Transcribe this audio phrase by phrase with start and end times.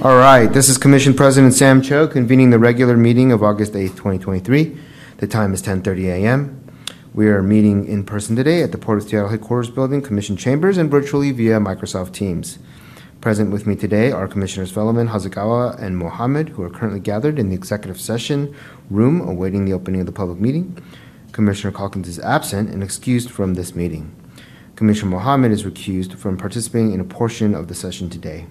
[0.00, 3.96] All right, this is Commission President Sam Cho convening the regular meeting of August 8th,
[3.96, 4.78] 2023.
[5.16, 6.64] The time is 10:30 a.m.
[7.12, 10.78] We are meeting in person today at the Port of Seattle Headquarters Building, Commission Chambers,
[10.78, 12.60] and virtually via Microsoft Teams.
[13.20, 17.48] Present with me today are Commissioners Fellman, Hasegawa, and Mohammed, who are currently gathered in
[17.48, 18.54] the executive session
[18.90, 20.80] room awaiting the opening of the public meeting.
[21.32, 24.14] Commissioner Calkins is absent and excused from this meeting.
[24.76, 28.46] Commissioner Mohammed is recused from participating in a portion of the session today.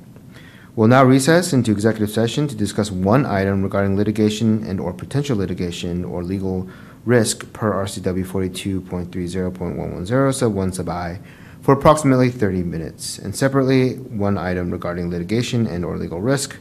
[0.78, 6.06] We'll now recess into executive session to discuss one item regarding litigation and/or potential litigation
[6.06, 6.70] or legal
[7.04, 11.20] risk per RCW 42.30.110 sub 1 sub i
[11.64, 16.58] for approximately 30 minutes, and separately, one item regarding litigation and/or legal risk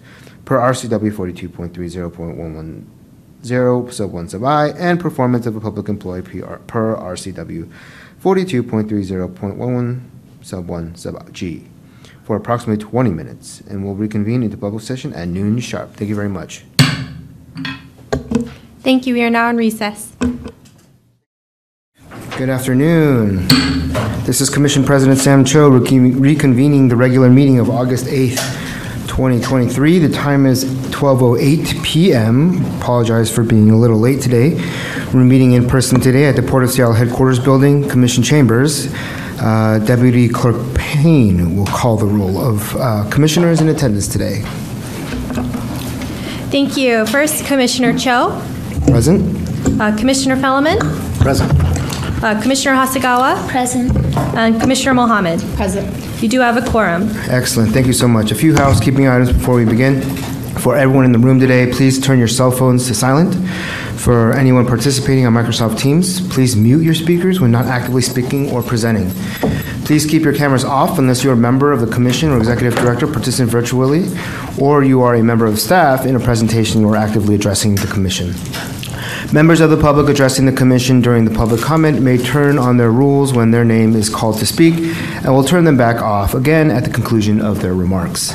[0.47, 6.97] per RCW 42.30.110 sub 1 sub i and performance of a public employee PR per
[6.97, 7.69] RCW
[8.25, 10.01] 42.30.11
[10.41, 11.67] sub 1 sub g
[12.27, 15.95] for approximately 20 minutes, and we'll reconvene into public session at noon sharp.
[15.95, 16.65] Thank you very much.
[18.81, 19.15] Thank you.
[19.15, 20.13] We are now in recess.
[22.37, 23.47] Good afternoon.
[24.25, 28.43] This is Commission President Sam Cho reconve- reconvening the regular meeting of August 8th,
[29.07, 30.01] 2023.
[30.01, 32.61] The time is 12:08 PM.
[32.81, 34.61] Apologize for being a little late today.
[35.15, 38.89] We're meeting in person today at the Port of Seattle Headquarters Building, Commission Chambers.
[39.39, 44.43] Uh, Deputy Clerk Payne will call the roll of uh, commissioners in attendance today.
[46.51, 47.05] Thank you.
[47.07, 48.31] First, Commissioner Cho,
[48.89, 49.21] Present?
[49.81, 50.79] uh, Commissioner Fellman,
[51.21, 51.53] Present.
[52.23, 53.95] uh, Commissioner Hasegawa, Present.
[54.37, 55.41] and Commissioner Mohammed.
[55.57, 55.87] Present.
[56.23, 57.11] You do have a quorum.
[57.29, 57.73] Excellent.
[57.73, 58.31] Thank you so much.
[58.31, 60.01] A few housekeeping items before we begin.
[60.67, 63.37] For everyone in the room today, please turn your cell phones to silent.
[64.01, 68.65] For anyone participating on Microsoft Teams, please mute your speakers when not actively speaking or
[68.65, 69.11] presenting.
[69.85, 72.75] Please keep your cameras off unless you are a member of the commission or executive
[72.75, 74.09] director participating virtually,
[74.61, 78.35] or you are a member of staff in a presentation or actively addressing the commission.
[79.33, 82.93] Members of the public addressing the commission during the public comment may turn on their
[82.93, 86.71] rules when their name is called to speak, and will turn them back off again
[86.71, 88.33] at the conclusion of their remarks.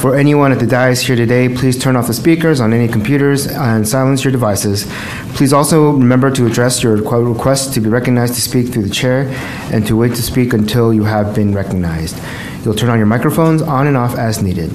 [0.00, 3.46] For anyone at the dais here today, please turn off the speakers on any computers
[3.46, 4.90] and silence your devices.
[5.34, 9.28] Please also remember to address your request to be recognized to speak through the chair
[9.72, 12.18] and to wait to speak until you have been recognized.
[12.64, 14.74] You'll turn on your microphones on and off as needed.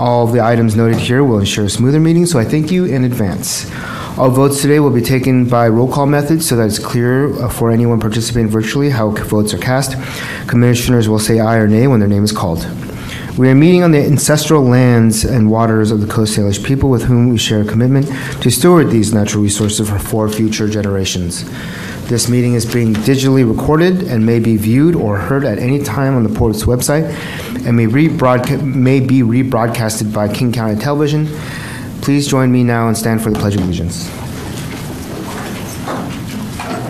[0.00, 2.86] All of the items noted here will ensure a smoother meeting, so I thank you
[2.86, 3.70] in advance.
[4.18, 7.50] All votes today will be taken by roll call method so that it's clear uh,
[7.50, 9.94] for anyone participating virtually how votes are cast.
[10.48, 12.66] Commissioners will say aye or nay when their name is called.
[13.36, 17.02] We are meeting on the ancestral lands and waters of the Coast Salish people with
[17.02, 18.06] whom we share a commitment
[18.40, 21.44] to steward these natural resources for, future generations.
[22.08, 26.16] This meeting is being digitally recorded and may be viewed or heard at any time
[26.16, 27.04] on the port's website
[27.66, 31.28] and may, may be rebroadcasted by King County Television.
[32.06, 34.08] Please join me now and stand for the Pledge of Allegiance.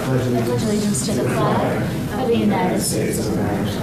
[0.04, 3.80] pledge allegiance to the flag of the United States of America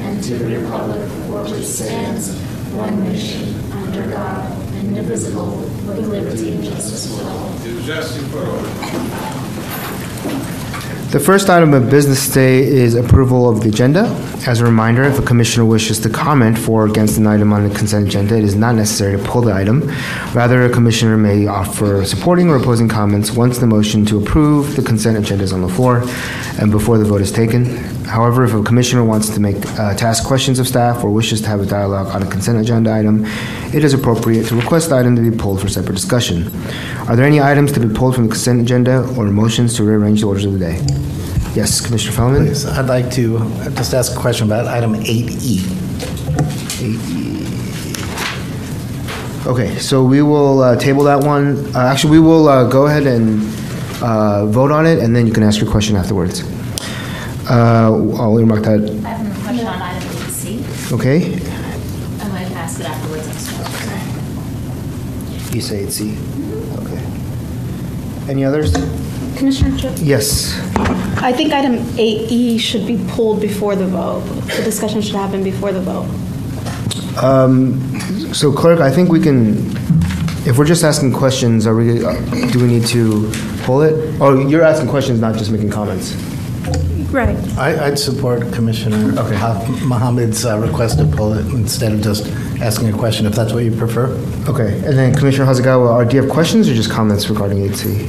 [0.00, 2.38] and to the republic for which it stands,
[2.74, 7.54] one nation, under God, indivisible, with liberty and justice for all.
[11.16, 14.02] The first item of business today is approval of the agenda.
[14.46, 17.66] As a reminder, if a commissioner wishes to comment for or against an item on
[17.66, 19.90] the consent agenda, it is not necessary to pull the item.
[20.34, 24.82] Rather, a commissioner may offer supporting or opposing comments once the motion to approve the
[24.82, 26.02] consent agenda is on the floor
[26.60, 27.64] and before the vote is taken.
[28.04, 31.40] However, if a commissioner wants to make, uh, to ask questions of staff or wishes
[31.40, 33.24] to have a dialogue on a consent agenda item,
[33.74, 36.46] it is appropriate to request the item to be pulled for separate discussion.
[37.08, 40.20] Are there any items to be pulled from the consent agenda or motions to rearrange
[40.20, 41.05] the orders of the day?
[41.56, 42.44] Yes, Commissioner Fellman?
[42.44, 43.38] Please, I'd like to
[43.80, 45.24] just ask a question about item E.
[45.24, 45.86] 8E.
[49.46, 51.74] Okay, so we will uh, table that one.
[51.74, 53.40] Uh, Actually, we will uh, go ahead and
[54.02, 56.42] uh, vote on it, and then you can ask your question afterwards.
[57.48, 57.88] Uh,
[58.20, 60.92] I'll earmark that, I have a question on item 8C.
[60.92, 61.36] okay?
[62.20, 63.26] I'm going to ask it afterwards.
[63.80, 65.56] Okay.
[65.56, 66.18] You say 8C?
[66.84, 68.30] Okay.
[68.30, 68.74] Any others?
[69.36, 70.58] Commissioner Tripp, Yes.
[71.22, 74.20] I think item 8E should be pulled before the vote.
[74.56, 76.06] The discussion should happen before the vote.
[78.34, 79.56] So clerk, I think we can,
[80.46, 82.12] if we're just asking questions, are we, uh,
[82.52, 83.30] do we need to
[83.64, 83.94] pull it?
[84.20, 86.14] Oh, you're asking questions, not just making comments.
[87.10, 87.36] Right.
[87.56, 89.36] I- I'd support Commissioner Okay.
[89.36, 92.26] Ha- Mohammed's uh, request to pull it instead of just
[92.60, 94.06] asking a question, if that's what you prefer.
[94.48, 98.06] Okay, and then Commissioner Hasegawa, are- do you have questions or just comments regarding 8C?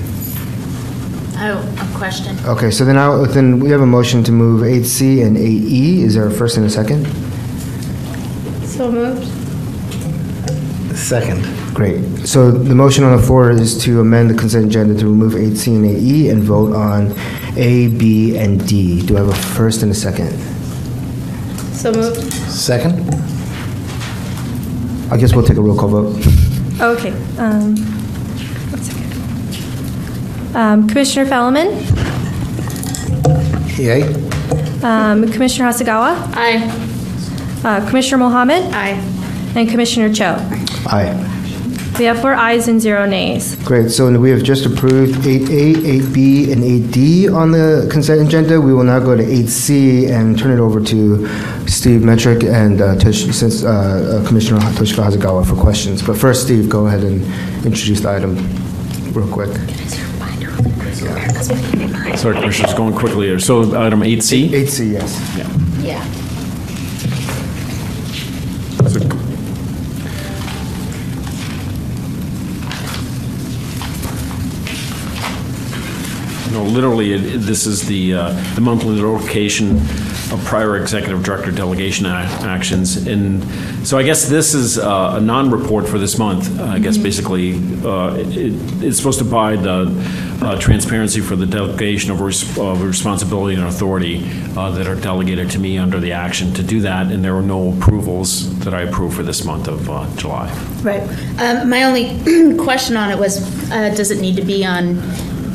[1.97, 2.37] A question.
[2.45, 6.03] Okay, so then I, then we have a motion to move 8C and 8E.
[6.03, 7.05] Is there a first and a second?
[8.67, 9.25] So moved?
[10.95, 11.41] Second.
[11.73, 12.03] Great.
[12.27, 15.75] So the motion on the floor is to amend the consent agenda to remove 8C
[15.75, 17.13] and 8E and vote on
[17.57, 19.01] A, B, and D.
[19.03, 20.37] Do I have a first and a second?
[21.73, 22.31] So moved.
[22.51, 22.93] Second?
[25.11, 26.15] I guess we'll take a roll call vote.
[26.79, 27.11] Okay.
[27.39, 27.96] um, One second.
[30.57, 31.69] Um, Commissioner Fellman,
[33.77, 34.01] Yay?
[34.83, 37.61] um, Commissioner Hasegawa, Aye.
[37.63, 38.99] uh, Commissioner Mohammed, Aye.
[39.55, 40.35] and Commissioner Cho.
[40.87, 41.13] Aye.
[41.99, 43.55] We have four ayes and zero nays.
[43.65, 43.89] Great.
[43.91, 48.59] So we have just approved 8A, 8B, and 8D on the consent agenda.
[48.61, 51.27] We will now go to 8C and turn it over to
[51.67, 56.01] Steve Metruck and uh, Tosh- since, uh, uh, Commissioner Toshiko Hasegawa for questions.
[56.03, 57.21] But first, Steve, go ahead and
[57.65, 58.35] introduce the item
[59.13, 59.49] real quick.
[62.17, 63.39] Sorry, Commissioners, going quickly here.
[63.39, 64.49] So item 8C?
[64.49, 65.37] 8C, yes.
[65.37, 66.03] Yeah.
[68.87, 68.99] So-
[76.53, 79.81] No, literally, it- it- this is the, uh, the monthly notification
[80.31, 83.05] of prior executive director delegation a- actions.
[83.05, 83.43] And
[83.83, 86.59] so I guess this is uh, a non-report for this month.
[86.59, 89.87] I guess basically, uh, it- it's supposed to provide uh,
[90.41, 94.23] uh, transparency for the delegation of res- of responsibility and authority
[94.55, 97.41] uh, that are delegated to me under the action to do that, and there were
[97.41, 100.47] no approvals that I approved for this month of uh, July.
[100.83, 101.01] Right.
[101.39, 103.41] Um, My only question on it was,
[103.71, 105.01] uh, does it need to be on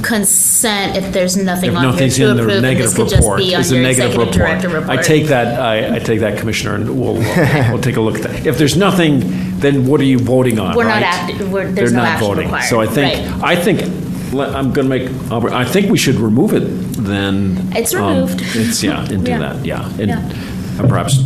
[0.03, 2.53] consent if there's nothing If on here nothing's to in the approve?
[2.57, 4.83] and negative This could just report, be on it's a your negative executive director report.
[4.89, 4.99] report.
[4.99, 7.15] I take that, I, I take that, Commissioner, and we'll,
[7.71, 8.45] we'll take a look at that.
[8.47, 9.21] If there's nothing,
[9.61, 11.39] then what are you voting on, We're not right?
[11.49, 12.45] we're- They're there's no not action voting.
[12.47, 13.43] required, So I think, right.
[13.45, 13.79] I think,
[14.33, 15.11] let- I'm going to make,
[15.53, 16.63] I think we should remove it
[16.97, 17.71] then.
[17.75, 18.41] It's um, removed.
[18.43, 19.39] It's, yeah, and do Yeah.
[19.39, 19.89] that, yeah.
[19.99, 20.19] And Yeah.
[20.81, 21.19] and perhaps,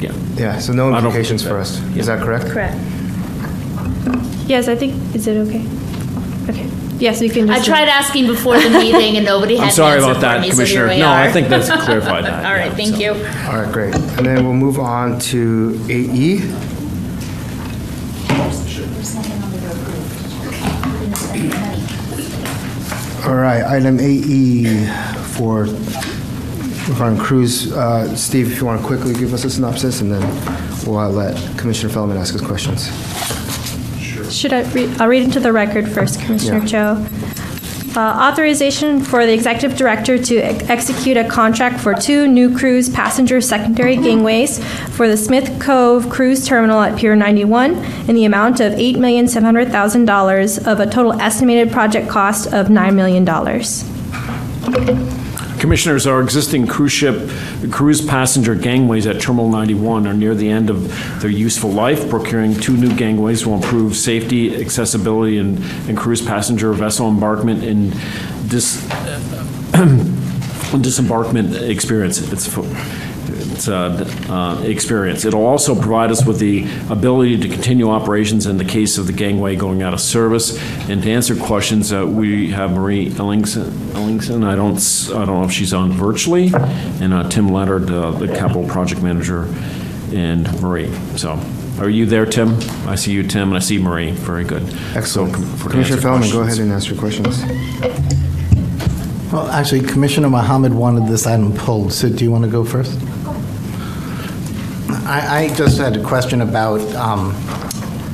[0.00, 0.12] yeah.
[0.36, 1.80] Yeah, so no I don't implications for us.
[1.92, 2.00] yeah.
[2.00, 2.46] Is that correct?
[2.46, 2.76] Correct.
[4.46, 5.64] Yes, I think, is it okay?
[6.48, 6.66] Okay.
[6.98, 7.68] Yes, we can I just.
[7.68, 10.40] tried asking before the meeting and nobody had I'm an sorry answer about for that,
[10.40, 10.88] me, so here Commissioner.
[10.94, 11.32] we No, I are.
[11.32, 12.44] think that's clarified that.
[12.44, 13.00] All right, yeah, thank so.
[13.00, 13.10] you.
[13.12, 13.94] All right, great.
[13.94, 16.38] And then we'll move on to E.
[16.38, 16.77] 8E.
[23.28, 24.88] All right, item 8E
[25.34, 25.64] for
[26.90, 27.70] regarding Cruz.
[27.70, 30.22] Uh, Steve, if you want to quickly give us a synopsis, and then
[30.86, 32.86] we'll uh, let Commissioner Feldman ask his questions.
[34.34, 36.94] Should I read, I'll read into the record first, Commissioner Yeah.
[36.94, 37.06] Cho.
[37.98, 42.88] Uh, Authorization for the executive director to ex- execute a contract for two new cruise
[42.88, 47.74] passenger secondary gangways for the Smith Cove Cruise Terminal at Pier 91
[48.08, 53.24] in the amount of $8,700,000 of a total estimated project cost of $9 million.
[55.58, 57.30] Commissioners, our existing cruise ship,
[57.70, 62.08] cruise passenger gangways at Terminal 91 are near the end of their useful life.
[62.08, 67.92] Procuring two new gangways will improve safety, accessibility, and and cruise passenger vessel embarkment and
[68.48, 68.86] dis-
[70.78, 72.20] disembarkment experience.
[72.32, 72.46] It's
[73.64, 75.24] fu- uh, uh, experience.
[75.24, 79.12] It'll also provide us with the ability to continue operations in the case of the
[79.12, 80.58] gangway going out of service.
[80.88, 83.70] And to answer questions, uh, we have Marie Ellingson.
[83.94, 84.44] Ellingson.
[84.46, 86.52] I don't s- I don't know if she's on virtually,
[87.00, 89.48] and uh, Tim Leonard, uh, the capital project manager,
[90.12, 90.90] and Marie.
[91.16, 91.38] So.
[91.78, 92.56] Are you there, Tim?
[92.88, 94.10] I see you, Tim, and I see Marie.
[94.10, 94.64] Very good.
[94.96, 95.36] Excellent.
[95.36, 97.40] So, for- Commissioner Feldman, Fellman, go ahead and ask your questions.
[99.32, 102.98] Well, actually, Commissioner Mohammed wanted this item pulled, so do you want to go first?
[105.08, 107.32] I, I just had a question about, um,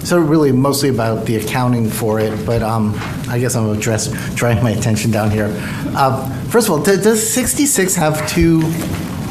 [0.04, 2.94] so really mostly about the accounting for it, but um,
[3.28, 5.50] I guess I'm address, drawing my attention down here.
[5.96, 8.62] Uh, First of all, does- does 66 have two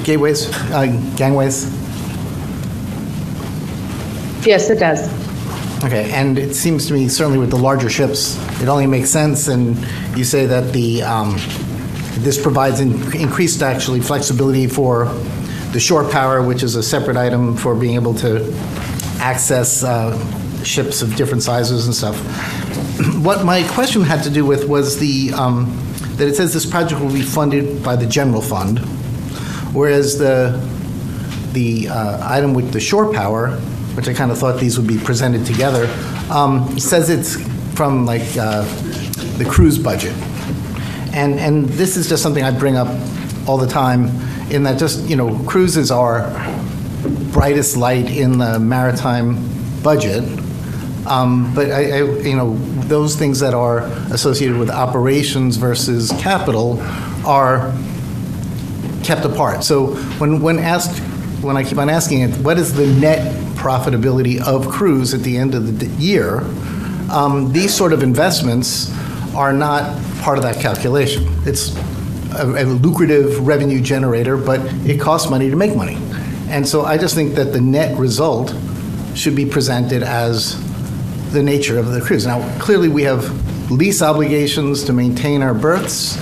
[0.03, 1.72] gateways, uh, gangways?
[4.46, 5.08] Yes, it does.
[5.86, 9.48] Okay, and it seems to me, certainly with the larger ships, it only makes sense,
[9.48, 9.77] and
[10.17, 11.38] you say that the, um,
[12.20, 15.05] this provides in- increased actually flexibility for
[15.74, 18.46] the shore power, which is a separate item for being able to
[19.20, 20.15] access uh,
[20.63, 22.15] ships of different sizes and stuff.
[23.24, 25.75] What my question had to do with was the, um,
[26.18, 28.80] that it says this project will be funded by the general fund,
[29.74, 30.62] whereas the,
[31.53, 33.51] the uh, item with the shore power,
[33.96, 35.88] which I kind of thought these would be presented together,
[36.30, 37.42] um, says it's
[37.75, 38.62] from like uh,
[39.38, 40.13] the cruise budget.
[41.13, 42.89] And, and this is just something I bring up
[43.48, 44.12] all the time,
[44.53, 46.29] in that just, you know, cruises are
[47.31, 49.38] brightest light in the maritime
[49.81, 50.24] budget.
[51.07, 52.55] Um, But I, I, you know,
[52.88, 53.79] those things that are
[54.12, 56.79] associated with operations versus capital
[57.25, 57.74] are
[59.03, 59.63] kept apart.
[59.63, 61.00] So when, when asked,
[61.41, 65.38] when I keep on asking it, what is the net profitability of cruise at the
[65.38, 66.41] end of the year,
[67.12, 68.91] um, these sort of investments
[69.36, 71.25] are not part of that calculation.
[71.45, 71.75] It's
[72.36, 75.98] a a lucrative revenue generator, but it costs money to make money.
[76.50, 78.54] And so I just think that the net result
[79.16, 80.60] should be presented as
[81.32, 82.25] the nature of the cruise.
[82.28, 86.18] Now, clearly, we have lease obligations to maintain our berths,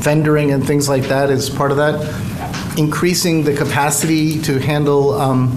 [0.00, 2.78] fendering and things like that is part of that.
[2.78, 5.56] Increasing the capacity to handle um,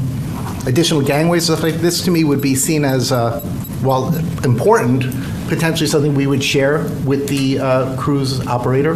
[0.65, 3.41] additional gangways, stuff like this, to me, would be seen as, uh,
[3.81, 4.13] while
[4.43, 5.03] important,
[5.47, 8.95] potentially something we would share with the uh, cruise operator.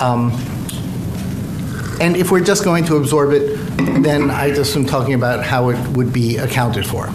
[0.00, 0.32] Um,
[2.00, 3.58] And if we're just going to absorb it,
[4.02, 7.10] then I just am talking about how it would be accounted for.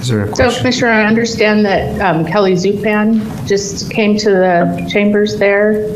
[0.00, 0.60] Is there a So question?
[0.60, 5.88] Commissioner, I understand that um, Kelly Zupan just came to the chambers there,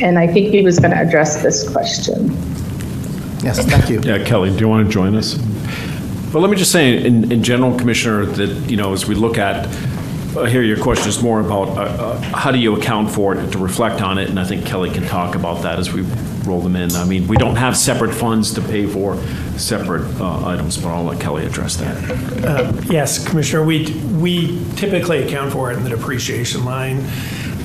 [0.00, 2.28] and I think he was going to address this question.
[3.42, 4.00] Yes, thank you.
[4.02, 5.36] Yeah, Kelly, do you want to join us?
[6.34, 9.38] But let me just say, in, in general, Commissioner, that, you know, as we look
[9.38, 9.68] at,
[10.36, 13.52] I hear your question is more about, uh, uh, how do you account for it,
[13.52, 16.00] to reflect on it, and I think Kelly can talk about that as we
[16.44, 16.90] roll them in.
[16.96, 19.16] I mean, we don't have separate funds to pay for
[19.56, 22.84] separate uh, items, but I'll let Kelly address that.
[22.90, 26.98] Yes, Commissioner, we, we typically account for it in the depreciation line.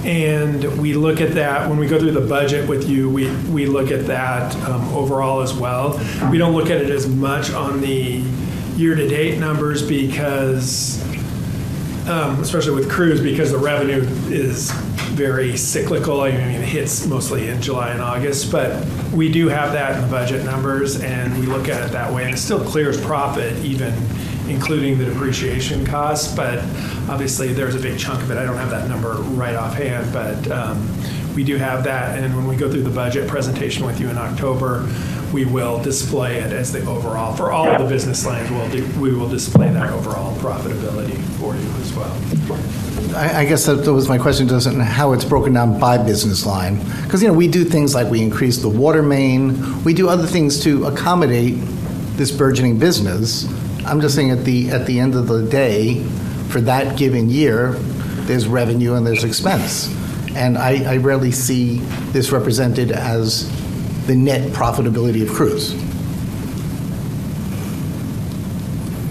[0.05, 3.65] And we look at that, when we go through the budget with you, we, we
[3.65, 5.99] look at that um, overall as well.
[6.29, 8.23] We don't look at it as much on the
[8.79, 11.03] year-to-date numbers because,
[12.07, 14.71] um, especially with cruise, because the revenue is
[15.11, 16.21] very cyclical.
[16.21, 20.01] I mean, it hits mostly in July and August, but we do have that in
[20.01, 22.23] the budget numbers, and we look at it that way.
[22.23, 23.93] And it still clears profit, even
[24.47, 26.59] including the depreciation costs, but
[27.09, 28.37] obviously, there's a big chunk of it.
[28.37, 30.87] I don't have that number right offhand, but um,
[31.35, 32.17] we do have that.
[32.17, 34.87] And when we go through the budget presentation with you in October,
[35.33, 38.87] we will display it as the overall, for all of the business lines, we'll, do-
[38.99, 43.15] we will display that overall profitability for you as well.
[43.15, 46.45] I I guess that that was my question, doesn't, how it's broken down by business
[46.45, 46.79] line.
[47.03, 50.27] Because, you know, we do things like we increase the water main, we do other
[50.27, 51.55] things to accommodate
[52.17, 53.47] this burgeoning business.
[53.85, 56.03] I'm just saying at the, at the end of the day,
[56.49, 57.73] for that given year,
[58.25, 59.93] there's revenue and there's expense.
[60.35, 61.79] And I, I rarely see
[62.11, 63.49] this represented as
[64.07, 65.73] the net profitability of cruise.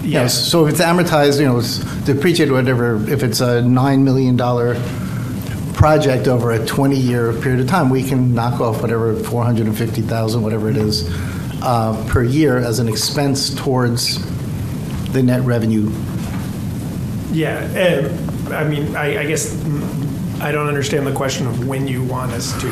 [0.03, 4.37] Yes, so if it's amortized, you know, it's depreciated, whatever, if it's a $9 million
[5.75, 10.77] project over a 20-year period of time, we can knock off whatever, 450,000, whatever it
[10.77, 11.07] is,
[11.61, 14.17] uh, per year as an expense towards
[15.11, 15.91] the net revenue.
[17.31, 19.53] Yeah, and, I mean, I, I guess
[20.41, 22.67] I don't understand the question of when you want us to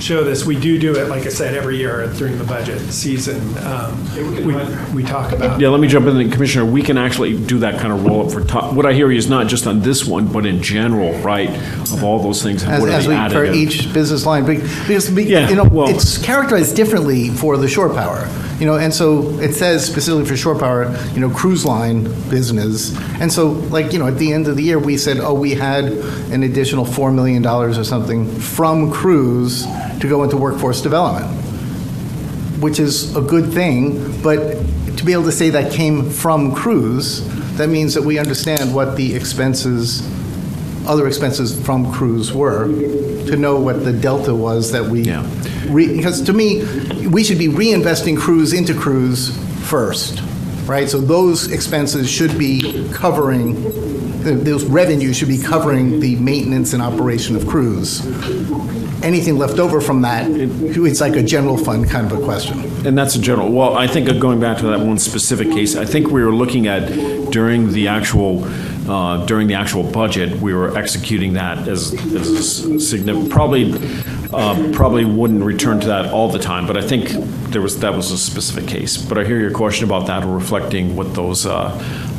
[0.00, 0.44] show this.
[0.44, 3.40] We do do it, like I said, every year during the budget season.
[3.58, 4.54] Um, We,
[4.94, 5.60] we talk about.
[5.60, 8.44] Yeah, let me jump in, Commissioner, we can actually do that kind of roll-up for,
[8.44, 11.50] top- what I hear is not just on this one, but in general, right,
[11.92, 14.56] of all those things, and As, what are as we, for each business line, Be-
[14.58, 18.76] because, be- Yeah, you know, well- it's characterized differently for the shore power, you know,
[18.76, 23.48] and so it says specifically for shore power, you know, cruise line business, and so,
[23.48, 26.42] like, you know, at the end of the year, we said, oh, we had an
[26.42, 29.66] additional $4 million or something from cruise
[30.00, 31.26] to go into workforce development,
[32.60, 34.38] which is a good thing, but
[34.96, 38.96] to be able to say that came from cruise, that means that we understand what
[38.96, 40.02] the expenses
[40.86, 42.66] other expenses from cruise were,
[43.26, 45.24] to know what the delta was that we, Yeah.
[45.68, 46.62] re- because to me,
[47.08, 50.20] we should be reinvesting cruise into cruise first,
[50.66, 50.88] right?
[50.88, 53.54] So those expenses should be covering,
[54.24, 58.02] th- those revenues should be covering the maintenance and operation of cruise.
[59.02, 62.58] Anything left over from that, it's like a general fund kind of a question.
[62.86, 65.76] And that's a general, well, I think of going back to that one specific case,
[65.76, 68.46] I think we were looking at during the actual,
[68.88, 73.72] uh, during the actual budget, we were executing that as, as significant, probably,
[74.32, 77.08] uh, probably wouldn't return to that all the time, but I think
[77.50, 78.96] there was, that was a specific case.
[78.96, 81.70] But I hear your question about that, reflecting what those, uh,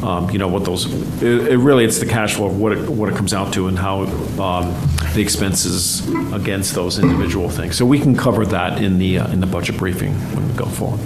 [0.03, 0.91] um, you know, what those,
[1.21, 3.67] it, it really, it's the cash flow, of what it, what it comes out to
[3.67, 4.01] and how
[4.41, 4.73] um,
[5.13, 7.75] the expenses against those individual things.
[7.77, 10.65] So we can cover that in the, uh, in the budget briefing when we go
[10.65, 10.99] forward.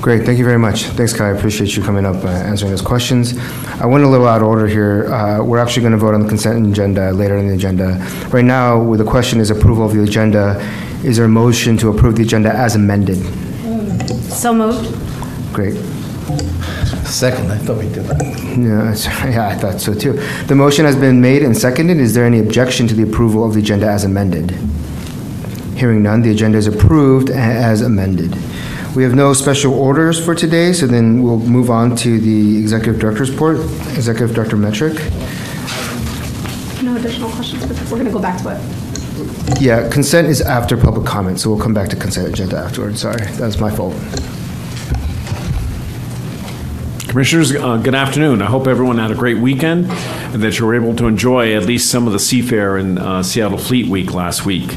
[0.00, 0.84] Great, thank you very much.
[0.84, 3.36] Thanks, Kai, I appreciate you coming up, uh, answering those questions.
[3.80, 5.12] I went a little out of order here.
[5.12, 7.96] Uh, We're actually going to vote on the consent agenda later in the agenda.
[8.30, 10.60] Right now, well, the question is approval of the agenda.
[11.02, 13.16] Is there a motion to approve the agenda as amended?
[14.32, 14.94] So moved.
[15.52, 15.74] Great.
[17.06, 18.22] Second, I thought we did that.
[18.58, 20.12] Yeah, sorry, yeah, I thought so too.
[20.46, 21.96] The motion has been made and seconded.
[21.98, 24.50] Is there any objection to the approval of the agenda as amended?
[25.76, 28.36] Hearing none, the agenda is approved a- as amended.
[28.96, 32.98] We have no special orders for today, so then we'll move on to the Executive
[32.98, 33.58] Director's report.
[33.94, 34.94] Executive Director Metruck.
[36.82, 39.60] No additional questions, but we're going to go back to it.
[39.60, 43.02] Yeah, consent is after public comment, so we'll come back to consent agenda afterwards.
[43.02, 43.92] Sorry, that's my fault.
[47.06, 48.40] Commissioners, uh, good afternoon.
[48.40, 51.66] I hope everyone had a great weekend and that you were able to enjoy at
[51.66, 54.74] least some of the Seafair in uh, Seattle Fleet Week last week.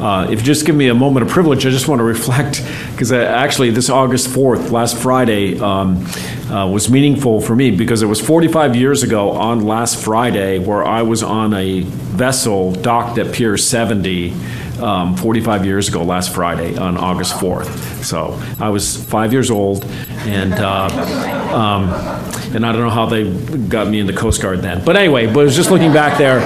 [0.00, 2.64] Uh, If you just give me a moment of privilege, I just want to reflect,
[2.92, 6.04] because actually, this August 4th, last Friday, um,
[6.50, 10.84] uh, was meaningful for me because it was 45 years ago on last Friday where
[10.84, 14.34] I was on a vessel docked at Pier 70
[14.80, 18.04] um, 45 years ago last Friday on August 4th.
[18.04, 19.84] So I was five years old,
[20.24, 20.88] and uh,
[21.52, 21.88] um,
[22.54, 23.30] and I don't know how they
[23.68, 24.84] got me in the Coast Guard then.
[24.84, 26.40] But anyway, but was just looking back there,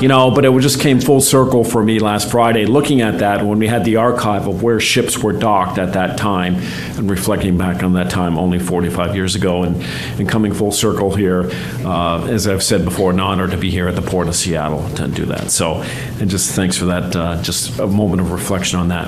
[0.00, 0.30] you know.
[0.30, 3.68] But it just came full circle for me last Friday, looking at that when we
[3.68, 6.56] had the archive of where ships were docked at that time,
[6.96, 9.80] and reflecting back on that time only 45 years ago, and
[10.18, 11.50] and coming full circle here,
[11.84, 14.88] uh, as I've said before, an honor to be here at the Port of Seattle
[14.96, 15.52] to do that.
[15.52, 15.82] So,
[16.20, 17.14] and just thanks for that.
[17.14, 19.06] Uh, just a moment of reflection on that.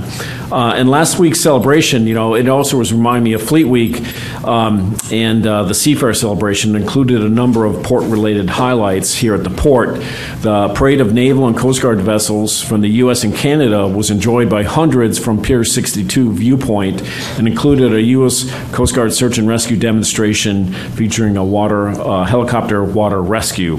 [0.53, 4.01] Uh, and last week's celebration, you know, it also was remind me of Fleet Week,
[4.45, 9.51] um, and uh, the Seafair celebration included a number of port-related highlights here at the
[9.51, 9.97] port.
[10.41, 13.25] The parade of naval and Coast Guard vessels from the U.S.
[13.25, 17.03] and Canada was enjoyed by hundreds from Pier 62 viewpoint,
[17.39, 18.49] and included a U.S.
[18.73, 23.77] Coast Guard search and rescue demonstration featuring a water uh, helicopter water rescue,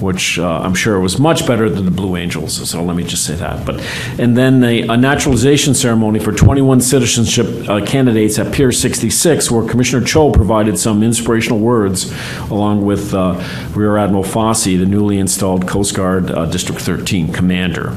[0.00, 2.68] which uh, I'm sure was much better than the Blue Angels.
[2.68, 3.64] So let me just say that.
[3.64, 3.80] But
[4.18, 9.68] and then a, a naturalization ceremony for 21 citizenship uh, candidates at Pier 66, where
[9.68, 12.12] Commissioner Cho provided some inspirational words,
[12.50, 13.42] along with uh,
[13.74, 17.94] Rear Admiral Fosse, the newly installed Coast Guard uh, District 13 commander.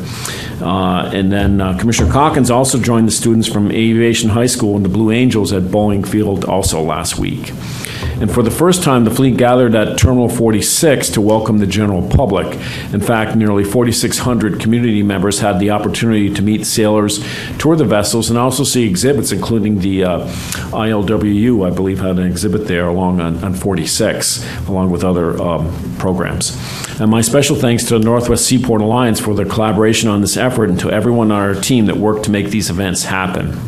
[0.62, 4.90] Uh, and then Commissioner Calkins also joined the students from Aviation High School and the
[4.90, 7.25] Blue Angels at Boeing Field also last week.
[7.34, 12.08] And for the first time, the fleet gathered at Terminal 46 to welcome the general
[12.08, 12.48] public.
[12.94, 17.24] In fact, nearly 4,600 community members had the opportunity to meet sailors,
[17.58, 20.28] tour the vessels, and also see exhibits, including the uh,
[20.72, 25.98] ILWU, I believe, had an exhibit there along on, on 46, along with other um,
[25.98, 26.58] programs.
[27.02, 30.70] And my special thanks to the Northwest Seaport Alliance for their collaboration on this effort
[30.70, 33.60] and to everyone on our team that worked to make these events happen.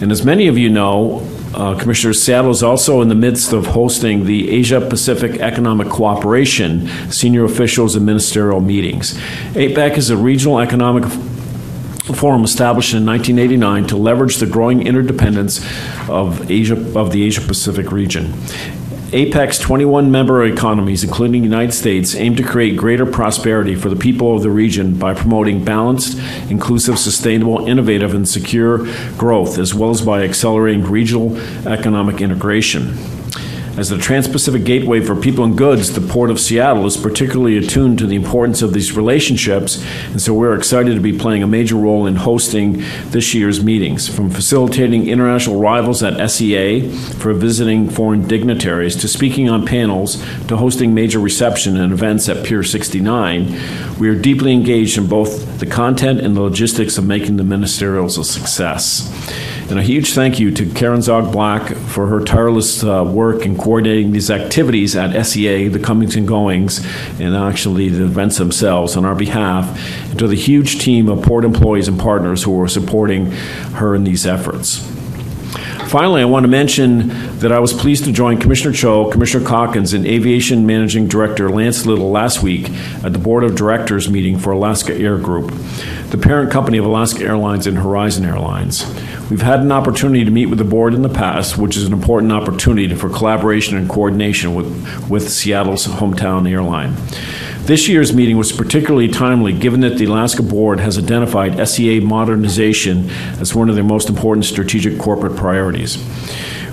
[0.00, 3.66] And as many of you know, uh, Commissioner Seattle is also in the midst of
[3.66, 9.14] hosting the Asia Pacific Economic Cooperation Senior Officials and Ministerial Meetings.
[9.54, 11.04] APEC is a regional economic
[12.14, 15.64] forum established in 1989 to leverage the growing interdependence
[16.08, 18.32] of Asia of the Asia Pacific region.
[19.12, 23.96] APEC's 21 member economies, including the United States, aim to create greater prosperity for the
[23.96, 26.18] people of the region by promoting balanced,
[26.50, 31.34] inclusive, sustainable, innovative, and secure growth, as well as by accelerating regional
[31.66, 33.17] economic integration.
[33.78, 37.56] As the Trans Pacific Gateway for people and goods, the Port of Seattle is particularly
[37.56, 41.46] attuned to the importance of these relationships, and so we're excited to be playing a
[41.46, 44.08] major role in hosting this year's meetings.
[44.08, 50.16] From facilitating international arrivals at SEA for visiting foreign dignitaries to speaking on panels
[50.48, 55.60] to hosting major reception and events at Pier 69, we are deeply engaged in both
[55.60, 59.08] the content and the logistics of making the ministerials a success.
[59.70, 63.56] And a huge thank you to Karen Zog Black for her tireless uh, work in
[63.58, 66.82] coordinating these activities at SEA, the comings and goings,
[67.20, 69.78] and actually the events themselves on our behalf,
[70.08, 73.30] and to the huge team of port employees and partners who are supporting
[73.72, 74.97] her in these efforts.
[75.88, 79.94] Finally, I want to mention that I was pleased to join Commissioner Cho, Commissioner Calkins,
[79.94, 82.68] and Aviation Managing Director Lance Little last week
[83.02, 85.50] at the Board of Directors meeting for Alaska Air Group,
[86.10, 88.84] the parent company of Alaska Airlines and Horizon Airlines.
[89.30, 91.94] We've had an opportunity to meet with the board in the past, which is an
[91.94, 96.96] important opportunity for collaboration and coordination with, with Seattle's hometown airline.
[97.68, 103.10] This year's meeting was particularly timely given that the Alaska Board has identified SEA modernization
[103.40, 106.02] as one of their most important strategic corporate priorities.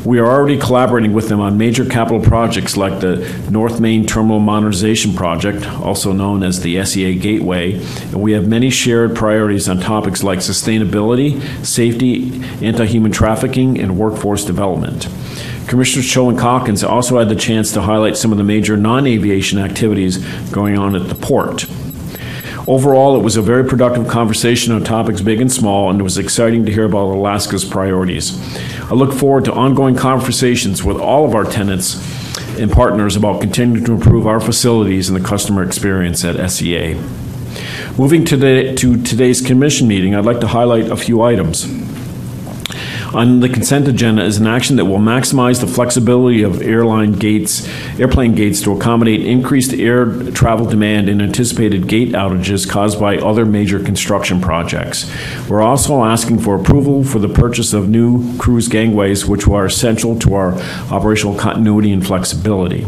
[0.05, 3.17] We are already collaborating with them on major capital projects like the
[3.51, 8.69] North Main Terminal Modernization Project, also known as the SEA Gateway, and we have many
[8.69, 15.09] shared priorities on topics like sustainability, safety, anti human trafficking, and workforce development.
[15.67, 19.07] Commissioners Cho and Calkins also had the chance to highlight some of the major non
[19.07, 20.17] aviation activities
[20.51, 21.65] going on at the port.
[22.67, 26.17] Overall, it was a very productive conversation on topics big and small, and it was
[26.17, 28.35] exciting to hear about Alaska's priorities.
[28.89, 31.95] I look forward to ongoing conversations with all of our tenants
[32.59, 36.95] and partners about continuing to improve our facilities and the customer experience at SEA.
[37.97, 41.65] Moving to, the, to today's commission meeting, I'd like to highlight a few items.
[43.15, 47.65] On the consent agenda is an action that will maximize the flexibility of airline gates,
[47.97, 53.45] airplane gates to accommodate increased air travel demand and anticipated gate outages caused by other
[53.45, 55.09] major construction projects.
[55.49, 60.19] We're also asking for approval for the purchase of new cruise gangways, which are essential
[60.19, 60.53] to our
[60.91, 62.85] operational continuity and flexibility.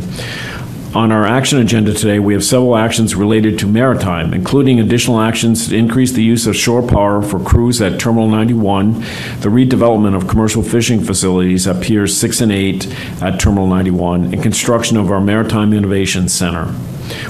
[0.95, 5.67] On our action agenda today, we have several actions related to maritime, including additional actions
[5.67, 8.93] to increase the use of shore power for cruise at Terminal 91,
[9.41, 14.41] the redevelopment of commercial fishing facilities at Piers 6 and 8 at Terminal 91, and
[14.41, 16.73] construction of our Maritime Innovation Center.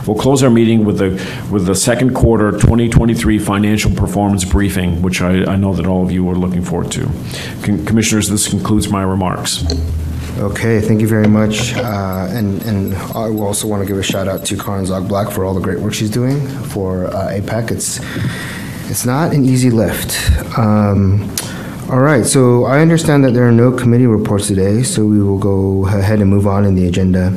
[0.05, 1.09] We'll close our meeting with the,
[1.51, 6.11] with the second quarter 2023 financial performance briefing, which I, I know that all of
[6.11, 7.09] you are looking forward to.
[7.63, 9.63] Con- Commissioners, this concludes my remarks.
[10.37, 11.73] Okay, thank you very much.
[11.75, 15.31] Uh, And and I also want to give a shout out to Karen Zog Black
[15.31, 16.39] for all the great work she's doing
[16.73, 17.71] for uh, APEC.
[17.71, 17.99] It's,
[18.89, 20.11] it's not an easy lift.
[20.57, 21.33] Um,
[21.89, 25.37] All right, so I understand that there are no committee reports today, so we will
[25.37, 27.31] go ahead and move on in the agenda.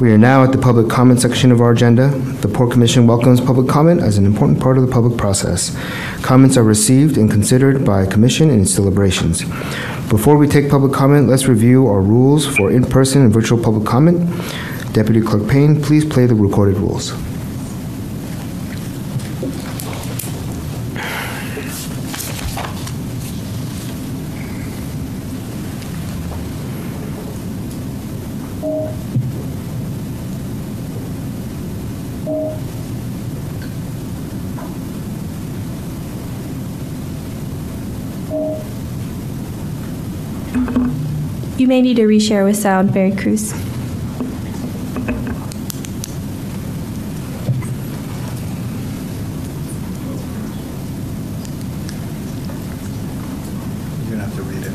[0.00, 2.08] We are now at the public comment section of our agenda.
[2.08, 5.70] The Port Commission welcomes public comment as an important part of the public process.
[6.20, 9.44] Comments are received and considered by commission in its deliberations.
[10.08, 14.28] Before we take public comment, let's review our rules for in-person and virtual public comment.
[14.92, 17.12] Deputy Clerk Payne, please play the recorded rules.
[41.72, 43.50] May need to reshare with sound, Mary Cruz.
[54.02, 54.74] You're gonna have to read it.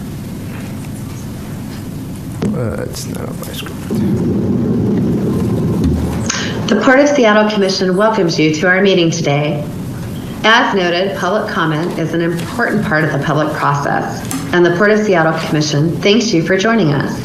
[2.57, 3.77] Uh, not my script.
[6.67, 9.63] The Port of Seattle Commission welcomes you to our meeting today.
[10.43, 14.21] As noted, public comment is an important part of the public process,
[14.53, 17.19] and the Port of Seattle Commission thanks you for joining us.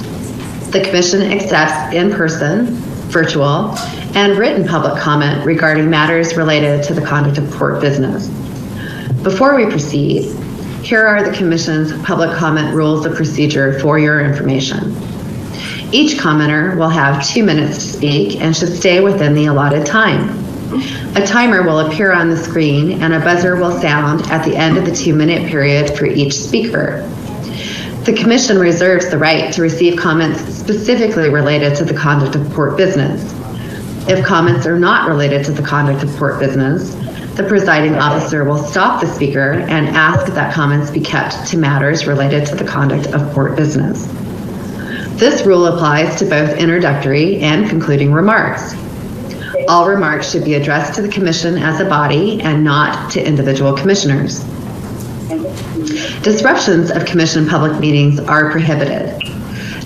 [0.71, 2.67] The Commission accepts in-person,
[3.13, 3.77] virtual,
[4.15, 8.29] and written public comment regarding matters related to the conduct of port business.
[9.23, 10.35] Before we proceed,
[10.83, 14.97] here are the Commission's public comment rules of procedure for your information.
[15.93, 20.42] Each commenter will have two minutes to speak and should stay within the allotted time.
[21.17, 24.79] A timer will appear on the screen and a buzzer will sound at the end
[24.79, 27.07] of the two-minute period for each speaker.
[28.05, 32.77] The Commission reserves the right to receive comments specifically related to the conduct of port
[32.77, 33.23] business.
[34.09, 36.95] If comments are not related to the conduct of port business,
[37.37, 42.07] the presiding officer will stop the speaker and ask that comments be kept to matters
[42.07, 44.07] related to the conduct of port business.
[45.21, 48.75] This rule applies to both introductory and concluding remarks.
[49.73, 53.73] All remarks should be addressed to the commission as a body and not to individual
[53.73, 54.41] commissioners.
[56.21, 59.19] Disruptions of commission public meetings are prohibited.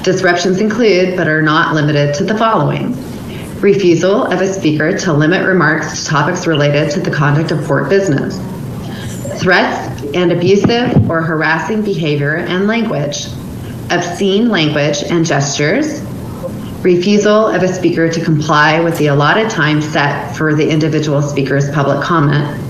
[0.02, 2.96] Disruptions include, but are not limited to, the following.
[3.60, 7.88] Refusal of a speaker to limit remarks to topics related to the conduct of port
[7.88, 8.38] business.
[9.40, 13.26] Threats and abusive or harassing behavior and language.
[13.92, 16.02] Obscene language and gestures.
[16.86, 21.68] Refusal of a speaker to comply with the allotted time set for the individual speaker's
[21.72, 22.62] public comment.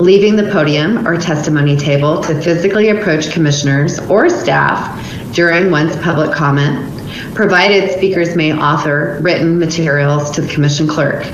[0.00, 6.34] Leaving the podium or testimony table to physically approach commissioners or staff during one's public
[6.34, 6.90] comment,
[7.34, 11.26] provided speakers may author written materials to the commission clerk.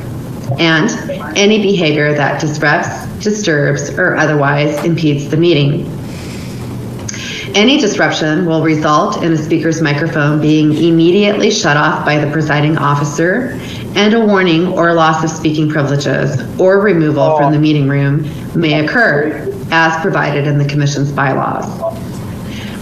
[0.59, 0.91] And
[1.39, 5.87] any behavior that disrupts, disturbs, or otherwise impedes the meeting.
[7.59, 12.79] Any disruption will result in a speaker's microphone being immediately shut off by the presiding
[12.79, 13.59] officer,
[13.97, 18.87] and a warning or loss of speaking privileges or removal from the meeting room may
[18.87, 21.67] occur, as provided in the Commission's bylaws.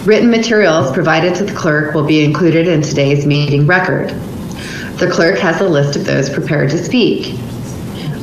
[0.06, 4.10] Written materials provided to the clerk will be included in today's meeting record.
[4.98, 7.40] The clerk has a list of those prepared to speak.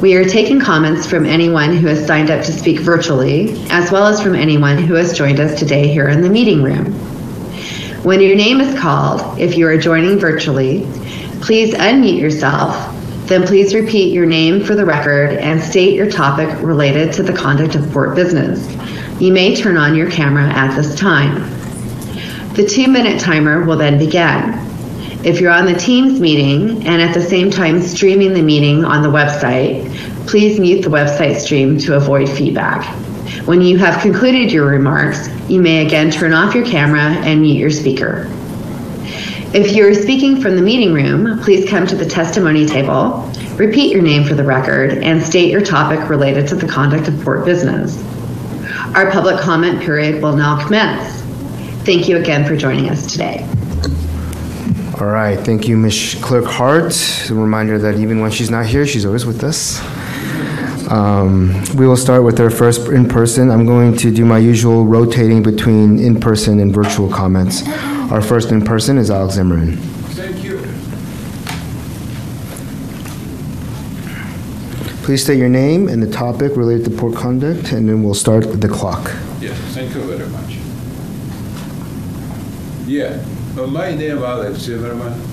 [0.03, 4.05] We are taking comments from anyone who has signed up to speak virtually, as well
[4.05, 6.91] as from anyone who has joined us today here in the meeting room.
[8.03, 10.85] When your name is called, if you are joining virtually,
[11.39, 12.75] please unmute yourself,
[13.27, 17.31] then please repeat your name for the record and state your topic related to the
[17.31, 18.69] conduct of port business.
[19.21, 21.49] You may turn on your camera at this time.
[22.55, 24.63] The two-minute timer will then begin.
[25.25, 29.01] If you're on the Teams meeting and at the same time streaming the meeting on
[29.01, 29.89] the website,
[30.27, 32.85] Please mute the website stream to avoid feedback.
[33.45, 37.57] When you have concluded your remarks, you may again turn off your camera and mute
[37.57, 38.27] your speaker.
[39.53, 43.91] If you are speaking from the meeting room, please come to the testimony table, repeat
[43.91, 47.45] your name for the record, and state your topic related to the conduct of port
[47.45, 48.01] business.
[48.95, 51.21] Our public comment period will now commence.
[51.83, 53.47] Thank you again for joining us today.
[54.99, 56.17] All right, thank you, Ms.
[56.21, 57.29] Clerk Hart.
[57.29, 59.81] A reminder that even when she's not here, she's always with us.
[60.89, 63.49] Um, We will start with our first in-person.
[63.49, 67.63] I'm going to do my usual rotating between in-person and virtual comments.
[68.11, 69.77] Our first in-person is Alex Zimmerman.
[70.13, 70.57] Thank you.
[75.03, 78.61] Please state your name and the topic related to poor conduct, and then we'll start
[78.61, 79.11] the clock.
[79.41, 80.57] Yes, thank you very much.
[82.87, 83.23] Yeah,
[83.57, 85.32] uh, my name is Alex Zimmerman.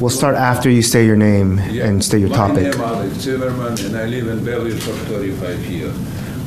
[0.00, 1.86] We'll start after you say your name Yeah.
[1.86, 2.62] and state your My topic.
[2.64, 5.94] name Alex Zimmerman, and I live in Bellevue for 35 years.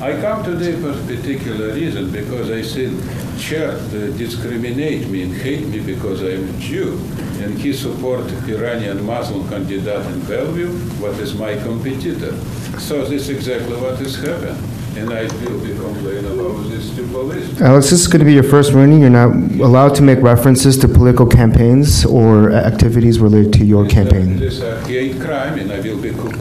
[0.01, 2.95] I come today for a particular reason because I see
[3.39, 6.99] chair uh, discriminate me and hate me because I'm a Jew,
[7.41, 10.69] and he support Iranian Muslim candidate in Bellevue,
[11.01, 12.33] what is my competitor.
[12.79, 14.61] So this exactly what is happening,
[14.97, 17.61] and I will be complaining about this to police.
[17.61, 19.01] Alex, this is going to be your first warning.
[19.01, 19.31] You're not
[19.61, 24.37] allowed to make references to political campaigns or activities related to your campaign.
[24.37, 26.31] This is a hate crime, and I will be co-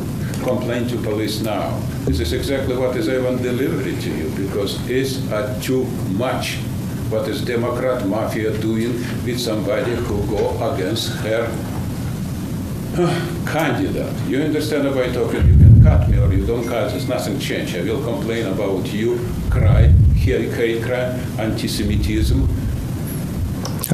[0.42, 1.78] complain to police now.
[2.06, 5.84] This is exactly what is even delivered to you, because it's uh, too
[6.16, 6.56] much
[7.10, 8.92] what is Democrat mafia doing
[9.24, 11.46] with somebody who go against her
[13.46, 14.12] candidate.
[14.26, 15.46] You understand about talking?
[15.46, 16.90] You cut me or you don't cut.
[16.90, 17.76] There's nothing change.
[17.76, 19.20] I will complain about you,
[19.50, 22.66] cry, hate, hate crime, anti-Semitism,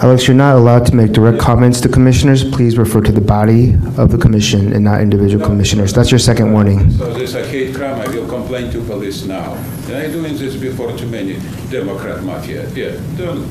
[0.00, 2.42] Alex, you're not allowed to make direct comments to commissioners.
[2.42, 5.92] Please refer to the body of the commission and not individual commissioners.
[5.92, 6.90] That's your second uh, warning.
[6.92, 9.52] So this a hate crime, I will complain to police now.
[9.88, 11.38] And I'm doing this before too many
[11.70, 12.68] Democrat mafia.
[12.70, 13.44] Yeah, don't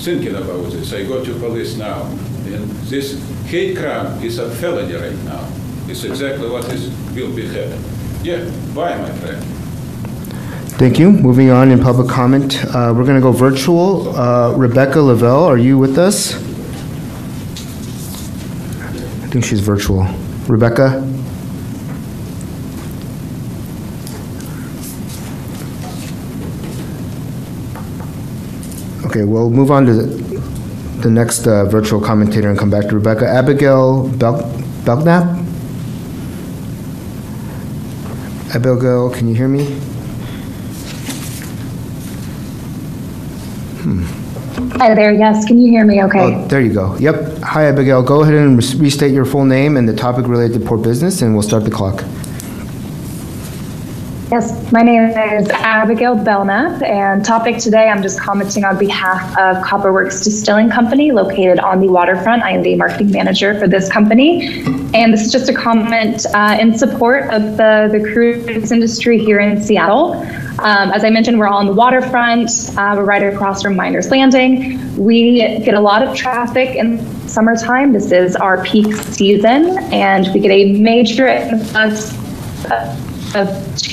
[0.00, 0.90] thinking about this.
[0.94, 2.02] I go to police now.
[2.46, 5.46] And this hate crime is a felony right now.
[5.88, 7.82] It's exactly what is will be happening.
[8.22, 9.44] Yeah, bye, my friend.
[10.78, 11.10] Thank you.
[11.12, 14.16] Moving on in public comment, uh, we're going to go virtual.
[14.16, 16.34] Uh, Rebecca Lavelle, are you with us?
[19.22, 20.06] I think she's virtual.
[20.48, 21.08] Rebecca?
[29.06, 30.06] Okay, we'll move on to the,
[31.02, 33.26] the next uh, virtual commentator and come back to Rebecca.
[33.28, 34.48] Abigail Bel-
[34.84, 35.41] Belknap?
[38.54, 39.64] Abigail, can you hear me?
[43.80, 44.02] Hmm.
[44.78, 46.20] Hi there, yes, can you hear me okay?
[46.20, 46.94] Oh, there you go.
[46.98, 47.38] Yep.
[47.38, 48.02] Hi, Abigail.
[48.02, 51.32] Go ahead and restate your full name and the topic related to poor business, and
[51.32, 52.04] we'll start the clock.
[54.32, 59.62] Yes, my name is Abigail Belknap, and topic today, I'm just commenting on behalf of
[59.62, 62.42] Copperworks Distilling Company located on the waterfront.
[62.42, 64.62] I am the marketing manager for this company,
[64.94, 69.38] and this is just a comment uh, in support of the, the cruise industry here
[69.38, 70.14] in Seattle.
[70.60, 72.48] Um, as I mentioned, we're all on the waterfront.
[72.74, 74.96] Uh, we're right across from Miners Landing.
[74.96, 77.92] We get a lot of traffic in summertime.
[77.92, 82.16] This is our peak season, and we get a major influx
[83.34, 83.48] of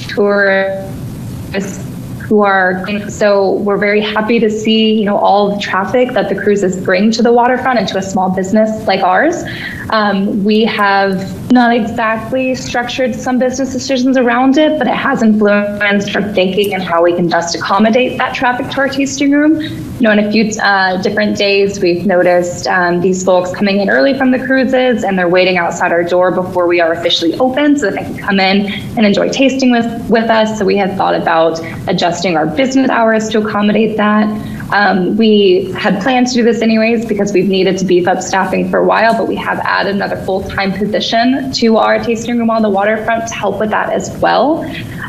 [0.08, 1.86] tourists
[2.30, 6.36] who are so we're very happy to see you know all the traffic that the
[6.36, 9.44] cruises bring to the waterfront and to a small business like ours
[9.90, 16.16] um, we have not exactly structured some business decisions around it but it has influenced
[16.16, 20.02] our thinking and how we can best accommodate that traffic to our tasting room you
[20.02, 24.18] know in a few uh, different days we've noticed um, these folks coming in early
[24.18, 27.90] from the cruises and they're waiting outside our door before we are officially open so
[27.90, 31.16] that they can come in and enjoy tasting with with us so we had thought
[31.16, 34.28] about adjusting our business hours to accommodate that.
[34.72, 38.70] Um, we had planned to do this anyways because we've needed to beef up staffing
[38.70, 42.62] for a while, but we have added another full-time position to our tasting room on
[42.62, 44.64] the waterfront to help with that as well.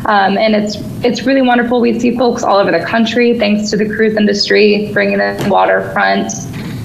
[0.07, 1.81] Um, and it's it's really wonderful.
[1.81, 6.33] We see folks all over the country thanks to the cruise industry bringing in waterfront.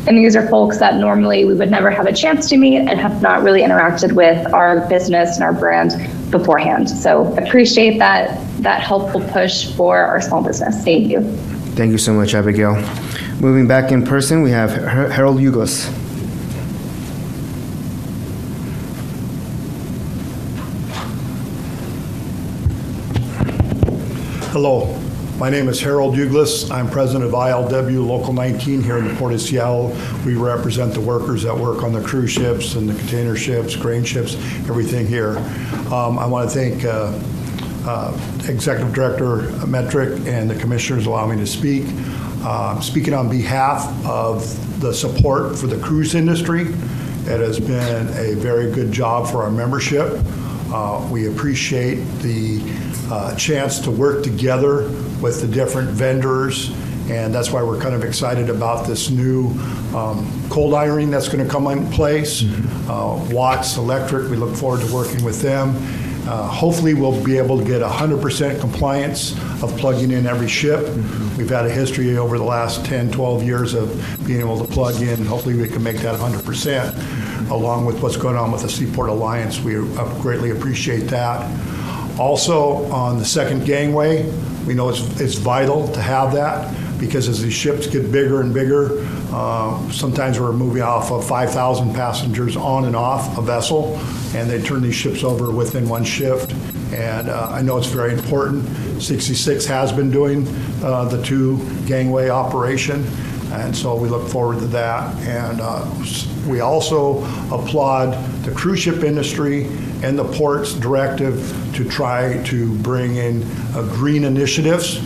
[0.08, 3.00] And these are folks that normally we would never have a chance to meet and
[3.00, 5.92] have not really interacted with our business and our brand
[6.30, 6.90] beforehand.
[6.90, 10.84] So appreciate that that helpful push for our small business.
[10.84, 11.55] Thank you.
[11.76, 12.76] Thank you so much, Abigail.
[13.42, 15.92] Moving back in person, we have Har- Harold Yugos.
[24.52, 24.98] Hello.
[25.38, 26.72] My name is Harold Douglas.
[26.72, 29.94] I'm president of ILW Local 19 here in the Port of Seattle.
[30.26, 34.06] We represent the workers that work on the cruise ships and the container ships, grain
[34.06, 34.36] ships,
[34.70, 35.38] everything here.
[35.92, 37.12] Um, I want to thank uh,
[38.48, 41.86] Executive Director Metruck and the commissioners allow me to speak.
[42.44, 46.64] Uh, speaking on behalf of the support for the cruise industry.
[47.28, 50.20] It has been a very good job for our membership.
[50.72, 52.62] Uh, We appreciate the
[53.10, 54.84] uh, chance to work together
[55.22, 56.70] with the different vendors,
[57.10, 59.48] and that's why we're kind of excited about this new
[59.96, 62.44] um, cold ironing that's going to come in place.
[62.88, 65.76] Uh, Watts Electric, we look forward to working with them.
[66.28, 70.88] Uh, Hopefully, we'll be able to get 100% compliance of plugging in every ship.
[71.38, 73.90] We've had a history over the last 10, 12 years of
[74.26, 75.24] being able to plug in.
[75.26, 79.60] Hopefully, we can make that 100%, along with what's going on with the Seaport Alliance.
[79.60, 82.20] We uh, greatly appreciate that.
[82.20, 84.28] Also, on the second gangway,
[84.66, 88.54] we know it's, it's vital to have that because as these ships get bigger and
[88.54, 93.98] bigger, uh, sometimes we're moving off of 5,000 passengers on and off a vessel,
[94.34, 96.54] and they turn these ships over within one shift.
[96.94, 98.66] And uh, I know it's very important.
[99.02, 100.48] 66 has been doing
[100.84, 103.06] uh, the two gangway operation,
[103.52, 105.16] and so we look forward to that.
[105.28, 105.86] And uh,
[106.48, 109.66] we also applaud the cruise ship industry
[110.04, 111.36] and the port's directive
[111.74, 114.98] to try to bring in uh, green initiatives.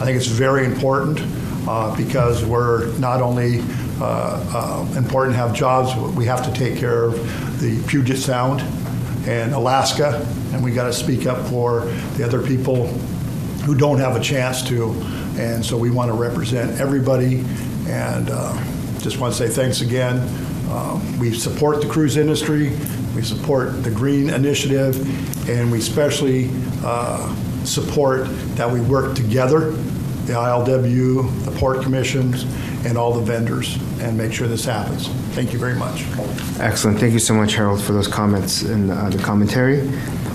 [0.00, 1.20] I think it's very important
[1.66, 3.60] uh, because we're not only
[4.00, 8.60] uh, uh, important to have jobs, we have to take care of the Puget Sound
[9.26, 11.80] and Alaska, and we got to speak up for
[12.16, 12.86] the other people
[13.64, 14.92] who don't have a chance to.
[15.36, 17.44] And so we want to represent everybody,
[17.86, 18.54] and uh,
[19.00, 20.18] just want to say thanks again.
[20.70, 22.72] Um, We support the cruise industry,
[23.14, 24.96] we support the green initiative,
[25.48, 26.50] and we especially
[26.84, 29.72] uh, support that we work together,
[30.28, 32.44] the ILW, the port commissions,
[32.84, 35.08] and all the vendors, and make sure this happens.
[35.34, 36.04] Thank you very much.
[36.60, 37.00] Excellent.
[37.00, 39.88] Thank you so much, Harold, for those comments and uh, the commentary.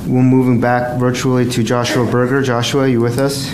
[0.07, 2.41] We're moving back virtually to Joshua Berger.
[2.41, 3.53] Joshua, you with us?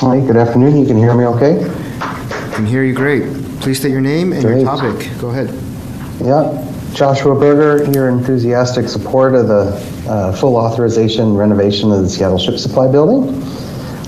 [0.00, 0.76] Hi, good afternoon.
[0.76, 1.64] You can hear me okay?
[2.00, 3.24] I can hear you great.
[3.60, 5.10] Please state your name and your topic.
[5.20, 5.48] Go ahead.
[6.20, 12.38] Yeah, Joshua Berger, your enthusiastic support of the uh, full authorization renovation of the Seattle
[12.38, 13.42] Ship Supply Building.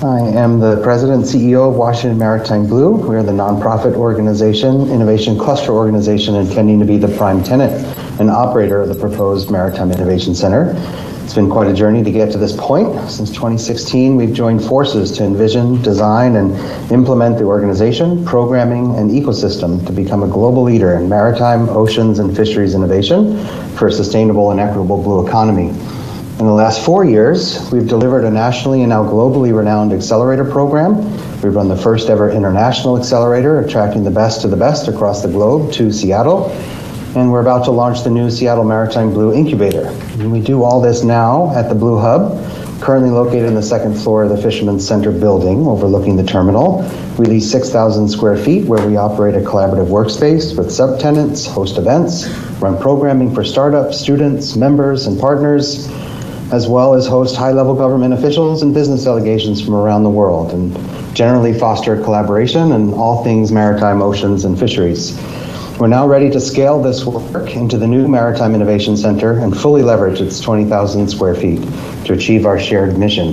[0.04, 2.90] I am the president and CEO of Washington Maritime Blue.
[2.90, 8.30] We are the nonprofit organization, innovation cluster organization, intending to be the prime tenant and
[8.30, 10.74] operator of the proposed Maritime Innovation Center.
[11.24, 13.10] It's been quite a journey to get to this point.
[13.10, 16.54] Since 2016, we've joined forces to envision, design, and
[16.92, 22.36] implement the organization, programming, and ecosystem to become a global leader in maritime, oceans, and
[22.36, 23.42] fisheries innovation
[23.76, 25.70] for a sustainable and equitable blue economy.
[26.38, 31.04] In the last four years, we've delivered a nationally and now globally renowned accelerator program.
[31.40, 35.28] We've run the first ever international accelerator, attracting the best of the best across the
[35.28, 36.50] globe to Seattle.
[37.16, 39.86] And we're about to launch the new Seattle Maritime Blue Incubator.
[40.18, 42.40] And we do all this now at the Blue Hub,
[42.80, 46.82] currently located in the second floor of the Fisherman's Center building overlooking the terminal.
[47.16, 52.26] We lease 6,000 square feet where we operate a collaborative workspace with subtenants, host events,
[52.60, 55.88] run programming for startups, students, members, and partners
[56.52, 60.76] as well as host high-level government officials and business delegations from around the world, and
[61.14, 65.16] generally foster collaboration in all things maritime, oceans, and fisheries.
[65.78, 69.82] We're now ready to scale this work into the new Maritime Innovation Center and fully
[69.82, 71.60] leverage its 20,000 square feet
[72.04, 73.32] to achieve our shared mission.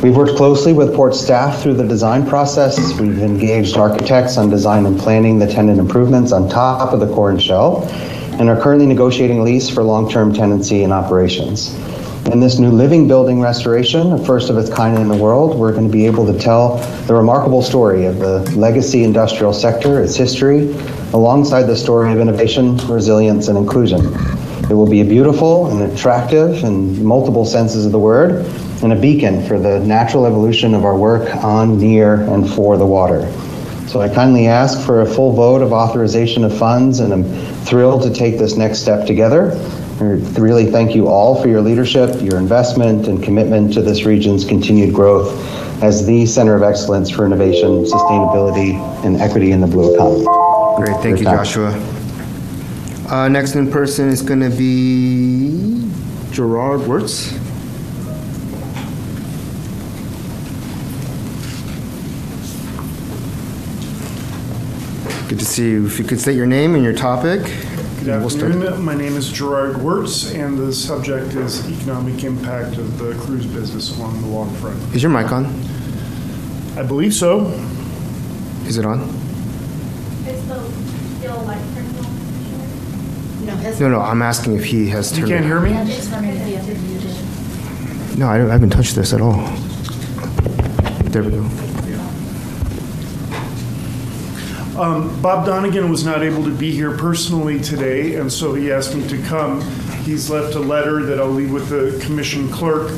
[0.00, 2.98] We've worked closely with port staff through the design process.
[2.98, 7.28] We've engaged architects on design and planning the tenant improvements on top of the core
[7.28, 7.86] and shell,
[8.40, 11.76] and are currently negotiating lease for long-term tenancy and operations.
[12.26, 15.72] In this new living building restoration, the first of its kind in the world, we're
[15.72, 20.14] going to be able to tell the remarkable story of the legacy industrial sector, its
[20.14, 20.72] history,
[21.12, 24.14] alongside the story of innovation, resilience, and inclusion.
[24.70, 28.46] It will be a beautiful and attractive in multiple senses of the word,
[28.84, 32.86] and a beacon for the natural evolution of our work on, near, and for the
[32.86, 33.28] water.
[33.88, 37.24] So I kindly ask for a full vote of authorization of funds, and I'm
[37.64, 39.58] thrilled to take this next step together.
[40.00, 40.04] I
[40.40, 44.94] really thank you all for your leadership, your investment, and commitment to this region's continued
[44.94, 45.38] growth
[45.82, 50.24] as the center of excellence for innovation, sustainability, and equity in the blue economy.
[50.76, 51.36] Great, thank you, time.
[51.36, 51.68] Joshua.
[53.10, 55.86] Uh, Next in person is going to be
[56.30, 57.32] Gerard Wirtz.
[65.28, 65.86] Good to see you.
[65.86, 67.42] If you could state your name and your topic,
[68.00, 68.82] And we'll start- afternoon.
[68.82, 73.96] My name is Gerard Wirtz, and the subject is economic impact of the cruise business
[73.96, 74.78] along the waterfront.
[74.94, 75.46] Is your mic on?
[76.78, 77.52] I believe so.
[78.66, 79.00] Is it on?
[80.26, 80.62] Is the
[81.22, 81.58] yellow light
[83.44, 85.72] No, No, no, I'm asking if he has You can't hear me?
[85.72, 88.18] It's from the other muted.
[88.18, 89.42] No, I don't- I haven't touched this at all.
[91.10, 91.44] There we go.
[94.80, 98.96] Um, Bob Donegan was not able to be here personally today, and so he asked
[98.96, 99.60] me to come.
[100.04, 102.90] He's left a letter that I'll leave with the commission clerk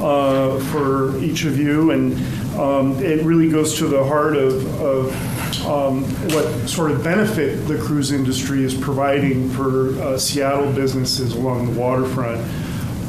[0.00, 2.14] uh, for each of you, and
[2.58, 6.02] um, it really goes to the heart of, of um,
[6.32, 11.80] what sort of benefit the cruise industry is providing for uh, Seattle businesses along the
[11.80, 12.40] waterfront.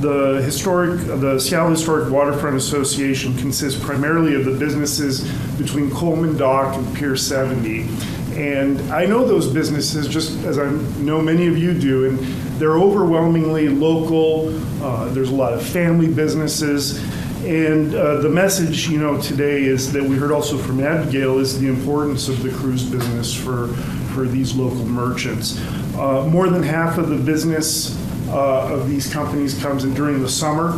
[0.02, 6.76] The historic, the Seattle Historic Waterfront Association consists primarily of the businesses between Coleman Dock
[6.76, 7.88] and Pier 70.
[8.34, 10.72] And I know those businesses just as I
[11.04, 12.18] know many of you do, and
[12.60, 14.50] they're overwhelmingly local.
[14.84, 16.98] Uh, there's a lot of family businesses.
[17.46, 21.60] And uh, the message, you know, today is that we heard also from Abigail is
[21.60, 23.68] the importance of the cruise business for,
[24.16, 25.60] for these local merchants.
[25.96, 28.01] Uh, more than half of the business
[28.32, 30.74] of these companies comes in during the summer.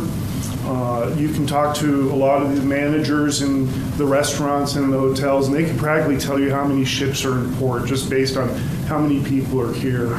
[0.66, 4.98] Uh, You can talk to a lot of the managers in the restaurants and the
[4.98, 8.36] hotels, and they can practically tell you how many ships are in port just based
[8.36, 8.48] on
[8.88, 10.14] how many people are here.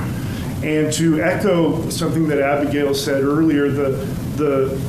[0.63, 3.89] And to echo something that Abigail said earlier, the,
[4.37, 4.79] the,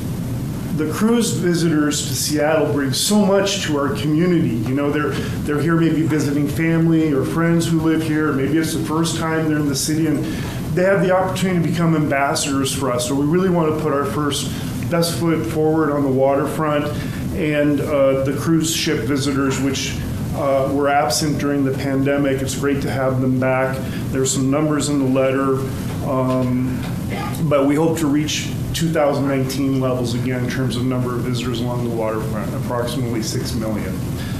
[0.75, 4.57] the cruise visitors to Seattle bring so much to our community.
[4.69, 5.11] You know, they're,
[5.43, 9.49] they're here maybe visiting family or friends who live here, maybe it's the first time
[9.49, 10.23] they're in the city, and
[10.77, 13.07] they have the opportunity to become ambassadors for us.
[13.07, 14.45] So we really want to put our first
[14.91, 16.85] best foot forward on the waterfront
[17.35, 19.97] and uh, the cruise ship visitors, which
[20.35, 22.43] uh, were absent during the pandemic.
[22.43, 23.75] It's great to have them back.
[24.11, 25.55] There's some numbers in the letter,
[26.07, 26.79] um,
[27.49, 31.89] but we hope to reach 2019 levels again in terms of number of visitors along
[31.89, 33.97] the waterfront, approximately 6 million.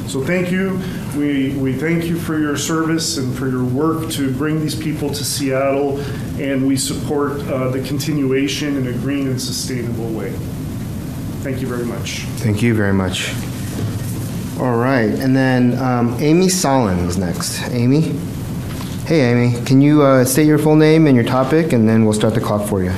[0.07, 0.81] So thank you.
[1.17, 5.09] We, we thank you for your service and for your work to bring these people
[5.09, 5.97] to Seattle,
[6.39, 10.31] and we support uh, the continuation in a green and sustainable way.
[11.41, 12.21] Thank you very much.
[12.39, 13.33] Thank you very much.
[14.59, 17.61] All right, and then um, Amy Sallin is next.
[17.69, 18.01] Amy?
[19.05, 22.13] Hey, Amy, can you uh, state your full name and your topic, and then we'll
[22.13, 22.91] start the clock for you.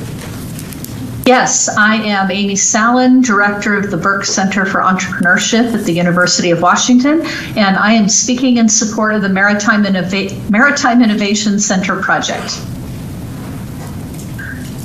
[1.26, 6.50] Yes, I am Amy Sallin, Director of the Buerk Center for Entrepreneurship at the University
[6.50, 7.22] of Washington,
[7.56, 12.60] and I am speaking in support of the Maritime, Innova- Maritime Innovation Center project.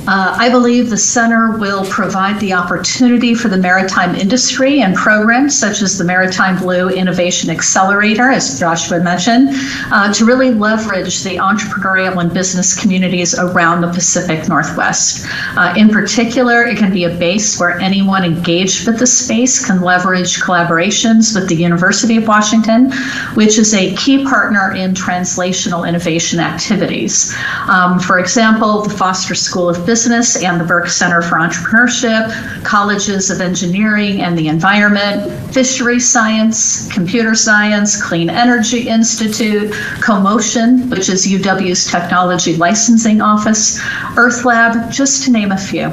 [0.07, 5.57] Uh, I believe the center will provide the opportunity for the maritime industry and programs
[5.57, 9.49] such as the Maritime Blue Innovation Accelerator, as Joshua mentioned,
[9.91, 15.25] uh, to really leverage the entrepreneurial and business communities around the Pacific Northwest.
[15.57, 19.81] Uh, in particular, it can be a base where anyone engaged with the space can
[19.81, 22.91] leverage collaborations with the University of Washington,
[23.33, 27.35] which is a key partner in translational innovation activities.
[27.67, 33.29] Um, for example, the Foster School of Business and the Buerk Center for Entrepreneurship, colleges
[33.29, 39.71] of engineering and the environment, Fisheries science, computer science, Clean Energy Institute,
[40.01, 43.79] CoMotion, which is UW's technology licensing office,
[44.17, 45.89] Earth Lab, just to name a few.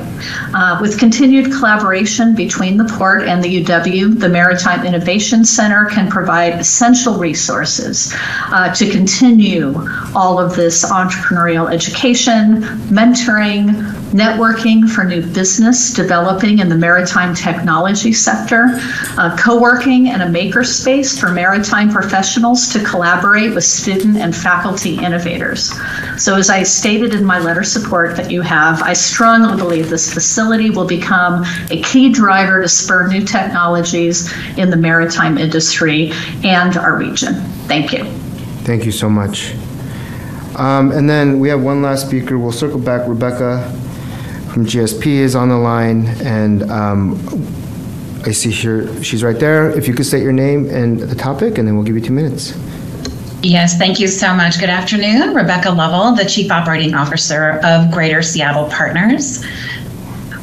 [0.53, 6.11] Uh, with continued collaboration between the port and the UW, the Maritime Innovation Center can
[6.11, 8.13] provide essential resources
[8.49, 9.75] uh, to continue
[10.13, 18.13] all of this entrepreneurial education, mentoring, networking for new business developing in the maritime technology
[18.13, 18.69] sector,
[19.17, 25.73] uh, co-working and a makerspace for maritime professionals to collaborate with student and faculty innovators.
[26.19, 30.13] So as I stated in my letter support that you have, I strongly believe this
[30.13, 36.13] facility will become a key driver to spur new technologies in the maritime industry
[36.45, 37.35] and our region.
[37.67, 38.05] Thank you.
[38.65, 39.55] Thank you so much.
[40.57, 42.39] Um, and then we have one last speaker.
[42.39, 43.09] We'll circle back.
[43.09, 43.82] Rebecca
[44.53, 47.15] from GSP is on the line, and um,
[48.25, 49.71] I see here she's right there.
[49.71, 52.13] If you could state your name and the topic, and then we'll give you two
[52.13, 52.55] minutes.
[53.43, 54.61] Yes, thank you so much.
[54.61, 55.35] Good afternoon.
[55.35, 59.45] Rebecca Lovell, the Chief Operating Officer of Greater Seattle Partners.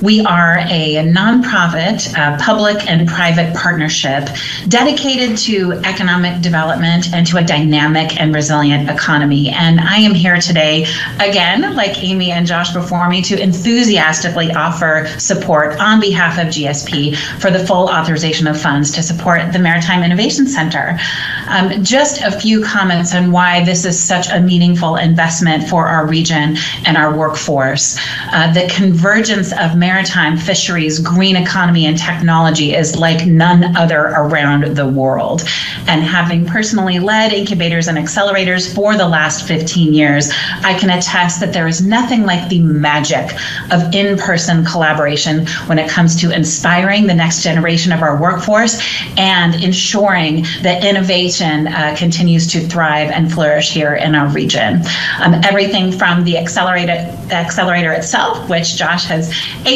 [0.01, 4.29] We are a nonprofit, public and private partnership
[4.69, 9.49] dedicated to economic development and to a dynamic and resilient economy.
[9.49, 10.85] And I am here today,
[11.19, 17.17] again, like Amy and Josh before me, to enthusiastically offer support on behalf of GSP
[17.41, 20.97] for the full authorization of funds to support the Maritime Innovation Center.
[21.49, 26.07] Um, just a few comments on why this is such a meaningful investment for our
[26.07, 27.97] region and our workforce.
[28.31, 29.75] Uh, the convergence of
[30.37, 35.43] fisheries, green economy, and technology is like none other around the world.
[35.87, 40.31] And having personally led incubators and accelerators for the last 15 years,
[40.63, 43.31] I can attest that there is nothing like the magic
[43.71, 48.81] of in person collaboration when it comes to inspiring the next generation of our workforce
[49.17, 54.81] and ensuring that innovation uh, continues to thrive and flourish here in our region.
[55.19, 56.93] Um, everything from the accelerator,
[57.31, 59.33] accelerator itself, which Josh has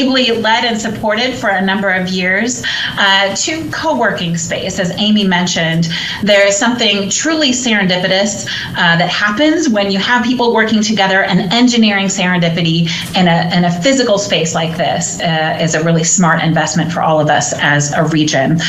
[0.09, 2.63] led and supported for a number of years,
[2.97, 4.79] uh, to co working space.
[4.79, 5.87] As Amy mentioned,
[6.23, 11.51] there is something truly serendipitous uh, that happens when you have people working together and
[11.53, 16.41] engineering serendipity in a, in a physical space like this uh, is a really smart
[16.43, 18.59] investment for all of us as a region.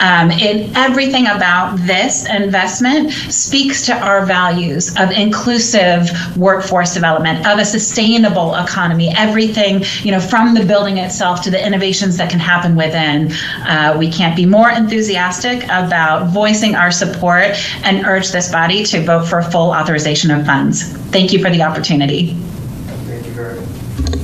[0.00, 7.58] Um, it, everything about this investment speaks to our values of inclusive workforce development, of
[7.58, 12.38] a sustainable economy, everything, you know, from the building itself to the innovations that can
[12.38, 13.32] happen within.
[13.66, 19.02] Uh, we can't be more enthusiastic about voicing our support and urge this body to
[19.02, 20.82] vote for full authorization of funds.
[21.08, 22.36] Thank you for the opportunity.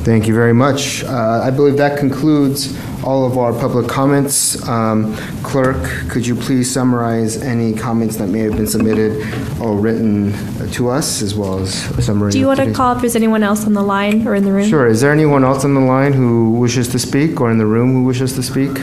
[0.04, 1.04] Thank you very much.
[1.04, 4.60] Uh, I believe that concludes all of our public comments.
[4.68, 9.22] Um, Clerk, could you please summarize any comments that may have been submitted
[9.60, 10.32] or written
[10.72, 12.32] to us, as well as a summary?
[12.32, 14.50] Do you want to call if there's anyone else on the line or in the
[14.50, 14.68] room?
[14.68, 14.88] Sure.
[14.88, 17.92] Is there anyone else on the line who wishes to speak or in the room
[17.92, 18.76] who wishes to speak?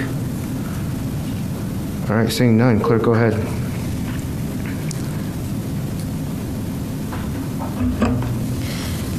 [2.10, 3.34] All right, seeing none, clerk, go ahead.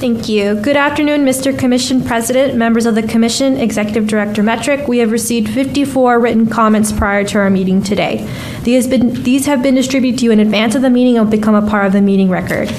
[0.00, 0.54] Thank you.
[0.54, 1.56] Good afternoon, Mr.
[1.56, 4.88] Commission President, members of the Commission, Executive Director Metruck.
[4.88, 8.26] We have received 54 written comments prior to our meeting today.
[8.62, 11.30] These, been, these have been distributed to you in advance of the meeting and will
[11.30, 12.70] become a part of the meeting record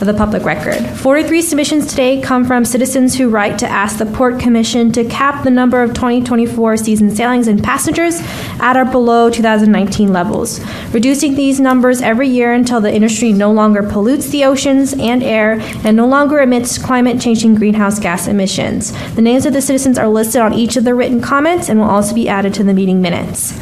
[0.00, 0.84] of the public record.
[0.98, 5.42] 43 submissions today come from citizens who write to ask the Port Commission to cap
[5.42, 8.20] the number of 2024 season sailings and passengers
[8.60, 10.60] at or below 2019 levels,
[10.92, 15.58] reducing these numbers every year until the industry no longer pollutes the oceans and air
[15.84, 18.92] and no longer emits climate changing greenhouse gas emissions.
[19.14, 21.88] The names of the citizens are listed on each of the written comments and will
[21.88, 23.58] also be added to the meeting minutes.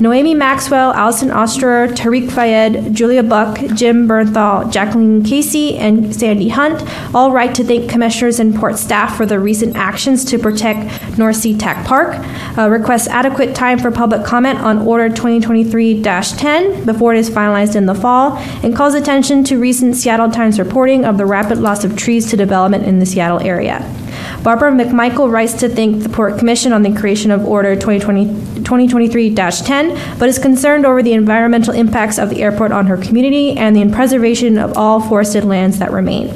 [0.00, 6.82] Noemi Maxwell, Allison Osterer, Tariq Fayed, Julia Buck, Jim Bernthal, Jacqueline Casey, and Sandy Hunt
[7.14, 11.36] all write to thank commissioners and port staff for the recent actions to protect North
[11.36, 12.16] SeaTac Park,
[12.58, 17.86] uh, requests adequate time for public comment on Order 2023-10 before it is finalized in
[17.86, 21.96] the fall, and calls attention to recent Seattle Times reporting of the rapid loss of
[21.96, 24.01] trees to development in the Seattle area.
[24.42, 30.18] Barbara McMichael writes to thank the Port Commission on the creation of Order 2020 2023-10,
[30.18, 33.88] but is concerned over the environmental impacts of the airport on her community and the
[33.92, 36.32] preservation of all forested lands that remain.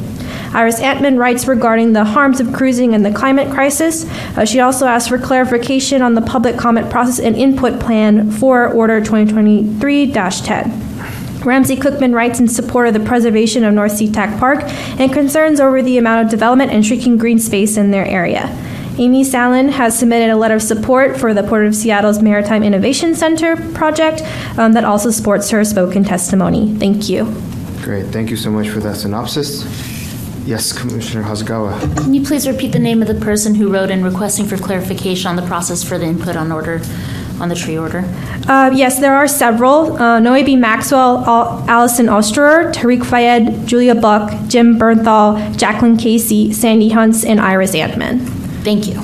[0.52, 4.06] Iris Antman writes regarding the harms of cruising and the climate crisis.
[4.36, 8.68] Uh, she also asks for clarification on the public comment process and input plan for
[8.68, 10.95] Order 2023-10.
[11.46, 14.64] Ramsey Cookman writes in support of the preservation of North SeaTac Park
[14.98, 18.48] and concerns over the amount of development and shrinking green space in their area.
[18.98, 23.14] Amy Sallin has submitted a letter of support for the Port of Seattle's Maritime Innovation
[23.14, 24.22] Center project
[24.58, 26.74] um, that also supports her spoken testimony.
[26.76, 27.24] Thank you.
[27.82, 29.62] Great, thank you so much for that synopsis.
[30.46, 31.96] Yes, Commissioner Hasegawa.
[32.02, 35.28] Can you please repeat the name of the person who wrote in requesting for clarification
[35.28, 36.80] on the process for the input on order,
[37.40, 38.04] on the tree order?
[38.48, 39.96] Uh, yes, there are several.
[40.00, 40.56] Uh, Noe B.
[40.56, 47.40] Maxwell, Al- Allison Osterer, Tariq Fayed, Julia Buck, Jim Bernthal, Jacqueline Casey, Sandy Hunts, and
[47.40, 48.20] Iris Antman.
[48.64, 48.96] Thank you.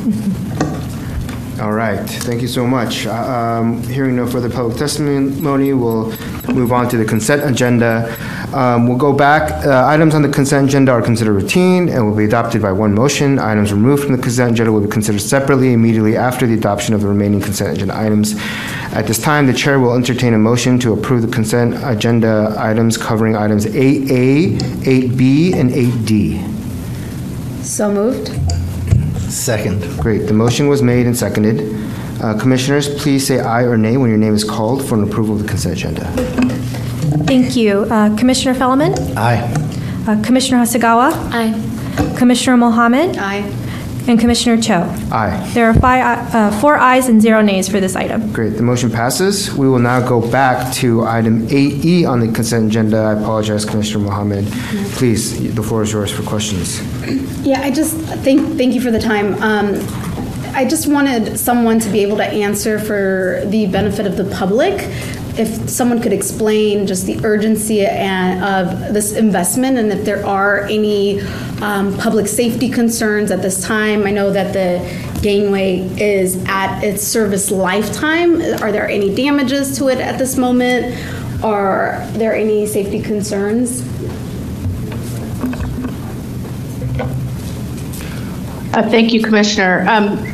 [1.61, 3.07] All right, thank you so much.
[3.07, 6.07] Uh, um, Hearing no further public testimony, we'll
[6.53, 8.16] move on to the consent agenda.
[8.55, 12.14] Um, We'll go back, Uh, items on the consent agenda are considered routine and will
[12.14, 13.38] be adopted by one motion.
[13.38, 17.00] Items removed from the consent agenda will be considered separately immediately after the adoption of
[17.00, 18.34] the remaining consent agenda items.
[18.92, 22.98] At this time, the chair will entertain a motion to approve the consent agenda items
[22.98, 26.42] covering items 8A, 8B, and 8D.
[27.62, 28.28] So moved.
[29.32, 29.80] Second.
[29.98, 30.26] Great.
[30.26, 31.74] The motion was made and seconded.
[32.20, 35.36] Uh, Commissioners, please say aye or nay when your name is called for an approval
[35.36, 36.05] of the consent agenda.
[37.27, 37.87] Thank you.
[37.91, 38.95] Uh, Commissioner Felleman?
[39.17, 39.41] Aye.
[40.07, 41.13] Uh, Commissioner Hasegawa?
[41.33, 42.17] Aye.
[42.17, 43.17] Commissioner Mohamed?
[43.19, 43.59] Aye.
[44.09, 44.83] and Commissioner Cho.
[45.13, 45.51] Aye.
[45.55, 48.33] There are five, uh, four ayes and zero nays for this item.
[48.33, 49.55] Great, the motion passes.
[49.55, 52.99] We will now go back to item 8E on the consent agenda.
[52.99, 54.47] I apologize, Commissioner Mohamed.
[54.97, 56.81] Please, the floor is yours for questions.
[57.47, 59.35] Yeah, I just thank thank you for the time.
[59.43, 59.75] Um,
[60.55, 64.75] I just wanted someone to be able to answer for the benefit of the public.
[65.39, 70.64] If someone could explain just the urgency and of this investment and if there are
[70.64, 71.22] any
[71.62, 74.05] um, public safety concerns at this time.
[74.05, 78.43] I know that the gangway is at its service lifetime.
[78.61, 80.97] Are there any damages to it at this moment?
[81.45, 83.83] Are there any safety concerns?
[88.74, 89.87] Uh, Thank you, Commissioner.
[89.89, 90.32] Um,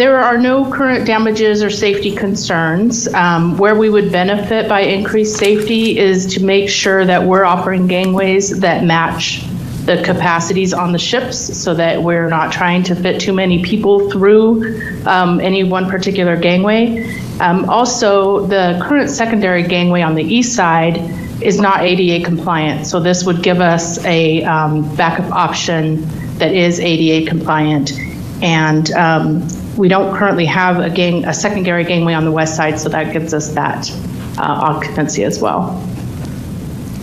[0.00, 3.06] There are no current damages or safety concerns.
[3.12, 7.86] Um, Where we would benefit by increased safety is to make sure that we're offering
[7.86, 9.44] gangways that match
[9.84, 14.10] the capacities on the ships so that we're not trying to fit too many people
[14.10, 17.04] through um, any one particular gangway.
[17.38, 20.96] Um, Also, the current secondary gangway on the east side
[21.42, 26.80] is not ADA compliant, so this would give us a um, backup option that is
[26.80, 27.92] ADA compliant.
[28.40, 29.46] And um,
[29.80, 33.12] we don't currently have a gang, a secondary gangway on the west side, so that
[33.14, 33.90] gives us that
[34.38, 35.82] uh, occupancy as well.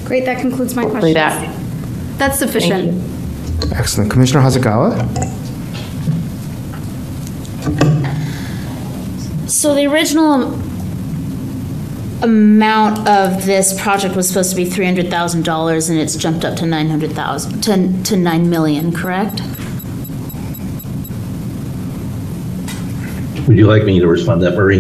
[0.06, 1.56] Great, that concludes my Hopefully questions.
[1.56, 3.04] that- That's sufficient.
[3.74, 4.12] Excellent.
[4.12, 4.94] Commissioner Hasegawa?
[9.50, 10.54] So the original
[12.22, 16.46] amount of this project was supposed to be three hundred thousand dollars, and it's jumped
[16.46, 19.42] up to nine hundred thousand, to, to nine million, correct?
[23.48, 24.80] Would you like me to respond to that, Marie?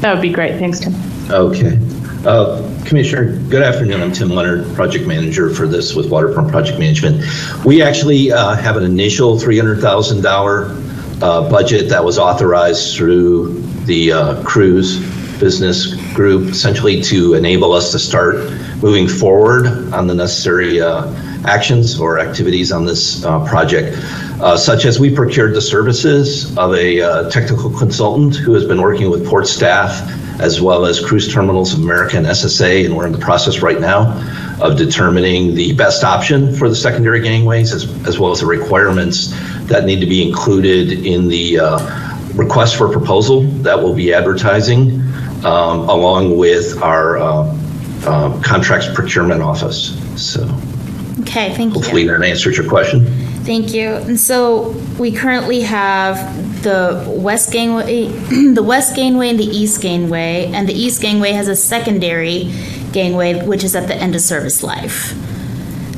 [0.00, 0.58] That would be great.
[0.58, 0.92] Thanks, Tim.
[1.30, 1.78] Okay.
[2.26, 4.02] Uh, Commissioner, good afternoon.
[4.02, 7.24] I'm Tim Leonard, Project Manager for this with Waterfront Project Management.
[7.64, 14.42] We actually uh, have an initial $300,000 uh, budget that was authorized through the uh,
[14.44, 14.98] cruise
[15.40, 18.36] business group, essentially to enable us to start
[18.82, 21.06] moving forward on the necessary uh,
[21.44, 23.96] actions or activities on this uh, project,
[24.40, 28.80] uh, such as we procured the services of a uh, technical consultant who has been
[28.80, 33.06] working with port staff as well as Cruise Terminals of America and SSA, and we're
[33.06, 34.20] in the process right now
[34.60, 39.28] of determining the best option for the secondary gangways as, as well as the requirements
[39.66, 45.00] that need to be included in the uh, request for proposal that we'll be advertising
[45.44, 47.58] um, along with our uh,
[48.06, 49.98] uh, contracts procurement office.
[50.20, 50.46] So
[51.20, 51.80] Okay, thank you.
[51.80, 53.06] hopefully that answers your question.
[53.44, 53.90] Thank you.
[53.90, 58.06] And so we currently have the west gangway,
[58.54, 62.50] the west gangway and the east gangway, and the east gangway has a secondary
[62.92, 65.14] gangway which is at the end of service life.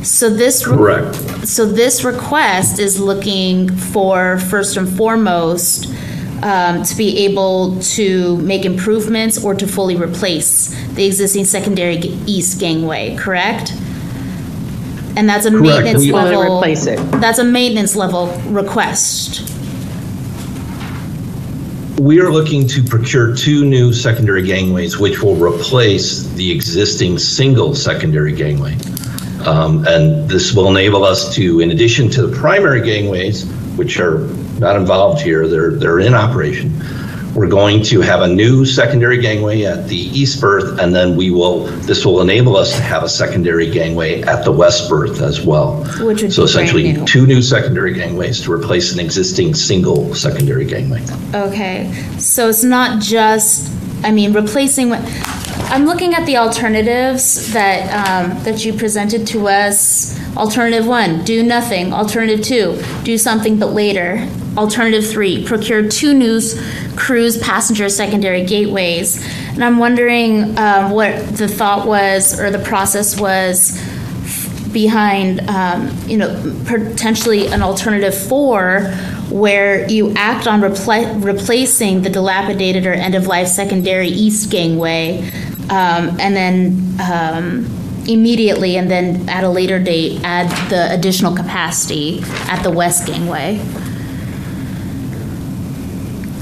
[0.04, 1.48] So this re- Correct.
[1.48, 5.86] So this request is looking for first and foremost
[6.42, 11.96] um, to be able to make improvements or to fully replace the existing secondary
[12.26, 13.16] east gangway.
[13.16, 13.72] Correct.
[15.16, 15.62] And that's a Correct.
[15.64, 16.42] maintenance We- level.
[16.58, 16.98] Replace it.
[17.12, 19.42] That's a maintenance level request.
[21.98, 27.74] We are looking to procure two new secondary gangways, which will replace the existing single
[27.74, 28.76] secondary gangway.
[29.46, 33.44] Um, And this will enable us to, in addition to the primary gangways,
[33.76, 36.70] which are not involved here, they're, they're in operation,
[37.36, 41.30] we're going to have a new secondary gangway at the east berth, and then we
[41.30, 45.42] will, this will enable us to have a secondary gangway at the west berth as
[45.42, 45.84] well.
[46.00, 47.04] Which would So be brand essentially, new.
[47.04, 51.04] two new secondary gangways to replace an existing single secondary gangway.
[51.34, 53.70] Okay, so it's not just,
[54.02, 55.02] I mean, replacing what,
[55.68, 60.16] I'm looking at the alternatives that, um, that you presented to us.
[60.36, 61.92] Alternative one, do nothing.
[61.92, 64.28] Alternative two, do something but later.
[64.56, 66.40] Alternative three, procure two new
[66.94, 69.26] cruise passenger secondary gateways.
[69.48, 73.76] And I'm wondering, um, what the thought was or the process was
[74.72, 76.30] behind, um, you know,
[76.66, 78.82] potentially an alternative four
[79.30, 85.28] where you act on repla- replacing the dilapidated or end-of-life secondary east gangway,
[85.70, 87.66] um, and then um,
[88.08, 93.58] immediately, and then at a later date, add the additional capacity at the west gangway.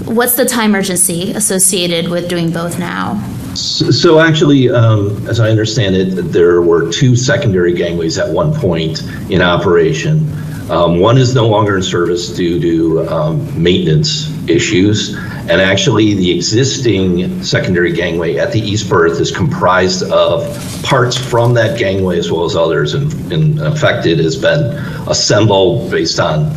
[0.04, 3.22] What's the time urgency associated with doing both now?
[3.54, 8.52] So so actually, um, as I understand it, there were two secondary gangways at one
[8.52, 10.28] point in operation.
[10.70, 15.14] Um, One is no longer in service due to um, maintenance issues.
[15.14, 20.42] And actually, the existing secondary gangway at the east berth is comprised of
[20.82, 22.94] parts from that gangway as well as others.
[22.94, 26.50] And in fact, it has been assembled based on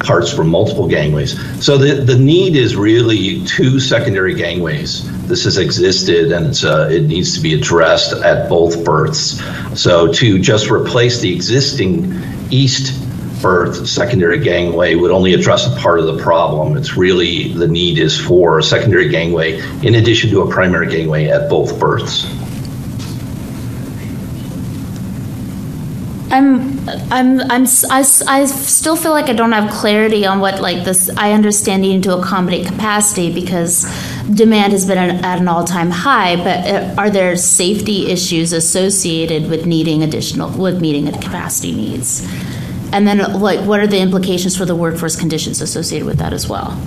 [0.00, 1.38] parts from multiple gangways.
[1.64, 5.08] So the, the need is really two secondary gangways.
[5.28, 9.40] This has existed and it's, uh, it needs to be addressed at both berths.
[9.80, 12.92] So to just replace the existing east
[13.42, 16.76] berth secondary gangway would only address a part of the problem.
[16.76, 21.26] It's really the need is for a secondary gangway in addition to a primary gangway
[21.26, 22.24] at both berths.
[26.32, 30.82] I'm, I'm, I'm, I, I still feel like I don't have clarity on what, like,
[30.82, 33.84] this, I understand needing to accommodate capacity because
[34.32, 39.50] demand has been at at an all-time high, but uh, are there safety issues associated
[39.50, 42.26] with needing additional, with meeting the capacity needs?
[42.92, 46.48] And then, like, what are the implications for the workforce conditions associated with that as
[46.48, 46.78] well?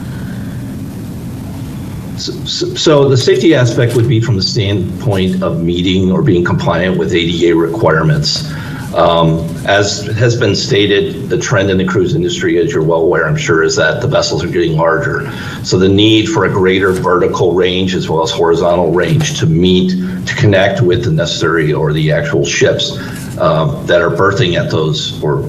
[2.17, 2.31] So,
[2.75, 7.13] so the safety aspect would be from the standpoint of meeting or being compliant with
[7.13, 8.53] ADA requirements.
[8.93, 13.27] Um, As has been stated, the trend in the cruise industry, as you're well aware,
[13.27, 15.29] I'm sure, is that the vessels are getting larger.
[15.65, 19.89] So the need for a greater vertical range as well as horizontal range to meet,
[20.27, 22.97] to connect with the necessary or the actual ships
[23.37, 25.41] uh, that are berthing at those or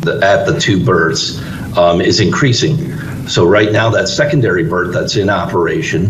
[0.00, 1.40] the, at the two berths
[1.76, 2.98] um, is increasing.
[3.28, 6.06] So right now, that secondary berth that's in operation,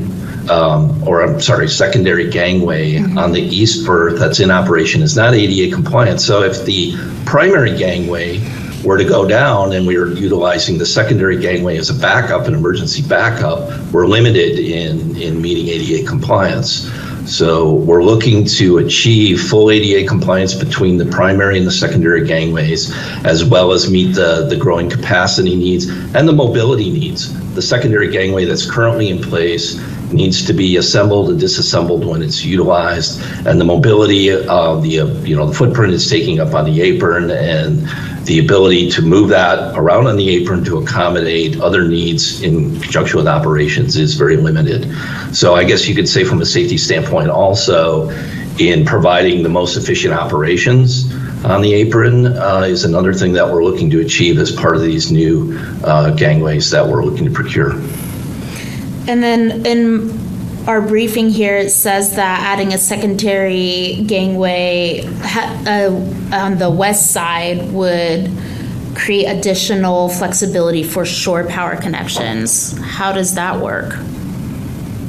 [0.51, 5.35] um, or I'm sorry, secondary gangway on the east berth that's in operation is not
[5.35, 6.21] ADA compliant.
[6.21, 6.95] So if the
[7.27, 8.41] primary gangway
[8.83, 12.55] were to go down and we are utilizing the secondary gangway as a backup, an
[12.55, 16.89] emergency backup, we're limited in, in meeting ADA compliance.
[17.27, 22.93] So we're looking to achieve full ADA compliance between the primary and the secondary gangways,
[23.25, 27.33] as well as meet the, the growing capacity needs and the mobility needs.
[27.55, 29.79] The secondary gangway that's currently in place
[30.13, 35.37] needs to be assembled and disassembled when it's utilized, and the mobility of the, you
[35.37, 37.89] know, the footprint it's taking up on the apron and
[38.31, 43.17] the ability to move that around on the apron to accommodate other needs in conjunction
[43.17, 44.89] with operations is very limited.
[45.35, 48.09] So I guess you could say from a safety standpoint also,
[48.61, 51.13] in providing the most efficient operations
[51.45, 54.83] on the apron uh, is another thing that we're looking to achieve as part of
[54.83, 57.73] these new uh, gangways that we're looking to procure.
[59.09, 60.20] And then in
[60.67, 67.13] our briefing here, it says that adding a secondary gangway ha- uh, on the west
[67.13, 68.31] side would
[68.95, 72.79] create additional flexibility for shore power connections.
[72.79, 73.95] How does that work?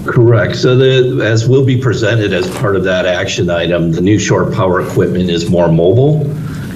[0.06, 0.56] Correct.
[0.56, 4.52] So the, as will be presented as part of that action item, the new shore
[4.52, 6.26] power equipment is more mobile.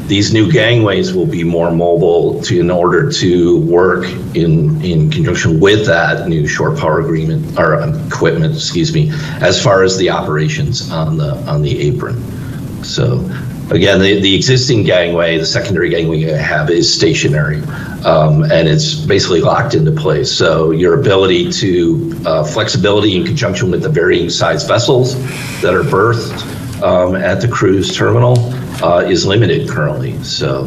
[0.08, 5.60] These new gangways will be more mobile to, in order to work in, in conjunction
[5.60, 10.12] with that new shore power agreement, or um, equipment, excuse me, as far as the
[10.12, 12.22] operations on the, on the apron.
[12.84, 13.20] So
[13.72, 17.62] again, the, the existing gangway, the secondary gangway I have is stationary.
[18.06, 20.32] Um, and it's basically locked into place.
[20.32, 25.16] So your ability to uh, flexibility in conjunction with the varying size vessels
[25.62, 28.36] that are berthed um, at the cruise terminal
[28.82, 30.22] uh, is limited currently.
[30.24, 30.64] So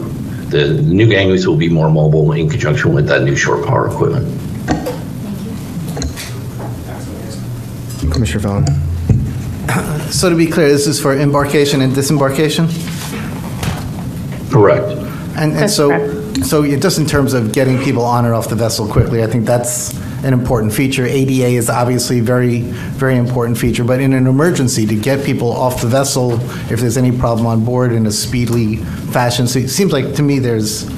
[0.51, 3.89] the, the new gangways will be more mobile in conjunction with that new shore power
[3.89, 4.27] equipment.
[8.13, 10.13] Commissioner Felleman.
[10.13, 12.69] So to be clear, this is for embarkation and disembarkation?
[14.51, 14.89] Correct.
[15.37, 18.87] And, and so, so just in terms of getting people on and off the vessel
[18.89, 21.05] quickly, I think that's an important feature.
[21.05, 25.81] ADA is obviously very, very important feature, but in an emergency, to get people off
[25.81, 26.35] the vessel
[26.73, 28.77] if there's any problem on board in a speedily
[29.13, 30.89] fashion, so it seems like to me there's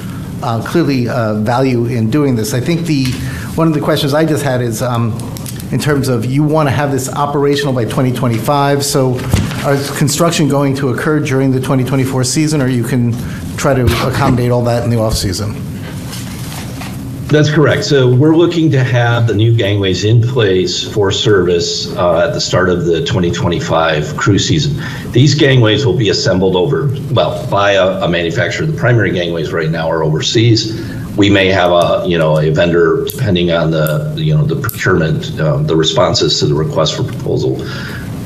[0.43, 2.55] uh, clearly uh, value in doing this.
[2.55, 3.07] I think the,
[3.55, 5.12] one of the questions I just had is, um,
[5.70, 9.14] in terms of you want to have this operational by 2025, so
[9.68, 13.12] is construction going to occur during the 2024 season, or you can
[13.61, 15.52] try to accommodate all that in the off-season?
[17.26, 17.84] That's correct.
[17.84, 22.40] So we're looking to have the new gangways in place for service uh, at the
[22.40, 24.82] start of the 2025 cruise season.
[25.12, 28.66] These gangways will be assembled over, well, by a, a manufacturer.
[28.66, 30.74] The primary gangways right now are overseas.
[31.16, 35.38] We may have a, you know, a vendor, depending on the, you know, the procurement,
[35.38, 37.58] um, the responses to the request for proposal.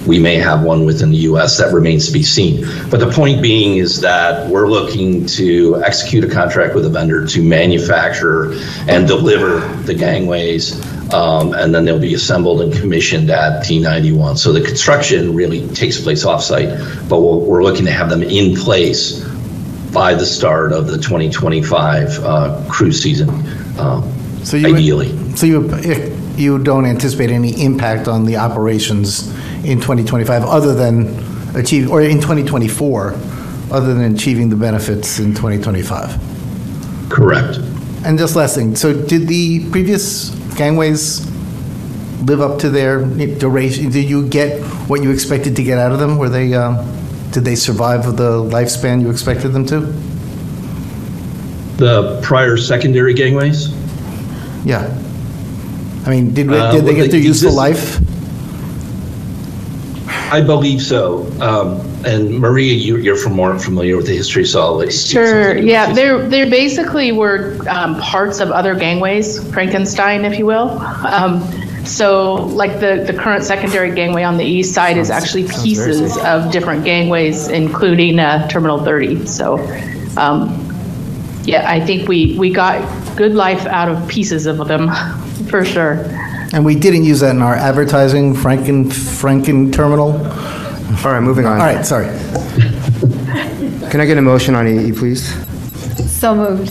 [0.07, 1.59] We may have one within the U.S.
[1.59, 2.67] That remains to be seen.
[2.91, 7.27] But the point being is that we're looking to execute a contract with a vendor
[7.27, 8.53] to manufacture
[8.89, 10.75] and deliver the gangways,
[11.15, 14.37] um, and then they'll be assembled and commissioned at T91.
[14.39, 18.57] So the construction really takes place offsite, but we're, we're looking to have them in
[18.57, 19.25] place
[19.95, 23.31] by the start of the 2025 uh, cruise season,
[23.79, 24.03] uh,
[24.45, 25.37] So you ideally.
[25.37, 25.71] So you,
[26.37, 29.33] you don't anticipate any impact on the operations
[29.65, 33.15] in 2025, other than achieve, or in 2024,
[33.71, 37.09] other than achieving the benefits in 2025?
[37.09, 37.59] Correct.
[38.05, 41.27] And just last thing, so did the previous gangways
[42.23, 43.91] live up to their duration?
[43.91, 46.19] Did you get what you expected to get out of them?
[46.19, 46.77] Were they, um,
[47.31, 49.81] did they survive the lifespan you expected them to?
[51.77, 53.69] The prior secondary gangways?
[54.65, 55.01] Yeah.
[56.07, 57.99] I mean, did, Uh, did they get their the useful life?
[60.35, 61.31] I believe so.
[61.41, 64.91] Um, and Maria, you, you're from more familiar with the history, so I'll let you
[64.91, 65.57] speak Sure.
[65.57, 70.71] Yeah, there there basically were um, parts of other gangways, Frankenstein, if you will.
[71.07, 71.41] Um,
[71.87, 76.51] so, like the the current secondary gangway on the east side is actually pieces of
[76.51, 79.27] different gangways, including uh, Terminal 30.
[79.27, 79.59] So,
[80.17, 80.49] um,
[81.45, 82.83] yeah, I think we we got
[83.17, 84.91] good life out of pieces of them,
[85.49, 86.24] for sure.
[86.55, 90.13] And we didn't use that in our advertising, Franken, Franken Terminal?
[90.13, 91.61] All right, moving on.
[91.61, 92.07] All right, sorry.
[93.91, 95.35] Can I get a motion on AE, please?
[96.09, 96.69] So moved.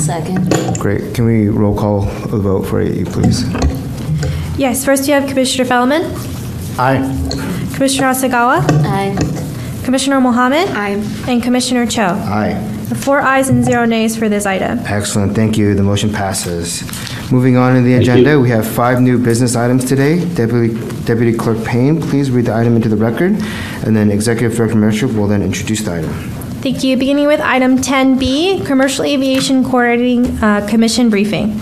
[0.00, 0.52] Second.
[0.78, 1.14] Great.
[1.16, 3.42] Can we roll call a vote for AE, please?
[4.56, 6.04] Yes, first you have Commissioner Felleman,
[6.78, 6.98] Aye.
[7.74, 9.16] Commissioner Hasegawa, Aye.
[9.84, 11.02] Commissioner Mohamed, Aye.
[11.26, 12.02] and Commissioner Cho.
[12.06, 12.77] Aye.
[12.96, 14.78] Four ayes and zero nays for this item.
[14.80, 15.74] Excellent, thank you.
[15.74, 16.82] The motion passes.
[17.30, 18.12] Moving on to the Thank you.
[18.12, 20.24] agenda, we have five new business items today.
[20.34, 20.74] Deputy
[21.04, 23.32] Deputy Clerk Payne, please read the item into the record,
[23.84, 26.10] and then Executive Director Mercer will then introduce the item.
[26.62, 26.96] Thank you.
[26.96, 31.60] Beginning with item 10B, Commercial Aviation Coordinating uh, Commission Briefing.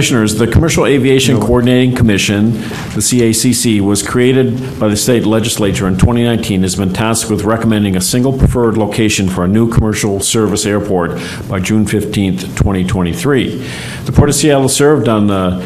[0.00, 5.98] Commissioners, the Commercial Aviation Coordinating Commission, the CACC, was created by the state legislature in
[5.98, 10.64] 2019, has been tasked with recommending a single preferred location for a new commercial service
[10.64, 11.20] airport
[11.50, 13.58] by June 15th, 2023.
[14.06, 15.60] The Port of Seattle served on the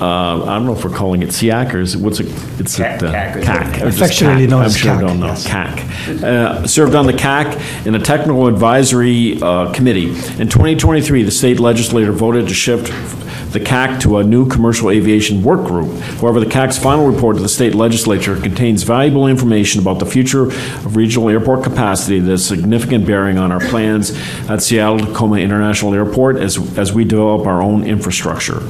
[0.00, 2.26] uh, I don't know if we're calling it SEAC or is it, what's it?
[2.60, 3.42] It's CAC, the CAC.
[3.42, 3.82] CAC.
[3.86, 5.26] Affectionately known I'm as sure CAC, don't know.
[5.26, 5.46] yes.
[5.46, 6.22] CAC.
[6.22, 10.08] Uh, Served on the CAC in a technical advisory uh, committee.
[10.40, 12.88] In 2023, the state legislature voted to shift
[13.52, 15.98] the CAC to a new commercial aviation work group.
[16.20, 20.42] However, the CAC's final report to the state legislature contains valuable information about the future
[20.42, 24.10] of regional airport capacity that has significant bearing on our plans
[24.48, 28.60] at Seattle-Tacoma International Airport as, as we develop our own infrastructure.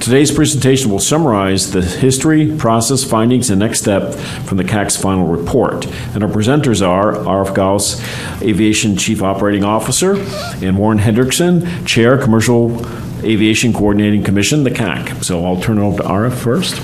[0.00, 4.14] Today's presentation will summarize the history, process, findings, and next step
[4.44, 5.86] from the CAC's final report.
[6.14, 8.00] And our presenters are Arif Ghouse,
[8.42, 10.14] Aviation Chief Operating Officer,
[10.62, 12.84] and Warren Hendrickson, Chair, Commercial
[13.22, 15.24] Aviation Coordinating Commission, the CAC.
[15.24, 16.76] So I'll turn it over to Arif first.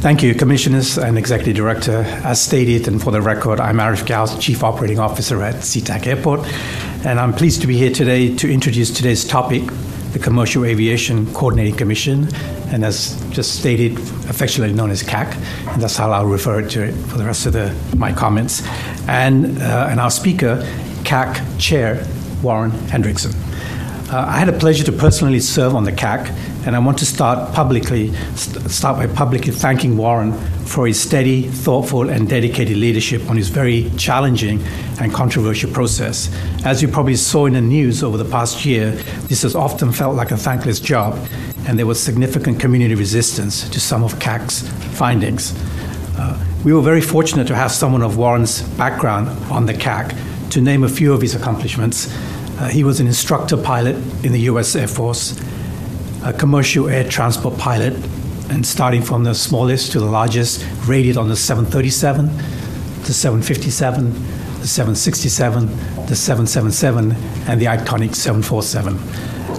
[0.00, 2.02] Thank you, Commissioners and Executive Director.
[2.24, 6.40] As stated, and for the record, I'm Arif Ghouse, Chief Operating Officer at SeaTac Airport,
[7.06, 9.62] and I'm pleased to be here today to introduce today's topic,
[10.12, 12.28] the Commercial Aviation Coordinating Commission,
[12.68, 13.98] and as just stated,
[14.28, 15.34] affectionately known as CAC,
[15.72, 18.62] and that's how I'll refer to it for the rest of the, my comments.
[19.08, 20.62] And, uh, and our speaker,
[21.04, 22.06] CAC Chair
[22.42, 23.34] Warren Hendrickson.
[24.14, 26.28] Uh, I had a pleasure to personally serve on the CAC,
[26.68, 30.32] and I want to start publicly st- start by publicly thanking Warren
[30.66, 34.62] for his steady, thoughtful, and dedicated leadership on his very challenging
[35.00, 36.32] and controversial process.
[36.64, 38.92] As you probably saw in the news over the past year,
[39.26, 41.18] this has often felt like a thankless job,
[41.66, 44.62] and there was significant community resistance to some of CAC's
[44.96, 45.52] findings.
[46.16, 50.16] Uh, we were very fortunate to have someone of Warren's background on the CAC.
[50.50, 52.14] To name a few of his accomplishments,
[52.58, 54.76] uh, he was an instructor pilot in the U.S.
[54.76, 55.40] Air Force,
[56.24, 57.94] a commercial air transport pilot,
[58.50, 62.26] and starting from the smallest to the largest, rated on the 737,
[63.04, 64.12] the 757,
[64.60, 65.66] the 767,
[66.06, 67.12] the 777,
[67.48, 68.96] and the iconic 747.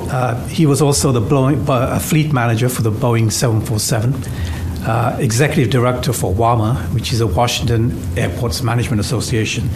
[0.09, 4.13] Uh, he was also the Boeing, uh, fleet manager for the Boeing 747,
[4.85, 9.69] uh, executive director for WAMA, which is a Washington Airports Management Association,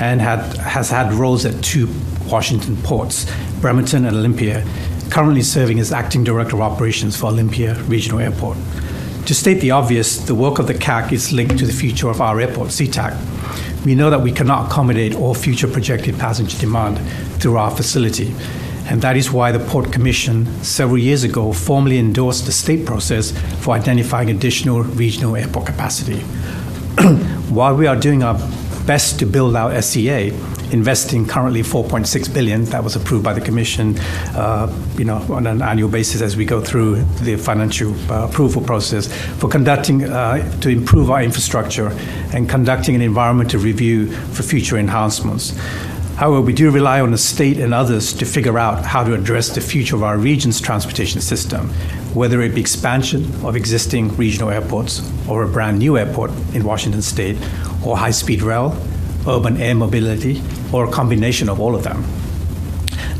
[0.00, 1.88] and had, has had roles at two
[2.26, 4.66] Washington ports, Bremerton and Olympia,
[5.10, 8.56] currently serving as acting director of operations for Olympia Regional Airport.
[9.26, 12.20] To state the obvious, the work of the CAC is linked to the future of
[12.20, 13.84] our airport, SeaTac.
[13.84, 16.98] We know that we cannot accommodate all future projected passenger demand
[17.40, 18.34] through our facility,
[18.86, 23.32] and that is why the Port Commission several years ago formally endorsed the state process
[23.62, 26.20] for identifying additional regional airport capacity.
[27.48, 28.38] While we are doing our
[28.86, 30.30] best to build out SCA,
[30.72, 33.96] investing currently 4.6 billion that was approved by the commission
[34.34, 34.66] uh,
[34.96, 39.06] you know on an annual basis as we go through the financial uh, approval process
[39.38, 41.88] for conducting uh, to improve our infrastructure
[42.32, 45.52] and conducting an environmental review for future enhancements
[46.16, 49.48] However, we do rely on the state and others to figure out how to address
[49.52, 51.68] the future of our region's transportation system,
[52.14, 57.02] whether it be expansion of existing regional airports or a brand new airport in Washington
[57.02, 57.36] state,
[57.84, 58.76] or high speed rail,
[59.26, 60.40] urban air mobility,
[60.72, 62.04] or a combination of all of them.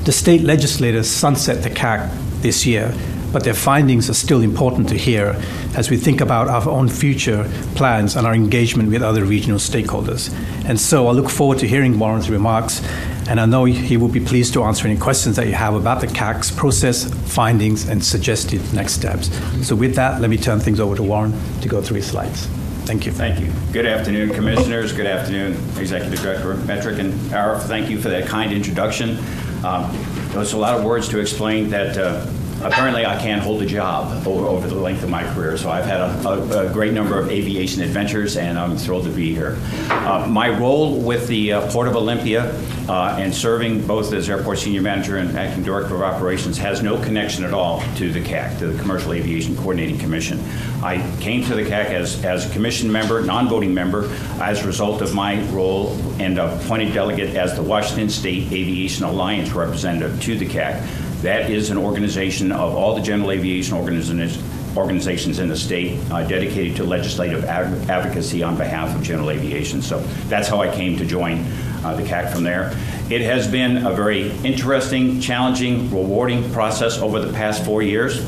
[0.04, 2.10] The state legislators sunset the CAC
[2.42, 2.94] this year,
[3.34, 5.34] but their findings are still important to hear
[5.76, 10.32] as we think about our own future plans and our engagement with other regional stakeholders.
[10.68, 12.80] And so I look forward to hearing Warren's remarks,
[13.28, 16.00] and I know he will be pleased to answer any questions that you have about
[16.00, 19.28] the CAC's process, findings, and suggested next steps.
[19.66, 22.46] So with that, let me turn things over to Warren to go through his slides.
[22.86, 23.10] Thank you.
[23.10, 23.50] Thank you.
[23.72, 24.92] Good afternoon, Commissioners.
[24.92, 27.62] Good afternoon, Executive Director Metruck and Arif.
[27.62, 29.18] Thank you for that kind introduction.
[29.64, 29.90] Um,
[30.30, 32.26] There was a lot of words to explain that uh,
[32.64, 35.56] apparently I can't hold a job over, over the length of my career.
[35.56, 39.10] So I've had a, a, a great number of aviation adventures, and I'm thrilled to
[39.10, 39.58] be here.
[39.88, 42.52] Uh, my role with the uh, Port of Olympia
[42.88, 47.00] uh, and serving both as airport senior manager and acting director of operations has no
[47.02, 50.40] connection at all to the CAC, to the Commercial Aviation Coordinating Commission.
[50.82, 54.10] I came to the CAC as, as a commission member, non-voting member,
[54.40, 59.52] as a result of my role and appointed delegate as the Washington State Aviation Alliance
[59.52, 61.03] representative to the CAC.
[61.24, 66.76] That is an organization of all the general aviation organizations in the state uh, dedicated
[66.76, 69.80] to legislative ad- advocacy on behalf of general aviation.
[69.80, 71.38] So that's how I came to join
[71.82, 72.76] uh, the CAC from there.
[73.08, 78.22] It has been a very interesting, challenging, rewarding process over the past four years.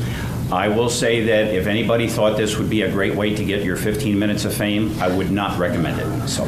[0.51, 3.63] I will say that if anybody thought this would be a great way to get
[3.63, 6.27] your 15 minutes of fame, I would not recommend it.
[6.27, 6.45] So,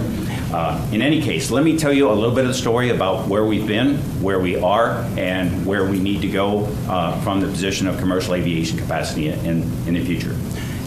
[0.52, 3.28] uh, in any case, let me tell you a little bit of the story about
[3.28, 7.48] where we've been, where we are, and where we need to go uh, from the
[7.48, 10.36] position of commercial aviation capacity in, in the future.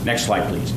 [0.04, 0.72] Next slide, please.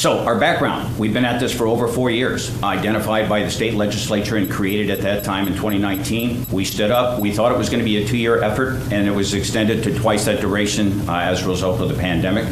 [0.00, 3.74] So, our background we've been at this for over four years, identified by the state
[3.74, 6.46] legislature and created at that time in 2019.
[6.50, 9.06] We stood up, we thought it was going to be a two year effort, and
[9.06, 12.46] it was extended to twice that duration uh, as a result of the pandemic.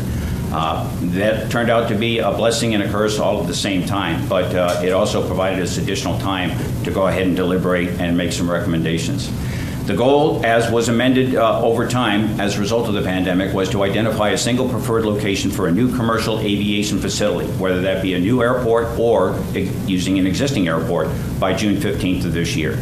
[0.51, 3.85] Uh, that turned out to be a blessing and a curse all at the same
[3.85, 6.51] time, but uh, it also provided us additional time
[6.85, 9.31] to go ahead and deliberate and make some recommendations.
[9.89, 13.71] The goal, as was amended uh, over time as a result of the pandemic, was
[13.71, 18.13] to identify a single preferred location for a new commercial aviation facility, whether that be
[18.13, 21.09] a new airport or using an existing airport,
[21.41, 22.79] by June 15th of this year.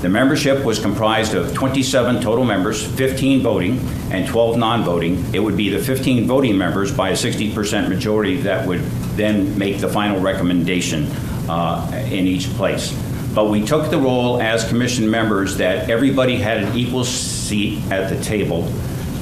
[0.00, 3.78] The membership was comprised of 27 total members, 15 voting,
[4.10, 5.24] and 12 non voting.
[5.34, 8.80] It would be the 15 voting members by a 60% majority that would
[9.16, 11.06] then make the final recommendation
[11.48, 12.92] uh, in each place.
[13.34, 18.10] But we took the role as commission members that everybody had an equal seat at
[18.10, 18.64] the table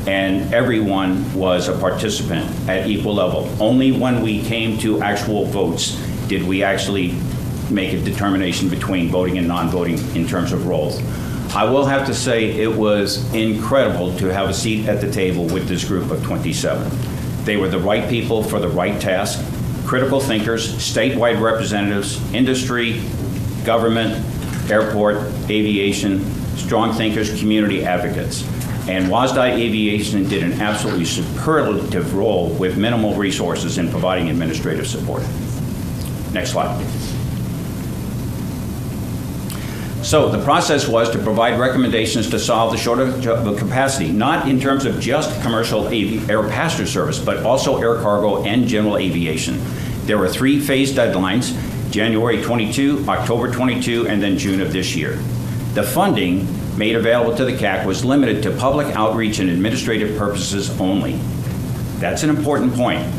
[0.07, 3.49] and everyone was a participant at equal level.
[3.61, 5.97] Only when we came to actual votes
[6.29, 7.15] did we actually
[7.71, 11.01] make a determination between voting and non-voting in terms of roles.
[11.55, 15.45] I will have to say it was incredible to have a seat at the table
[15.47, 16.91] with this group of 27.
[17.45, 19.45] They were the right people for the right task,
[19.87, 23.01] critical thinkers, statewide representatives, industry,
[23.65, 24.25] government,
[24.71, 26.25] airport, aviation,
[26.57, 28.43] strong thinkers, community advocates.
[28.89, 35.23] And WSDOT Aviation did an absolutely superlative role with minimal resources in providing administrative support.
[36.33, 36.85] Next slide.
[40.05, 44.61] So the process was to provide recommendations to solve the shortage of capacity, not in
[44.61, 49.59] terms of just commercial air passenger service, but also air cargo and general aviation.
[50.05, 51.59] There were three phase deadlines
[51.91, 55.13] January 22, October 22, and then June of this year.
[55.73, 56.47] The funding
[56.77, 61.15] made available to the CAC was limited to public outreach and administrative purposes only.
[61.97, 63.11] That's an important point.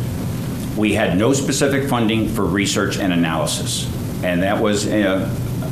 [0.77, 3.91] We had no specific funding for research and analysis,
[4.23, 5.27] and that was uh,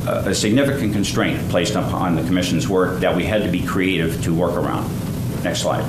[0.08, 4.34] a, significant constraint placed upon the Commission's work that we had to be creative to
[4.34, 4.90] work around.
[5.44, 5.84] Next slide.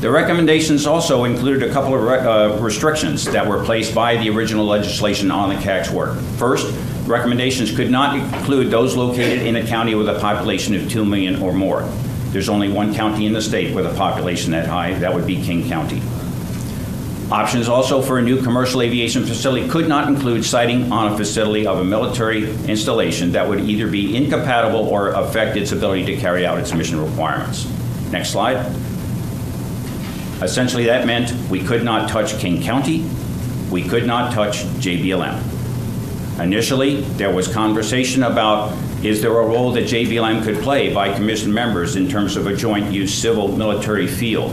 [0.00, 4.30] The recommendations also included a couple of re- uh, restrictions that were placed by the
[4.30, 6.18] original legislation on the CAC's work.
[6.36, 6.72] First,
[7.06, 11.42] recommendations could not include those located in a county with a population of 2 million
[11.42, 11.82] or more.
[12.30, 15.42] There's only one county in the state with a population that high, that would be
[15.42, 16.02] King County.
[17.30, 21.66] Options also for a new commercial aviation facility could not include siting on a facility
[21.66, 26.46] of a military installation that would either be incompatible or affect its ability to carry
[26.46, 27.68] out its mission requirements.
[28.12, 28.64] Next slide.
[30.40, 33.04] Essentially, that meant we could not touch King County,
[33.72, 35.42] we could not touch JBLM.
[36.40, 38.72] Initially, there was conversation about
[39.02, 42.54] is there a role that JBLM could play by commission members in terms of a
[42.54, 44.52] joint use civil military field?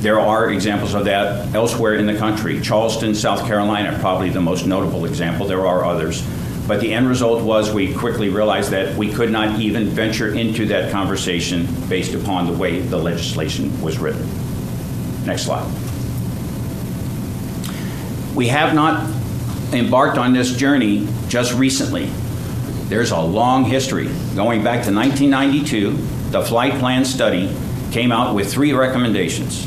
[0.00, 2.60] There are examples of that elsewhere in the country.
[2.60, 5.46] Charleston, South Carolina, probably the most notable example.
[5.46, 6.24] There are others.
[6.68, 10.66] But the end result was we quickly realized that we could not even venture into
[10.66, 14.24] that conversation based upon the way the legislation was written.
[15.24, 15.66] Next slide.
[18.36, 19.10] We have not
[19.72, 22.06] embarked on this journey just recently.
[22.88, 24.08] There's a long history.
[24.36, 25.90] Going back to 1992,
[26.30, 27.52] the flight plan study
[27.90, 29.66] came out with three recommendations.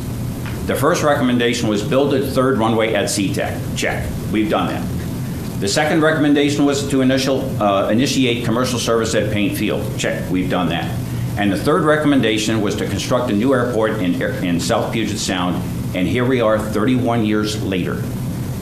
[0.71, 3.77] The first recommendation was build a third runway at SeaTac.
[3.77, 4.09] Check.
[4.31, 5.59] We've done that.
[5.59, 9.99] The second recommendation was to initial, uh, initiate commercial service at Paine Field.
[9.99, 10.31] Check.
[10.31, 10.89] We've done that.
[11.37, 15.61] And the third recommendation was to construct a new airport in, in South Puget Sound.
[15.93, 18.01] And here we are 31 years later.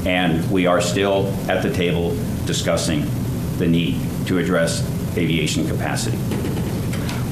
[0.07, 3.05] And we are still at the table discussing
[3.59, 4.83] the need to address
[5.15, 6.17] aviation capacity.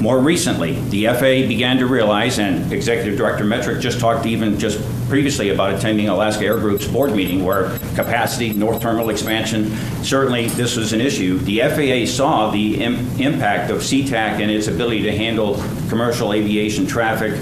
[0.00, 4.80] More recently, the FAA began to realize, and Executive Director Metruck just talked even just
[5.08, 9.74] previously about attending Alaska Air Group's board meeting where capacity, North Terminal expansion,
[10.04, 11.38] certainly this was an issue.
[11.38, 16.86] The FAA saw the Im- impact of SeaTac and its ability to handle commercial aviation
[16.86, 17.34] traffic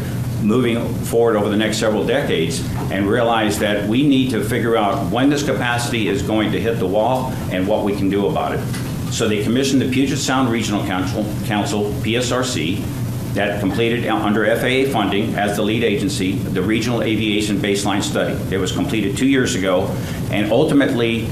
[0.43, 5.11] moving forward over the next several decades and realized that we need to figure out
[5.13, 8.55] when this capacity is going to hit the wall and what we can do about
[8.55, 8.86] it.
[9.17, 12.85] So they commissioned the Puget Sound Regional Council, Council PSRC,
[13.33, 18.35] that completed under FAA funding as the lead agency the Regional Aviation Baseline Study.
[18.55, 19.87] It was completed two years ago,
[20.31, 21.29] and ultimately,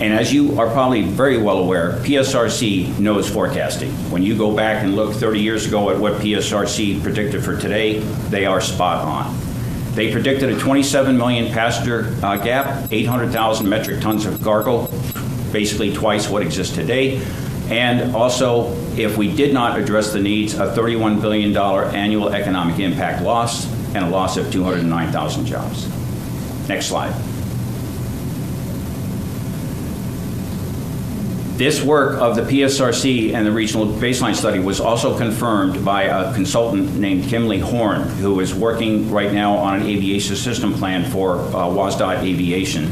[0.00, 3.92] and as you are probably very well aware, PSRC knows forecasting.
[4.10, 8.00] When you go back and look 30 years ago at what PSRC predicted for today,
[8.30, 9.38] they are spot on.
[9.94, 14.88] They predicted a 27 million passenger uh, gap, 800,000 metric tons of cargo,
[15.52, 17.22] basically twice what exists today.
[17.70, 23.22] And also, if we did not address the needs, a $31 billion annual economic impact
[23.22, 25.88] loss and a loss of 209,000 jobs.
[26.68, 27.14] Next slide.
[31.56, 36.34] This work of the PSRC and the regional baseline study was also confirmed by a
[36.34, 41.38] consultant named Kimley Horn, who is working right now on an aviation system plan for
[41.38, 42.90] uh, WSDOT Aviation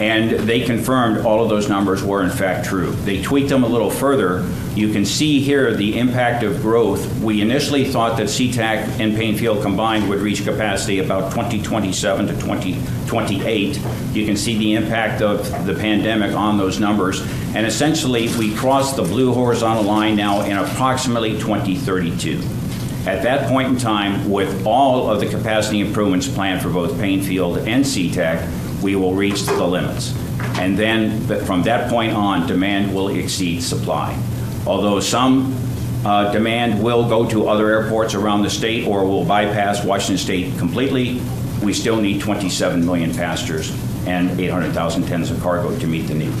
[0.00, 2.90] and they confirmed all of those numbers were in fact true.
[2.90, 4.48] They tweaked them a little further.
[4.74, 7.20] You can see here the impact of growth.
[7.20, 12.32] We initially thought that SeaTac and Paine Field combined would reach capacity about 2027 to
[12.32, 13.80] 2028.
[14.14, 17.20] You can see the impact of the pandemic on those numbers.
[17.54, 22.40] And essentially, we crossed the blue horizontal line now in approximately 2032.
[23.06, 27.22] At that point in time, with all of the capacity improvements planned for both Paine
[27.22, 30.14] Field and SeaTac, we will reach the limits.
[30.58, 34.18] And then from that point on, demand will exceed supply.
[34.66, 35.56] Although some
[36.04, 40.58] uh, demand will go to other airports around the state or will bypass Washington State
[40.58, 41.20] completely,
[41.62, 43.70] we still need 27 million passengers
[44.06, 46.32] and 800,000 tons of cargo to meet the need.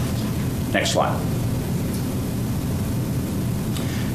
[0.72, 1.39] Next slide.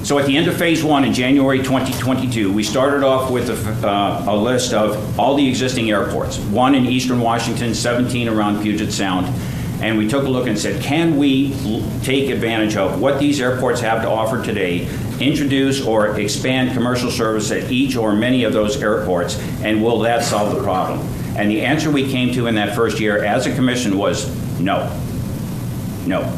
[0.05, 3.87] So at the end of phase one in January 2022, we started off with a,
[3.87, 8.93] uh, a, list of all the existing airports, one in eastern Washington, 17 around Puget
[8.93, 9.25] Sound.
[9.81, 11.55] And we took a look and said, can we
[12.03, 14.87] take advantage of what these airports have to offer today,
[15.19, 20.23] introduce or expand commercial service at each or many of those airports, and will that
[20.23, 20.99] solve the problem?
[21.35, 24.29] And the answer we came to in that first year as a commission was
[24.59, 24.87] no.
[26.05, 26.31] No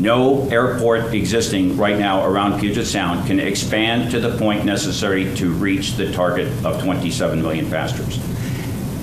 [0.00, 5.52] no airport existing right now around Puget Sound can expand to the point necessary to
[5.52, 8.18] reach the target of 27 million passengers.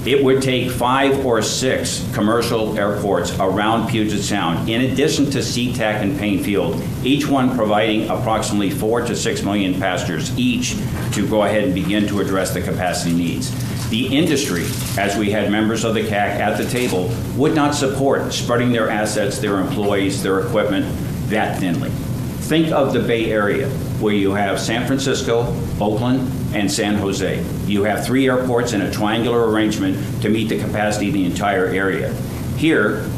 [0.08, 6.02] It would take five or six commercial airports around Puget Sound, in addition to SeaTac
[6.02, 10.78] and Paine Field, each one providing approximately four to six million passengers each
[11.12, 13.52] to go ahead and begin to address the capacity needs.
[13.90, 14.66] The industry,
[14.98, 18.90] as we had members of the CAC at the table, would not support spreading their
[18.90, 20.86] assets, their employees, their equipment
[21.30, 21.90] that thinly.
[21.90, 23.70] Think of the Bay Area,
[24.00, 27.44] where you have San Francisco, Oakland, and San Jose.
[27.66, 31.68] You have three airports in a triangular arrangement to meet the capacity of the entire
[31.68, 32.14] area.
[32.58, 33.10] Here,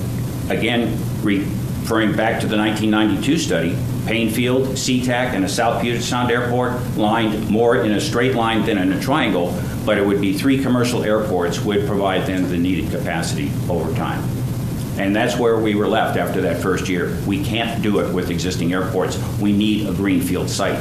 [0.50, 6.32] again, referring back to the 1992 study, Paine Field, SeaTac, and a South Puget Sound
[6.32, 9.52] Airport lined more in a straight line than in a triangle,
[9.90, 14.24] but it would be three commercial airports would provide them the needed capacity over time.
[15.00, 17.18] And that's where we were left after that first year.
[17.26, 19.18] We can't do it with existing airports.
[19.40, 20.78] We need a greenfield site.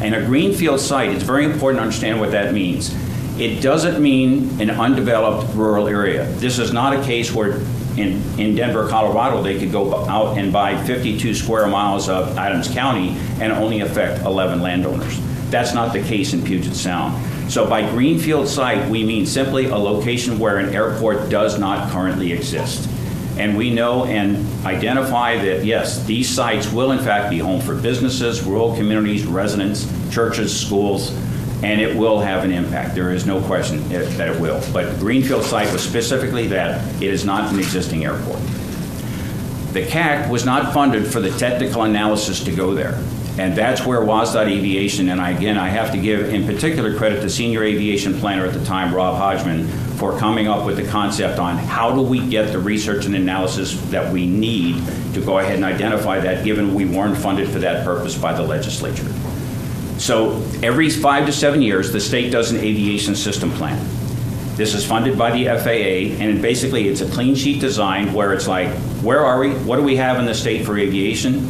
[0.00, 2.96] And a greenfield site, it's very important to understand what that means.
[3.38, 6.24] It doesn't mean an undeveloped rural area.
[6.36, 7.58] This is not a case where
[7.98, 12.68] in, in Denver, Colorado, they could go out and buy 52 square miles of Adams
[12.68, 15.20] County and only affect 11 landowners.
[15.50, 17.35] That's not the case in Puget Sound.
[17.48, 22.32] So by greenfield site, we mean simply a location where an airport does not currently
[22.32, 22.88] exist.
[23.38, 27.74] And we know and identify that, yes, these sites will in fact be home for
[27.74, 31.10] businesses, rural communities, residents, churches, schools,
[31.62, 32.94] and it will have an impact.
[32.94, 34.62] There is no question that it will.
[34.72, 38.40] But Greenfield site was specifically that, it is not an existing airport.
[39.72, 42.98] The CAC was not funded for the technical analysis to go there.
[43.38, 47.20] And that's where WSDOT Aviation, and I- again, I have to give in particular credit
[47.20, 51.38] to senior aviation planner at the time, Rob Hodgman, for coming up with the concept
[51.38, 54.82] on how do we get the research and analysis that we need
[55.12, 58.42] to go ahead and identify that, given we weren't funded for that purpose by the
[58.42, 59.06] legislature.
[59.98, 63.78] So every five to seven years, the state does an aviation system plan.
[64.56, 68.48] This is funded by the FAA, and basically, it's a clean sheet design where it's
[68.48, 68.68] like,
[69.02, 69.50] where are we?
[69.50, 71.46] What do we have in the state for aviation?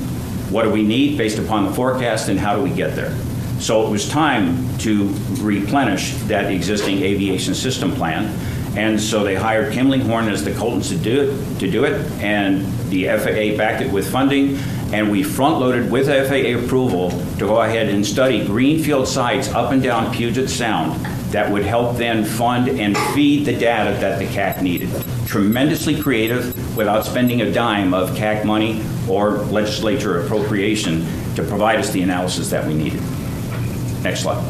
[0.57, 3.15] What do we need based upon the forecast, and how do we get there?
[3.59, 8.35] So it was time to replenish that existing aviation system plan.
[8.75, 12.11] And so they hired Kimley Horn as the consultants to do it, to do it,
[12.23, 14.57] and the FAA backed it with funding,
[14.95, 19.83] and we front-loaded with FAA approval to go ahead and study greenfield sites up and
[19.83, 20.99] down Puget Sound
[21.33, 24.89] that would help then fund and feed the data that the CAC needed.
[25.27, 31.91] Tremendously creative without spending a dime of CAC money or legislature appropriation to provide us
[31.91, 33.03] the analysis that we needed.
[34.03, 34.43] Next slide.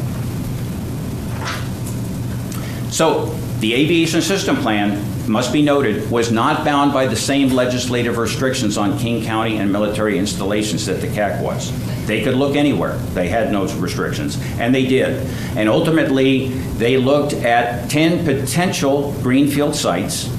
[2.91, 3.25] So
[3.59, 8.77] the aviation system plan, must be noted, was not bound by the same legislative restrictions
[8.77, 11.71] on King County and military installations that the CAC was.
[12.07, 12.97] They could look anywhere.
[13.13, 15.27] They had no restrictions, and they did.
[15.57, 16.47] And ultimately,
[16.77, 20.31] they looked at 10 potential greenfield sites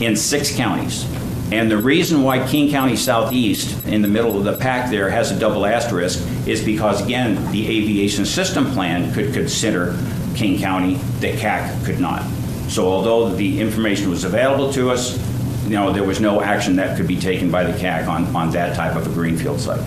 [0.00, 1.04] in six counties.
[1.52, 5.30] And the reason why King County Southeast, in the middle of the pack there, has
[5.30, 9.94] a double asterisk is because, again, the aviation system plan could consider
[10.34, 12.22] King County, the CAC could not.
[12.68, 15.18] So although the information was available to us,
[15.64, 18.50] you know, there was no action that could be taken by the CAC on, on
[18.52, 19.82] that type of a greenfield site.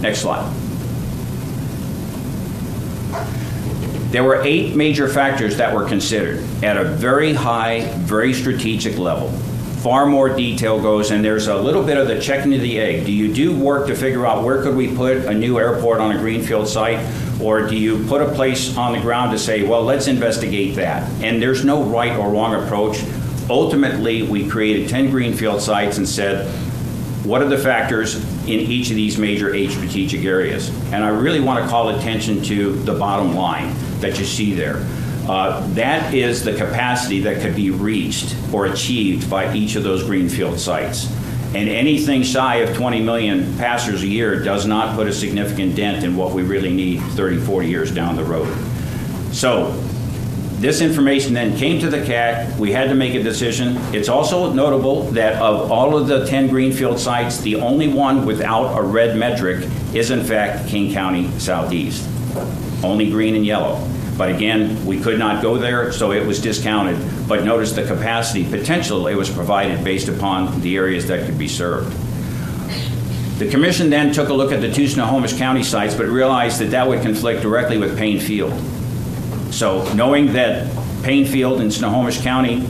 [0.00, 0.48] Next slide.
[4.12, 9.36] There were eight major factors that were considered at a very high, very strategic level.
[9.82, 13.06] Far more detail goes, and there's a little bit of the checking of the egg.
[13.06, 16.16] Do you do work to figure out where could we put a new airport on
[16.16, 16.98] a greenfield site?
[17.40, 21.08] Or do you put a place on the ground to say, well, let's investigate that?
[21.22, 23.04] And there's no right or wrong approach.
[23.48, 26.48] Ultimately, we created 10 greenfield sites and said,
[27.24, 30.70] what are the factors in each of these major eight strategic areas?
[30.92, 34.86] And I really want to call attention to the bottom line that you see there.
[35.28, 40.04] Uh, that is the capacity that could be reached or achieved by each of those
[40.04, 41.10] greenfield sites.
[41.54, 46.04] And anything shy of 20 million passengers a year does not put a significant dent
[46.04, 48.54] in what we really need 30, 40 years down the road.
[49.32, 49.72] So
[50.58, 52.56] this information then came to the CAC.
[52.58, 53.76] We had to make a decision.
[53.94, 58.78] It's also notable that of all of the 10 greenfield sites, the only one without
[58.78, 62.08] a red metric is in fact King County Southeast.
[62.82, 63.76] Only green and yellow.
[64.16, 66.96] But again, we could not go there, so it was discounted.
[67.28, 71.48] But notice the capacity potential it was provided based upon the areas that could be
[71.48, 71.94] served.
[73.38, 76.70] The commission then took a look at the two Snohomish County sites, but realized that
[76.70, 78.58] that would conflict directly with Paine Field.
[79.50, 82.66] So knowing that Paine Field and Snohomish County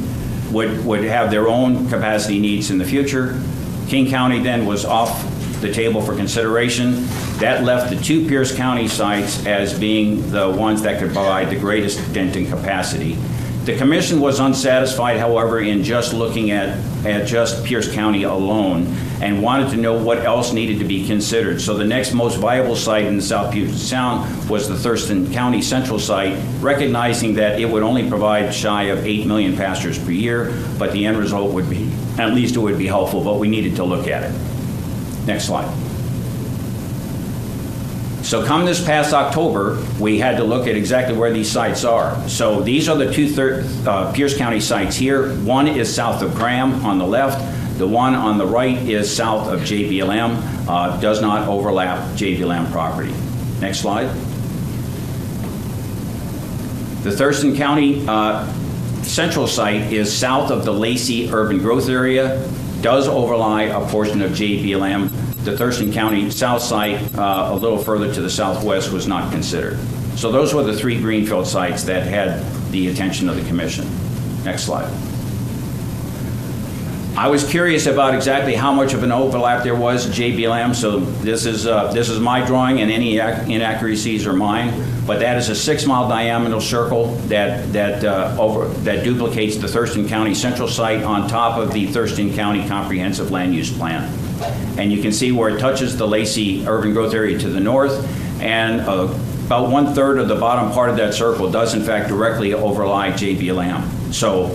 [0.51, 3.41] would, would have their own capacity needs in the future,
[3.87, 5.25] King County then was off
[5.61, 7.07] the table for consideration.
[7.39, 11.59] That left the two Pierce County sites as being the ones that could provide the
[11.59, 13.19] greatest dent in capacity.
[13.67, 18.87] The commission was unsatisfied, however, in just looking at, at just Pierce County alone
[19.21, 21.61] and wanted to know what else needed to be considered.
[21.61, 25.99] So the next most viable site in South Puget Sound was the Thurston County Central
[25.99, 30.93] site, recognizing that it would only provide shy of 8 million pastures per year, but
[30.93, 33.85] the end result would be, at least it would be helpful, but we needed to
[33.85, 35.27] look at it.
[35.27, 35.86] Next slide.
[38.27, 42.29] So come this past October, we had to look at exactly where these sites are.
[42.29, 45.33] So these are the two thir- uh, Pierce County sites here.
[45.45, 47.39] One is south of Graham on the left.
[47.79, 53.15] The one on the right is south of JBLM, uh, does not overlap JBLM property.
[53.61, 54.09] Next slide.
[57.05, 58.53] The Thurston County uh,
[59.05, 62.45] central site is south of the Lacey urban growth area,
[62.81, 65.16] does overlie a portion of JBLM.
[65.47, 69.79] The Thurston County south site, uh, a little further to the southwest, was not considered.
[70.17, 72.43] So those were the three greenfield sites that had
[72.73, 73.87] the attention of the commission.
[74.43, 74.93] Next slide.
[77.17, 81.47] I was curious about exactly how much of an overlap there was, JBLM, so this
[81.47, 84.75] is, uh, this is my drawing and any ac- inaccuracies are mine.
[85.07, 90.09] But that is a six-mile diameter circle that, that, uh, over, that duplicates the Thurston
[90.09, 94.26] County Central Site on top of the Thurston County Comprehensive Land Use Plan.
[94.79, 97.93] And you can see where it touches the Lacey Urban Growth Area to the north,
[98.41, 99.09] and uh,
[99.47, 104.13] about one-third of the bottom part of that circle does in fact directly overlie JBLM.
[104.13, 104.49] So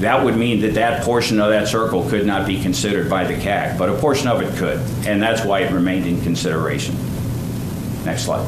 [0.00, 3.34] that would mean that that portion of that circle could not be considered by the
[3.34, 6.94] CAC, but a portion of it could, and that's why it remained in consideration.
[8.04, 8.46] Next slide.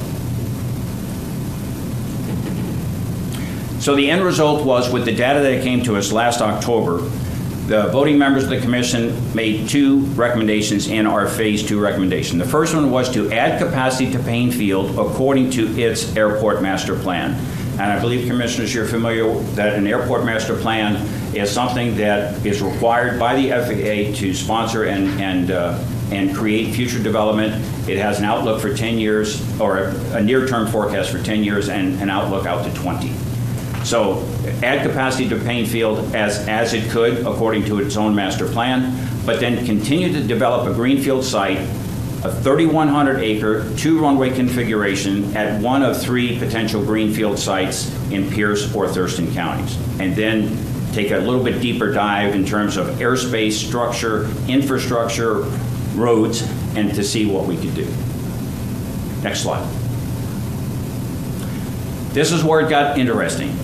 [3.80, 7.08] So the end result was, with the data that came to us last October,
[7.68, 12.38] the voting members of the commission made two recommendations in our phase two recommendation.
[12.38, 16.96] The first one was to add capacity to Paine Field according to its airport master
[16.98, 17.34] plan.
[17.72, 20.96] And I believe, commissioners, you're familiar that an airport master plan
[21.36, 25.78] is something that is required by the FAA to sponsor and, and, uh,
[26.10, 27.52] and create future development.
[27.86, 31.68] It has an outlook for 10 years, or a, a near-term forecast for 10 years
[31.68, 33.27] and an outlook out to 20.
[33.88, 34.22] So
[34.62, 38.94] add capacity to Paine Field as, as it could according to its own master plan,
[39.24, 41.56] but then continue to develop a greenfield site,
[42.22, 48.74] a 3,100 acre, two runway configuration at one of three potential greenfield sites in Pierce
[48.74, 49.78] or Thurston counties.
[49.98, 55.44] And then take a little bit deeper dive in terms of airspace, structure, infrastructure,
[55.94, 56.42] roads,
[56.76, 57.90] and to see what we could do.
[59.22, 59.66] Next slide.
[62.12, 63.58] This is where it got interesting.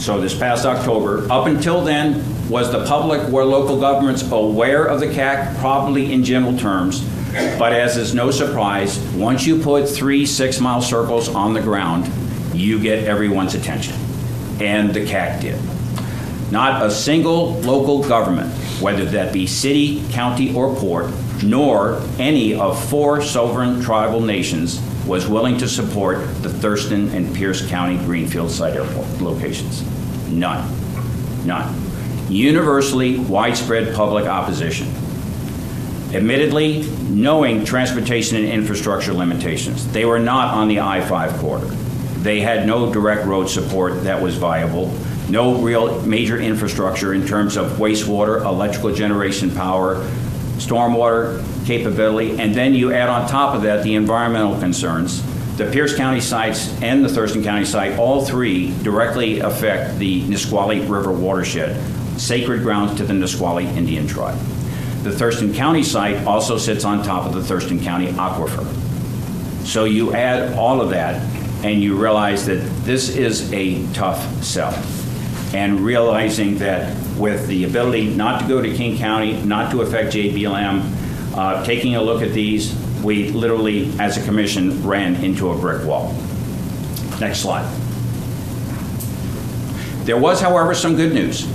[0.00, 4.98] So this past October, up until then, was the public, were local governments aware of
[4.98, 5.58] the CAC?
[5.58, 7.06] Probably in general terms.
[7.58, 12.10] But as is no surprise, once you put three six-mile circles on the ground,
[12.54, 13.94] you get everyone's attention.
[14.58, 15.60] And the CAC did.
[16.50, 18.50] Not a single local government,
[18.80, 21.10] whether that be city, county, or port,
[21.42, 27.66] nor any of four sovereign tribal nations was willing to support the Thurston and Pierce
[27.68, 29.82] County Greenfield site airport locations.
[30.28, 30.68] None.
[31.46, 31.74] None.
[32.28, 34.88] Universally widespread public opposition.
[36.12, 41.74] Admittedly, knowing transportation and infrastructure limitations, they were not on the I 5 corridor.
[42.18, 44.92] They had no direct road support that was viable,
[45.28, 49.96] no real major infrastructure in terms of wastewater, electrical generation power,
[50.58, 55.22] stormwater capability, and then you add on top of that the environmental concerns.
[55.56, 60.80] The Pierce County sites and the Thurston County site, all three directly affect the Nisqually
[60.80, 61.80] River watershed,
[62.18, 64.36] sacred grounds to the Nisqually Indian tribe.
[65.04, 68.66] The Thurston County site also sits on top of the Thurston County aquifer.
[69.64, 71.22] So you add all of that,
[71.64, 74.74] and you realize that this is a tough sell.
[75.54, 80.12] And realizing that with the ability not to go to King County, not to affect
[80.14, 80.99] JBLM,
[81.40, 85.86] uh, taking a look at these, we literally, as a commission, ran into a brick
[85.86, 86.12] wall.
[87.18, 87.64] Next slide.
[90.04, 91.46] There was, however, some good news.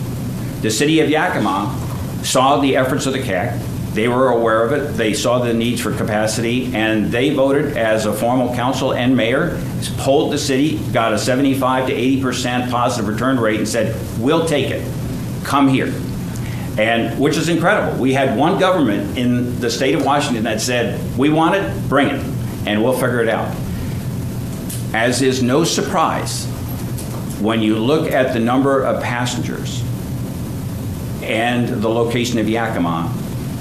[0.63, 1.71] The city of Yakima
[2.23, 3.61] saw the efforts of the CAC.
[3.93, 4.97] They were aware of it.
[4.97, 9.61] They saw the needs for capacity, and they voted as a formal council and mayor,
[9.99, 14.47] polled the city, got a 75 to 80 percent positive return rate, and said, "We'll
[14.47, 14.83] take it.
[15.43, 15.93] Come here."
[16.77, 17.97] And which is incredible.
[17.97, 22.10] We had one government in the state of Washington that said, "We want it, bring
[22.10, 22.22] it,
[22.65, 23.47] and we'll figure it out."
[24.93, 26.47] As is no surprise,
[27.39, 29.81] when you look at the number of passengers
[31.23, 33.03] and the location of Yakima,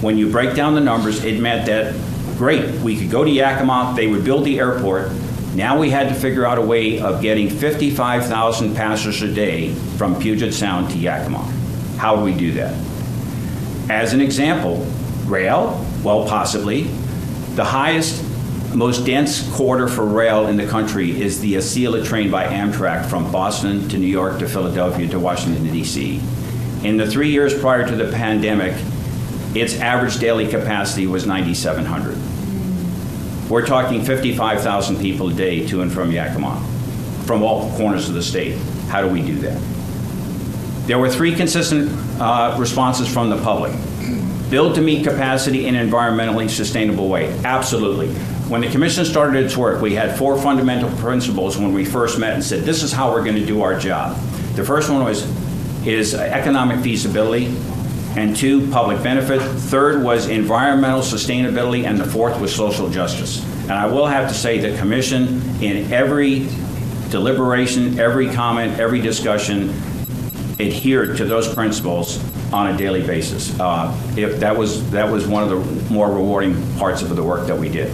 [0.00, 1.94] when you break down the numbers, it meant that,
[2.36, 5.10] great, we could go to Yakima, they would build the airport.
[5.54, 10.16] Now we had to figure out a way of getting 55,000 passengers a day from
[10.16, 11.44] Puget Sound to Yakima.
[11.96, 12.74] How do we do that?
[13.90, 14.86] As an example,
[15.26, 16.84] rail, well, possibly.
[17.54, 18.24] The highest,
[18.74, 23.30] most dense corridor for rail in the country is the Acela train by Amtrak from
[23.30, 26.20] Boston to New York to Philadelphia to Washington, D.C.
[26.82, 28.74] In the three years prior to the pandemic,
[29.54, 32.18] its average daily capacity was 9,700.
[33.50, 36.60] We're talking 55,000 people a day to and from Yakima,
[37.26, 38.56] from all corners of the state.
[38.88, 39.73] How do we do that?
[40.86, 41.90] There were three consistent
[42.20, 43.72] uh, responses from the public.
[44.50, 47.32] Build to meet capacity in an environmentally sustainable way.
[47.44, 48.08] Absolutely.
[48.48, 52.34] When the commission started its work, we had four fundamental principles when we first met
[52.34, 54.16] and said, this is how we're going to do our job.
[54.54, 55.26] The first one was
[55.86, 57.46] is economic feasibility,
[58.16, 59.40] and two, public benefit.
[59.40, 63.42] Third was environmental sustainability, and the fourth was social justice.
[63.64, 66.48] And I will have to say the commission, in every
[67.10, 69.74] deliberation, every comment, every discussion,
[70.60, 72.22] adhered to those principles
[72.52, 73.58] on a daily basis.
[73.58, 77.46] Uh, If, that was, that was one of the more rewarding parts of the work
[77.48, 77.92] that we did.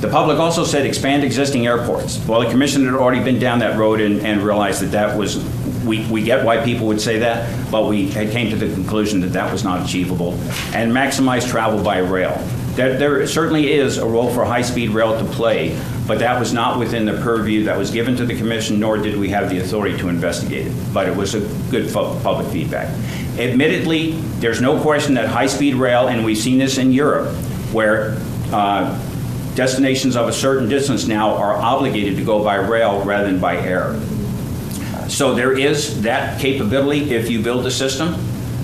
[0.00, 2.18] The public also said expand existing airports.
[2.26, 5.38] Well, the commission had already been down that road and, and realized that that was,
[5.84, 9.28] we, we get why people would say that, but we came to the conclusion that
[9.28, 10.32] that was not achievable.
[10.74, 12.36] And maximize travel by rail.
[12.74, 16.78] There, there certainly is a role for high-speed rail to play, but that was not
[16.78, 19.98] within the purview that was given to the commission, nor did we have the authority
[19.98, 20.72] to investigate it.
[20.94, 21.40] But it was a
[21.70, 22.88] good public feedback.
[23.38, 27.34] Admittedly, there's no question that high-speed rail, and we've seen this in Europe,
[27.72, 28.16] where
[28.52, 28.98] uh,
[29.54, 33.58] destinations of a certain distance now are obligated to go by rail rather than by
[33.58, 34.00] air.
[35.08, 38.14] So there is that capability if you build the system,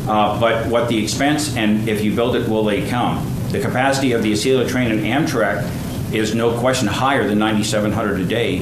[0.09, 3.38] uh, but what the expense and if you build it, will they come?
[3.51, 5.65] The capacity of the Acela train and Amtrak
[6.13, 8.59] is no question higher than 9,700 a day,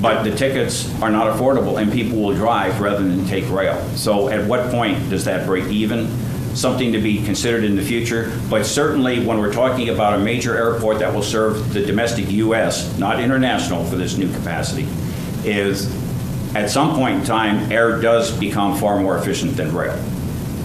[0.00, 3.80] but the tickets are not affordable and people will drive rather than take rail.
[3.96, 6.08] So at what point does that break even?
[6.54, 10.56] Something to be considered in the future, but certainly when we're talking about a major
[10.56, 14.86] airport that will serve the domestic U.S., not international for this new capacity,
[15.44, 15.92] is
[16.54, 19.96] at some point in time, air does become far more efficient than rail.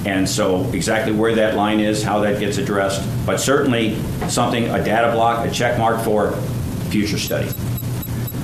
[0.05, 3.99] And so exactly where that line is, how that gets addressed, but certainly
[4.29, 6.33] something, a data block, a check mark for
[6.89, 7.49] future study.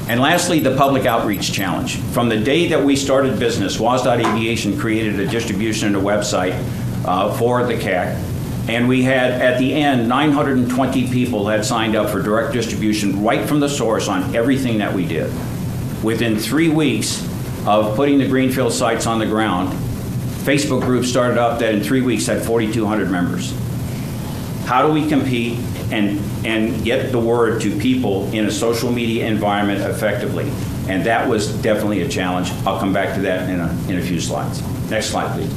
[0.08, 1.98] And lastly, the public outreach challenge.
[1.98, 6.54] From the day that we started business, WSDOT Aviation created a distribution and a website
[7.06, 8.20] uh, for the CAC.
[8.68, 13.48] And we had, at the end, 920 people had signed up for direct distribution right
[13.48, 15.32] from the source on everything that we did.
[16.04, 17.26] Within three weeks
[17.66, 19.70] of putting the Greenfield sites on the ground,
[20.42, 23.54] Facebook group started up that in three weeks had 4,200 members.
[24.66, 25.60] How do we compete
[25.92, 30.50] and, and get the word to people in a social media environment effectively?
[30.88, 32.50] And that was definitely a challenge.
[32.66, 34.64] I'll come back to that in a, in a few slides.
[34.90, 35.52] Next slide, please.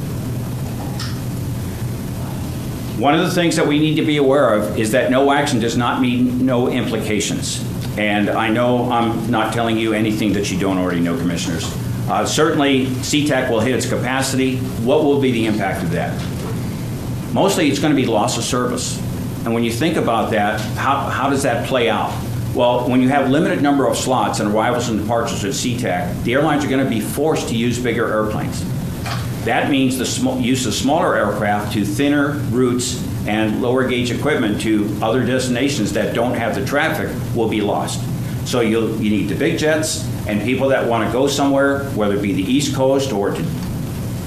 [2.99, 5.59] One of the things that we need to be aware of is that no action
[5.59, 7.65] does not mean no implications.
[7.97, 11.65] And I know I'm not telling you anything that you don't already know, commissioners.
[12.07, 14.57] Uh, certainly, SeaTac will hit its capacity.
[14.57, 16.13] What will be the impact of that?
[17.33, 18.99] Mostly, it's going to be loss of service.
[19.43, 22.13] And when you think about that, how, how does that play out?
[22.53, 26.33] Well, when you have limited number of slots and arrivals and departures at SeaTac, the
[26.33, 28.63] airlines are going to be forced to use bigger airplanes.
[29.43, 34.61] That means the sm- use of smaller aircraft to thinner routes and lower gauge equipment
[34.61, 38.01] to other destinations that don't have the traffic will be lost.
[38.47, 42.15] So you'll, you need the big jets and people that want to go somewhere, whether
[42.15, 43.45] it be the East Coast or to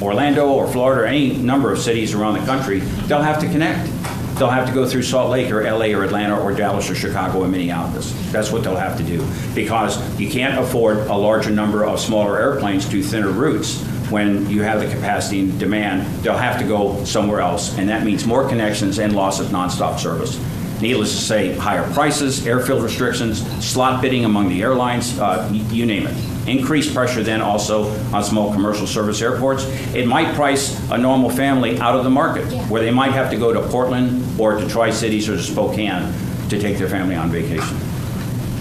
[0.01, 3.91] Orlando or Florida or any number of cities around the country, they'll have to connect.
[4.39, 7.43] They'll have to go through Salt Lake or LA or Atlanta or Dallas or Chicago
[7.43, 8.15] or Minneapolis.
[8.31, 12.39] That's what they'll have to do because you can't afford a larger number of smaller
[12.39, 16.07] airplanes to thinner routes when you have the capacity and demand.
[16.23, 19.99] They'll have to go somewhere else, and that means more connections and loss of nonstop
[19.99, 20.39] service.
[20.81, 26.07] Needless to say, higher prices, airfield restrictions, slot bidding among the airlines, uh, you name
[26.07, 26.15] it.
[26.49, 29.65] Increased pressure then also on small commercial service airports.
[29.93, 33.37] It might price a normal family out of the market, where they might have to
[33.37, 36.13] go to Portland or to Tri-Cities or to Spokane
[36.49, 37.77] to take their family on vacation.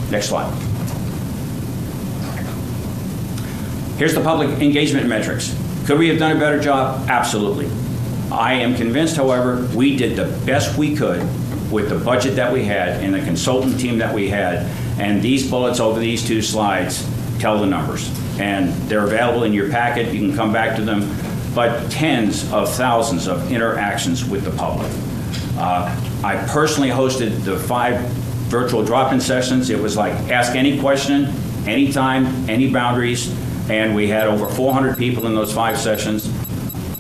[0.10, 0.52] Next slide.
[3.98, 5.56] Here's the public engagement metrics.
[5.86, 7.08] Could we have done a better job?
[7.10, 7.70] Absolutely.
[8.32, 11.22] I am convinced, however, we did the best we could
[11.72, 14.66] with the budget that we had and the consultant team that we had.
[15.00, 17.08] And these bullets over these two slides
[17.40, 18.10] tell the numbers.
[18.40, 20.14] And they're available in your packet.
[20.14, 21.16] You can come back to them.
[21.54, 24.92] But tens of thousands of interactions with the public.
[25.58, 25.90] Uh,
[26.24, 28.00] I personally hosted the five
[28.48, 29.70] virtual drop-in sessions.
[29.70, 31.26] It was like ask any question,
[31.68, 33.34] anytime, any boundaries,
[33.70, 36.32] and we had over 400 people in those five sessions.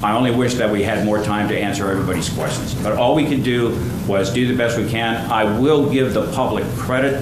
[0.01, 2.75] I only wish that we had more time to answer everybody's questions.
[2.75, 3.69] But all we could do
[4.07, 5.15] was do the best we can.
[5.31, 7.19] I will give the public credit.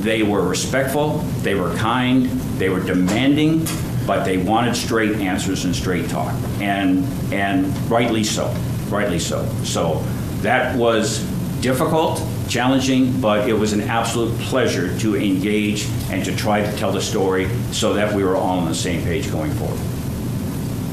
[0.00, 2.26] They were respectful, they were kind,
[2.58, 3.66] they were demanding,
[4.06, 6.34] but they wanted straight answers and straight talk.
[6.60, 8.54] And, and rightly so,
[8.90, 9.48] rightly so.
[9.64, 10.04] So
[10.42, 11.20] that was
[11.62, 16.92] difficult, challenging, but it was an absolute pleasure to engage and to try to tell
[16.92, 19.80] the story so that we were all on the same page going forward.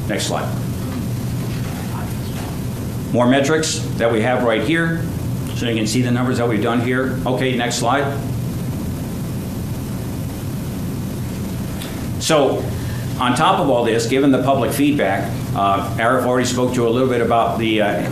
[0.08, 0.50] Next slide.
[3.14, 5.04] More metrics that we have right here,
[5.56, 7.20] so you can see the numbers that we've done here.
[7.26, 8.04] Okay, next slide.
[12.22, 12.64] So,
[13.20, 16.90] on top of all this, given the public feedback, uh, Arif already spoke to a
[16.90, 18.12] little bit about the uh,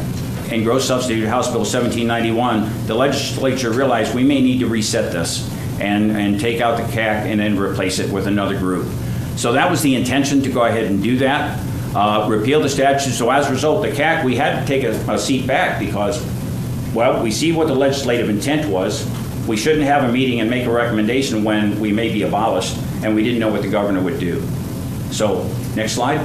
[0.52, 2.88] engrossed substitute House Bill 1791.
[2.88, 5.50] The legislature realized we may need to reset this
[5.80, 8.92] and, and take out the CAC and then replace it with another group.
[9.38, 11.58] So that was the intention to go ahead and do that.
[11.96, 13.12] Uh, repeal the statute.
[13.12, 16.24] So as a result, the CAC, we had to take a, a seat back because,
[16.94, 19.10] well, we see what the legislative intent was.
[19.48, 23.16] We shouldn't have a meeting and make a recommendation when we may be abolished, and
[23.16, 24.42] we didn't know what the governor would do.
[25.12, 25.44] So,
[25.76, 26.20] next slide.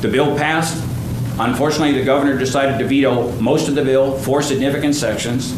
[0.00, 0.84] The bill passed.
[1.38, 5.52] Unfortunately, the governor decided to veto most of the bill, four significant sections.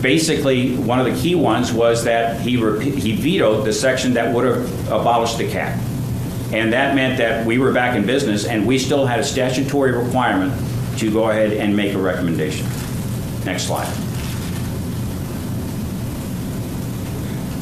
[0.00, 4.46] Basically, one of the key ones was that he, he vetoed the section that would
[4.46, 5.89] have abolished the CAC.
[6.52, 9.92] And that meant that we were back in business and we still had a statutory
[9.92, 10.52] requirement
[10.98, 12.66] to go ahead and make a recommendation.
[13.44, 13.92] Next slide.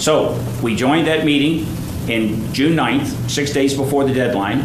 [0.01, 1.66] So we joined that meeting
[2.09, 4.60] in June 9th, six days before the deadline.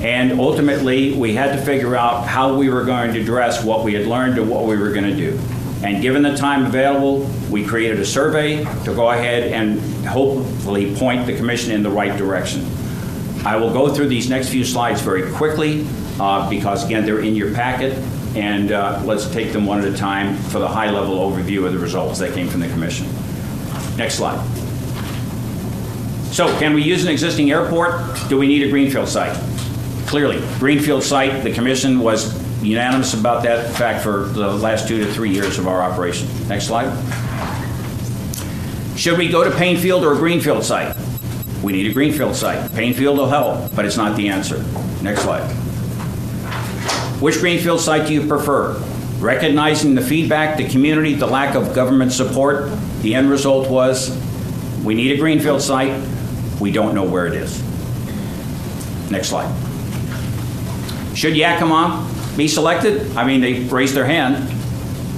[0.00, 3.94] And ultimately, we had to figure out how we were going to address what we
[3.94, 5.40] had learned and what we were going to do.
[5.82, 11.26] And given the time available, we created a survey to go ahead and hopefully point
[11.26, 12.66] the commission in the right direction.
[13.46, 15.86] I will go through these next few slides very quickly
[16.18, 17.92] uh, because, again, they're in your packet.
[18.34, 21.72] And uh, let's take them one at a time for the high level overview of
[21.72, 23.06] the results that came from the commission.
[23.96, 24.44] Next slide.
[26.32, 28.00] So, can we use an existing airport?
[28.28, 29.40] Do we need a greenfield site?
[30.08, 35.12] Clearly, greenfield site, the commission was unanimous about that fact for the last two to
[35.12, 36.28] three years of our operation.
[36.48, 36.90] Next slide.
[38.98, 40.96] Should we go to Paine Field or a greenfield site?
[41.66, 42.72] We need a greenfield site.
[42.74, 44.64] Paine Field will help, but it's not the answer.
[45.02, 45.50] Next slide.
[47.20, 48.80] Which greenfield site do you prefer?
[49.18, 52.70] Recognizing the feedback, the community, the lack of government support,
[53.00, 54.16] the end result was
[54.84, 56.00] we need a greenfield site.
[56.60, 57.60] We don't know where it is.
[59.10, 59.52] Next slide.
[61.16, 63.16] Should Yakima be selected?
[63.16, 64.48] I mean, they raised their hand.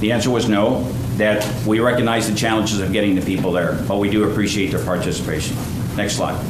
[0.00, 0.84] The answer was no,
[1.18, 4.82] that we recognize the challenges of getting the people there, but we do appreciate their
[4.82, 5.54] participation.
[5.98, 6.40] Next slide.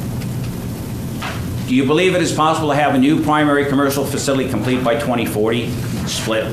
[1.67, 4.93] Do you believe it is possible to have a new primary commercial facility complete by
[4.93, 5.71] 2040?
[6.05, 6.45] Split.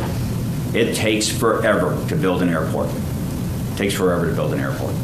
[0.74, 2.88] It takes forever to build an airport.
[2.88, 4.94] It takes forever to build an airport.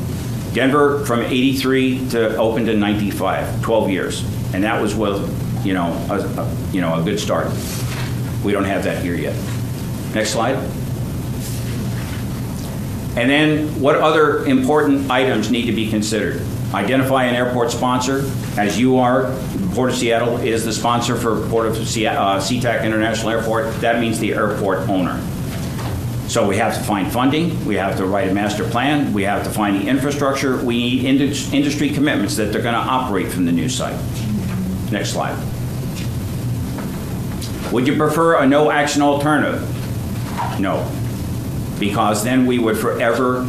[0.54, 4.24] Denver from 83 to opened in 95, 12 years.
[4.54, 5.20] And that was with,
[5.62, 7.48] you know, a, a, you know, a good start.
[8.42, 9.36] We don't have that here yet.
[10.14, 10.56] Next slide.
[13.18, 16.40] And then what other important items need to be considered?
[16.74, 19.34] Identify an airport sponsor, as you are.
[19.74, 23.74] Port of Seattle is the sponsor for Port of Seattle, uh, SeaTac International Airport.
[23.80, 25.20] That means the airport owner.
[26.28, 29.44] So we have to find funding, we have to write a master plan, we have
[29.44, 33.44] to find the infrastructure, we need indus- industry commitments that they're going to operate from
[33.44, 33.98] the new site.
[34.90, 35.36] Next slide.
[37.70, 39.60] Would you prefer a no action alternative?
[40.58, 40.90] No,
[41.78, 43.46] because then we would forever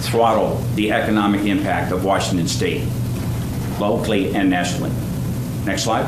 [0.00, 2.86] throttle the economic impact of Washington State,
[3.78, 4.92] locally and nationally.
[5.64, 6.04] Next slide.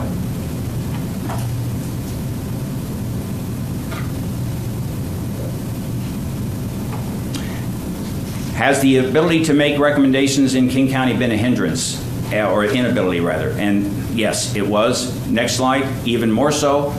[8.55, 12.01] Has the ability to make recommendations in King County been a hindrance,
[12.33, 13.51] uh, or inability rather?
[13.51, 15.27] And yes, it was.
[15.27, 16.95] Next slide, even more so,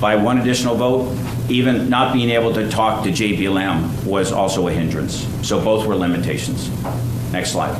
[0.00, 1.12] by one additional vote,
[1.48, 5.26] even not being able to talk to JBLM was also a hindrance.
[5.46, 6.70] So both were limitations.
[7.32, 7.76] Next slide.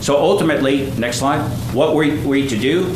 [0.00, 1.42] So ultimately, next slide,
[1.74, 2.94] what were we to do?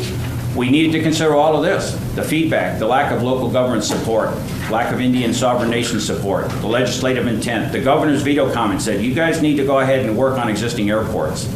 [0.55, 4.29] We needed to consider all of this the feedback, the lack of local government support,
[4.71, 7.73] lack of Indian sovereign nation support, the legislative intent.
[7.73, 10.89] The governor's veto comment said, you guys need to go ahead and work on existing
[10.89, 11.49] airports,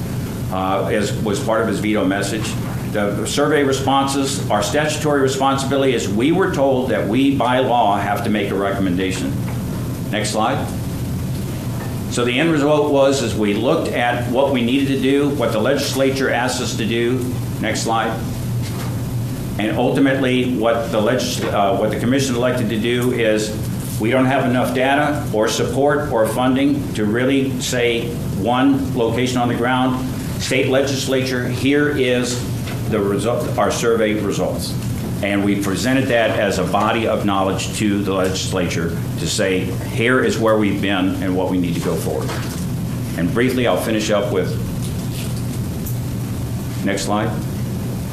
[0.51, 2.43] uh, as was part of his veto message.
[2.91, 8.24] The survey responses, our statutory responsibility is we were told that we, by law, have
[8.24, 9.32] to make a recommendation.
[10.10, 10.68] Next slide.
[12.10, 15.52] So the end result was is we looked at what we needed to do, what
[15.52, 17.24] the legislature asked us to do.
[17.61, 18.10] Next slide.
[19.60, 23.56] And ultimately, what the legis- uh, what the commission elected to do is
[23.99, 28.07] we don't have enough data or support or funding to really say
[28.41, 30.10] one location on the ground.
[30.41, 32.41] State legislature, here is
[32.90, 34.74] the result, our survey results.
[35.22, 38.90] And we presented that as a body of knowledge to the legislature
[39.20, 42.30] to say, here is where we've been and what we need to go forward.
[43.18, 44.49] And briefly, I'll finish up with,
[46.86, 47.30] next slide.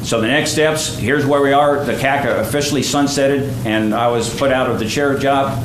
[0.03, 1.83] So the next steps, here's where we are.
[1.83, 5.63] The CACA officially sunsetted, and I was put out of the chair job.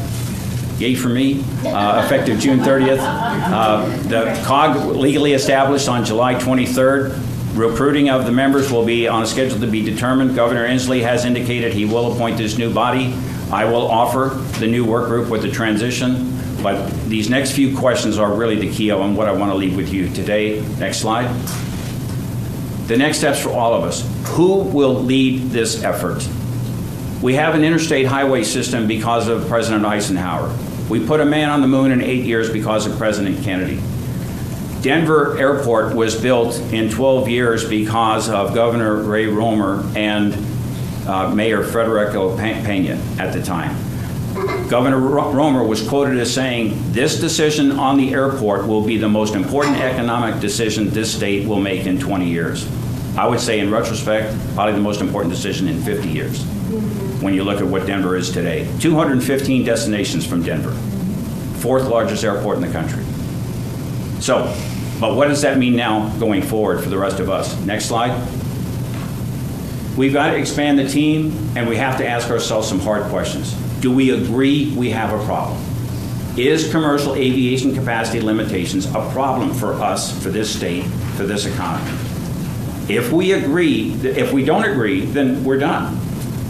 [0.78, 2.98] Yay for me, uh, effective June 30th.
[2.98, 7.31] Uh, the COG legally established on July 23rd.
[7.54, 10.34] Recruiting of the members will be on a schedule to be determined.
[10.34, 13.14] Governor Inslee has indicated he will appoint this new body.
[13.50, 16.30] I will offer the new work group with the transition.
[16.62, 19.76] But these next few questions are really the key on what I want to leave
[19.76, 20.62] with you today.
[20.78, 21.28] Next slide.
[22.86, 24.08] The next steps for all of us.
[24.30, 26.26] Who will lead this effort?
[27.20, 30.56] We have an interstate highway system because of President Eisenhower.
[30.88, 33.80] We put a man on the moon in eight years because of President Kennedy.
[34.82, 40.34] Denver Airport was built in 12 years because of Governor Ray Romer and
[41.06, 43.76] uh, Mayor Federico Pe- Pena at the time.
[44.68, 49.36] Governor Romer was quoted as saying, This decision on the airport will be the most
[49.36, 52.68] important economic decision this state will make in 20 years.
[53.16, 56.42] I would say, in retrospect, probably the most important decision in 50 years
[57.22, 58.68] when you look at what Denver is today.
[58.80, 60.72] 215 destinations from Denver,
[61.60, 63.04] fourth largest airport in the country.
[64.20, 64.52] So,
[65.02, 67.58] but what does that mean now going forward for the rest of us?
[67.62, 68.16] Next slide.
[69.96, 73.52] We've got to expand the team, and we have to ask ourselves some hard questions.
[73.80, 75.60] Do we agree we have a problem?
[76.36, 80.84] Is commercial aviation capacity limitations a problem for us, for this state,
[81.16, 81.90] for this economy?
[82.88, 85.98] If we agree, if we don't agree, then we're done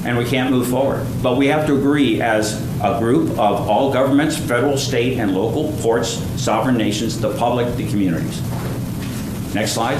[0.04, 1.06] and we can't move forward.
[1.22, 5.72] But we have to agree as a group of all governments, federal, state, and local,
[5.80, 8.42] ports, sovereign nations, the public, the communities.
[9.54, 9.98] Next slide.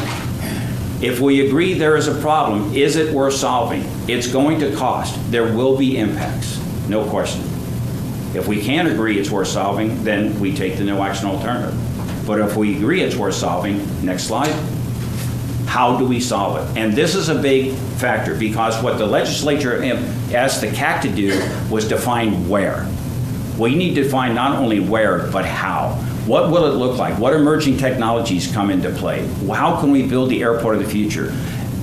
[1.02, 3.84] If we agree there is a problem, is it worth solving?
[4.08, 5.18] It's going to cost.
[5.30, 7.42] There will be impacts, no question.
[8.34, 11.76] If we can't agree it's worth solving, then we take the no action alternative.
[12.26, 14.54] But if we agree it's worth solving, next slide,
[15.72, 16.78] how do we solve it?
[16.78, 19.82] And this is a big factor because what the legislature
[20.34, 21.30] asked the CAC to do
[21.70, 22.86] was define where.
[23.58, 25.94] We need to define not only where, but how.
[26.26, 27.18] What will it look like?
[27.18, 29.26] What emerging technologies come into play?
[29.48, 31.34] How can we build the airport of the future?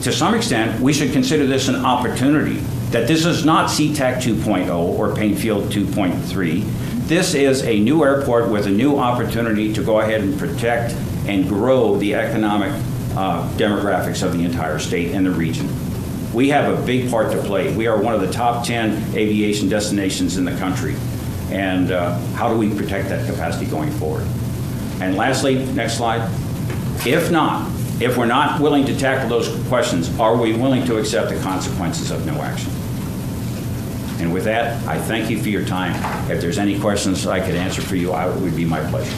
[0.03, 2.57] To some extent, we should consider this an opportunity,
[2.91, 7.07] that this is not SeaTac 2.0 or Paine Field 2.3.
[7.07, 10.93] This is a new airport with a new opportunity to go ahead and protect
[11.25, 12.71] and grow the economic
[13.15, 15.67] uh, demographics of the entire state and the region.
[16.33, 17.75] We have a big part to play.
[17.75, 20.95] We are one of the top 10 aviation destinations in the country.
[21.49, 24.27] And uh, how do we protect that capacity going forward?
[25.01, 26.29] And lastly, next slide.
[27.05, 27.69] If not,
[28.01, 32.11] if we're not willing to tackle those questions, are we willing to accept the consequences
[32.11, 32.71] of no action?
[34.19, 35.95] And with that, I thank you for your time.
[36.29, 39.15] If there's any questions I could answer for you, I, it would be my pleasure.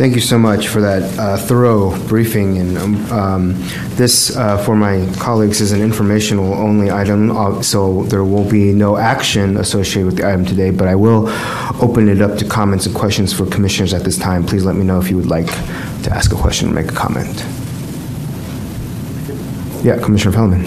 [0.00, 2.56] Thank you so much for that uh, thorough briefing.
[2.56, 3.52] And um, um,
[3.96, 8.72] this, uh, for my colleagues, is an informational only item, uh, so there will be
[8.72, 10.70] no action associated with the item today.
[10.70, 11.28] But I will
[11.82, 14.42] open it up to comments and questions for commissioners at this time.
[14.42, 15.48] Please let me know if you would like
[16.04, 17.36] to ask a question or make a comment.
[19.84, 20.64] Yeah, Commissioner Felleman.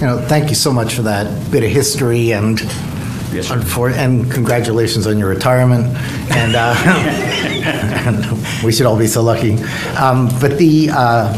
[0.00, 2.58] You know, thank you so much for that bit of history and
[3.34, 5.86] Yes, for, and congratulations on your retirement.
[6.30, 6.74] And, uh,
[8.06, 8.24] and
[8.64, 9.54] we should all be so lucky.
[9.96, 11.32] Um, but the, uh,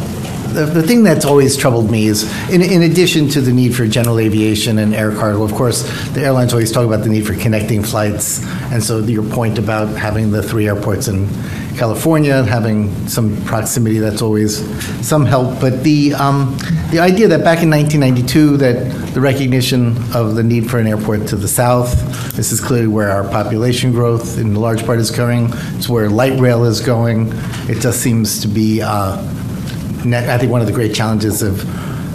[0.53, 3.87] the the thing that's always troubled me is, in, in addition to the need for
[3.87, 7.35] general aviation and air cargo, of course, the airlines always talk about the need for
[7.35, 8.45] connecting flights.
[8.73, 11.29] And so your point about having the three airports in
[11.77, 14.59] California, having some proximity, that's always
[15.07, 15.61] some help.
[15.61, 16.57] But the, um,
[16.91, 21.27] the idea that back in 1992, that the recognition of the need for an airport
[21.29, 21.93] to the south,
[22.35, 26.39] this is clearly where our population growth in large part is occurring, it's where light
[26.39, 27.31] rail is going.
[27.69, 31.61] It just seems to be, uh, I think one of the great challenges of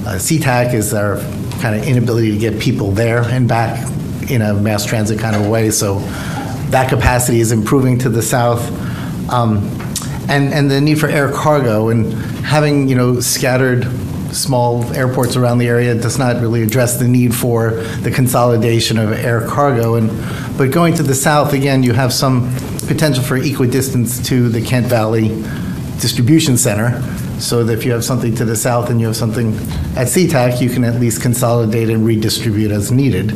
[0.05, 1.17] uh, SeaTac is our
[1.61, 3.88] kind of inability to get people there and back
[4.29, 5.69] in a mass transit kind of way.
[5.69, 5.99] So
[6.71, 8.61] that capacity is improving to the south.
[9.30, 9.69] Um,
[10.30, 13.85] and, and the need for air cargo and having, you know, scattered
[14.31, 17.72] small airports around the area does not really address the need for
[18.02, 19.95] the consolidation of air cargo.
[19.95, 20.10] And,
[20.57, 22.53] but going to the south, again, you have some
[22.88, 25.30] potential for equidistance to the Kent Valley
[25.99, 27.02] Distribution Center,
[27.39, 29.53] so that if you have something to the south and you have something
[29.98, 33.34] at SeaTac, you can at least consolidate and redistribute as needed.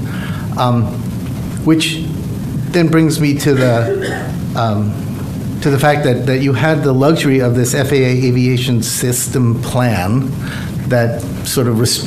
[0.57, 0.85] Um,
[1.65, 2.05] Which
[2.71, 4.91] then brings me to the, um,
[5.65, 10.29] to the fact that, that you had the luxury of this FAA Aviation System Plan
[10.89, 12.03] that sort of res-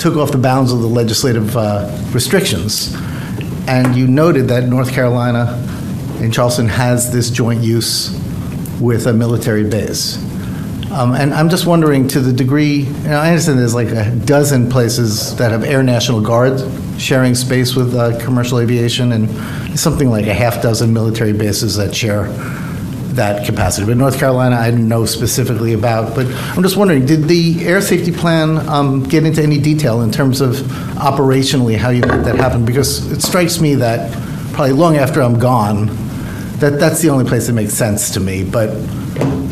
[0.00, 2.92] took off the bounds of the legislative uh, restrictions.
[3.68, 5.64] And you noted that North Carolina
[6.16, 8.10] and Charleston has this joint use
[8.80, 10.16] with a military base.
[10.90, 15.36] Um, and I'm just wondering, to the degree, I understand there's like a dozen places
[15.36, 16.60] that have Air National Guard
[17.00, 21.94] sharing space with uh, commercial aviation, and something like a half dozen military bases that
[21.94, 22.26] share
[23.16, 23.86] that capacity.
[23.86, 26.14] But North Carolina, I know specifically about.
[26.14, 30.10] But I'm just wondering, did the air safety plan um, get into any detail in
[30.10, 30.56] terms of
[30.96, 32.64] operationally how you make that happen?
[32.64, 34.12] Because it strikes me that
[34.52, 35.86] probably long after I'm gone,
[36.58, 38.44] that that's the only place that makes sense to me.
[38.44, 38.70] But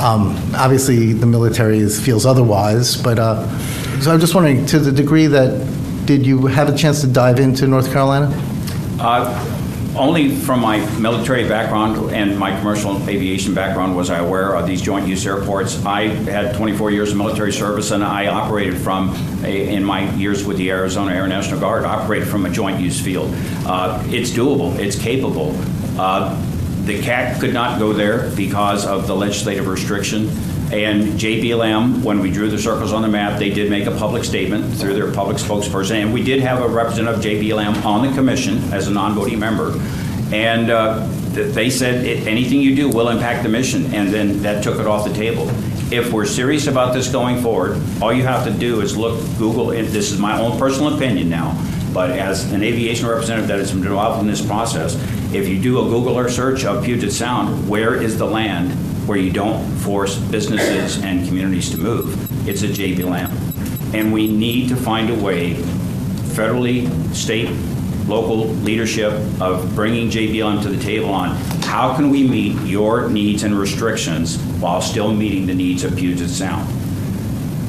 [0.01, 2.97] um, obviously, the military is, feels otherwise.
[2.97, 3.47] But uh,
[4.01, 7.39] So I'm just wondering, to the degree that, did you have a chance to dive
[7.39, 8.33] into North Carolina?
[8.99, 9.60] Uh,
[9.97, 14.81] Only from my military background and my commercial aviation background was I aware of these
[14.81, 15.85] joint use airports.
[15.85, 19.11] I had 24 years of military service and I operated from,
[19.45, 23.01] a- in my years with the Arizona Air National Guard, operated from a joint use
[23.01, 23.35] field.
[23.67, 25.57] Uh, It's doable, it's capable.
[25.99, 26.37] Uh,
[26.87, 30.31] The CAC could not go there because of the legislative restriction.
[30.73, 34.23] And JBLM, when we drew the circles on the map, they did make a public
[34.23, 36.03] statement through their public spokesperson.
[36.03, 39.73] And we did have a representative of JBLM on the commission as a non-voting member.
[40.33, 43.93] And uh, they said, "I- anything you do will impact the mission.
[43.93, 45.51] And then that took it off the table.
[45.93, 49.67] If we're serious about this going forward, all you have to do is look, Google,
[49.67, 51.61] this is my own personal opinion now,
[51.93, 54.95] but as an aviation representative that been involved in this process,
[55.35, 58.71] if you do a Google Earth search of Puget Sound, where is the land
[59.11, 62.49] where you don't force businesses and communities to move?
[62.49, 63.03] It's a JB.
[63.93, 67.51] And we need to find a way, federally, state,
[68.07, 71.31] local leadership, of bringing JBLM to the table on
[71.65, 76.31] how can we meet your needs and restrictions while still meeting the needs of Puget
[76.31, 76.71] Sound?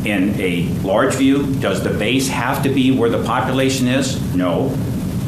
[0.05, 4.21] In a large view, does the base have to be where the population is?
[4.35, 4.69] No.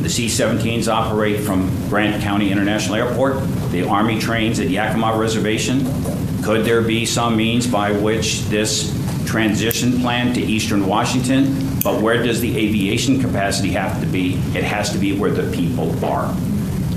[0.04, 3.42] The C-17s operate from Grant County International Airport.
[3.72, 5.86] The Army trains at Yakima Reservation.
[6.44, 8.92] Could there be some means by which this
[9.26, 11.80] transition plan to eastern Washington?
[11.82, 14.34] But where does the aviation capacity have to be?
[14.54, 16.36] It has to be where the people are.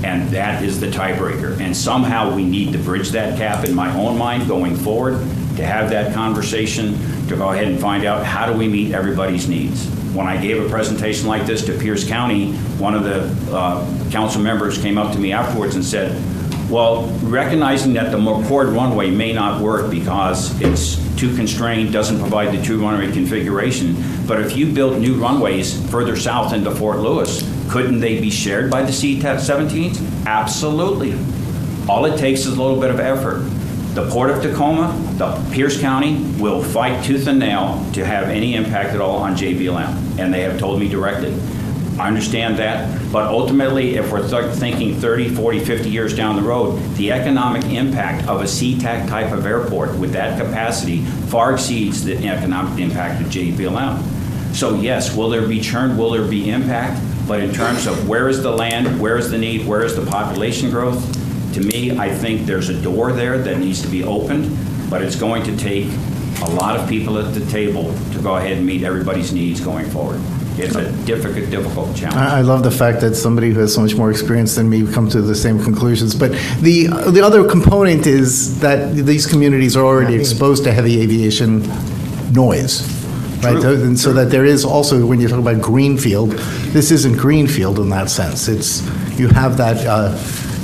[0.03, 1.57] And that is the tiebreaker.
[1.61, 5.25] And somehow we need to bridge that gap in my own mind going forward,
[5.57, 6.93] to have that conversation,
[7.27, 9.87] to go ahead and find out how do we meet everybody's needs.
[10.13, 14.41] When I gave a presentation like this to Pierce County, one of the uh, council
[14.41, 16.15] members came up to me afterwards and said,
[16.69, 22.57] well, recognizing that the McChord runway may not work because it's too constrained, doesn't provide
[22.57, 23.95] the true runway configuration,
[24.27, 28.69] but if you built new runways further south into Fort Lewis, couldn't they be shared
[28.69, 30.25] by the C-17s?
[30.25, 31.13] Absolutely.
[31.89, 33.49] All it takes is a little bit of effort.
[33.97, 38.53] The Port of Tacoma, the Pierce County will fight tooth and nail to have any
[38.53, 41.33] impact at all on JBLM, and they have told me directly.
[41.97, 46.43] I understand that, but ultimately, if we're th- thinking 30, 40, 50 years down the
[46.43, 51.01] road, the economic impact of a SeaTac type of airport with that capacity
[51.31, 54.03] far exceeds the economic impact of JBLM.
[54.53, 57.01] So yes, will there be churn, will there be impact?
[57.27, 60.05] But in terms of where is the land, where is the need, where is the
[60.05, 61.16] population growth?
[61.57, 64.55] To me, I think there's a door there that needs to be opened,
[64.91, 65.87] but it's going to take
[66.43, 69.89] a lot of people at the table to go ahead and meet everybody's needs going
[69.89, 70.21] forward.
[70.59, 72.15] It's a difficult, difficult challenge.
[72.15, 74.85] I I love the fact that somebody who has so much more experience than me
[74.85, 76.13] come to the same conclusions.
[76.13, 81.63] But the the other component is that these communities are already exposed to heavy aviation
[82.33, 82.85] noise,
[83.43, 83.59] right?
[83.59, 83.83] True.
[83.83, 86.33] And so that there is also when you talk about greenfield,
[86.71, 88.47] this isn't greenfield in that sense.
[88.47, 88.85] It's
[89.17, 89.77] you have that.
[89.87, 90.15] Uh,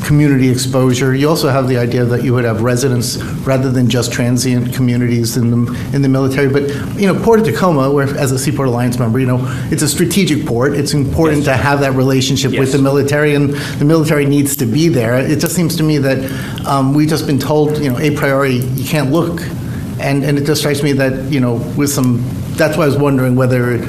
[0.03, 1.15] community exposure.
[1.15, 5.37] You also have the idea that you would have residents rather than just transient communities
[5.37, 6.49] in the in the military.
[6.49, 6.69] But
[6.99, 9.39] you know, Port of Tacoma, where as a Seaport Alliance member, you know,
[9.71, 10.73] it's a strategic port.
[10.73, 14.87] It's important to have that relationship with the military, and the military needs to be
[14.87, 15.17] there.
[15.17, 18.55] It just seems to me that um, we've just been told, you know, a priori,
[18.55, 19.41] you can't look,
[19.99, 22.23] and and it just strikes me that you know, with some.
[22.55, 23.79] That's why I was wondering whether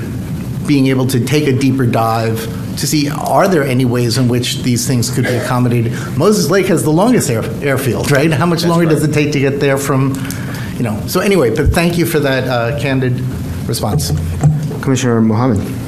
[0.66, 4.62] being able to take a deeper dive to see are there any ways in which
[4.62, 5.92] these things could be accommodated.
[6.16, 8.30] Moses Lake has the longest air, airfield, right?
[8.30, 10.14] How much longer does it take to get there from,
[10.76, 11.00] you know?
[11.06, 13.20] So anyway, but thank you for that uh, candid
[13.66, 14.10] response.
[14.82, 15.84] Commissioner Mohamed.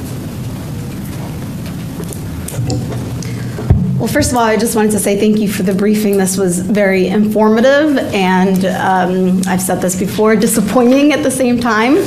[3.99, 6.17] Well, first of all, I just wanted to say thank you for the briefing.
[6.17, 11.97] This was very informative, and um, I've said this before, disappointing at the same time.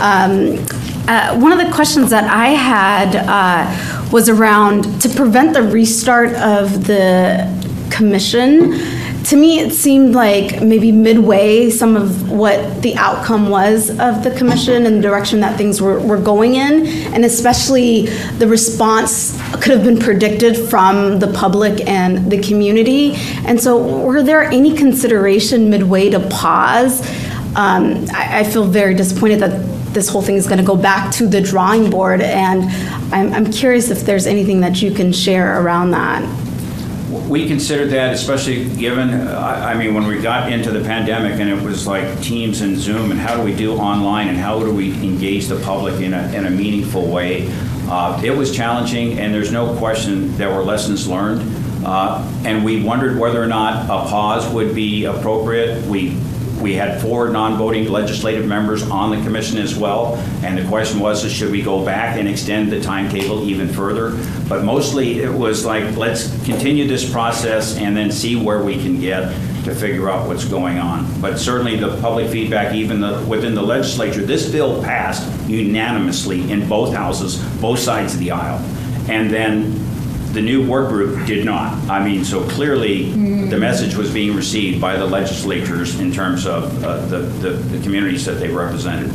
[0.00, 0.64] Um,
[1.08, 6.34] uh, one of the questions that I had uh, was around to prevent the restart
[6.34, 7.46] of the
[7.90, 8.78] commission.
[9.24, 14.34] To me, it seemed like maybe midway some of what the outcome was of the
[14.36, 18.06] commission and the direction that things were, were going in, and especially
[18.38, 23.12] the response could have been predicted from the public and the community.
[23.44, 27.02] And so, were there any consideration midway to pause?
[27.54, 31.12] Um, I, I feel very disappointed that this whole thing is going to go back
[31.14, 32.64] to the drawing board, and
[33.12, 36.22] I'm, I'm curious if there's anything that you can share around that.
[37.28, 41.48] We considered that, especially given, I I mean, when we got into the pandemic and
[41.50, 44.72] it was like Teams and Zoom, and how do we do online, and how do
[44.72, 47.48] we engage the public in a, in a meaningful way?
[47.88, 51.42] Uh, It was challenging, and there's no question there were lessons learned.
[51.84, 55.84] Uh, And we wondered whether or not a pause would be appropriate.
[55.86, 56.16] We
[56.60, 61.30] We had four non-voting legislative members on the commission as well, and the question was,
[61.30, 64.10] should we go back and extend the timetable even further?
[64.48, 69.00] But mostly, it was like, let's continue this process and then see where we can
[69.00, 69.32] get
[69.64, 71.20] to figure out what's going on.
[71.20, 76.68] But certainly, the public feedback, even the, within the legislature, this bill passed unanimously in
[76.68, 78.58] both houses, both sides of the aisle.
[79.08, 79.89] And then
[80.32, 81.72] the new work group did not.
[81.88, 83.10] I mean, so clearly,
[83.48, 87.82] the message was being received by the legislatures in terms of uh, the, the, the
[87.82, 89.10] communities that they represented.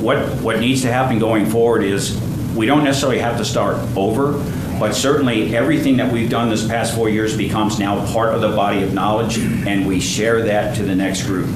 [0.00, 2.20] What, what needs to happen going forward is,
[2.54, 4.32] we don't necessarily have to start over,
[4.78, 8.50] but certainly, everything that we've done this past four years becomes now part of the
[8.54, 11.48] body of knowledge, and we share that to the next group.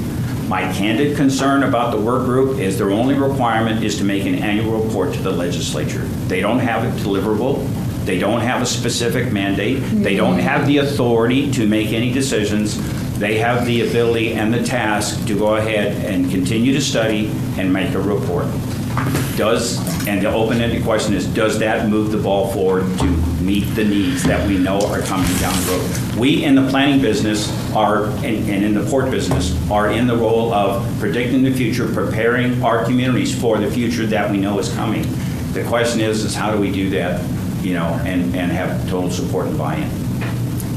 [0.48, 4.34] My candid concern about the work group is their only requirement is to make an
[4.34, 6.04] annual report to the legislature.
[6.26, 7.64] They don't have it deliverable.
[8.10, 9.78] They don't have a specific mandate.
[9.84, 12.76] They don't have the authority to make any decisions.
[13.20, 17.72] They have the ability and the task to go ahead and continue to study and
[17.72, 18.46] make a report.
[19.36, 19.78] Does,
[20.08, 23.06] and the open-ended question is, does that move the ball forward to
[23.40, 26.16] meet the needs that we know are coming down the road?
[26.16, 30.16] We in the planning business are, and and in the port business, are in the
[30.16, 34.74] role of predicting the future, preparing our communities for the future that we know is
[34.74, 35.06] coming.
[35.52, 37.20] The question is, is how do we do that,
[37.62, 39.88] you know, and, and have total support and buy-in?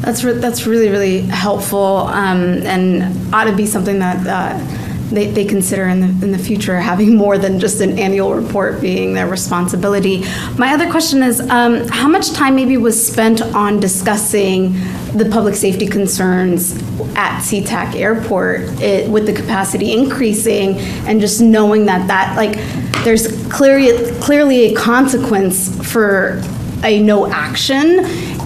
[0.01, 5.27] That's, re- that's really, really helpful um, and ought to be something that uh, they,
[5.27, 9.13] they consider in the, in the future, having more than just an annual report being
[9.13, 10.23] their responsibility.
[10.57, 14.73] My other question is um, how much time maybe was spent on discussing
[15.13, 16.75] the public safety concerns
[17.15, 22.55] at SeaTac Airport it, with the capacity increasing and just knowing that that, like,
[23.03, 26.41] there's clearly, clearly a consequence for
[26.83, 27.99] a no action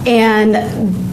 [0.06, 0.54] and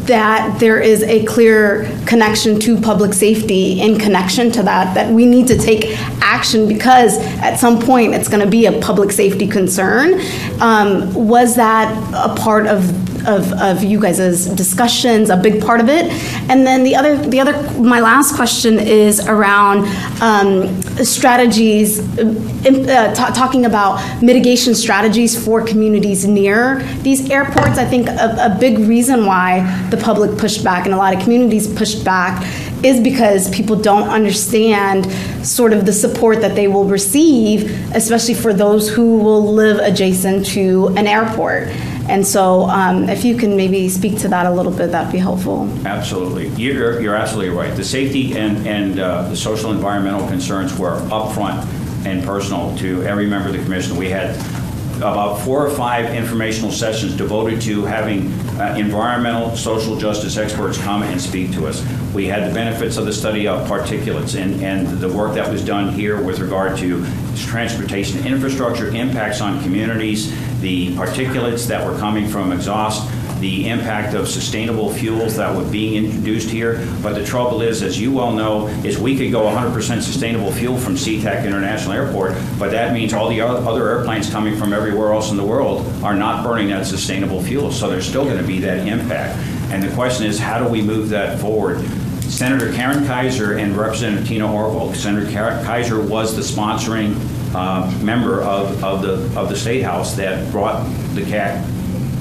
[0.07, 5.25] that there is a clear connection to public safety in connection to that, that we
[5.25, 9.47] need to take action because at some point it's going to be a public safety
[9.47, 10.21] concern.
[10.61, 12.83] Um, was that a part of,
[13.27, 16.11] of, of you guys' discussions, a big part of it?
[16.49, 19.85] And then the other, the other, my last question is around
[20.21, 27.77] um, strategies, uh, ta- talking about mitigation strategies for communities near these airports.
[27.77, 31.21] I think a, a big reason why the public pushed back and a lot of
[31.21, 32.43] communities pushed back
[32.83, 35.11] is because people don't understand
[35.45, 40.45] sort of the support that they will receive, especially for those who will live adjacent
[40.45, 41.67] to an airport.
[42.07, 45.17] And so, um, if you can maybe speak to that a little bit, that'd be
[45.17, 45.67] helpful.
[45.85, 46.49] Absolutely.
[46.49, 47.75] You're, you're absolutely right.
[47.75, 51.65] The safety and, and uh, the social environmental concerns were upfront
[52.05, 53.97] and personal to every member of the commission.
[53.97, 54.35] We had
[54.97, 61.03] about four or five informational sessions devoted to having uh, environmental, social justice experts come
[61.03, 61.85] and speak to us.
[62.13, 65.65] We had the benefits of the study of particulates and, and the work that was
[65.65, 67.05] done here with regard to
[67.35, 70.31] transportation infrastructure, impacts on communities,
[70.65, 73.07] the particulates that were coming from exhaust,
[73.39, 76.83] the impact of sustainable fuels that were being introduced here.
[77.03, 80.75] But the trouble is, as you well know, is we could go 100% sustainable fuel
[80.75, 85.29] from SeaTac International Airport, but that means all the other airplanes coming from everywhere else
[85.29, 87.71] in the world are not burning that sustainable fuel.
[87.71, 89.37] So there's still going to be that impact.
[89.71, 91.85] And the question is, how do we move that forward?
[92.21, 94.95] Senator Karen Keiser and Representative Tina Orwall.
[94.95, 97.13] Senator Keiser was the sponsoring
[97.55, 100.83] uh, member of, of the of the State House that brought
[101.13, 101.71] the CAC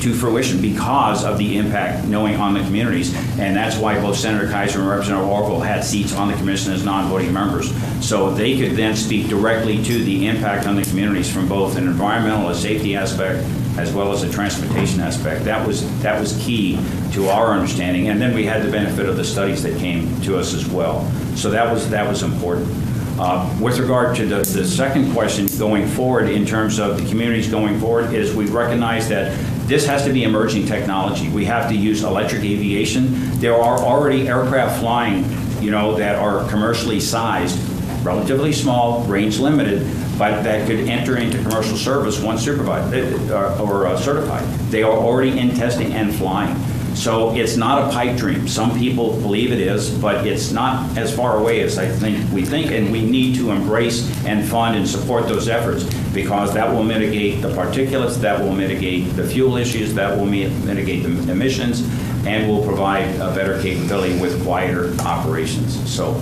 [0.00, 3.14] to fruition because of the impact knowing on the communities.
[3.38, 6.84] And that's why both Senator Keiser and Representative Orwall had seats on the commission as
[6.84, 7.74] non-voting members.
[8.06, 11.86] So they could then speak directly to the impact on the communities from both an
[11.86, 13.44] environmental, a safety aspect,
[13.78, 15.44] as well as a transportation aspect.
[15.44, 16.78] That was, that was key
[17.12, 18.08] to our understanding.
[18.08, 21.10] And then we had the benefit of the studies that came to us as well.
[21.34, 22.68] So that was, that was important.
[23.18, 27.48] Uh, With regard to the, the second question going forward, in terms of the communities
[27.48, 29.38] going forward, is we recognize that
[29.68, 31.28] this has to be emerging technology.
[31.28, 33.38] We have to use electric aviation.
[33.38, 35.24] There are already aircraft flying,
[35.62, 37.56] you know, that are commercially sized,
[38.04, 39.86] relatively small, range limited,
[40.18, 44.44] but that could enter into commercial service once supervised uh, or uh, certified.
[44.70, 46.56] They are already in testing and flying.
[46.94, 48.46] So it's not a pipe dream.
[48.48, 52.44] Some people believe it is, but it's not as far away as I think we
[52.44, 55.84] think, and we need to embrace and fund and support those efforts
[56.14, 61.02] because that will mitigate the particulates, that will mitigate the fuel issues, that will mitigate
[61.02, 61.82] the emissions,
[62.26, 65.76] and will provide a better capability with quieter operations.
[65.92, 66.14] So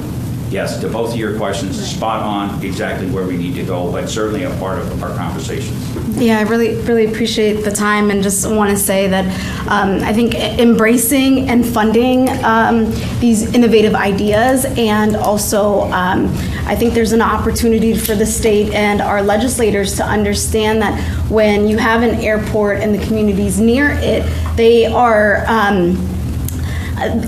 [0.52, 4.08] yes, to both of your questions, spot on, exactly where we need to go, but
[4.08, 5.88] certainly a part of our conversations.
[6.16, 9.24] Yeah, I really, really appreciate the time and just want to say that
[9.68, 16.26] um, I think embracing and funding um, these innovative ideas and also um,
[16.66, 21.00] I think there's an opportunity for the state and our legislators to understand that
[21.30, 24.22] when you have an airport and the communities near it,
[24.56, 25.44] they are.
[25.48, 26.11] Um,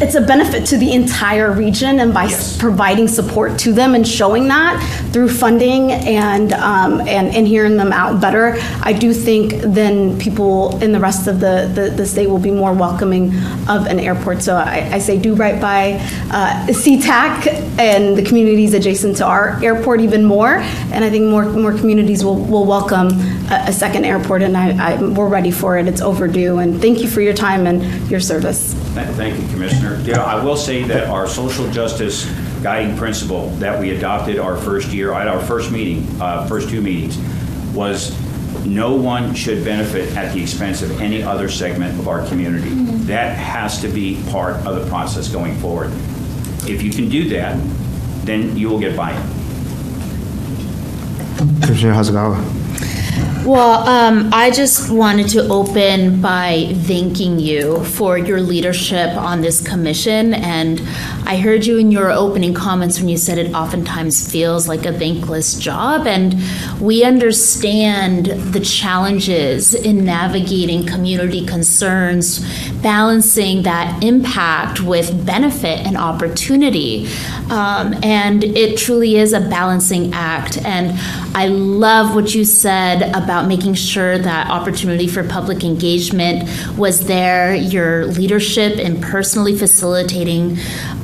[0.02, 4.06] it's a benefit to the entire region, and by s- providing support to them and
[4.06, 4.80] showing that
[5.12, 10.82] through funding and, um, and and hearing them out better, I do think then people
[10.82, 13.34] in the rest of the, the, the state will be more welcoming
[13.68, 14.42] of an airport.
[14.42, 15.92] So I, I say do right by
[16.30, 17.46] uh, SeaTac
[17.78, 20.56] and the communities adjacent to our airport even more,
[20.92, 23.09] and I think more more communities will, will welcome
[23.51, 25.86] a, a second airport, and I, I we're ready for it.
[25.88, 28.74] It's overdue, and thank you for your time and your service.
[28.94, 30.00] Th- Thank you, Commissioner.
[30.04, 32.26] Yeah, I will say that our social justice
[32.62, 36.80] guiding principle that we adopted our first year, at our first meeting, uh, first two
[36.80, 37.18] meetings,
[37.74, 38.14] was
[38.64, 42.70] no one should benefit at the expense of any other segment of our community.
[43.06, 45.90] That has to be part of the process going forward.
[46.66, 47.58] If you can do that,
[48.24, 49.20] then you will get buy-in.
[51.60, 52.63] Commissioner Hasegawa.
[53.44, 59.60] Well, um, I just wanted to open by thanking you for your leadership on this
[59.60, 60.32] commission.
[60.32, 60.80] And
[61.26, 64.98] I heard you in your opening comments when you said it oftentimes feels like a
[64.98, 66.06] thankless job.
[66.06, 66.36] And
[66.80, 72.40] we understand the challenges in navigating community concerns,
[72.80, 77.08] balancing that impact with benefit and opportunity.
[77.50, 80.56] Um, and it truly is a balancing act.
[80.64, 80.98] And
[81.36, 87.55] I love what you said about making sure that opportunity for public engagement was there,
[87.55, 90.59] your leadership in personally facilitating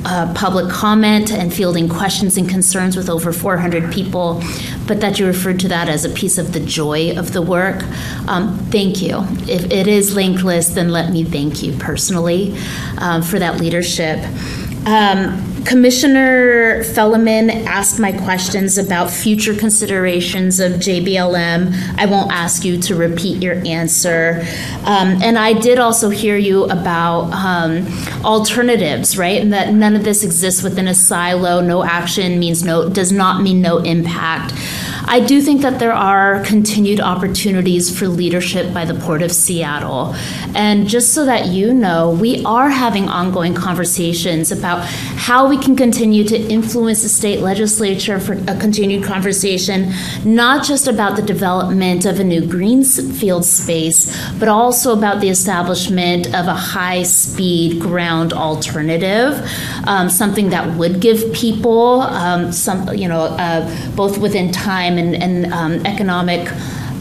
[0.05, 4.43] uh, public comment and fielding questions and concerns with over 400 people,
[4.87, 7.83] but that you referred to that as a piece of the joy of the work.
[8.29, 9.19] Um, thank you.
[9.49, 12.57] If it is thankless, then let me thank you personally
[12.99, 14.19] um, for that leadership.
[14.87, 21.99] Um, Commissioner Felleman asked my questions about future considerations of JBLM.
[21.99, 24.41] I won't ask you to repeat your answer.
[24.87, 27.87] Um, and I did also hear you about um,
[28.25, 29.41] alternatives, right?
[29.41, 31.61] And that none of this exists within a silo.
[31.61, 34.55] No action means no, does not mean no impact.
[35.13, 40.15] I do think that there are continued opportunities for leadership by the Port of Seattle.
[40.55, 45.77] And just so that you know, we are having ongoing conversations about how we can
[45.77, 49.93] continue to influence the state legislature for a continued conversation,
[50.25, 56.27] not just about the development of a new greenfield space, but also about the establishment
[56.29, 59.47] of a high speed ground alternative,
[59.87, 65.15] um, something that would give people um, some, you know, uh, both within time and,
[65.15, 66.49] and um, economic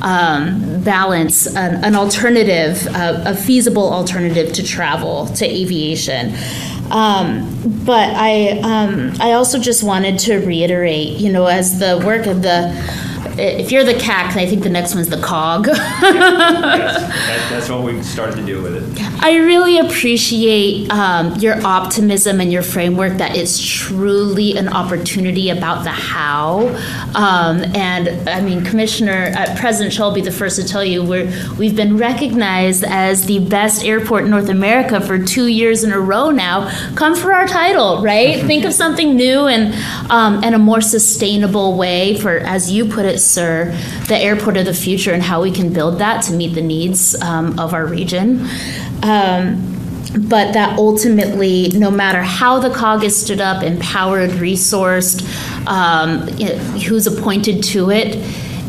[0.02, 6.34] um, balance, an, an alternative, uh, a feasible alternative to travel, to aviation.
[6.92, 12.26] Um, but I, um, I also just wanted to reiterate, you know, as the work
[12.26, 12.74] of the,
[13.40, 15.70] if you're the CAC, I think the next one's the COG.
[16.40, 19.24] That- That's what we started to do with it.
[19.24, 25.84] I really appreciate um, your optimism and your framework that it's truly an opportunity about
[25.84, 26.68] the how.
[27.16, 31.04] Um, and I mean, Commissioner uh, President Cho will be the first to tell you
[31.04, 35.92] we're we've been recognized as the best airport in North America for two years in
[35.92, 36.70] a row now.
[36.96, 38.42] Come for our title, right?
[38.50, 39.74] Think of something new and
[40.12, 43.72] um, and a more sustainable way for, as you put it, sir,
[44.08, 47.20] the airport of the future and how we can build that to meet the needs
[47.22, 48.48] um, of our region.
[49.04, 49.76] Um,
[50.28, 55.22] but that ultimately, no matter how the cog is stood up, empowered, resourced,
[55.68, 56.28] um,
[56.82, 58.16] who's appointed to it,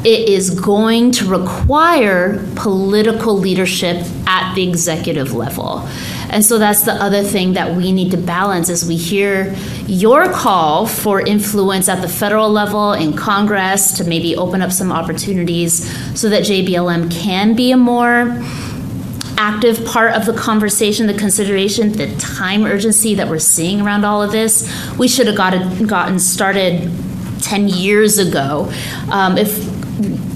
[0.04, 5.86] it is going to require political leadership at the executive level.
[6.30, 9.54] And so that's the other thing that we need to balance as we hear
[9.86, 14.92] your call for influence at the federal level in Congress to maybe open up some
[14.92, 18.40] opportunities so that JBLM can be a more
[19.36, 24.22] active part of the conversation, the consideration, the time urgency that we're seeing around all
[24.22, 24.70] of this.
[24.98, 26.92] We should have gotten, gotten started
[27.40, 28.70] 10 years ago.
[29.10, 29.58] Um, if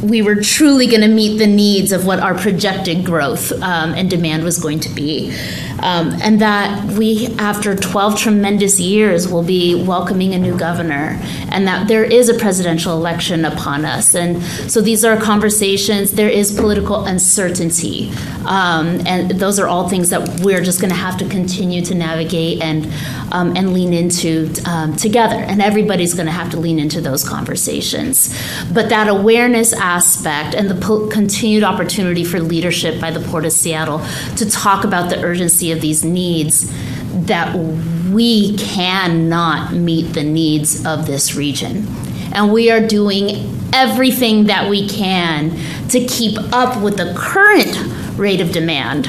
[0.03, 4.11] we were truly going to meet the needs of what our projected growth um, and
[4.11, 5.35] demand was going to be.
[5.81, 11.19] Um, and that we, after 12 tremendous years, will be welcoming a new governor,
[11.51, 14.15] and that there is a presidential election upon us.
[14.15, 18.13] And so these are conversations, there is political uncertainty.
[18.47, 21.95] Um, and those are all things that we're just going to have to continue to
[21.95, 22.87] navigate and,
[23.33, 25.37] um, and lean into um, together.
[25.37, 28.35] And everybody's going to have to lean into those conversations.
[28.73, 33.53] But that awareness aspect and the po- continued opportunity for leadership by the Port of
[33.53, 33.99] Seattle
[34.37, 36.73] to talk about the urgency of these needs
[37.27, 37.55] that
[38.11, 41.87] we cannot meet the needs of this region.
[42.33, 45.51] And we are doing everything that we can
[45.91, 47.77] to keep up with the current
[48.19, 49.05] rate of demand,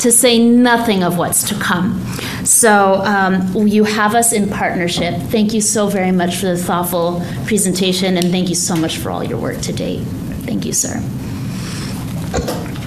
[0.00, 2.02] to say nothing of what's to come.
[2.44, 5.14] So um, you have us in partnership.
[5.30, 9.10] Thank you so very much for the thoughtful presentation, and thank you so much for
[9.10, 10.02] all your work to date.
[10.46, 11.00] Thank you, sir.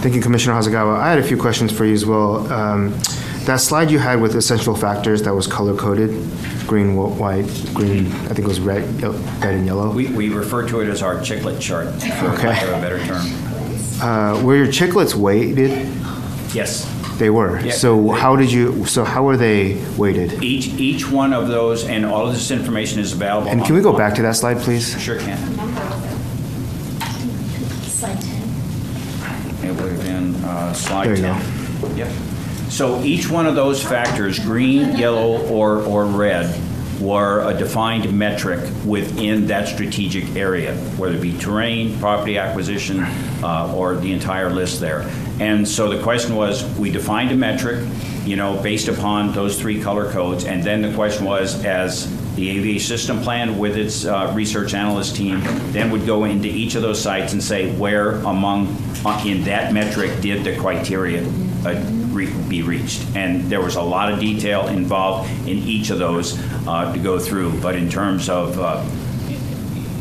[0.02, 0.98] Thank you, Commissioner Hasegawa.
[0.98, 2.52] I had a few questions for you as well.
[2.52, 2.92] Um,
[3.46, 6.10] that slide you had with essential factors that was color coded,
[6.68, 9.92] green, white, green, I think it was red, ye- red and yellow.
[9.92, 12.48] We, we refer to it as our chiclet chart, for Okay.
[12.48, 13.26] lack of a better term.
[14.02, 15.72] Uh, were your chiclets weighted?
[16.54, 16.86] Yes.
[17.18, 17.60] They were.
[17.60, 18.86] Yeah, So how did you?
[18.86, 20.42] So how were they weighted?
[20.42, 23.50] Each, each one of those, and all of this information is available.
[23.50, 24.98] And can we go back to that slide, please?
[25.02, 25.38] Sure can.
[27.84, 28.40] Slide 10.
[29.70, 31.98] It would have been uh, slide There you 10.
[31.98, 32.12] Yep.
[32.70, 36.62] So each one of those factors, green, yellow, or, or red,
[37.00, 43.00] were a defined metric within that strategic area, whether it be terrain, property acquisition,
[43.42, 45.10] uh, or the entire list there.
[45.40, 47.88] And so the question was, we defined a metric,
[48.26, 52.06] you know, based upon those three color codes, and then the question was, as
[52.40, 55.42] the AV system plan with its uh, research analyst team
[55.72, 58.68] then would go into each of those sites and say where among,
[59.06, 61.24] uh, in that metric, did the criteria
[61.66, 63.06] uh, re- be reached.
[63.16, 67.20] And there was a lot of detail involved in each of those uh, to go
[67.20, 67.60] through.
[67.60, 68.86] But in terms of, uh,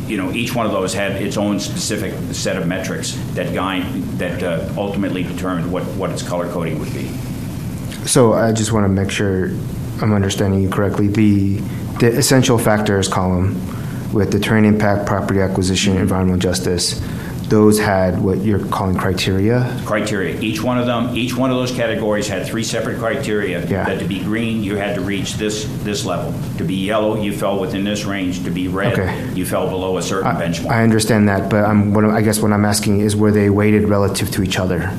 [0.07, 3.83] you know, each one of those had its own specific set of metrics that guide,
[4.17, 7.07] that uh, ultimately determined what, what its color coding would be.
[8.05, 9.51] So I just want to make sure
[10.01, 11.07] I'm understanding you correctly.
[11.07, 11.61] The,
[11.99, 13.55] the essential factors column
[14.13, 16.99] with the terrain impact, property acquisition, environmental justice,
[17.49, 19.81] those had what you're calling criteria?
[19.85, 20.39] criteria.
[20.39, 23.61] Each one of them, each one of those categories had three separate criteria.
[23.65, 23.85] Yeah.
[23.85, 26.33] That to be green, you had to reach this, this level.
[26.57, 28.43] To be yellow, you fell within this range.
[28.43, 29.33] To be red, Okay.
[29.33, 30.69] you fell below a certain benchmark.
[30.71, 33.49] I understand that, but I'm, what I'm- I guess what I'm asking is were they
[33.49, 34.91] weighted relative to each other?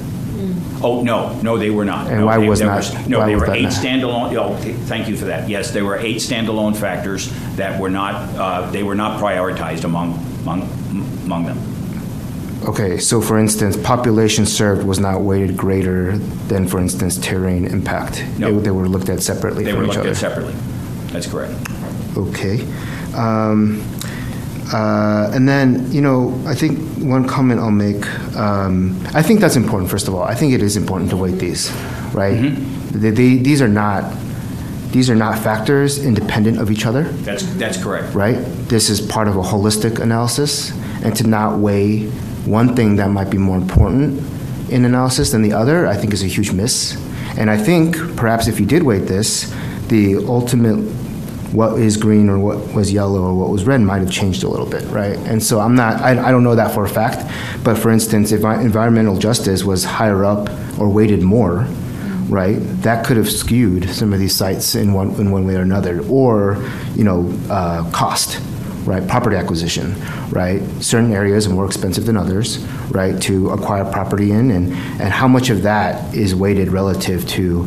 [0.82, 2.06] Oh, no, no, they were not.
[2.08, 3.72] And No, why they- was there not- No, why they were eight not?
[3.72, 5.48] standalone, oh, thank you for that.
[5.48, 10.18] Yes, there were eight standalone factors that were not, uh, they were not prioritized among,
[10.42, 10.68] among,
[11.26, 11.58] among them.
[12.66, 16.16] Okay, so for instance, population served was not weighted greater
[16.48, 18.24] than, for instance, terrain impact?
[18.38, 18.54] No.
[18.56, 20.10] They- They were looked at separately They were each looked other?
[20.10, 20.54] at separately.
[21.12, 21.52] That's correct.
[22.16, 22.64] Okay.
[23.16, 23.82] Um,
[24.72, 28.06] uh, and then, you know, I think one comment I'll make,
[28.36, 30.22] um, I think that's important, first of all.
[30.22, 31.70] I think it is important to weight these,
[32.12, 32.36] right?
[32.36, 33.00] Mm-hmm.
[33.00, 34.04] They, they, these are not,
[34.92, 38.14] these are not factors independent of each other, That's, that's correct.
[38.14, 38.38] right?
[38.68, 40.72] This is part of a holistic analysis,
[41.04, 42.06] and to not weigh
[42.44, 44.22] one thing that might be more important
[44.70, 46.96] in analysis than the other, I think is a huge miss.
[47.38, 49.52] And I think perhaps if you did weight this,
[49.88, 50.78] the ultimate
[51.52, 54.48] what is green or what was yellow or what was red might have changed a
[54.48, 55.16] little bit, right?
[55.18, 57.30] And so I'm not, I, I don't know that for a fact,
[57.64, 60.48] but for instance, if environmental justice was higher up
[60.78, 61.66] or weighted more,
[62.28, 65.62] right, that could have skewed some of these sites in one, in one way or
[65.62, 66.00] another.
[66.08, 66.64] Or,
[66.94, 68.40] you know, uh, cost,
[68.84, 69.94] right, property acquisition,
[70.30, 70.62] right?
[70.80, 72.58] Certain areas are more expensive than others,
[72.92, 77.64] right, to acquire property in, and, and how much of that is weighted relative to,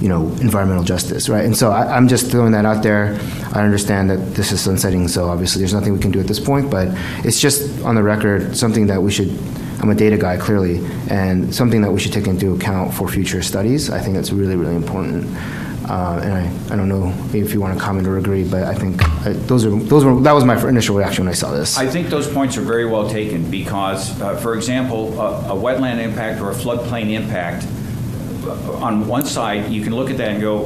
[0.00, 1.44] you know, environmental justice, right?
[1.44, 3.18] And so I, I'm just throwing that out there.
[3.52, 6.40] I understand that this is sunsetting, so obviously there's nothing we can do at this
[6.40, 6.88] point, but
[7.24, 9.28] it's just on the record, something that we should,
[9.80, 13.42] I'm a data guy clearly, and something that we should take into account for future
[13.42, 13.90] studies.
[13.90, 15.26] I think that's really, really important.
[15.88, 18.74] Uh, and I, I don't know if you want to comment or agree, but I
[18.74, 21.76] think uh, those are, those were, that was my initial reaction when I saw this.
[21.76, 25.98] I think those points are very well taken because, uh, for example, a, a wetland
[25.98, 27.66] impact or a floodplain impact,
[28.48, 30.64] on one side, you can look at that and go,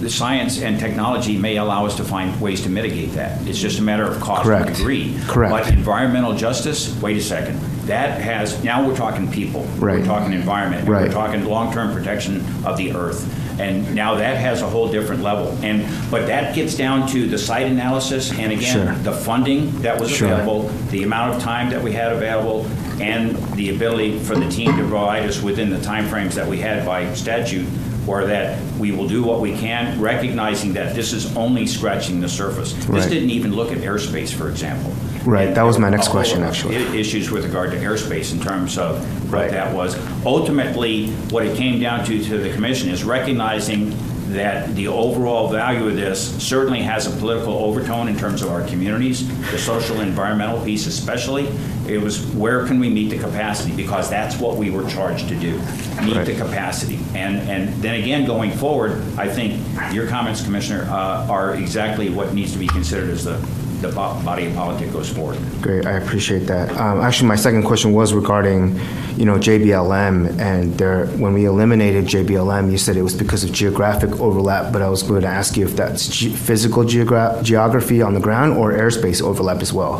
[0.00, 3.46] the science and technology may allow us to find ways to mitigate that.
[3.46, 4.76] It's just a matter of cost and Correct.
[4.78, 5.14] degree.
[5.26, 5.50] Correct.
[5.52, 9.62] But environmental justice, wait a second, that has, now we're talking people.
[9.78, 9.98] Right.
[9.98, 10.80] We're talking environment.
[10.82, 11.10] and We're Right.
[11.10, 13.26] talking long-term protection of the earth.
[13.60, 15.54] And now that has a whole different level.
[15.62, 18.82] And, but that gets down to the site analysis and Sure.
[18.84, 20.28] again, the funding that was Sure.
[20.32, 22.64] available, the amount of time that we had available,
[23.00, 26.84] and the ability for the team to provide us within the timeframes that we had
[26.84, 27.66] by statute
[28.06, 32.28] or that we will do what we can, recognizing that this is only scratching the
[32.28, 32.72] surface.
[32.72, 33.08] This Right.
[33.08, 34.92] didn't even look at airspace, for example.
[35.24, 36.76] Right, that was my next question, actually.
[36.98, 38.98] Issues with regard to airspace in terms of
[39.30, 39.96] what that was.
[40.24, 43.94] Ultimately, what it came down to, to the commission is recognizing
[44.32, 48.66] that the overall value of this certainly has a political overtone in terms of our
[48.66, 51.48] communities, the social and environmental piece especially.
[51.88, 53.74] It was where can we meet the capacity?
[53.74, 55.58] Because that's what we were charged to do,
[56.02, 56.98] meet the capacity.
[57.14, 59.60] And, and then again, going forward, I think
[59.92, 63.36] your comments, Commissioner, uh, are exactly what needs to be considered as the,
[63.80, 65.38] the bo- body of politics goes forward.
[65.60, 66.70] Great, I appreciate that.
[66.76, 68.78] Um, Actually, my second question was regarding,
[69.16, 73.52] you know, JBLM, and there, when we eliminated JBLM, you said it was because of
[73.52, 78.02] geographic overlap, but I was going to ask you if that's ge- physical geogra- geography
[78.02, 79.94] on the ground or airspace overlap as well.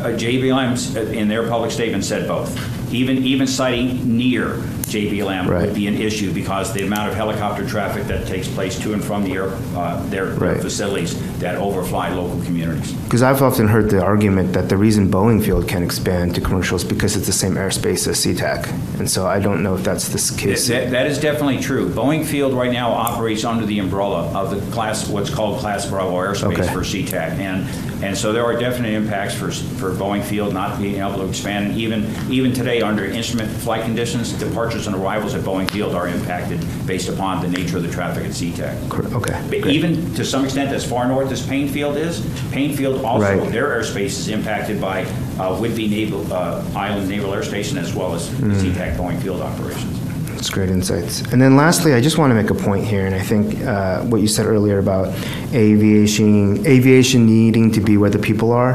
[0.00, 2.50] Uh, JBLM, uh, in their public statement, said both.
[2.92, 4.54] Even, even citing near
[4.90, 8.92] JBLM would be an issue because the amount of helicopter traffic that takes place to
[8.92, 12.92] and from the air, uh, their their facilities that overfly local communities.
[12.92, 16.76] Because I've often heard the argument that the reason Boeing Field can expand to commercial
[16.76, 18.68] is because it's the same airspace as SeaTac.
[18.98, 20.68] And so I don't know if that's the case.
[20.68, 21.88] That, that is definitely true.
[21.88, 26.16] Boeing Field right now operates under the umbrella of the class, what's called Class Bravo
[26.16, 26.72] airspace Okay.
[26.72, 27.38] for SeaTac.
[27.38, 27.66] And,
[28.04, 31.68] and so there are definite impacts for, for Boeing Field not being able to expand.
[31.68, 34.32] And even, even today, under instrument flight conditions,
[34.80, 38.24] departures and arrivals at Boeing Field are impacted based upon the nature of the traffic
[38.24, 39.12] at SeaTac.
[39.14, 39.60] Okay.
[39.60, 42.20] But even to some extent, as far north as Paine Field is,
[42.50, 43.52] Paine Field also, Right.
[43.52, 45.02] their airspace is impacted by
[45.38, 48.52] uh, Whidbey Naval, uh, Island Naval Air Station as well as Mm.
[48.54, 49.98] SeaTac Boeing Field operations.
[50.34, 51.20] That's great insights.
[51.32, 54.00] And then lastly, I just want to make a point here, and I think uh,
[54.04, 55.12] what you said earlier about
[55.52, 58.74] aviation, aviation needing to be where the people are.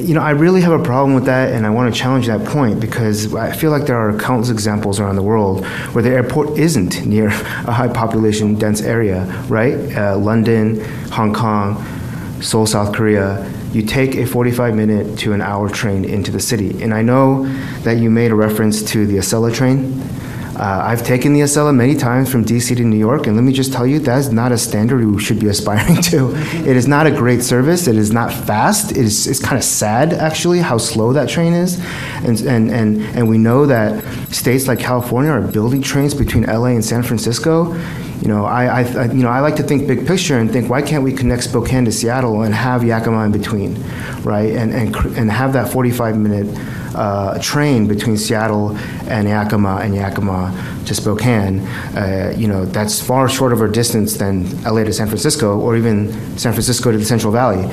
[0.00, 2.46] You know, I really have a problem with that, and I want to challenge that
[2.46, 6.56] point because I feel like there are countless examples around the world where the airport
[6.56, 9.74] isn't near a high population dense area, right?
[9.96, 10.80] Uh, London,
[11.10, 11.84] Hong Kong,
[12.40, 16.80] Seoul, South Korea, you take a 45 minute to an hour train into the city.
[16.82, 17.46] And I know
[17.82, 20.00] that you made a reference to the Acela train.
[20.58, 23.52] Uh, I've taken the Acela many times from DC to New York, and let me
[23.52, 26.34] just tell you, that is not a standard we should be aspiring to.
[26.68, 27.86] It is not a great service.
[27.86, 28.90] It is not fast.
[28.90, 31.78] It is it's kind of sad, actually, how slow that train is.
[32.24, 34.02] And, and, and, and we know that
[34.32, 37.74] states like California are building trains between LA and San Francisco.
[38.20, 40.68] You know, I, I, I- you know, I like to think big picture and think,
[40.68, 43.80] why can't we connect Spokane to Seattle and have Yakima in between,
[44.24, 44.50] right?
[44.56, 46.48] And, and, and have that 45 minute
[46.94, 48.76] uh, train between Seattle
[49.08, 51.60] and Yakima and Yakima to Spokane.
[51.96, 55.76] Uh, you know, that's far short of a distance than LA to San Francisco or
[55.76, 57.64] even San Francisco to the Central Valley.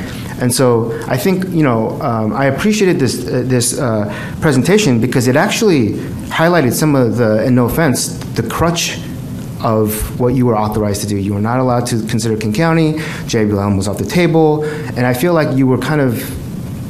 [0.42, 5.28] And so I think, you know, um, I appreciated this, uh, this uh, presentation because
[5.28, 5.94] it actually
[6.30, 9.00] highlighted some of the, and no offense, the crutch
[9.62, 11.18] of what you were authorized to do.
[11.18, 12.94] You were not allowed to consider King County.
[13.26, 16.45] JBLM was off the table, and I feel like you were kind of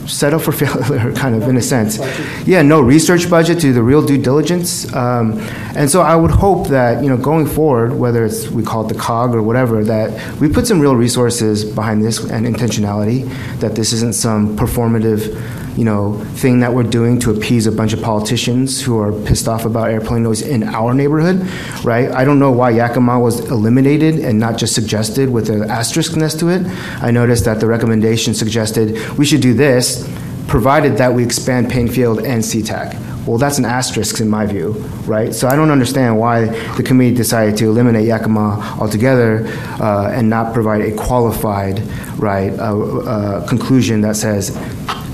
[0.08, 2.00] set up for failure, kind of in a sense.
[2.48, 5.40] Yeah, no research budget to do the real due diligence, um,
[5.76, 8.94] and so I would hope that you know going forward, whether it's we call it
[8.94, 13.30] the COG or whatever, that we put some real resources behind this and intentionality.
[13.60, 15.36] That this isn't some performative
[15.76, 19.48] you know, thing that we're doing to appease a bunch of politicians who are pissed
[19.48, 21.48] off about airplane noise in our neighborhood,
[21.84, 22.10] right?
[22.12, 26.40] I don't know why Yakima was eliminated and not just suggested with an asterisk next
[26.40, 26.66] to it.
[27.02, 30.10] I noticed that the recommendation suggested we should do this,
[30.48, 33.02] provided that we expand Paine Field and SeaTac.
[33.26, 34.74] Well, that's an asterisk in my view,
[35.08, 35.34] right?
[35.34, 36.46] So I don't understand why
[36.76, 39.46] the committee decided to eliminate Yakima altogether
[39.82, 41.82] uh, and not provide a qualified,
[42.18, 44.56] right, uh, uh, conclusion that says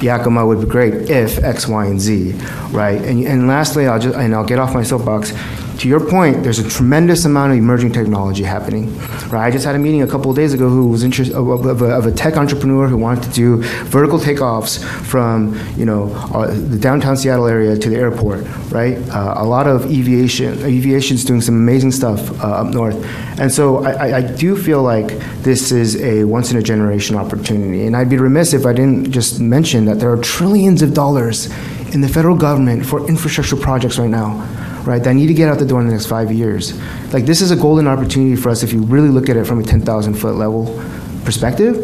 [0.02, 2.34] Yakima would be great if X, Y, and Z,
[2.72, 3.02] right?
[3.02, 5.34] And, and lastly, I'll just and I'll get off my soapbox.
[5.82, 8.96] To your point, there's a tremendous amount of emerging technology happening,
[9.30, 9.48] right?
[9.48, 11.86] I just had a meeting a couple of days ago who was of, of, a,
[11.86, 16.78] of a tech entrepreneur who wanted to do vertical takeoffs from you know uh, the
[16.78, 19.00] downtown Seattle area to the airport, right?
[19.10, 23.04] Uh, a lot of aviation, aviation's doing some amazing stuff uh, up north,
[23.40, 25.08] and so I, I- I do feel like
[25.42, 29.12] this is a once in a generation opportunity, and I'd be remiss if I didn't
[29.12, 31.48] just mention that there are trillions of dollars
[31.92, 34.48] in the federal government for infrastructure projects right now,
[34.86, 35.04] right?
[35.04, 36.80] That need to get out the door in the next five years.
[37.14, 39.60] Like this is a golden opportunity for us if you really look at it from
[39.60, 40.82] a 10,000 foot level
[41.24, 41.76] perspective.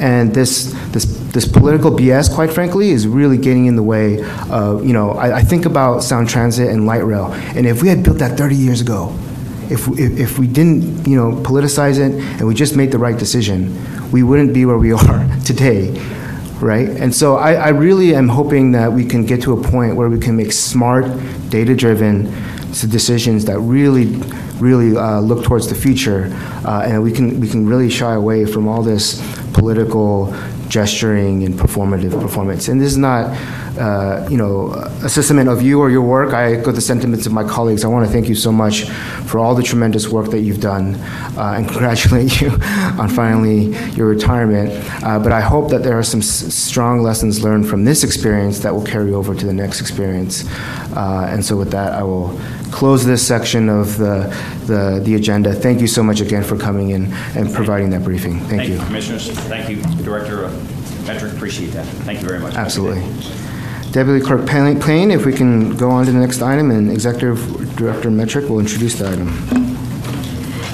[0.00, 4.84] And this this this political BS, quite frankly, is really getting in the way of
[4.86, 5.12] you know.
[5.12, 8.38] I, I think about Sound Transit and light rail, and if we had built that
[8.38, 9.14] 30 years ago,
[9.70, 13.18] if, if, if we didn't, you know, politicize it and we just made the right
[13.18, 13.74] decision,
[14.12, 15.94] we wouldn't be where we are today.
[16.60, 16.88] Right?
[16.88, 20.08] And so I, I really am hoping that we can get to a point where
[20.08, 21.04] we can make smart,
[21.50, 22.32] data-driven
[22.88, 24.06] decisions that really,
[24.58, 26.30] really uh, look towards the future,
[26.64, 29.22] uh, and we can we can really shy away from all this
[29.52, 30.34] political
[30.68, 32.68] gesturing and performative performance.
[32.68, 33.30] And this is not,
[33.78, 34.72] uh, you know,
[35.02, 36.32] a sentiment of you or your work.
[36.32, 37.84] I echo the sentiments of my colleagues.
[37.84, 38.84] I want to thank you so much
[39.26, 40.94] for all the tremendous work that you've done,
[41.36, 42.50] uh, and congratulate you
[42.98, 44.70] on finally your retirement.
[45.04, 48.60] Uh, but I hope that there are some s- strong lessons learned from this experience
[48.60, 50.44] that will carry over to the next experience.
[50.96, 52.38] Uh, and so, with that, I will
[52.72, 54.34] close this section of the,
[54.66, 55.52] the, the agenda.
[55.52, 58.40] Thank you so much again for coming in and providing that briefing.
[58.40, 58.78] Thank, you.
[58.78, 59.30] Commissioners.
[59.30, 60.48] Thank you, Director
[61.06, 61.34] Metruck.
[61.34, 61.86] Appreciate that.
[62.04, 62.54] Thank you very much.
[62.54, 63.02] Absolutely.
[63.92, 67.38] Deputy Clerk Payne, if we can go on to the next item, and Executive
[67.76, 69.28] Director Metruck will introduce the item.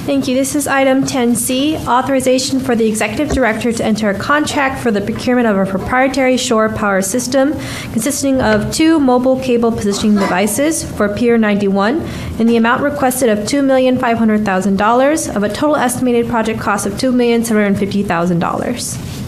[0.05, 0.35] Thank you.
[0.35, 5.01] This is item 10C, authorization for the executive director to enter a contract for the
[5.01, 7.53] procurement of a proprietary shore power system
[7.93, 12.01] consisting of two mobile cable positioning devices for Pier 91
[12.41, 19.22] in the amount requested of $2,500,000 of a total estimated project cost of $2,750,000.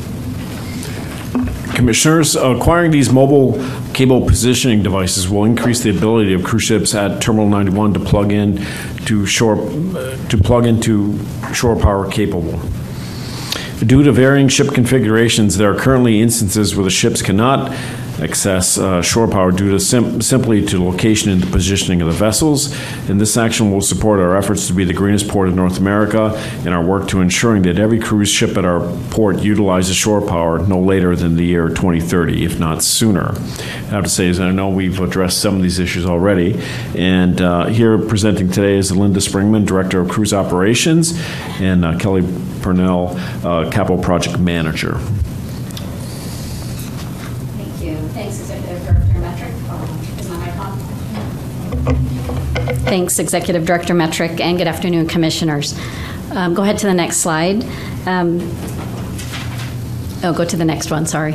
[1.74, 3.52] Commissioners, acquiring these mobile
[3.92, 8.32] cable positioning devices will increase the ability of cruise ships at Terminal 91 to plug
[8.32, 8.64] in
[9.06, 11.18] to shore, to plug into
[11.52, 12.60] shore power capable.
[13.80, 17.72] Due to varying ship configurations, there are currently instances where the ships cannot
[18.20, 22.15] access uh, shore power due to sim- simply to location and the positioning of the
[22.15, 22.74] vessels.
[23.09, 26.32] And this action will support our efforts to be the greenest port in North America
[26.65, 28.81] and our work to ensuring that every cruise ship at our
[29.11, 33.32] port utilizes shore power no later than the year 2030, if not sooner.
[33.35, 36.61] I have to say is I know we've addressed some of these issues already.
[36.97, 41.19] And uh, here presenting today is Linda Springman, Director of Cruise Operations,
[41.61, 42.23] and uh, Kelly
[42.62, 44.99] Purnell, uh, Capital Project Manager.
[52.95, 55.77] Thanks, Executive Director Metruck, and good afternoon, Commissioners.
[56.31, 57.65] Um, Go ahead to the next slide.
[58.07, 58.39] Um,
[60.23, 61.35] Oh, go to the next one, sorry.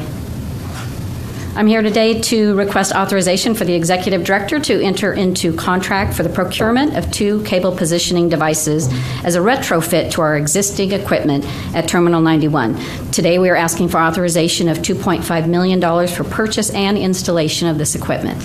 [1.57, 6.23] I'm here today to request authorization for the Executive Director to enter into contract for
[6.23, 8.87] the procurement of two cable positioning devices
[9.25, 11.43] as a retrofit to our existing equipment
[11.75, 12.77] at Terminal 91.
[13.11, 17.95] Today, we are asking for authorization of $2.5 million for purchase and installation of this
[17.95, 18.37] equipment.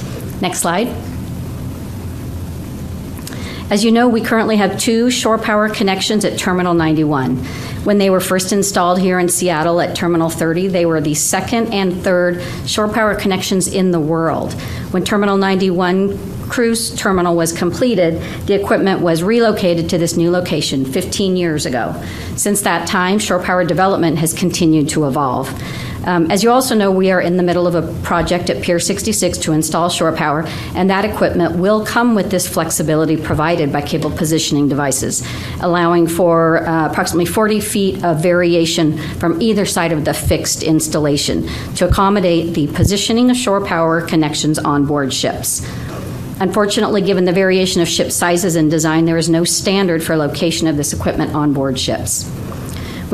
[0.43, 1.14] Next slide.
[3.70, 7.36] As you know, we currently have two shore power connections at Terminal 91.
[7.85, 11.73] When they were first installed here in Seattle at Terminal 30, they were the second
[11.73, 14.53] and third shore power connections in the world.
[14.93, 20.85] When Terminal 91 cruise terminal was completed, the equipment was relocated to this new location
[20.85, 22.01] 15 years ago.
[22.36, 25.49] Since that time, shore power development has continued to evolve.
[26.06, 28.78] Um, As you also know, we are in the middle of a project at Pier
[28.78, 30.44] 66 to install shore power,
[30.74, 35.26] and that equipment will come with this flexibility provided by cable positioning devices,
[35.60, 41.48] allowing for uh, approximately 40 feet of variation from either side of the fixed installation
[41.76, 45.66] to accommodate the positioning of shore power connections on board ships.
[46.40, 50.66] Unfortunately, given the variation of ship sizes and design, there is no standard for location
[50.66, 52.31] of this equipment on board ships.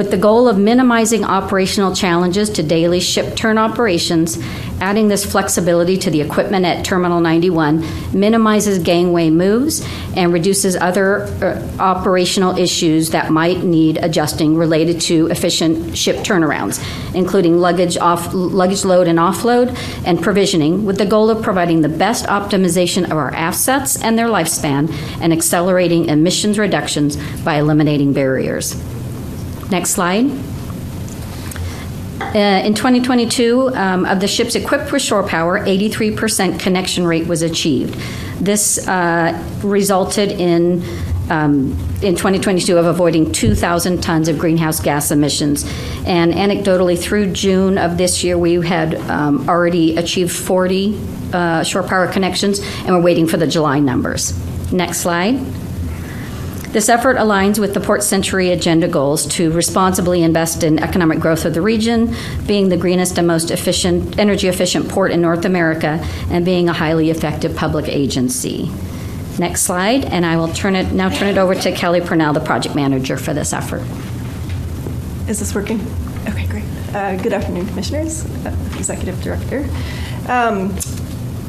[0.01, 4.39] With the goal of minimizing operational challenges to daily ship turn operations,
[4.81, 7.85] adding this flexibility to the equipment at Terminal 91
[8.19, 9.87] minimizes gangway moves
[10.17, 16.83] and reduces other uh, operational issues that might need adjusting related to efficient ship turnarounds,
[17.15, 21.91] including luggage off luggage load and offload and provisioning with the goal of providing the
[21.91, 24.91] best optimization of our assets and their lifespan
[25.21, 28.83] and accelerating emissions reductions by eliminating barriers.
[29.71, 30.27] Next slide.
[32.21, 37.43] Uh, In 2022, um, of the ships equipped with shore power, 83% connection rate was
[37.43, 37.95] achieved.
[38.41, 40.83] This uh, resulted in,
[41.31, 41.73] um,
[42.03, 45.65] in 2022, of avoiding 2,000 tons of greenhouse gas emissions.
[46.07, 50.99] And anecdotally, through June of this year, we had um, already achieved 40
[51.33, 54.35] uh, shore power connections, and we're waiting for the July numbers.
[54.73, 55.39] Next slide.
[56.73, 61.45] This effort aligns with the Port Century Agenda goals to responsibly invest in economic growth
[61.45, 62.15] of the region,
[62.47, 65.99] being the greenest and most efficient, energy efficient port in North America,
[66.31, 68.71] and being a highly effective public agency.
[69.37, 72.41] Next slide, and I will turn it now turn it over to Kelly Purnell, the
[72.41, 73.83] project manager for this effort.
[75.29, 75.81] Is this working?
[76.29, 76.65] Okay, great.
[76.95, 79.69] Uh, Good afternoon, Commissioners, uh, Executive Director.
[80.29, 80.77] Um,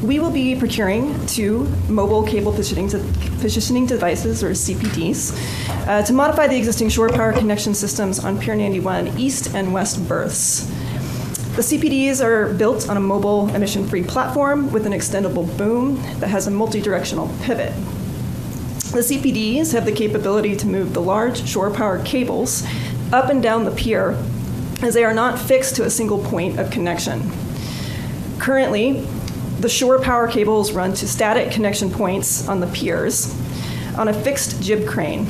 [0.02, 2.90] We will be procuring two mobile cable positioning,
[3.38, 5.30] positioning devices, or CPDs,
[5.86, 10.06] uh, to modify the existing shore power connection systems on Pier 91 east and west
[10.08, 10.66] berths.
[11.54, 16.48] The CPDs are built on a mobile emission-free platform with an extendable boom that has
[16.48, 17.72] a multi-directional pivot.
[18.90, 22.66] The CPDs have the capability to move the large shore power cables
[23.12, 24.18] up and down the pier
[24.82, 27.30] as they are not fixed to a single point of connection.
[28.40, 29.06] Currently,
[29.62, 33.32] the shore power cables run to static connection points on the piers
[33.96, 35.24] on a fixed jib crane.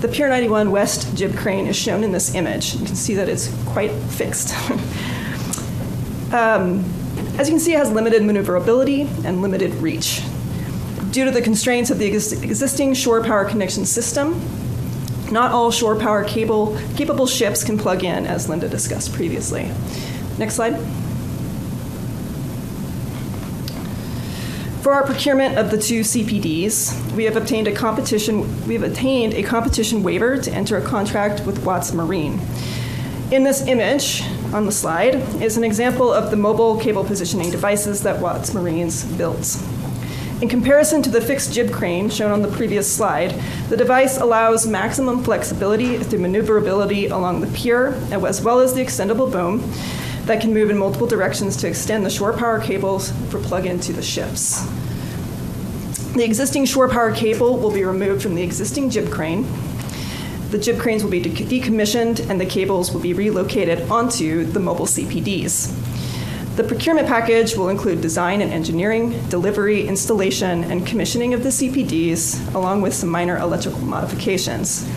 [0.00, 2.74] The Pier 91 West jib crane is shown in this image.
[2.74, 4.54] You can see that it's quite fixed.
[6.34, 6.84] um,
[7.38, 10.20] as you can see, it has limited maneuverability and limited reach.
[11.10, 14.38] Due to the constraints of the ex- existing shore power connection system,
[15.32, 19.72] not all shore power cable capable ships can plug in, as Linda discussed previously.
[20.36, 20.78] Next slide.
[24.88, 28.66] For our procurement of the two CPDs, we have obtained a competition.
[28.66, 32.40] We have obtained a competition waiver to enter a contract with Watts Marine.
[33.30, 34.22] In this image
[34.54, 39.04] on the slide is an example of the mobile cable positioning devices that Watts Marines
[39.04, 39.62] built.
[40.40, 43.38] In comparison to the fixed jib crane shown on the previous slide,
[43.68, 49.30] the device allows maximum flexibility through maneuverability along the pier, as well as the extendable
[49.30, 49.70] boom
[50.24, 53.92] that can move in multiple directions to extend the shore power cables for plug into
[53.92, 54.66] the ships.
[56.18, 59.46] The existing shore power cable will be removed from the existing jib crane.
[60.50, 64.58] The jib cranes will be de- decommissioned and the cables will be relocated onto the
[64.58, 65.72] mobile CPDs.
[66.56, 72.52] The procurement package will include design and engineering, delivery, installation, and commissioning of the CPDs,
[72.52, 74.90] along with some minor electrical modifications.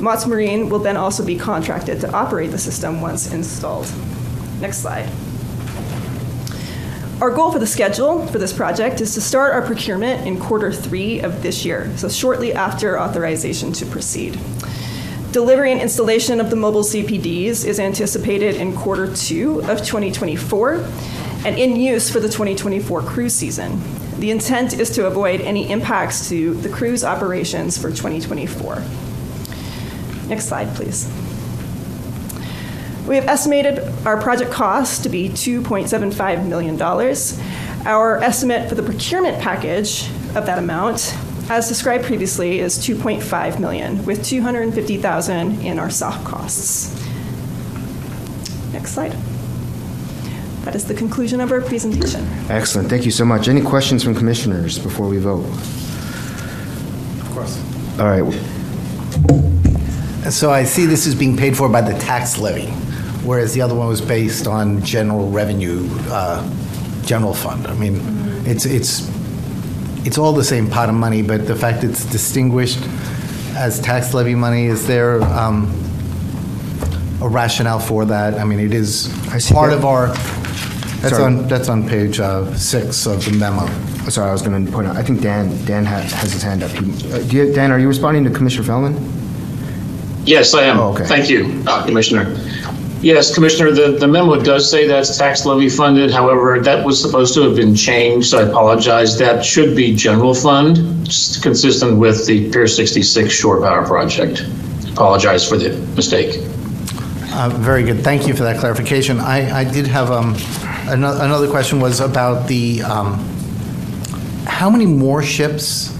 [0.00, 3.92] Watts Marine will then also be contracted to operate the system once installed.
[4.60, 5.10] Next slide.
[7.20, 10.72] Our goal for the schedule for this project is to start our procurement in quarter
[10.72, 14.40] three of this year, so shortly after authorization to proceed.
[15.30, 20.76] Delivery and installation of the mobile CPDs is anticipated in quarter two of 2024
[21.44, 23.78] and in use for the 2024 cruise season.
[24.18, 28.82] The intent is to avoid any impacts to the cruise operations for 2024.
[30.26, 31.06] Next slide, please.
[33.10, 36.80] We have estimated our project cost to be $2.75 million.
[37.84, 41.12] Our estimate for the procurement package of that amount,
[41.50, 46.94] as described previously, is 2.5 million, with 250,000 in our soft costs.
[48.72, 49.16] Next slide.
[50.62, 52.24] That is the conclusion of our presentation.
[52.48, 52.88] Excellent.
[52.88, 53.48] Thank you so much.
[53.48, 55.46] Any questions from commissioners before we vote?
[57.22, 57.60] Of course.
[57.98, 58.22] All right.
[60.30, 62.72] So I see this is being paid for by the tax levy,
[63.24, 66.42] whereas the other one was based on general revenue, uh,
[67.04, 67.66] general fund.
[67.66, 68.00] I mean,
[68.46, 69.08] it's, it's,
[70.06, 72.78] it's all the same pot of money, but the fact it's distinguished
[73.56, 75.66] as tax levy money, is there um,
[77.20, 78.34] a rationale for that?
[78.38, 79.08] I mean, it is
[79.52, 79.78] part that.
[79.78, 80.06] of our,
[81.00, 81.24] that's Sorry.
[81.24, 83.66] on, that's on page uh, six of the memo.
[84.08, 86.62] Sorry, I was going to point out, I think Dan, Dan ha- has his hand
[86.62, 86.70] up.
[86.70, 89.16] He- uh, do you- Dan, are you responding to Commissioner Felleman?
[90.26, 90.78] Yes, I am.
[90.78, 91.04] Oh, okay.
[91.06, 92.24] Thank you, uh, Commissioner.
[93.02, 96.10] Yes, Commissioner, the the memo does say that's tax levy funded.
[96.10, 99.16] However, that was supposed to have been changed, so I apologize.
[99.18, 100.76] That should be general fund,
[101.42, 104.44] consistent with the Pier 66 shore power project.
[104.92, 106.44] Apologize for the mistake.
[107.32, 108.00] Uh, Very good.
[108.04, 109.18] Thank you for that clarification.
[109.18, 110.34] I, I did have, um,
[110.88, 113.14] ano- another question was about the, um,
[114.46, 115.96] how many more ships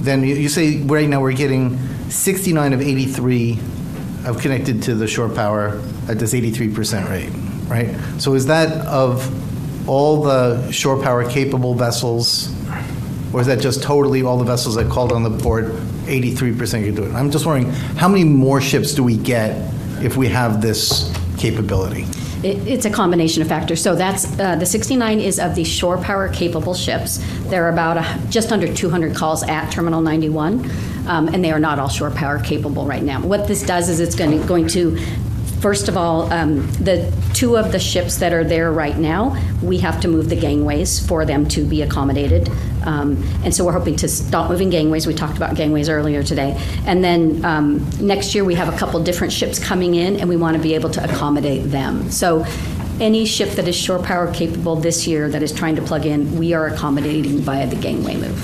[0.00, 1.78] than, you you say right now we're getting
[2.08, 3.58] 69 of 83
[4.26, 5.80] of connected to the shore power
[6.10, 7.30] at this 83% rate,
[7.68, 7.94] right?
[8.20, 12.52] So is that of all the shore power capable vessels,
[13.32, 15.66] or is that just totally all the vessels that called on the port,
[16.06, 17.12] 83% can do it?
[17.12, 19.72] I'm just wondering, how many more ships do we get
[20.02, 22.06] if we have this capability?
[22.42, 23.82] It's a combination of factors.
[23.82, 27.18] So that's uh, the 69 is of the shore power capable ships.
[27.44, 30.70] There are about a, just under 200 calls at Terminal 91,
[31.06, 33.20] um, and they are not all shore power capable right now.
[33.20, 34.98] What this does is it's going to, going to
[35.60, 39.76] First of all, um, the two of the ships that are there right now, we
[39.78, 42.48] have to move the gangways for them to be accommodated.
[42.82, 45.06] Um, and so we're hoping to stop moving gangways.
[45.06, 46.58] We talked about gangways earlier today.
[46.86, 50.36] And then um, next year, we have a couple different ships coming in, and we
[50.36, 52.10] want to be able to accommodate them.
[52.10, 52.46] So
[52.98, 56.38] any ship that is shore power capable this year that is trying to plug in,
[56.38, 58.38] we are accommodating via the gangway move.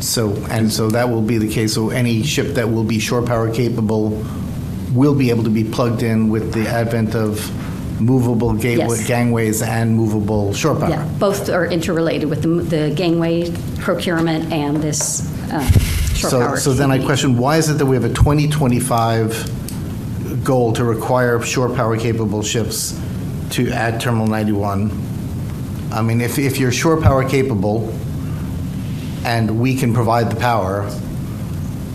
[0.00, 3.22] So, and so that will be the case, so any ship that will be shore
[3.22, 4.24] power capable
[4.92, 7.40] will be able to be plugged in with the advent of
[8.00, 9.06] movable gateway- Yes.
[9.06, 10.90] gangways and movable shore power?
[10.90, 15.60] Yeah, both are interrelated with the, the gangway procurement and this uh,
[16.14, 16.56] shore So, power.
[16.58, 21.40] so then I question, why is it that we have a 2025 goal to require
[21.42, 22.98] shore power capable ships
[23.50, 24.90] to add Terminal 91?
[25.92, 27.92] I mean, if, if you're shore power capable
[29.24, 30.88] and we can provide the power,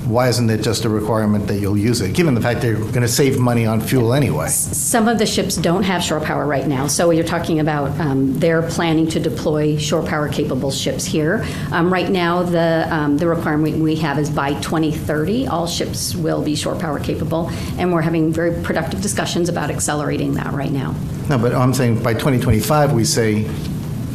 [0.08, 3.02] why isn't it just a requirement that you'll use it, given the fact they're going
[3.02, 4.48] to save money on fuel anyway?
[4.48, 8.40] Some of the ships don't have shore power right now, so you're talking about um,
[8.40, 11.46] they're planning to deploy shore power capable ships here.
[11.72, 16.44] Um, Right now, the, um, the requirement we have is by 2030, all ships will
[16.44, 20.94] be shore power capable, and we're having very productive discussions about accelerating that right now.
[21.28, 23.46] No, but I'm saying by 2025, we say,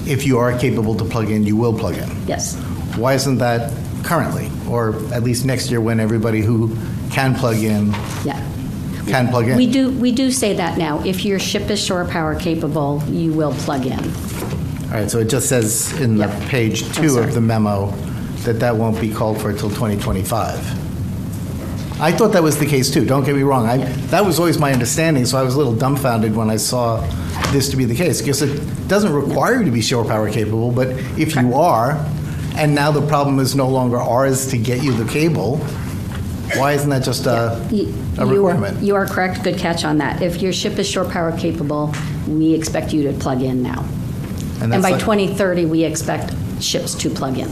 [0.06, 2.08] if you are capable to plug in, you will plug in.
[2.26, 2.56] Yes.
[2.96, 3.72] Why isn't that
[4.04, 6.74] currently, or at least next year when everybody who
[7.10, 7.92] can plug in
[8.24, 8.40] Yeah.
[9.06, 9.56] can plug in?
[9.56, 11.02] We do, we do say that now.
[11.04, 13.98] If your ship is shore power capable, you will plug in.
[13.98, 17.24] All right, so it just says in the page two sorry.
[17.26, 17.90] of the memo
[18.44, 20.80] that that won't be called for until 2025.
[22.00, 23.66] I thought that was the case too, don't get me wrong.
[23.66, 23.76] I,
[24.10, 27.00] that was always my understanding, so I was a little dumbfounded when I saw
[27.52, 30.72] this to be the case, because it doesn't require you to be shore power capable,
[30.72, 32.04] but if you are,
[32.56, 35.58] and now the problem is no longer ours to get you the cable,
[36.56, 38.82] why isn't that just a, You- a you- requirement?
[38.82, 39.42] You are correct.
[39.42, 40.22] Good catch on that.
[40.22, 41.94] If your ship is shore power capable,
[42.28, 43.80] we expect you to plug in now.
[44.60, 47.48] And And that's by like- 2030, we expect ships to plug in.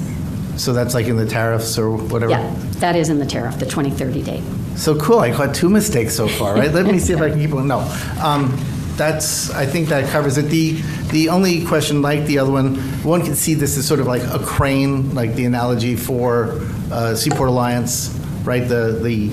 [0.59, 2.32] So that's like in the tariffs or whatever?
[2.32, 4.43] Yeah, that is in the tariff, the 2030 date.
[4.77, 6.72] So cool, I caught two mistakes so far, right?
[6.72, 7.66] Let me see if I can keep one.
[7.68, 7.81] No.
[8.22, 8.56] Um,
[8.97, 10.51] That's, I think that covers it.
[10.51, 10.72] The,
[11.11, 14.23] the only question, like the other one, one can see this as sort of like
[14.23, 16.61] a crane, like the analogy for
[16.91, 18.09] uh, Seaport Alliance,
[18.45, 18.66] right?
[18.66, 19.31] The, the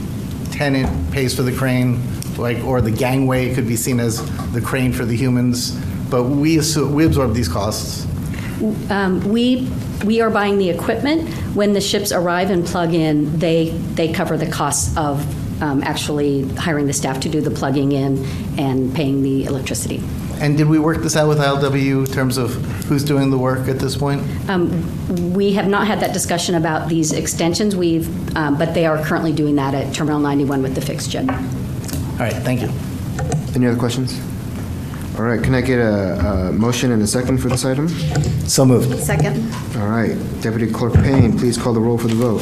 [0.52, 2.02] tenant pays for the crane,
[2.38, 4.22] like, or the gangway could be seen as
[4.52, 5.78] the crane for the humans.
[6.10, 8.06] But we we absorb these costs.
[8.90, 9.70] Um, We,
[10.06, 11.30] we are buying the equipment.
[11.54, 15.22] When the ships arrive and plug in, they, they cover the costs of
[15.62, 18.24] um, actually hiring the staff to do the plugging in
[18.58, 20.02] and paying the electricity.
[20.40, 22.54] And did we work this out with ILW in terms of
[22.86, 24.22] who's doing the work at this point?
[24.50, 29.04] Um, We have not had that discussion about these extensions, we've, um, but they are
[29.04, 31.30] currently doing that at Terminal 91 with the fixed jib.
[31.30, 31.38] All
[32.20, 32.70] right, thank you.
[33.56, 34.20] Any other questions?
[35.18, 36.20] All right, can I get a,
[36.50, 37.88] a motion and a second for this item?
[38.48, 39.00] So moved.
[39.00, 39.52] Second.
[39.78, 42.42] All right, Deputy Clerk Payne, please call the roll for the vote.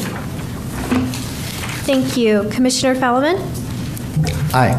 [1.86, 2.50] Thank you.
[2.52, 3.40] Commissioner Felleman?
[4.54, 4.74] Aye.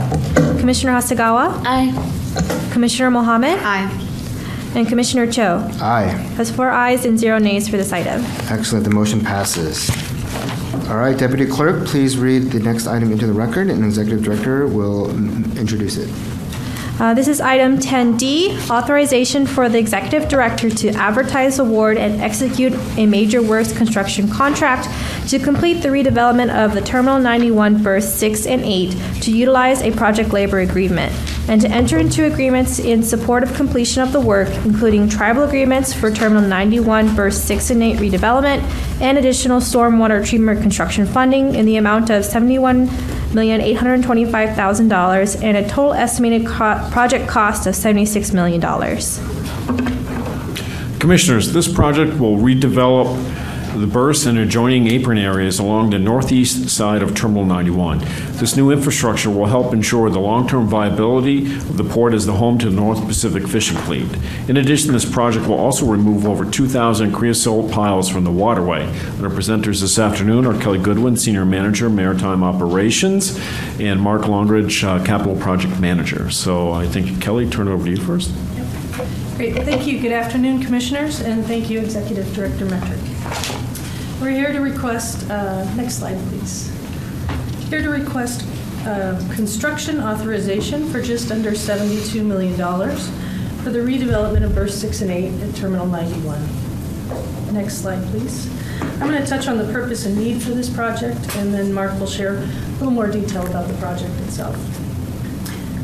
[0.59, 1.63] Commissioner Hasegawa?
[1.65, 1.93] Aye.
[2.77, 3.59] Commissioner Mohamed?
[3.61, 3.91] Aye.
[4.75, 5.67] And Commissioner Cho?
[5.81, 6.09] Aye.
[6.37, 8.23] Has four ayes and zero nays for this item.
[8.51, 9.89] Excellent, the motion passes.
[10.91, 14.67] All right, Deputy Clerk, please read the next item into the record, and Executive Director
[14.67, 15.09] will
[15.59, 16.11] introduce it.
[17.01, 22.75] Uh, This is item 10D, authorization for the executive director to advertise, award, and execute
[22.99, 24.87] a major works construction contract
[25.31, 28.91] to complete the redevelopment of the Terminal 91 berths 6 and 8
[29.23, 31.11] to utilize a project labor agreement,
[31.49, 35.93] and to enter into agreements in support of completion of the work, including tribal agreements
[35.93, 38.63] for Terminal 91 berths 6 and 8 redevelopment,
[39.01, 42.89] and additional stormwater treatment construction funding in the amount of 71
[43.35, 48.33] million eight hundred twenty-five thousand dollars and a total estimated co- project cost of seventy-six
[48.33, 49.19] million dollars.
[50.99, 53.15] Commissioners, this project will redevelop
[53.79, 57.99] the berths and adjoining apron areas along the northeast side of Terminal 91.
[58.39, 62.59] This new infrastructure will help ensure the long-term viability of the port as the home
[62.59, 64.07] to the North Pacific Fishing Fleet.
[64.49, 68.85] In addition, this project will also remove over 2,000 creosote piles from the waterway.
[68.85, 73.39] And our presenters this afternoon are Kelly Goodwin, Senior Manager, Maritime Operations,
[73.79, 76.31] and Mark Longridge, uh, Capital Project Manager.
[76.31, 78.31] So I think, Kelly, turn it over to you first.
[79.37, 80.01] Great, thank you.
[80.01, 83.16] Good afternoon, Commissioners, and thank you, Executive Director Metruck.
[84.19, 86.73] We're here to request, uh, next slide, please.
[87.69, 88.47] Here to request
[88.87, 92.57] uh, construction authorization for just under $72 million
[93.63, 97.53] for the redevelopment of berth 6 and 8 at Terminal 91.
[97.53, 98.51] Next slide, please.
[98.81, 102.01] I'm going to touch on the purpose and need for this project, and then Mark
[102.01, 102.47] will share a
[102.79, 104.57] little more detail about the project itself.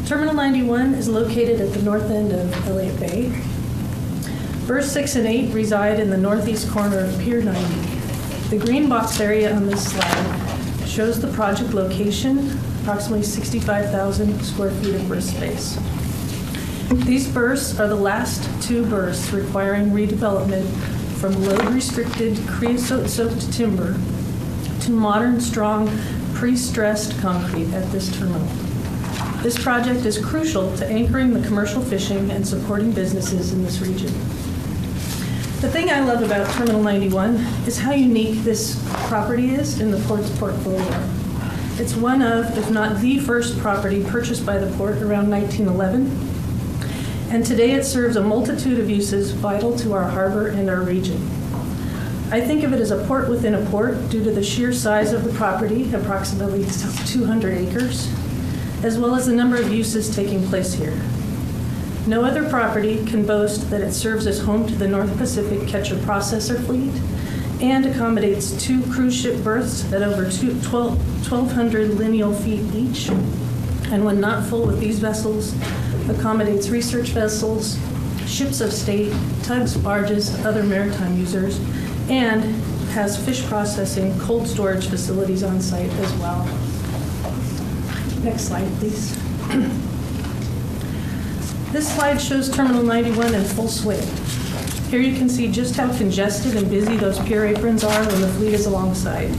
[0.06, 3.30] Terminal 91 is located at the north end of Elliott Bay.
[4.66, 8.01] Berth 6 and 8 reside in the northeast corner of Pier 90.
[8.52, 12.50] The green box area on this slide shows the project location,
[12.82, 15.78] approximately 65,000 square feet of berth space.
[17.06, 20.70] These berths are the last two berths requiring redevelopment
[21.18, 23.96] from load-restricted creosote-soaked timber
[24.80, 25.90] to modern, strong,
[26.34, 28.46] pre-stressed concrete at this terminal.
[29.42, 34.12] This project is crucial to anchoring the commercial fishing and supporting businesses in this region.
[35.62, 37.36] The thing I love about Terminal 91
[37.68, 41.08] is how unique this property is in the port's portfolio.
[41.80, 47.30] It's one of, if not the first property purchased by the port around 1911.
[47.30, 51.22] and today it serves a multitude of uses vital to our harbor and our region.
[52.32, 55.12] I think of it as a port within a port due to the sheer size
[55.12, 56.66] of the property, approximately
[57.06, 58.12] 200 acres,
[58.82, 61.00] as well as the number of uses taking place here.
[62.06, 65.94] No other property can boast that it serves as home to the North Pacific Catcher
[65.96, 66.92] Processor Fleet
[67.62, 70.98] and accommodates two cruise ship berths at over two- 12
[71.30, 73.08] 1,200 lineal feet each.
[73.90, 75.54] And when not full with these vessels,
[76.08, 77.78] accommodates research vessels,
[78.26, 79.12] ships of state,
[79.44, 81.60] tugs, barges, other maritime users,
[82.08, 82.42] and
[82.90, 86.44] has fish processing, cold storage facilities on site as well.
[88.24, 89.16] Next slide, please.
[91.72, 94.06] This slide shows Terminal 91 in full swing.
[94.90, 98.28] Here you can see just how congested and busy those pier aprons are when the
[98.28, 99.34] fleet is alongside.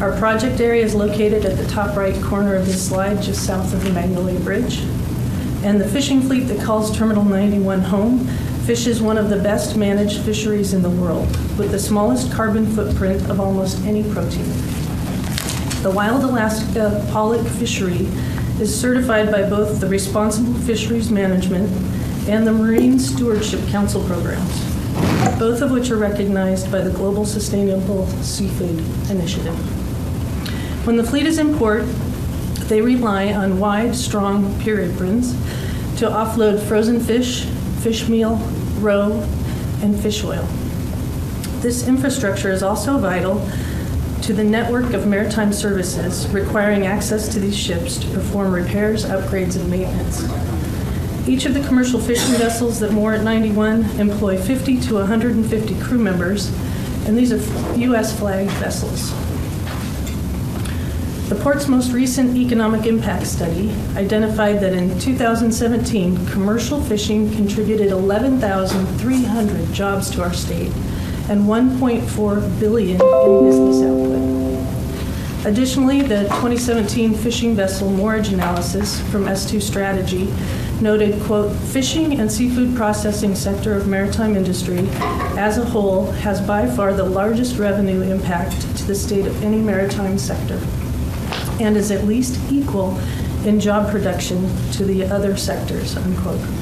[0.00, 3.74] Our project area is located at the top right corner of this slide, just south
[3.74, 4.78] of the Magnolia Bridge.
[5.64, 8.28] And the fishing fleet that calls Terminal 91 home
[8.64, 11.26] fishes one of the best managed fisheries in the world,
[11.58, 14.46] with the smallest carbon footprint of almost any protein.
[15.82, 18.06] The Wild Alaska Pollock Fishery
[18.60, 21.70] is certified by both the Responsible Fisheries Management
[22.28, 24.50] and the Marine Stewardship Council programs,
[25.38, 28.78] both of which are recognized by the Global Sustainable Seafood
[29.10, 29.56] Initiative.
[30.86, 31.84] When the fleet is in port,
[32.68, 35.32] they rely on wide, strong pier aprons
[35.98, 37.44] to offload frozen fish,
[37.80, 38.36] fish meal,
[38.78, 39.26] roe,
[39.82, 40.46] and fish oil.
[41.60, 43.36] This infrastructure is also vital
[44.22, 49.56] to the network of maritime services requiring access to these ships to perform repairs, upgrades,
[49.58, 50.22] and maintenance.
[51.28, 55.98] Each of the commercial fishing vessels that moor at 91 employ 50 to 150 crew
[55.98, 56.48] members,
[57.06, 58.18] and these are U.S.
[58.18, 59.10] flagged vessels.
[61.28, 69.72] The port's most recent economic impact study identified that in 2017, commercial fishing contributed 11,300
[69.72, 70.72] jobs to our state
[71.30, 75.46] and 1.4 billion in business output.
[75.46, 80.30] Additionally, the 2017 fishing vessel moorage analysis from S2 Strategy
[80.82, 84.80] noted, quote, fishing and seafood processing sector of maritime industry
[85.38, 89.60] as a whole has by far the largest revenue impact to the state of any
[89.60, 90.60] maritime sector
[91.60, 92.98] and is at least equal
[93.46, 94.42] in job production
[94.72, 96.59] to the other sectors, unquote.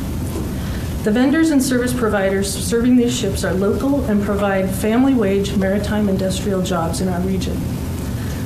[1.05, 6.09] The vendors and service providers serving these ships are local and provide family wage maritime
[6.09, 7.57] industrial jobs in our region.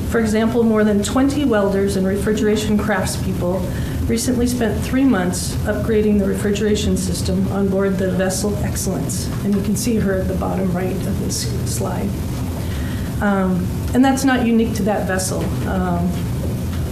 [0.09, 6.25] For example, more than 20 welders and refrigeration craftspeople recently spent three months upgrading the
[6.25, 10.71] refrigeration system on board the vessel Excellence, and you can see her at the bottom
[10.71, 12.07] right of this slide.
[13.19, 15.39] Um, and that's not unique to that vessel.
[15.67, 16.07] Um,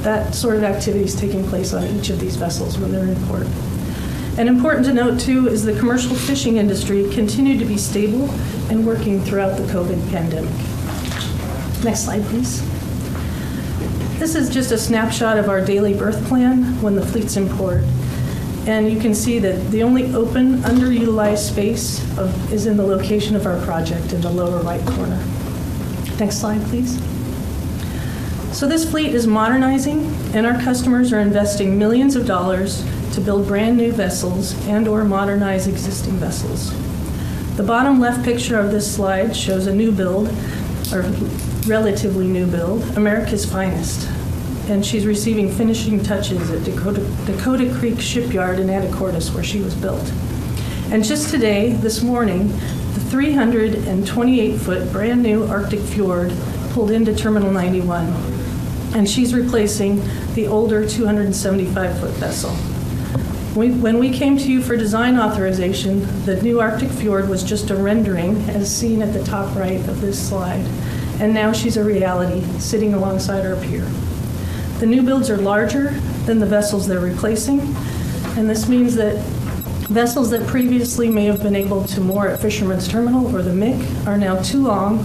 [0.02, 3.28] that sort of activity is taking place on each of these vessels when they're in
[3.28, 3.46] port.
[4.38, 8.32] And important to note, too, is the commercial fishing industry continued to be stable
[8.70, 10.54] and working throughout the COVID pandemic.
[11.84, 12.62] Next slide, please.
[14.20, 17.84] This is just a snapshot of our daily berth plan when the fleet's in port.
[18.68, 23.36] And you can see that the only open, underutilized space of, is in the location
[23.36, 25.18] of our project in the lower right corner.
[26.20, 27.02] Next slide, please.
[28.56, 33.48] So this fleet is modernizing, and our customers are investing millions of dollars to build
[33.48, 36.72] brand new vessels and or modernize existing vessels.
[37.58, 40.30] The bottom left picture of this slide shows a new build,
[40.94, 41.02] or
[41.68, 44.08] relatively new build, America's finest.
[44.70, 49.76] And she's receiving finishing touches at Dakota, Dakota Creek Shipyard in Anacortes, where she was
[49.76, 50.10] built.
[50.92, 56.32] And just today, this morning, the 328 foot brand new Arctic Fjord
[56.72, 58.42] pulled into Terminal 91
[58.94, 60.02] and she's replacing
[60.34, 62.71] the older 275 foot vessel.
[63.56, 67.70] We, when we came to you for design authorization, the new Arctic Fjord was just
[67.70, 70.66] a rendering as seen at the top right of this slide.
[71.20, 73.84] And now she's a reality, sitting alongside our pier.
[74.80, 75.92] The new builds are larger
[76.26, 77.60] than the vessels they're replacing,
[78.38, 79.18] and this means that
[79.92, 84.08] vessels that previously may have been able to moor at Fisherman's Terminal or the MIC
[84.08, 85.00] are now too long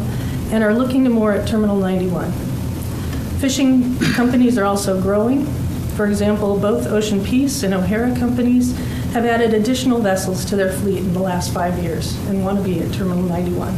[0.53, 2.31] and are looking to moor at Terminal 91.
[3.41, 5.45] Fishing companies are also growing.
[5.97, 8.77] For example, both Ocean Peace and O'Hara companies
[9.15, 12.65] have added additional vessels to their fleet in the last five years and want to
[12.65, 13.75] be at Terminal 91.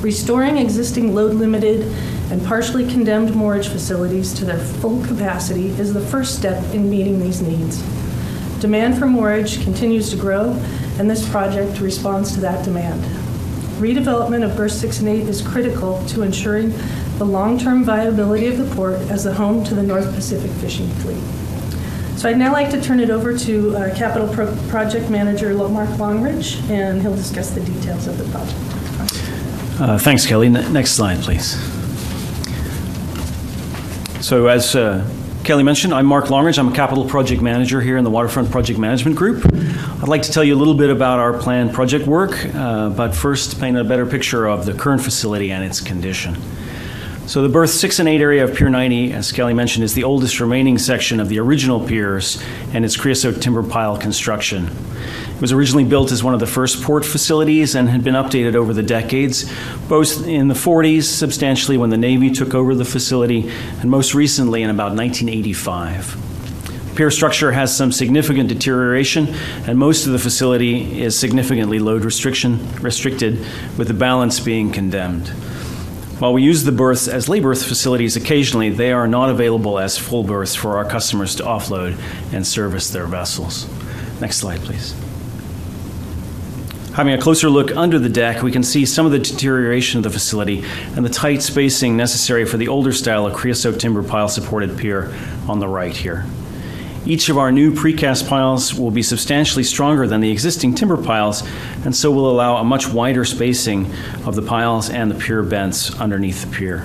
[0.00, 1.82] Restoring existing load limited
[2.30, 7.20] and partially condemned moorage facilities to their full capacity is the first step in meeting
[7.20, 7.82] these needs.
[8.60, 10.52] Demand for moorage continues to grow,
[10.98, 13.02] and this project responds to that demand.
[13.78, 16.72] Redevelopment of berth 6 and 8 is critical to ensuring
[17.18, 21.22] the long-term viability of the port as the home to the North Pacific fishing fleet.
[22.18, 25.98] So I'd now like to turn it over to uh, Capital Pro- Project Manager Mark
[25.98, 29.80] Longridge, and he'll discuss the details of the project.
[29.80, 30.48] Uh, Thanks, Kelly.
[30.48, 31.52] Ne- Next slide, please.
[34.24, 35.06] So as uh,
[35.44, 36.58] Kelly mentioned, I'm Mark Longridge.
[36.58, 39.44] I'm a capital project manager here in the Waterfront Project Management Group.
[39.54, 43.14] I'd like to tell you a little bit about our planned project work, uh, but
[43.14, 46.36] first paint a better picture of the current facility and its condition.
[47.26, 50.04] So the berth 6 and 8 area of Pier 90, as Kelly mentioned, is the
[50.04, 52.40] oldest remaining section of the original piers
[52.72, 54.70] and its creosote timber pile construction.
[55.34, 58.54] It was originally built as one of the first port facilities and had been updated
[58.54, 59.52] over the decades,
[59.88, 64.62] both in the 40s, substantially when the Navy took over the facility, and most recently
[64.62, 66.92] in about 1985.
[66.94, 69.34] Pier structure has some significant deterioration,
[69.66, 73.44] and most of the facility is significantly load restriction restricted,
[73.76, 75.32] with the balance being condemned.
[76.18, 79.98] While we use the berths as lay berth facilities occasionally, they are not available as
[79.98, 81.98] full berths for our customers to offload
[82.32, 83.68] and service their vessels.
[84.18, 84.94] Next slide, please.
[86.94, 90.04] Having a closer look under the deck, we can see some of the deterioration of
[90.04, 90.64] the facility
[90.94, 95.14] and the tight spacing necessary for the older style of creosote timber pile supported pier
[95.46, 96.24] on the right here.
[97.06, 101.44] Each of our new precast piles will be substantially stronger than the existing timber piles,
[101.84, 103.86] and so will allow a much wider spacing
[104.24, 106.84] of the piles and the pier bents underneath the pier.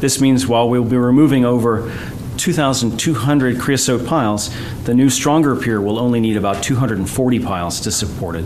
[0.00, 1.92] This means while we'll be removing over
[2.38, 4.50] 2,200 creosote piles,
[4.82, 8.44] the new stronger pier will only need about 240 piles to support it.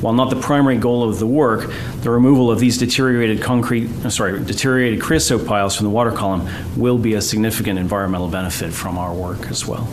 [0.00, 4.10] While not the primary goal of the work, the removal of these deteriorated concrete, uh,
[4.10, 8.96] sorry, deteriorated creosote piles from the water column will be a significant environmental benefit from
[8.96, 9.88] our work as well.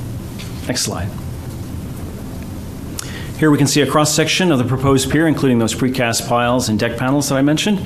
[0.68, 1.10] Next slide.
[3.38, 6.70] Here we can see a cross section of the proposed pier, including those precast piles
[6.70, 7.86] and deck panels that I mentioned.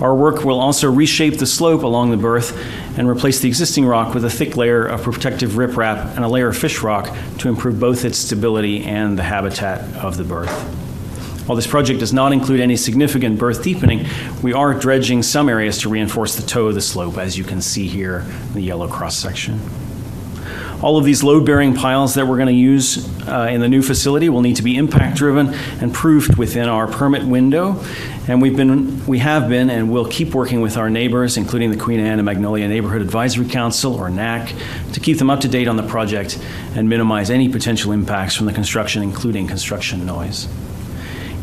[0.00, 2.58] Our work will also reshape the slope along the berth
[2.96, 6.48] and replace the existing rock with a thick layer of protective riprap and a layer
[6.48, 10.50] of fish rock to improve both its stability and the habitat of the berth.
[11.46, 14.06] While this project does not include any significant berth deepening,
[14.42, 17.60] we are dredging some areas to reinforce the toe of the slope, as you can
[17.60, 19.60] see here in the yellow cross section.
[20.84, 24.28] All of these load-bearing piles that we're going to use uh, in the new facility
[24.28, 27.82] will need to be impact-driven and proofed within our permit window.
[28.28, 31.78] And we've been, we have been, and will keep working with our neighbors, including the
[31.78, 34.52] Queen Anne and Magnolia Neighborhood Advisory Council, or NAC,
[34.92, 36.38] to keep them up to date on the project
[36.74, 40.48] and minimize any potential impacts from the construction, including construction noise.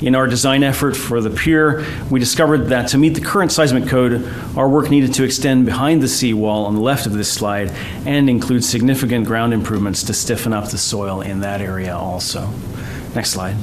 [0.02, 3.88] In our design effort for the pier, we discovered that to meet the current seismic
[3.88, 7.72] code, our work needed to extend behind the seawall on the left of this slide
[8.08, 12.50] and include significant ground improvements to stiffen up the soil in that area also.
[13.14, 13.56] Next slide.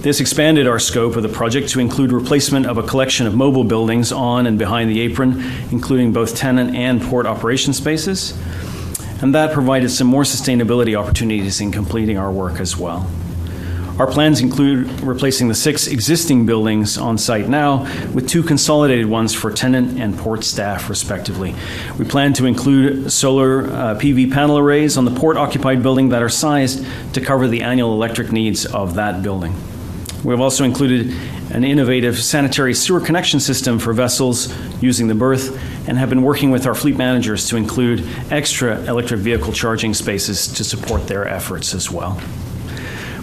[0.00, 3.64] This expanded our scope of the project to include replacement of a collection of mobile
[3.64, 8.36] buildings on and behind the apron, including both tenant and port operation spaces.
[9.20, 13.08] And that provided some more sustainability opportunities in completing our work as well.
[13.98, 19.34] Our plans include replacing the six existing buildings on site now with two consolidated ones
[19.34, 21.54] for tenant and port staff, respectively.
[21.98, 26.22] We plan to include solar uh, PV panel arrays on the port occupied building that
[26.22, 29.54] are sized to cover the annual electric needs of that building.
[30.24, 31.14] We have also included
[31.50, 35.54] an innovative sanitary sewer connection system for vessels using the berth
[35.86, 40.46] and have been working with our fleet managers to include extra electric vehicle charging spaces
[40.46, 42.18] to support their efforts as well.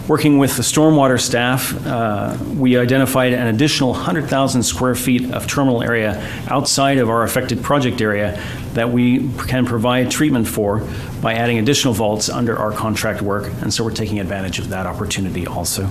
[0.09, 5.83] Working with the stormwater staff, uh, we identified an additional 100,000 square feet of terminal
[5.83, 8.41] area outside of our affected project area
[8.73, 10.83] that we can provide treatment for
[11.21, 14.87] by adding additional vaults under our contract work, and so we're taking advantage of that
[14.87, 15.87] opportunity also.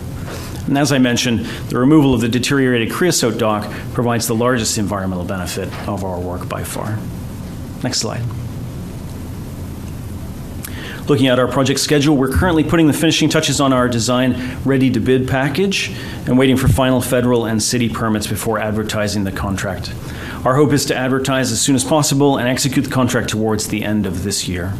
[0.66, 5.26] And as I mentioned, the removal of the deteriorated creosote dock provides the largest environmental
[5.26, 6.98] benefit of our work by far.
[7.84, 8.24] Next slide.
[11.08, 14.90] Looking at our project schedule, we're currently putting the finishing touches on our design ready
[14.90, 15.90] to bid package
[16.26, 19.94] and waiting for final federal and city permits before advertising the contract.
[20.44, 23.84] Our hope is to advertise as soon as possible and execute the contract towards the
[23.84, 24.74] end of this year.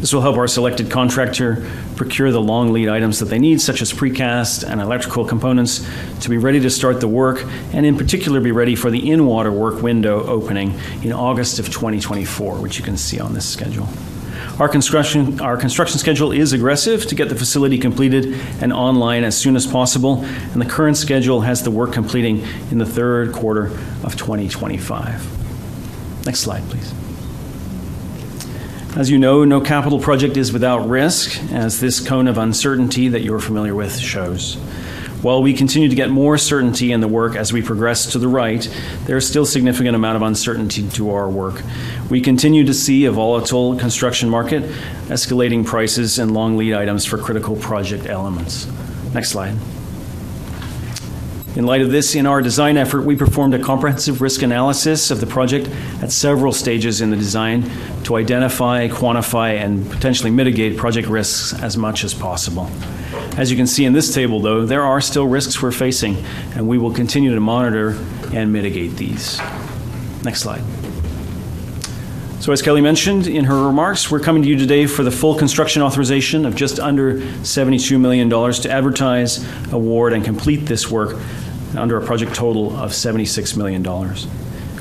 [0.00, 3.82] This will help our selected contractor procure the long lead items that they need, such
[3.82, 5.86] as precast and electrical components,
[6.20, 9.26] to be ready to start the work, and in particular be ready for the in
[9.26, 13.86] water work window opening in August of 2024, which you can see on this schedule.
[14.58, 19.38] Our construction, our construction schedule is aggressive to get the facility completed and online as
[19.38, 23.66] soon as possible, and the current schedule has the work completing in the third quarter
[24.02, 26.26] of 2025.
[26.26, 26.92] Next slide, please.
[28.96, 33.22] As you know, no capital project is without risk, as this cone of uncertainty that
[33.22, 34.56] you're familiar with shows.
[35.22, 38.28] While we continue to get more certainty in the work as we progress to the
[38.28, 38.62] right,
[39.06, 41.60] there is still significant amount of uncertainty to our work.
[42.08, 44.62] We continue to see a volatile construction market,
[45.08, 48.68] escalating prices, and long lead items for critical project elements.
[49.12, 49.56] Next slide.
[51.58, 55.18] In light of this, in our design effort, we performed a comprehensive risk analysis of
[55.18, 55.68] the project
[56.00, 57.68] at several stages in the design
[58.04, 62.70] to identify, quantify, and potentially mitigate project risks as much as possible.
[63.36, 66.68] As you can see in this table, though, there are still risks we're facing, and
[66.68, 67.98] we will continue to monitor
[68.32, 69.40] and mitigate these.
[70.22, 70.62] Next slide.
[72.38, 75.34] So, as Kelly mentioned in her remarks, we're coming to you today for the full
[75.34, 81.18] construction authorization of just under $72 million to advertise, award, and complete this work
[81.78, 83.82] under a project total of $76 million.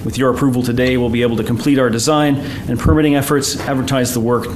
[0.03, 4.13] With your approval today, we'll be able to complete our design and permitting efforts, advertise
[4.13, 4.47] the work,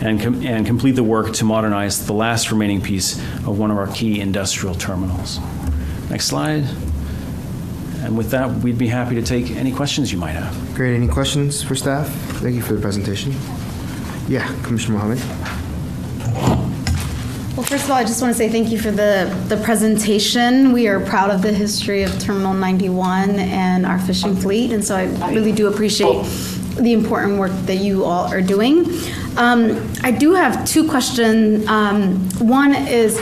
[0.00, 3.78] and, com- and complete the work to modernize the last remaining piece of one of
[3.78, 5.40] our key industrial terminals.
[6.10, 6.64] Next slide.
[8.02, 10.74] And with that, we'd be happy to take any questions you might have.
[10.74, 10.94] Great.
[10.94, 12.08] Any questions for staff?
[12.42, 13.34] Thank you for the presentation.
[14.28, 15.63] Yeah, Commissioner Mohamed.
[17.64, 20.74] Well, first of all, I just want to say thank you for the, the presentation.
[20.74, 24.94] We are proud of the history of Terminal 91 and our fishing fleet, and so
[24.96, 26.26] I really do appreciate
[26.76, 28.84] the important work that you all are doing.
[29.38, 31.66] Um, I do have two questions.
[31.66, 33.16] Um, one is,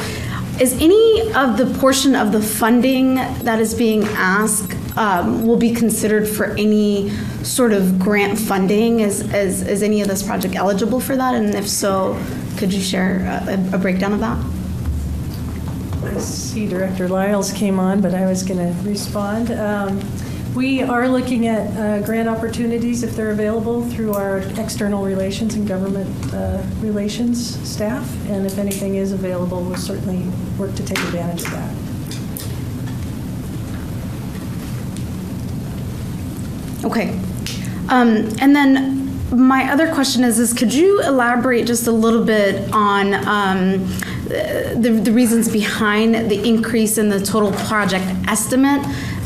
[0.60, 5.72] is any of the portion of the funding that is being asked um, will be
[5.72, 7.10] considered for any
[7.44, 9.00] sort of grant funding?
[9.00, 11.36] Is, is, is any of this project eligible for that?
[11.36, 12.20] And if so,
[12.62, 14.38] could you share a, a breakdown of that?
[16.04, 19.50] I see Director Lyles came on, but I was going to respond.
[19.50, 20.00] Um,
[20.54, 25.66] we are looking at uh, grant opportunities if they're available through our external relations and
[25.66, 28.08] government uh, relations staff.
[28.28, 30.24] And if anything is available, we'll certainly
[30.56, 31.74] work to take advantage of that.
[36.84, 37.18] Okay.
[37.88, 39.01] Um, and then
[39.32, 43.86] my other question is, is could you elaborate just a little bit on um,
[44.28, 48.82] the, the reasons behind the increase in the total project estimate?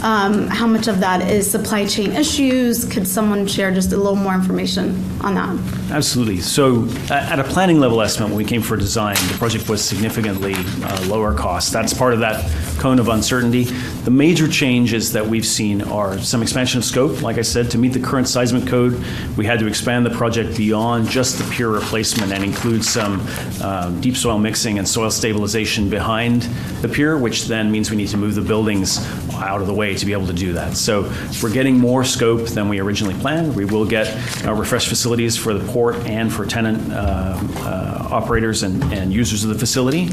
[0.06, 2.84] Um, how much of that is supply chain issues?
[2.84, 5.90] Could someone share just a little more information on that?
[5.90, 6.38] Absolutely.
[6.38, 10.54] So, at a planning level estimate, when we came for design, the project was significantly
[10.54, 11.72] uh, lower cost.
[11.72, 13.64] That's part of that cone of uncertainty.
[13.64, 17.22] The major changes that we've seen are some expansion of scope.
[17.22, 19.02] Like I said, to meet the current seismic code,
[19.36, 23.26] we had to expand the project beyond just the pure replacement and include some
[23.60, 26.42] um, deep soil mixing and soil stabilization behind
[26.82, 28.98] the pier, which then means we need to move the buildings
[29.42, 30.76] out of the way to be able to do that.
[30.76, 33.54] So we're getting more scope than we originally planned.
[33.54, 34.06] We will get
[34.44, 39.44] uh, refreshed facilities for the port and for tenant uh, uh, operators and, and users
[39.44, 40.08] of the facility.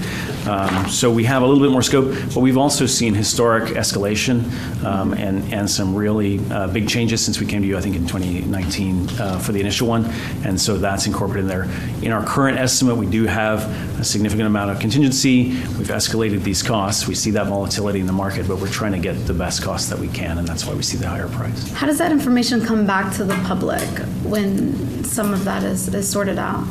[0.48, 4.52] Um, so we have a little bit more scope, but we've also seen historic escalation
[4.84, 7.96] um, and, and some really uh, big changes since we came to you, I think,
[7.96, 10.06] in 2019 uh, for the initial one.
[10.44, 11.64] And so that's incorporated in there.
[12.02, 13.64] In our current estimate, we do have
[14.00, 15.50] a significant amount of contingency.
[15.78, 17.08] We've escalated these costs.
[17.08, 19.90] We see that volatility in the market, but we're trying to get the best cost
[19.90, 21.72] that we can, and that's why we see the higher price.
[21.72, 23.88] How does that information come back to the public
[24.24, 26.66] when some of that is, is sorted out?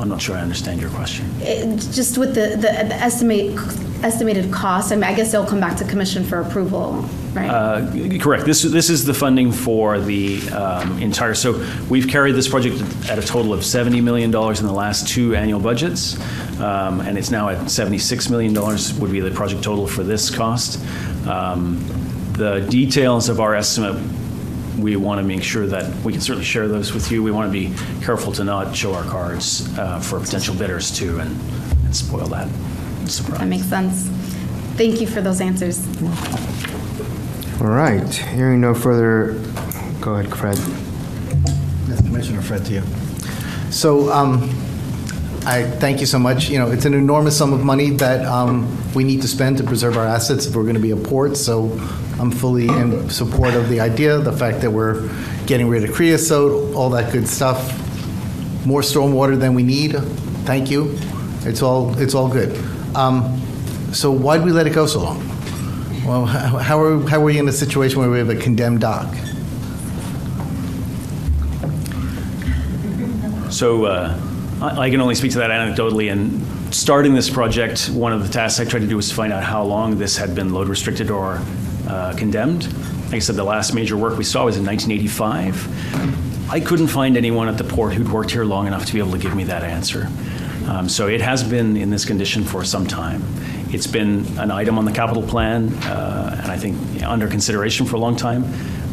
[0.00, 1.28] I'm not sure I understand your question.
[1.40, 3.58] It, just with the, the, the estimate
[4.04, 7.04] estimated cost, I mean, I guess they'll come back to commission for approval,
[7.34, 7.48] right?
[7.48, 8.44] Uh, correct.
[8.44, 11.34] This this is the funding for the um, entire.
[11.34, 15.08] So we've carried this project at a total of seventy million dollars in the last
[15.08, 16.16] two annual budgets,
[16.60, 18.94] um, and it's now at seventy-six million dollars.
[19.00, 20.80] Would be the project total for this cost.
[21.26, 21.84] Um,
[22.34, 23.96] the details of our estimate
[24.78, 27.22] we want to make sure that we can certainly share those with you.
[27.22, 27.74] We want to be
[28.04, 31.30] careful to not show our cards uh, for potential bidders too and,
[31.84, 32.48] and spoil that
[33.10, 33.40] surprise.
[33.40, 34.08] That makes sense.
[34.76, 35.86] Thank you for those answers.
[37.60, 38.14] All right.
[38.14, 39.32] Hearing no further,
[40.00, 40.56] go ahead, Fred.
[41.88, 42.82] Yes, Commissioner Fred to you.
[43.70, 44.48] So um,
[45.48, 46.50] I thank you so much.
[46.50, 49.64] You know, it's an enormous sum of money that um, we need to spend to
[49.64, 51.38] preserve our assets if we're going to be a port.
[51.38, 51.70] So
[52.20, 55.08] I'm fully in support of the idea, the fact that we're
[55.46, 57.56] getting rid of creosote, all that good stuff.
[58.66, 59.92] More stormwater than we need.
[60.44, 60.98] Thank you.
[61.44, 62.54] It's all it's all good.
[62.94, 63.40] Um,
[63.94, 65.26] so why'd we let it go so long?
[66.04, 68.82] Well, how, how are how are we in a situation where we have a condemned
[68.82, 69.14] dock?
[73.50, 74.27] So uh,
[74.60, 76.10] I, can only speak to that anecdotally.
[76.10, 79.32] And starting this project, one of the tasks I tried to do was to find
[79.32, 81.40] out how long this had been load restricted or
[81.86, 82.66] uh, condemned.
[83.06, 86.50] Like I said, the last major work we saw was in 1985.
[86.50, 89.12] I couldn't find anyone at the port who'd worked here long enough to be able
[89.12, 90.08] to give me that answer.
[90.66, 93.22] Um, so it has been in this condition for some time.
[93.70, 97.96] It's been an item on the capital plan, uh, and I think under consideration for
[97.96, 98.44] a long time,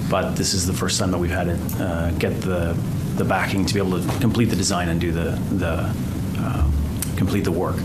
[0.10, 2.78] but this is the first time that we've had it uh, get the,
[3.18, 5.94] the backing to be able to complete the design and do the, the,
[6.40, 6.70] uh,
[7.18, 7.76] complete the work.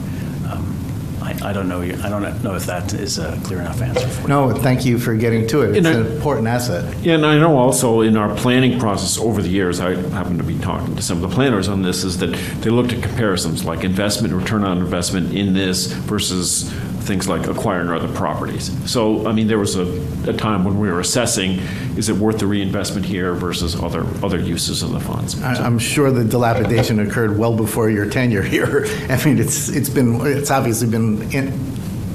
[0.50, 0.76] Um,
[1.22, 4.22] I I don't know, I don't know if that is a clear enough answer for
[4.22, 4.28] you.
[4.28, 5.76] No, thank you for getting to it.
[5.76, 6.94] It's And I- an important asset.
[7.02, 10.44] Yeah, and I know also in our planning process over the years, I happen to
[10.44, 13.64] be talking to some of the planners on this, is that they looked at comparisons
[13.64, 18.70] like investment, return on investment in this versus things like acquiring other properties.
[18.90, 19.84] So, I mean, there was a,
[20.28, 21.58] a time when we were assessing,
[21.96, 25.40] is it worth the reinvestment here versus other, other uses of the funds?
[25.42, 28.84] I- I'm sure the dilapidation occurred well before your tenure here.
[29.08, 31.72] I mean, it's, it's been, it's obviously been in-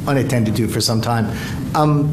[0.07, 1.25] unattended to for some time.
[1.75, 2.09] Um,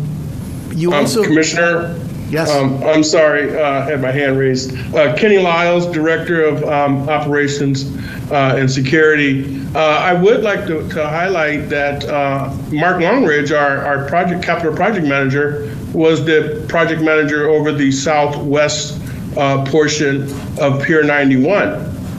[0.75, 1.23] You Um, also.
[1.23, 1.99] Commissioner?
[2.31, 2.51] Yes.
[2.51, 4.75] Um, I'm sorry, uh, I had my hand raised.
[4.95, 7.85] Uh, Kenny Lyles, Director of um, Operations
[8.33, 9.61] uh, and Security.
[9.75, 14.75] Uh, I would like to to highlight that uh, Mark Longridge, our our project, capital
[14.75, 18.99] project manager, was the project manager over the southwest
[19.37, 20.23] uh, portion
[20.59, 21.57] of Pier 91.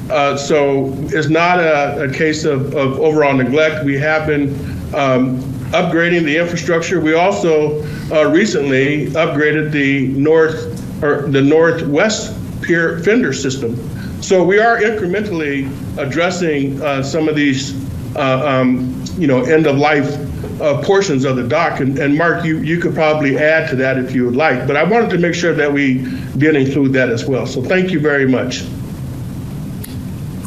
[0.09, 3.83] Uh, So it's not a, a case of, of overall neglect.
[3.83, 4.53] We have been
[4.93, 7.00] um, upgrading the infrastructure.
[7.01, 7.82] We also
[8.30, 13.74] recently upgraded the north, or the northwest pier fender system.
[14.23, 17.75] So we are incrementally addressing uh, some of these,
[18.15, 21.81] uh, um, you know, end-of-life uh, portions of the dock.
[21.81, 24.65] And, and Mark, you, you could probably add to that if you would like.
[24.65, 26.05] But I wanted to make sure that we
[26.37, 27.45] did include that as well.
[27.45, 28.59] So thank you very much.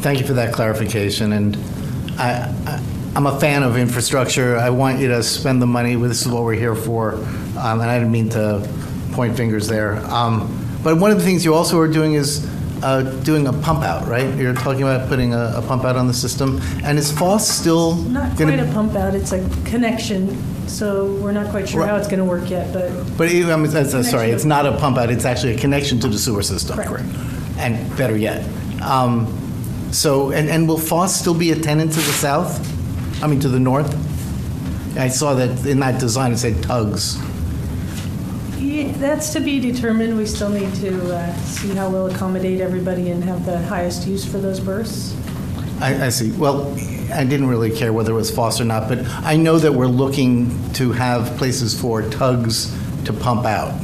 [0.01, 1.55] Thank you for that clarification, and
[2.17, 2.83] I, I-
[3.15, 4.57] I'm a fan of infrastructure.
[4.57, 7.83] I want you to spend the money, this is what we're here for, um, and
[7.83, 8.67] I didn't mean to
[9.13, 9.97] point fingers there.
[10.05, 12.45] Um, But one of the things you also are doing is
[12.83, 14.33] uh, doing a pump out, right?
[14.35, 17.95] You're talking about putting a a pump out on the system, and is FOSS still
[17.95, 18.71] Not going quite a to?
[18.73, 22.49] pump out, it's a connection, so we're not quite sure how it's going to work
[22.49, 25.57] yet, but But, it- I'm I'm sorry, it's not a pump out, it's actually a
[25.59, 26.77] connection to the sewer system.
[26.77, 27.05] Correct.
[27.57, 28.43] And better yet.
[28.81, 29.27] Um,
[29.91, 32.51] So, and, and will FOSS still be a tenant to the south?
[33.23, 33.89] I mean, to the north?
[34.99, 37.17] I saw that in that design, it said tugs.
[38.57, 40.17] Yeah, that's to be determined.
[40.17, 44.25] We still need to uh, see how we'll accommodate everybody and have the highest use
[44.25, 45.15] for those berths.
[45.79, 46.31] I, I see.
[46.31, 46.73] Well,
[47.13, 49.85] I didn't really care whether it was FOSS or not, but I know that we're
[49.85, 53.79] looking to have places for tugs to pump out.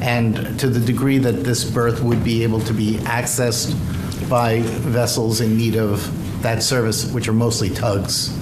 [0.00, 3.74] And to the degree that this berth would be able to be accessed
[4.30, 8.34] by vessels in need of that service, which are mostly tugs,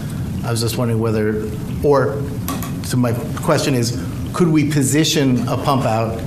[0.45, 1.51] I was just wondering whether,
[1.83, 2.23] or,
[2.85, 3.13] so my
[3.43, 4.01] question is,
[4.33, 6.21] could we position a pump out,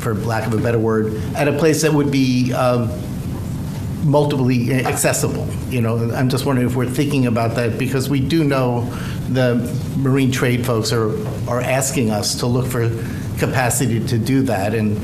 [0.00, 2.90] for lack of a better word, at a place that would be um,
[4.04, 5.46] multiply accessible.
[5.68, 8.84] You know, I'm just wondering if we're thinking about that because we do know
[9.30, 9.56] the
[9.96, 11.10] marine trade folks are
[11.48, 12.88] are asking us to look for
[13.38, 14.98] capacity to do that, and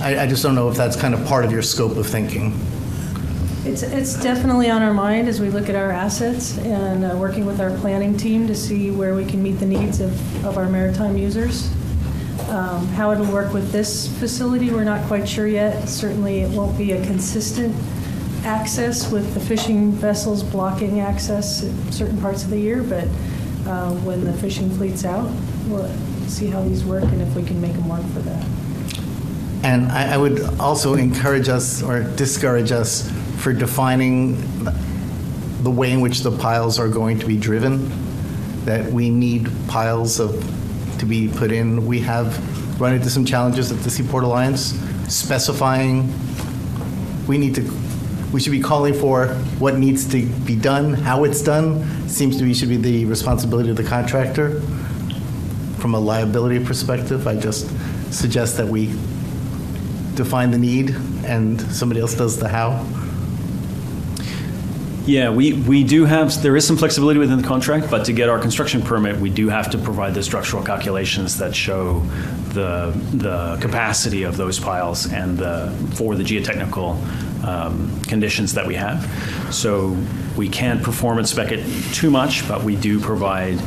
[0.00, 2.58] I, I just don't know if that's kind of part of your scope of thinking.
[3.66, 7.46] It's, it's definitely on our mind as we look at our assets and uh, working
[7.46, 10.68] with our planning team to see where we can meet the needs of, of our
[10.68, 11.72] maritime users.
[12.50, 15.88] Um, How it'll work with this facility, we're not quite sure yet.
[15.88, 17.74] Certainly, it won't be a consistent
[18.44, 23.04] access with the fishing vessels blocking access at certain parts of the year, but
[23.66, 25.30] uh, when the fishing fleet's out,
[25.68, 25.88] we'll
[26.28, 28.46] see how these work and if we can make them work for that.
[29.64, 34.36] And I, I would also encourage us or discourage us for defining
[35.62, 37.90] the way in which the piles are going to be driven,
[38.64, 40.32] that we need piles of,
[40.98, 41.86] to be put in.
[41.86, 46.12] We have run into some challenges at the Seaport Alliance, specifying,
[47.26, 47.62] we need to,
[48.32, 52.44] we should be calling for what needs to be done, how it's done, seems to
[52.44, 54.60] be, should be the responsibility of the contractor.
[55.78, 57.70] From a liability perspective, I just
[58.12, 58.86] suggest that we
[60.14, 60.90] define the need
[61.24, 62.84] and somebody else does the how.
[65.06, 68.30] Yeah, we, we do have, there is some flexibility within the contract, but to get
[68.30, 72.00] our construction permit, we do have to provide the structural calculations that show
[72.54, 76.96] the, the capacity of those piles and the, for the geotechnical
[77.44, 79.06] um, conditions that we have.
[79.54, 79.94] So
[80.38, 83.60] we can't performance spec it too much, but we do provide,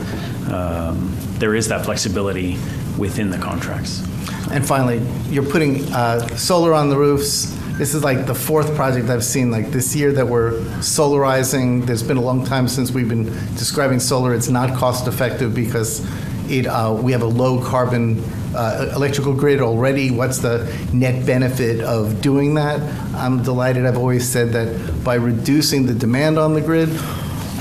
[0.52, 2.58] um, there is that flexibility
[2.98, 4.04] within the contracts.
[4.50, 7.56] And finally, you're putting uh, solar on the roofs.
[7.78, 11.86] This is like the fourth project I've seen like this year that we're solarizing.
[11.86, 13.26] There's been a long time since we've been
[13.56, 14.34] describing solar.
[14.34, 16.04] It's not cost effective because
[16.50, 18.24] it, uh, we have a low carbon
[18.56, 20.10] uh, electrical grid already.
[20.10, 22.82] What's the net benefit of doing that?
[23.14, 23.86] I'm delighted.
[23.86, 26.90] I've always said that by reducing the demand on the grid,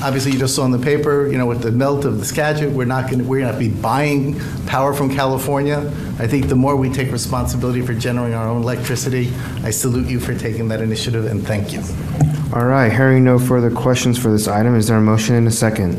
[0.01, 2.71] obviously you just saw in the paper, you know, with the melt of the Skagit,
[2.71, 5.79] we're not going to, we're going to be buying power from California.
[6.19, 9.31] I think the more we take responsibility for generating our own electricity,
[9.63, 11.81] I salute you for taking that initiative and thank you.
[12.53, 15.51] All right, hearing no further questions for this item, is there a motion and a
[15.51, 15.95] second?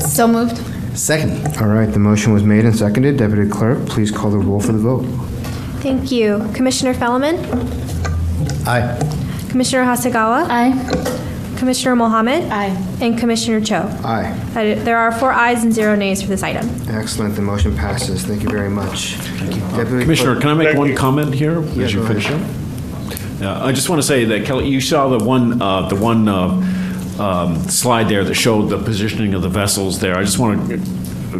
[0.00, 0.56] So moved.
[0.98, 1.56] Second.
[1.58, 3.16] All right, the motion was made and seconded.
[3.18, 5.04] Deputy Clerk, please call the roll for the vote.
[5.82, 6.50] Thank you.
[6.54, 7.36] Commissioner Felleman?
[8.66, 8.98] Aye.
[9.50, 10.46] Commissioner Hasegawa?
[10.48, 11.26] Aye.
[11.60, 12.50] Commissioner Mohamed?
[12.50, 12.74] Aye.
[13.02, 13.82] And Commissioner Cho?
[14.02, 14.32] Aye.
[14.56, 16.66] Uh, There are four ayes and zero nays for this item.
[16.88, 18.24] Excellent, the motion passes.
[18.24, 19.18] Thank you very much.
[19.76, 22.40] Deputy Commissioner, Clerk- can I make one comment here Yeah, as you finish ahead.
[22.40, 23.40] up?
[23.42, 26.26] Yeah, I just want to say that Kelly, you saw the one, uh, the one
[26.28, 26.48] uh,
[27.18, 30.16] um, slide there that showed the positioning of the vessels there.
[30.16, 30.78] I just want to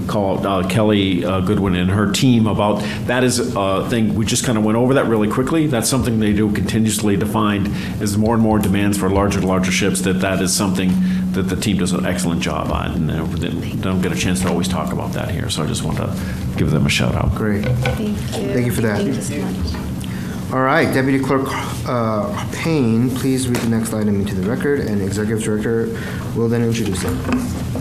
[0.09, 4.45] call uh, Kelly uh, Goodwin and her team about, that is a thing, we just
[4.45, 5.67] kind of went over that really quickly.
[5.67, 7.69] That's something they do continuously to find,
[8.01, 10.91] as more and more demands for larger and larger ships, that that is something
[11.33, 12.93] that the team does an excellent job on.
[12.93, 15.83] And they don't get a chance to always talk about that here, so I just
[15.83, 16.17] want to
[16.57, 17.35] give them a shout out.
[17.35, 17.65] Great.
[17.65, 18.15] Thank you.
[18.15, 18.99] Thank you for that.
[18.99, 19.91] Thank you so much.
[20.53, 21.47] All right, Deputy Clerk
[21.87, 25.97] uh, Payne, please read the next item into the record, and Executive Director
[26.35, 27.80] will then introduce it.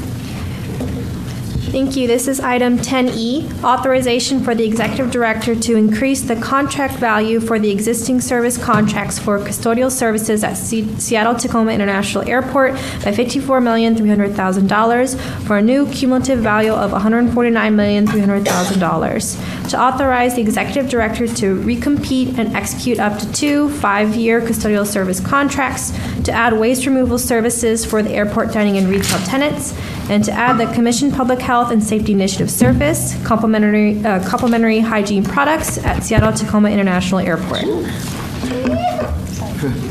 [1.72, 2.08] Thank you.
[2.08, 7.60] This is item 10E, authorization for the executive director to increase the contract value for
[7.60, 15.16] the existing service contracts for custodial services at Se- Seattle Tacoma International Airport by $54,300,000
[15.46, 19.70] for a new cumulative value of $149,300,000.
[19.70, 25.20] To authorize the executive director to recompete and execute up to two five-year custodial service
[25.20, 25.92] contracts,
[26.24, 29.76] to add waste removal services for the airport dining and retail tenants,
[30.10, 35.24] and to add the Commission Public Health and Safety Initiative Service, complimentary, uh, complimentary hygiene
[35.24, 37.66] products at Seattle Tacoma International Airport.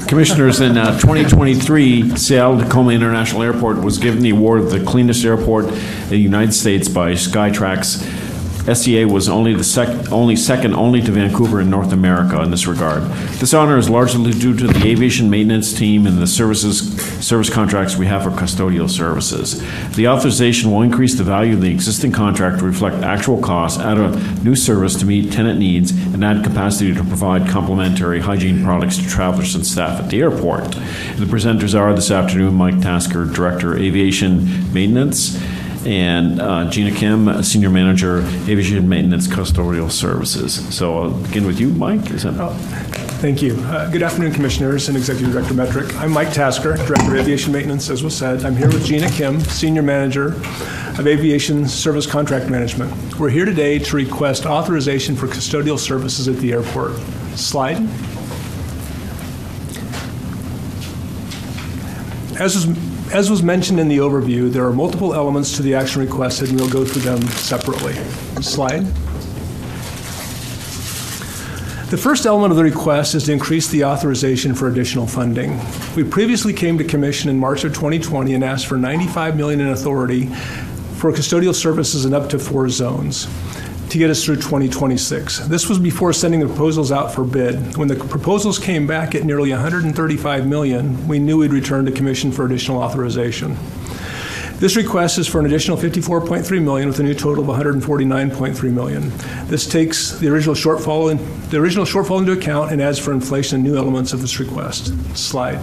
[0.08, 5.24] Commissioners, in uh, 2023, Seattle Tacoma International Airport was given the award of the cleanest
[5.24, 8.27] airport in the United States by Skytrax.
[8.74, 12.66] SEA was only the sec- only second only to Vancouver in North America in this
[12.66, 13.02] regard.
[13.38, 17.96] This honor is largely due to the aviation maintenance team and the services service contracts
[17.96, 19.62] we have for custodial services.
[19.96, 23.98] The authorization will increase the value of the existing contract to reflect actual costs, add
[23.98, 24.10] a
[24.42, 29.08] new service to meet tenant needs, and add capacity to provide complementary hygiene products to
[29.08, 30.64] travelers and staff at the airport.
[31.16, 35.38] The presenters are this afternoon Mike Tasker, Director, Aviation Maintenance,
[35.86, 40.74] and uh, Gina Kim, Senior Manager, Aviation Maintenance Custodial Services.
[40.74, 42.10] So I'll begin with you, Mike.
[42.10, 42.34] Is that?
[43.20, 43.54] Thank you.
[43.64, 45.92] Uh, Good afternoon, Commissioners and Executive Director Metruck.
[45.98, 48.44] I'm Mike Tasker, Director of Aviation Maintenance, as was said.
[48.44, 50.34] I'm here with Gina Kim, Senior Manager
[50.98, 53.18] of Aviation Service Contract Management.
[53.18, 56.96] We're here today to request authorization for custodial services at the airport.
[57.36, 57.78] Slide.
[62.40, 62.66] As was,
[63.12, 66.60] as was mentioned in the overview, there are multiple elements to the action requested, and
[66.60, 67.94] we'll go through them separately.
[68.42, 68.84] Slide.
[71.90, 75.58] The first element of the request is to increase the authorization for additional funding.
[75.96, 79.68] We previously came to Commission in March of 2020 and asked for 95 million in
[79.68, 80.26] authority
[80.96, 83.26] for custodial services in up to four zones
[83.90, 85.40] to get us through 2026.
[85.46, 87.76] This was before sending the proposals out for bid.
[87.76, 92.30] When the proposals came back at nearly 135 million, we knew we'd return to Commission
[92.32, 93.56] for additional authorization.
[94.58, 99.12] This request is for an additional 54.3 million with a new total of 149.3 million.
[99.46, 103.56] This takes the original shortfall in, the original shortfall into account and adds for inflation
[103.56, 104.92] and new elements of this request.
[105.16, 105.60] Slide.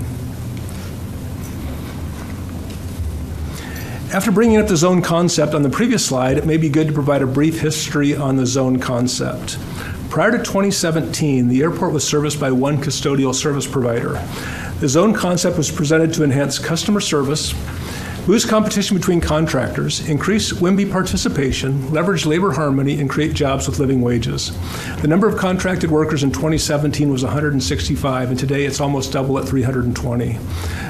[4.16, 6.94] After bringing up the zone concept on the previous slide, it may be good to
[6.94, 9.58] provide a brief history on the zone concept.
[10.10, 14.14] Prior to 2017, the airport was serviced by one custodial service provider.
[14.80, 17.53] The zone concept was presented to enhance customer service,
[18.26, 24.02] boost competition between contractors, increase WMBE participation, leverage labor harmony, and create jobs with living
[24.02, 24.52] wages.
[25.02, 29.48] The number of contracted workers in 2017 was 165, and today it's almost double at
[29.48, 30.40] 320.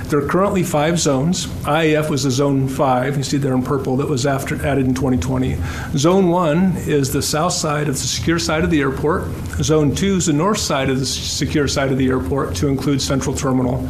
[0.05, 1.47] There are currently five zones.
[1.64, 4.93] IAF was the zone five, you see there in purple, that was after, added in
[4.93, 5.57] 2020.
[5.97, 9.23] Zone one is the south side of the secure side of the airport.
[9.64, 13.01] Zone two is the north side of the secure side of the airport to include
[13.01, 13.89] central terminal.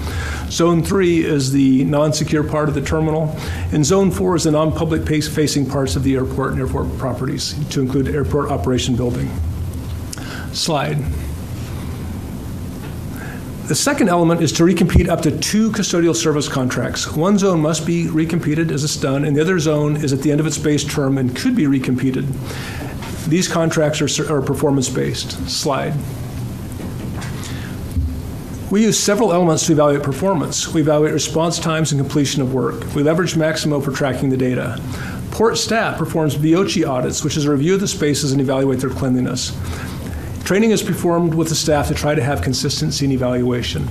[0.50, 3.35] Zone three is the non-secure part of the terminal.
[3.72, 7.82] And zone four is the non-public facing parts of the airport and airport properties to
[7.82, 9.30] include airport operation building.
[10.54, 10.98] Slide.
[13.68, 17.08] The second element is to recompete up to two custodial service contracts.
[17.08, 20.32] One zone must be recompeted as it's done, and the other zone is at the
[20.32, 22.28] end of its base term and could be recompeted.
[23.28, 25.32] These contracts are, are performance based.
[25.50, 25.96] Slide.
[28.76, 30.68] We use several elements to evaluate performance.
[30.68, 32.94] We evaluate response times and completion of work.
[32.94, 34.82] We leverage Maximo for tracking the data.
[35.32, 38.90] Port staff performs VOC audits, which is a review of the spaces and evaluate their
[38.90, 39.58] cleanliness.
[40.44, 43.88] Training is performed with the staff to try to have consistency in evaluation.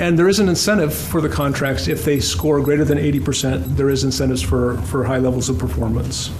[0.00, 3.90] And there is an incentive for the contracts if they score greater than 80%, there
[3.90, 6.32] is incentives for, for high levels of performance.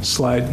[0.00, 0.48] Slide.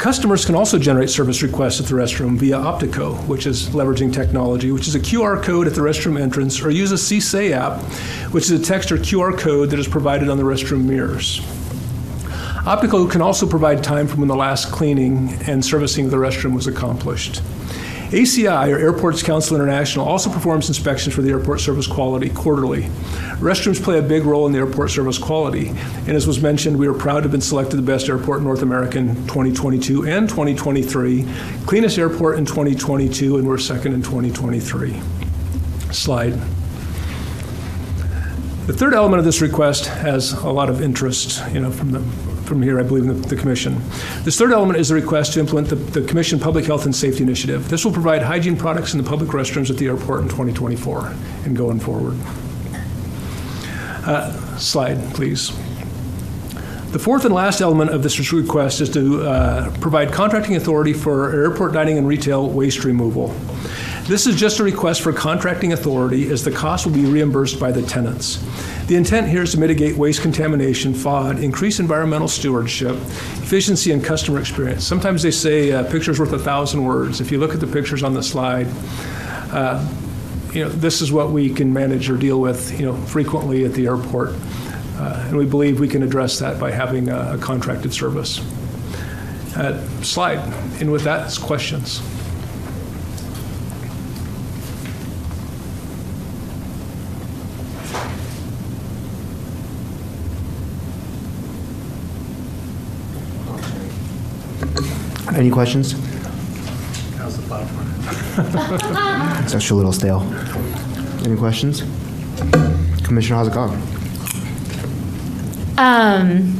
[0.00, 4.72] Customers can also generate service requests at the restroom via Optico, which is leveraging technology,
[4.72, 7.82] which is a QR code at the restroom entrance, or use a CSAY app,
[8.32, 11.40] which is a text or QR code that is provided on the restroom mirrors.
[12.64, 16.54] Optico can also provide time from when the last cleaning and servicing of the restroom
[16.54, 17.42] was accomplished.
[18.10, 22.82] ACI, or Airports Council International, also performs inspections for the airport service quality quarterly.
[23.38, 26.88] Restrooms play a big role in the airport service quality, and as was mentioned, we
[26.88, 30.28] are proud to have been selected the best airport in North America in 2022 and
[30.28, 31.24] 2023,
[31.66, 35.00] cleanest airport in 2022, and we're second in 2023.
[35.92, 36.32] Slide.
[38.66, 42.00] The third element of this request has a lot of interest, you know, from the
[42.50, 43.80] from here, I believe, in the, the Commission.
[44.24, 47.22] This third element is the request to implement the, the Commission Public Health and Safety
[47.22, 47.68] Initiative.
[47.68, 51.14] This will provide hygiene products in the public restrooms at the airport in 2024
[51.44, 52.18] and going forward.
[54.04, 55.52] Uh, slide, please.
[56.90, 61.32] The fourth and last element of this request is to uh, provide contracting authority for
[61.32, 63.32] airport dining and retail waste removal.
[64.10, 67.70] This is just a request for contracting authority as the cost will be reimbursed by
[67.70, 68.44] the tenants.
[68.86, 74.40] The intent here is to mitigate waste contamination, FOD, increase environmental stewardship, efficiency, and customer
[74.40, 74.84] experience.
[74.84, 77.20] Sometimes they say a picture's worth a thousand words.
[77.20, 78.66] If you look at the pictures on the slide,
[79.52, 79.88] uh,
[80.52, 83.74] you know, this is what we can manage or deal with, you know, frequently at
[83.74, 84.30] the airport.
[84.96, 88.40] Uh, and we believe we can address that by having a, a contracted service.
[89.54, 90.40] Uh, slide.
[90.80, 92.02] And with that, questions.
[105.40, 105.92] Any questions?
[107.16, 107.86] How's the platform?
[109.42, 110.20] It's actually a little stale.
[111.24, 111.80] Any questions?
[113.02, 113.74] Commissioner Hasegawa.
[115.78, 116.54] Um,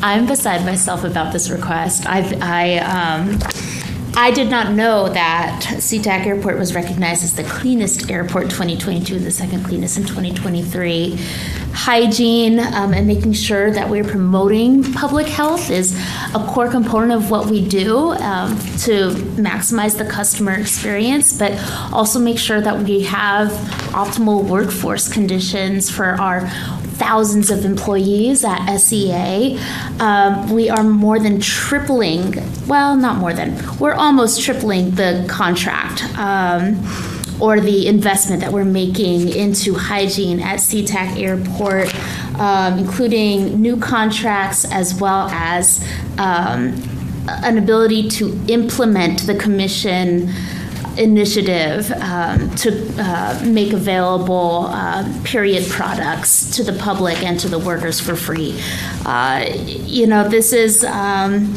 [0.00, 2.06] I'm beside myself about this request.
[2.06, 3.40] I've, I, um,
[4.14, 9.26] I did not know that SeaTac Airport was recognized as the cleanest airport 2022 and
[9.26, 11.18] the second cleanest in 2023.
[11.74, 15.94] Hygiene um, and making sure that we're promoting public health is
[16.34, 21.52] a core component of what we do um, to maximize the customer experience, but
[21.92, 23.48] also make sure that we have
[23.92, 26.48] optimal workforce conditions for our
[26.94, 29.58] thousands of employees at SEA.
[29.98, 32.34] Um, we are more than tripling,
[32.68, 36.04] well, not more than, we're almost tripling the contract.
[36.16, 36.80] Um,
[37.40, 41.94] or the investment that we're making into hygiene at SeaTac Airport,
[42.38, 45.86] um, including new contracts as well as
[46.18, 46.80] um,
[47.28, 50.30] an ability to implement the commission
[50.96, 57.58] initiative um, to uh, make available uh, period products to the public and to the
[57.58, 58.58] workers for free.
[59.04, 60.84] Uh, you know, this is.
[60.84, 61.54] Um,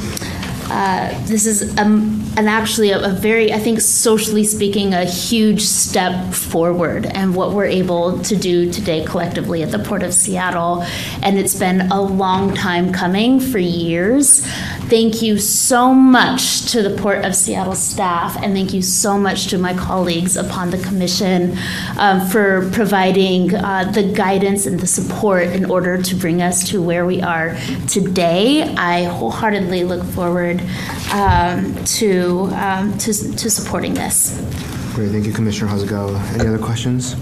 [0.69, 5.61] uh, this is um, an actually a, a, very, I think, socially speaking, a huge
[5.61, 10.83] step forward and what we're able to do today collectively at the Port of Seattle.
[11.23, 14.45] And it's been a long time coming for years.
[14.87, 19.47] Thank you so much to the Port of Seattle staff, and thank you so much
[19.47, 21.57] to my colleagues upon the Commission
[21.97, 26.81] um, for providing uh, the guidance and the support in order to bring us to
[26.81, 27.55] where we are
[27.87, 28.63] today.
[28.75, 30.56] I wholeheartedly look forward
[31.11, 34.37] um, to, um, to, to supporting this.
[34.93, 36.19] Great, thank you, Commissioner Hasegawa.
[36.33, 37.15] Any other questions?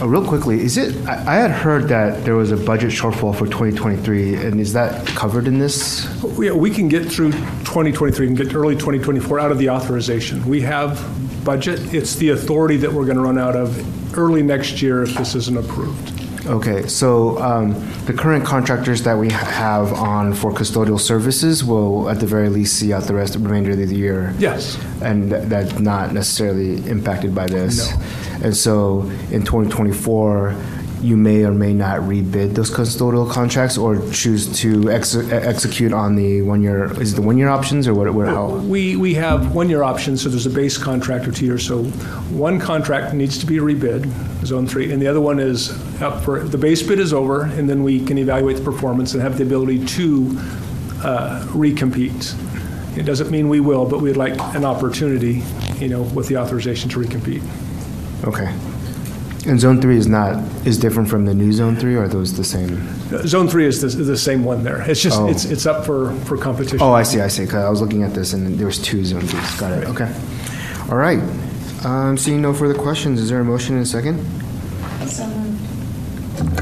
[0.00, 0.94] Oh, real quickly, is it?
[1.08, 5.04] I, I, had heard that there was a budget shortfall for 2023, and is that
[5.08, 6.06] covered in this?
[6.38, 10.46] Yeah, we can get through 2023 and get early 2024 out of the authorization.
[10.46, 11.04] We have
[11.44, 11.92] budget.
[11.92, 15.34] It's the authority that we're going to run out of early next year if this
[15.34, 16.17] isn't approved.
[16.48, 17.74] Okay, so um,
[18.06, 22.78] the current contractors that we have on for custodial services will, at the very least,
[22.78, 24.34] see out the rest of the remainder of the year.
[24.38, 24.82] Yes.
[25.02, 27.94] And that's not necessarily impacted by this.
[27.94, 28.46] No.
[28.46, 30.56] And so in 2024,
[31.00, 36.16] you may or may not rebid those custodial contracts or choose to ex- execute on
[36.16, 36.92] the one year.
[37.00, 38.12] Is it the one year options or what?
[38.12, 38.56] what how?
[38.56, 40.22] We we have one year options.
[40.22, 41.66] So there's a base contract or two years.
[41.66, 44.10] So one contract needs to be rebid,
[44.44, 45.70] zone three, and the other one is
[46.02, 49.22] up for the base bid is over, and then we can evaluate the performance and
[49.22, 50.36] have the ability to
[51.02, 52.34] uh, recompete.
[52.96, 55.44] It doesn't mean we will, but we'd like an opportunity
[55.80, 57.42] you know, with the authorization to recompete.
[58.26, 58.52] Okay.
[59.48, 60.36] And Zone 3 is not,
[60.66, 62.68] is different from the new Zone 3, or are those the same?
[63.26, 64.82] Zone three is the, the same one there.
[64.82, 65.28] It's just, Oh.
[65.30, 66.82] it's, it's up for, for competition.
[66.82, 69.02] Oh, I see, I see, 'cause I was looking at this, and there was two
[69.06, 69.58] Zone 3s.
[69.58, 70.12] Got it, okay.
[70.90, 71.18] All right.
[71.84, 74.18] Um, Seeing no further questions, is there a motion and a second?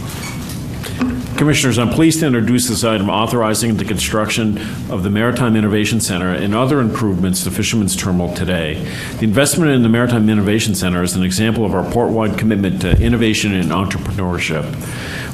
[1.41, 4.59] Commissioners, I'm pleased to introduce this item authorizing the construction
[4.91, 8.75] of the Maritime Innovation Center and other improvements to Fisherman's Terminal today.
[9.17, 12.91] The investment in the Maritime Innovation Center is an example of our port-wide commitment to
[13.01, 14.65] innovation and entrepreneurship.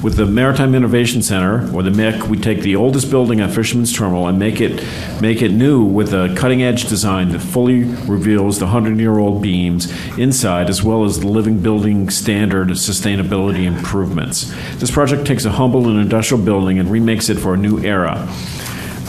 [0.03, 3.91] With the Maritime Innovation Center, or the MIC, we take the oldest building at Fisherman's
[3.91, 4.83] Terminal and make it,
[5.21, 10.83] make it new with a cutting-edge design that fully reveals the 100-year-old beams inside, as
[10.83, 14.53] well as the living building standard sustainability improvements.
[14.75, 18.27] This project takes a humble and industrial building and remakes it for a new era.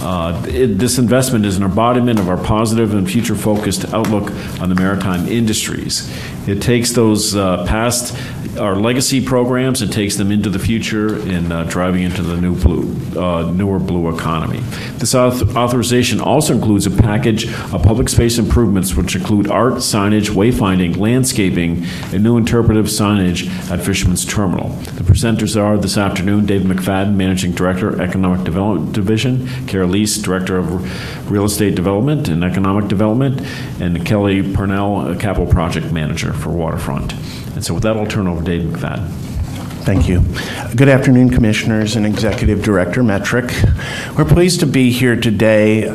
[0.00, 4.74] Uh, it- This investment is an embodiment of our positive and future-focused outlook on the
[4.74, 6.08] maritime industries.
[6.46, 8.16] It takes those uh, past,
[8.58, 12.54] our legacy programs, and takes them into the future in uh, driving into the new
[12.54, 14.60] blue, uh, newer blue economy.
[14.98, 20.30] This auth- authorization also includes a package of public space improvements, which include art, signage,
[20.30, 24.68] wayfinding, landscaping, and new interpretive signage at Fisherman's Terminal.
[24.96, 30.58] The presenters are this afternoon Dave McFadden, Managing Director, Economic Development Division, Kara Lease, Director
[30.58, 33.40] of Real Estate Development and Economic Development,
[33.80, 37.12] and Kelly Purnell, Capital Project Manager for Waterfront.
[37.54, 39.08] And so with that, I'll turn over to Dave McFadden.
[39.88, 40.22] Thank you.
[40.76, 43.50] Good afternoon, Commissioners and Executive Director Metruck.
[44.18, 45.88] We're pleased to be here today.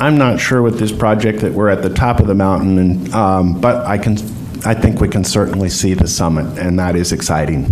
[0.00, 3.14] I'm not sure with this project that we're at the top of the mountain, and,
[3.14, 4.16] um, but I can.
[4.62, 7.70] I think we can certainly see the summit, and that is exciting.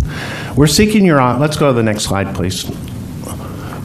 [0.55, 1.21] We're seeking your.
[1.37, 2.65] Let's go to the next slide, please.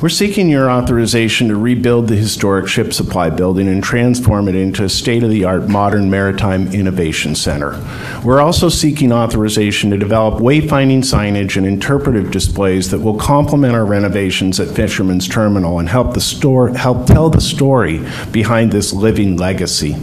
[0.04, 4.84] We're seeking your authorization to rebuild the historic ship supply building and transform it into
[4.84, 7.82] a state of the art modern maritime innovation center.
[8.22, 13.86] We're also seeking authorization to develop wayfinding signage and interpretive displays that will complement our
[13.86, 19.38] renovations at Fisherman's Terminal and help, the store, help tell the story behind this living
[19.38, 19.96] legacy.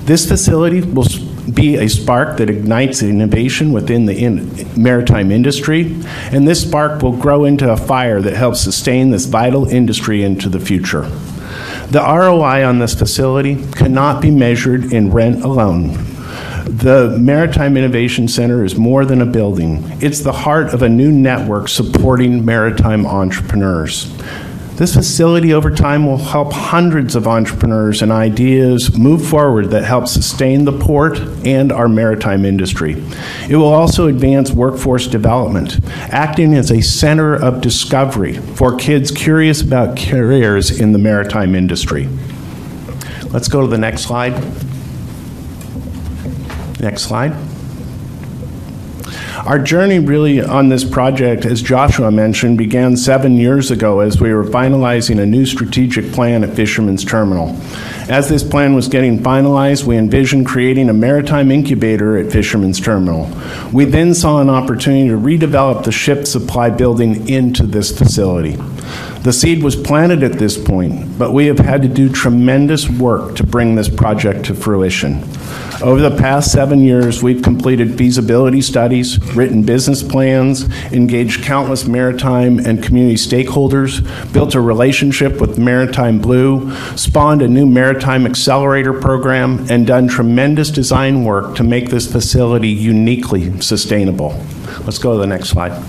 [0.00, 1.06] This facility will
[1.52, 5.96] be a spark that ignites innovation within the in- maritime industry,
[6.32, 10.48] and this spark will grow into a fire that helps sustain this vital industry into
[10.48, 11.02] the future.
[11.90, 15.96] The ROI on this facility cannot be measured in rent alone.
[16.66, 19.84] The Maritime Innovation Center is more than a building.
[20.00, 24.12] It's the heart of a new network supporting maritime entrepreneurs.
[24.76, 30.06] This facility over time will help hundreds of entrepreneurs and ideas move forward that help
[30.06, 33.02] sustain the port and our maritime industry.
[33.48, 35.78] It will also advance workforce development,
[36.12, 42.06] acting as a center of discovery for kids curious about careers in the maritime industry.
[43.30, 44.34] Let's go to the next slide.
[46.80, 47.45] Next slide.
[49.46, 54.34] Our journey really on this project, as Joshua mentioned, began seven years ago as we
[54.34, 57.56] were finalizing a new strategic plan at Fisherman's Terminal.
[58.08, 63.30] As this plan was getting finalized, we envisioned creating a maritime incubator at Fisherman's Terminal.
[63.72, 68.56] We then saw an opportunity to redevelop the ship supply building into this facility.
[69.26, 73.34] The seed was planted at this point, but we have had to do tremendous work
[73.34, 75.14] to bring this project to fruition.
[75.82, 82.60] Over the past seven years, we've completed feasibility studies, written business plans, engaged countless maritime
[82.60, 84.00] and community stakeholders,
[84.32, 90.70] built a relationship with Maritime Blue, spawned a new maritime accelerator program, and done tremendous
[90.70, 94.40] design work to make this facility uniquely sustainable.
[94.84, 95.82] Let's go to the next slide.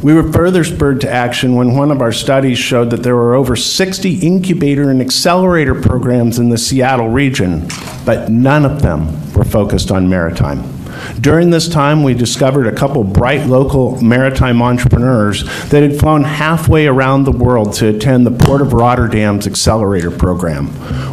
[0.00, 3.34] We were further spurred to action when one of our studies showed that there were
[3.34, 7.66] over 60 incubator and accelerator programs in the Seattle region,
[8.04, 10.77] but none of them were focused on maritime.
[11.20, 16.86] During this time, we discovered a couple bright local maritime entrepreneurs that had flown halfway
[16.86, 20.66] around the world to attend the Port of Rotterdam's accelerator program.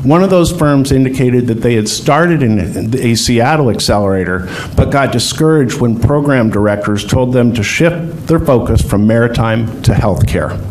[0.03, 5.11] One of those firms indicated that they had started in a Seattle accelerator, but got
[5.11, 10.61] discouraged when program directors told them to shift their focus from maritime to healthcare.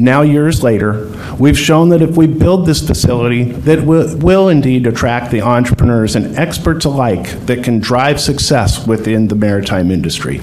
[0.00, 4.86] Now, years later, we've shown that if we build this facility, that will, will indeed
[4.86, 10.38] attract the entrepreneurs and experts alike that can drive success within the maritime industry.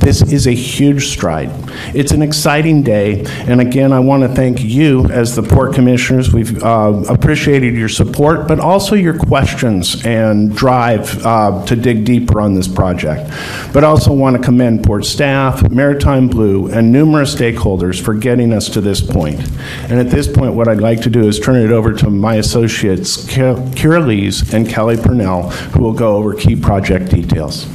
[0.00, 1.50] This is a huge stride.
[1.94, 6.32] It's an exciting day, and again, I want to thank you as the port commissioners.
[6.32, 12.40] We've uh, appreciated your support, but also your questions and drive uh, to dig deeper
[12.40, 13.30] on this project.
[13.72, 18.68] But also want to commend port staff, Maritime Blue, and numerous stakeholders for getting us
[18.70, 19.40] to this point.
[19.88, 22.36] And at this point, what I'd like to do is turn it over to my
[22.36, 27.66] associates, Kira Lees and Kelly Purnell, who will go over key project details.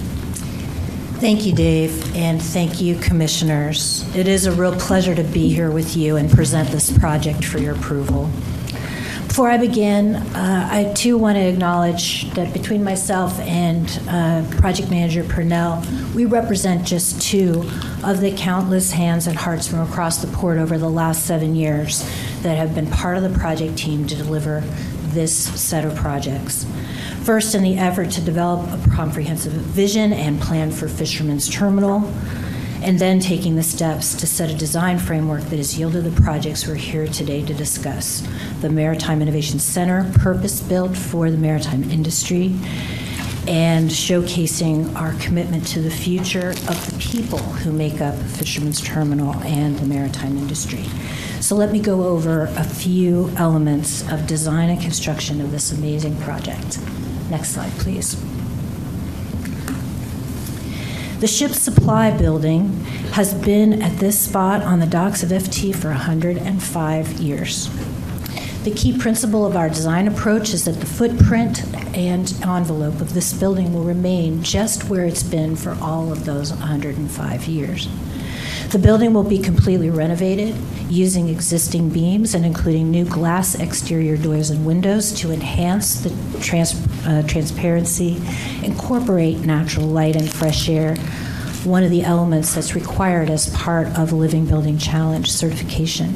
[1.19, 4.03] Thank you, Dave, and thank you, commissioners.
[4.15, 7.59] It is a real pleasure to be here with you and present this project for
[7.59, 8.31] your approval.
[9.31, 14.91] Before I begin, uh, I too want to acknowledge that between myself and uh, project
[14.91, 15.81] manager Purnell,
[16.13, 17.63] we represent just two
[18.03, 22.01] of the countless hands and hearts from across the port over the last seven years
[22.41, 24.59] that have been part of the project team to deliver
[25.13, 26.65] this set of projects.
[27.23, 32.01] First, in the effort to develop a comprehensive vision and plan for Fisherman's Terminal,
[32.81, 36.67] and then taking the steps to set a design framework that has yielded the projects
[36.67, 38.27] we're here today to discuss.
[38.61, 42.55] The Maritime Innovation Center, purpose built for the maritime industry,
[43.47, 49.35] and showcasing our commitment to the future of the people who make up Fisherman's Terminal
[49.43, 50.83] and the maritime industry.
[51.39, 56.17] So let me go over a few elements of design and construction of this amazing
[56.17, 56.79] project.
[57.29, 58.15] Next slide, please.
[61.21, 62.79] The ship's supply building
[63.13, 67.69] has been at this spot on the docks of FT for 105 years.
[68.63, 71.63] The key principle of our design approach is that the footprint
[71.95, 76.53] and envelope of this building will remain just where it's been for all of those
[76.53, 77.87] 105 years.
[78.71, 80.55] The building will be completely renovated
[80.89, 86.87] using existing beams and including new glass exterior doors and windows to enhance the trans-
[87.05, 88.21] uh, transparency,
[88.63, 90.95] incorporate natural light and fresh air,
[91.65, 96.15] one of the elements that's required as part of Living Building Challenge certification.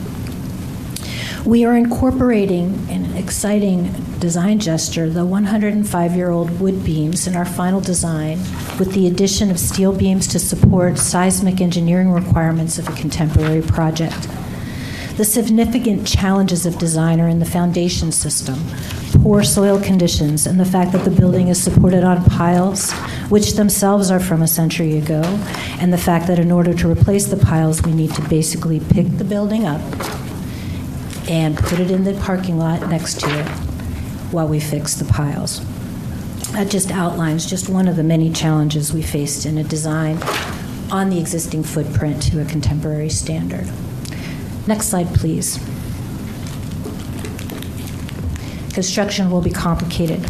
[1.45, 7.45] We are incorporating an exciting design gesture, the 105 year old wood beams, in our
[7.45, 8.39] final design,
[8.79, 14.27] with the addition of steel beams to support seismic engineering requirements of a contemporary project.
[15.17, 18.59] The significant challenges of design are in the foundation system,
[19.21, 22.91] poor soil conditions, and the fact that the building is supported on piles,
[23.29, 25.21] which themselves are from a century ago,
[25.79, 29.19] and the fact that in order to replace the piles, we need to basically pick
[29.19, 29.81] the building up
[31.29, 33.47] and put it in the parking lot next to it
[34.31, 35.61] while we fix the piles.
[36.51, 40.21] That just outlines just one of the many challenges we faced in a design
[40.91, 43.67] on the existing footprint to a contemporary standard.
[44.67, 45.57] Next slide, please.
[48.73, 50.25] Construction will be complicated.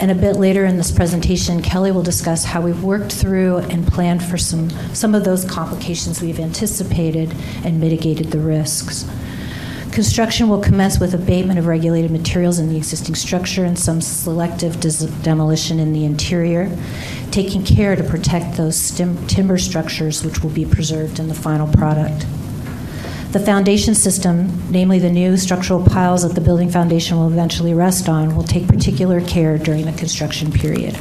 [0.00, 3.86] And a bit later in this presentation, Kelly will discuss how we've worked through and
[3.86, 9.08] planned for some, some of those complications we've anticipated and mitigated the risks.
[9.94, 14.80] Construction will commence with abatement of regulated materials in the existing structure and some selective
[15.22, 16.76] demolition in the interior,
[17.30, 21.68] taking care to protect those stim- timber structures which will be preserved in the final
[21.68, 22.26] product.
[23.30, 28.08] The foundation system, namely the new structural piles that the building foundation will eventually rest
[28.08, 30.98] on, will take particular care during the construction period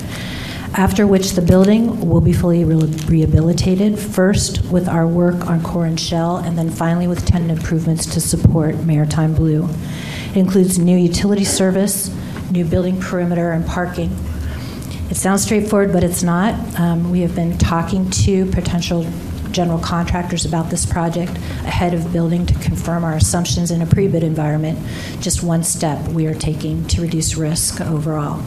[0.76, 2.76] after which the building will be fully re-
[3.08, 8.08] rehabilitated, first with our work on core and shell, and then finally with tenant improvements
[8.08, 9.70] to support Maritime Blue.
[10.32, 12.10] It includes new utility service,
[12.50, 14.16] new building perimeter, and parking.
[15.12, 16.80] It sounds straightforward, but it's not.
[16.80, 19.06] Um, we have been talking to potential
[19.52, 21.32] general contractors about this project
[21.68, 24.80] ahead of building to confirm our assumptions in a pre bid environment.
[25.22, 28.44] Just one step we are taking to reduce risk overall.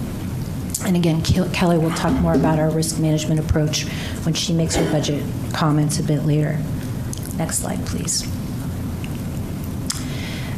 [0.87, 3.83] And again, Kelly will talk more about our risk management approach
[4.25, 6.59] when she makes her budget comments a bit later.
[7.37, 8.23] Next slide, please.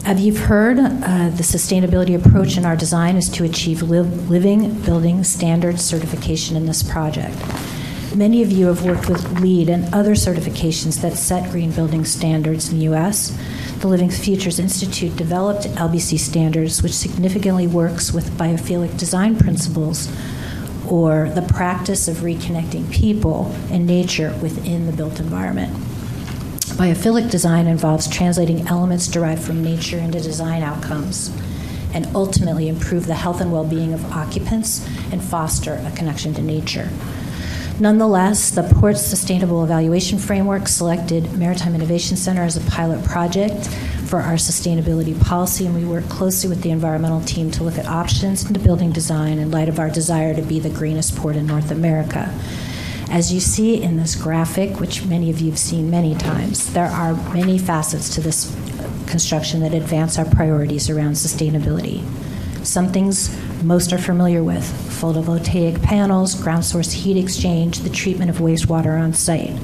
[0.04, 5.24] As you've heard, uh, the sustainability approach in our design is to achieve living building
[5.24, 7.36] standards certification in this project.
[8.14, 12.72] Many of you have worked with LEED and other certifications that set green building standards
[12.72, 13.36] in the U.S.
[13.80, 20.10] The Living Futures Institute developed LBC standards, which significantly works with biophilic design principles
[20.88, 25.72] or the practice of reconnecting people and nature within the built environment.
[26.78, 31.30] Biophilic design involves translating elements derived from nature into design outcomes
[31.92, 36.42] and ultimately improve the health and well being of occupants and foster a connection to
[36.42, 36.88] nature.
[37.80, 43.68] Nonetheless, the Port's Sustainable Evaluation Framework selected Maritime Innovation Center as a pilot project
[44.06, 47.86] for our sustainability policy, and we work closely with the environmental team to look at
[47.86, 51.46] options into building design in light of our desire to be the greenest port in
[51.46, 52.34] North America.
[53.10, 56.86] As you see in this graphic, which many of you have seen many times, there
[56.86, 58.52] are many facets to this
[59.06, 62.02] construction that advance our priorities around sustainability.
[62.68, 64.62] Some things most are familiar with
[65.00, 69.58] photovoltaic panels, ground source heat exchange, the treatment of wastewater on site.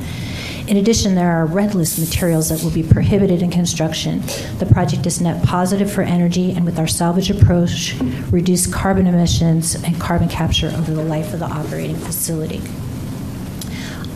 [0.66, 4.23] In addition, there are red list materials that will be prohibited in construction.
[4.58, 7.94] The project is net positive for energy and, with our salvage approach,
[8.31, 12.62] reduce carbon emissions and carbon capture over the life of the operating facility.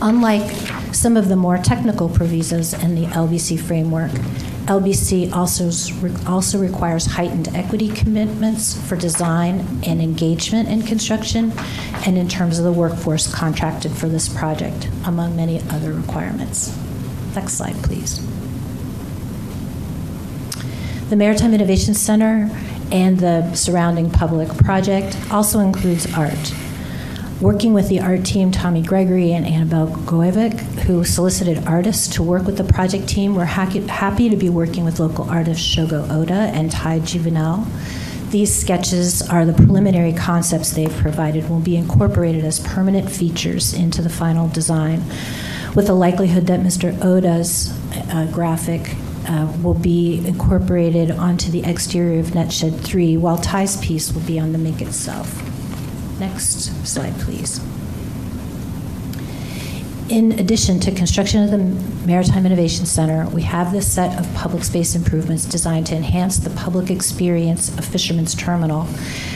[0.01, 0.49] Unlike
[0.95, 4.09] some of the more technical provisos in the LBC framework,
[4.69, 5.71] LBC also,
[6.29, 11.51] also requires heightened equity commitments for design and engagement in construction
[12.05, 16.77] and in terms of the workforce contracted for this project, among many other requirements.
[17.33, 18.23] Next slide, please.
[21.09, 22.51] The Maritime Innovation Center
[22.91, 26.53] and the surrounding public project also includes art.
[27.41, 32.45] Working with the art team, Tommy Gregory and Annabelle Goevic, who solicited artists to work
[32.45, 36.69] with the project team, we're happy to be working with local artists Shogo Oda and
[36.69, 37.65] Tai Juvenal.
[38.29, 44.01] These sketches are the preliminary concepts they've provided will be incorporated as permanent features into
[44.01, 45.01] the final design,
[45.75, 46.93] with the likelihood that Mr.
[47.01, 47.73] Oda's
[48.11, 48.97] uh, graphic
[49.29, 54.37] uh, will be incorporated onto the exterior of Netshed 3, while Ty's piece will be
[54.37, 55.48] on the make itself.
[56.19, 57.61] Next slide, please.
[60.09, 61.59] In addition to construction of the
[62.07, 66.49] Maritime Innovation Center, we have this set of public space improvements designed to enhance the
[66.49, 68.87] public experience of Fisherman's Terminal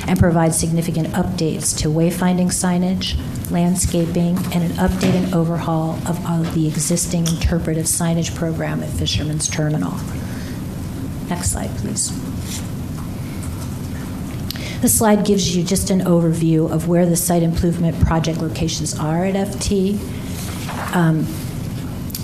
[0.07, 3.19] and provide significant updates to wayfinding signage,
[3.51, 8.89] landscaping, and an update and overhaul of all of the existing interpretive signage program at
[8.89, 9.93] Fisherman's Terminal.
[11.29, 12.11] Next slide, please.
[14.83, 19.23] This slide gives you just an overview of where the site improvement project locations are
[19.23, 19.97] at FT.
[20.93, 21.25] Um,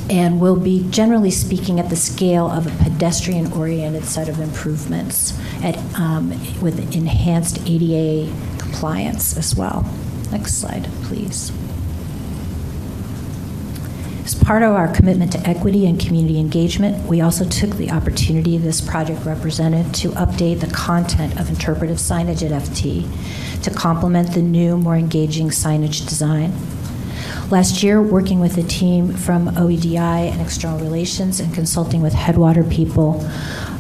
[0.10, 5.40] and will be generally speaking at the scale of a pedestrian oriented set of improvements
[5.64, 6.32] at, um,
[6.62, 9.90] with enhanced ADA compliance as well.
[10.30, 11.54] Next slide, please.
[14.30, 18.60] As part of our commitment to equity and community engagement, we also took the opportunity
[18.60, 23.10] this project represented to update the content of interpretive signage at FT
[23.64, 26.54] to complement the new, more engaging signage design.
[27.50, 32.64] Last year, working with a team from OEDI and External Relations and consulting with Headwater
[32.64, 33.28] people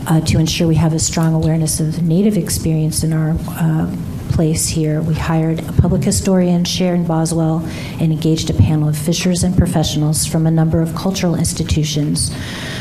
[0.07, 3.95] uh, to ensure we have a strong awareness of the Native experience in our uh,
[4.39, 7.59] place here, we hired a public historian, Sharon Boswell,
[7.99, 12.31] and engaged a panel of fishers and professionals from a number of cultural institutions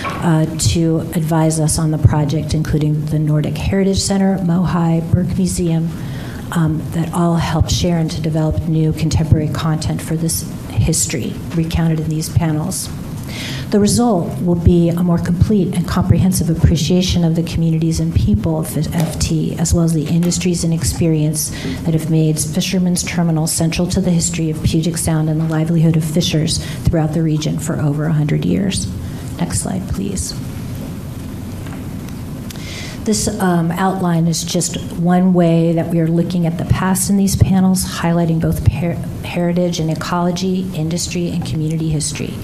[0.05, 5.89] uh, to advise us on the project, including the Nordic Heritage Center, MOHAI, Burke Museum,
[6.53, 12.09] um, that all helped Sharon to develop new contemporary content for this history recounted in
[12.09, 12.89] these panels.
[13.71, 18.61] The result will be a more complete and comprehensive appreciation of the communities and people
[18.61, 21.51] of FT, as well as the industries and experience
[21.83, 25.97] that have made Fisherman's Terminal central to the history of Puget Sound and the livelihood
[25.97, 28.87] of fishers throughout the region for over 100 years.
[29.39, 30.33] Next slide, please.
[33.05, 37.17] This um, outline is just one way that we are looking at the past in
[37.17, 42.35] these panels, highlighting both heritage and ecology, industry, and community history,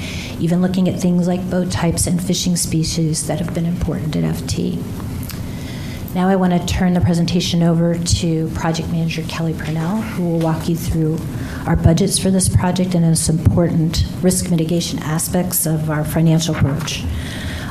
[0.41, 4.25] even looking at things like boat types and fishing species that have been important at
[4.25, 4.83] FT.
[6.15, 10.39] Now I want to turn the presentation over to Project Manager Kelly Purnell, who will
[10.39, 11.19] walk you through
[11.67, 17.03] our budgets for this project and its important risk mitigation aspects of our financial approach.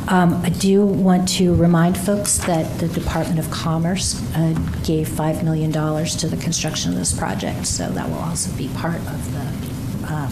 [0.10, 5.44] Um, I do want to remind folks that the Department of Commerce uh, gave $5
[5.44, 10.14] million to the construction of this project, so that will also be part of the
[10.14, 10.28] um,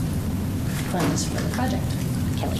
[0.91, 1.83] funds for the project.
[2.37, 2.59] Kelly.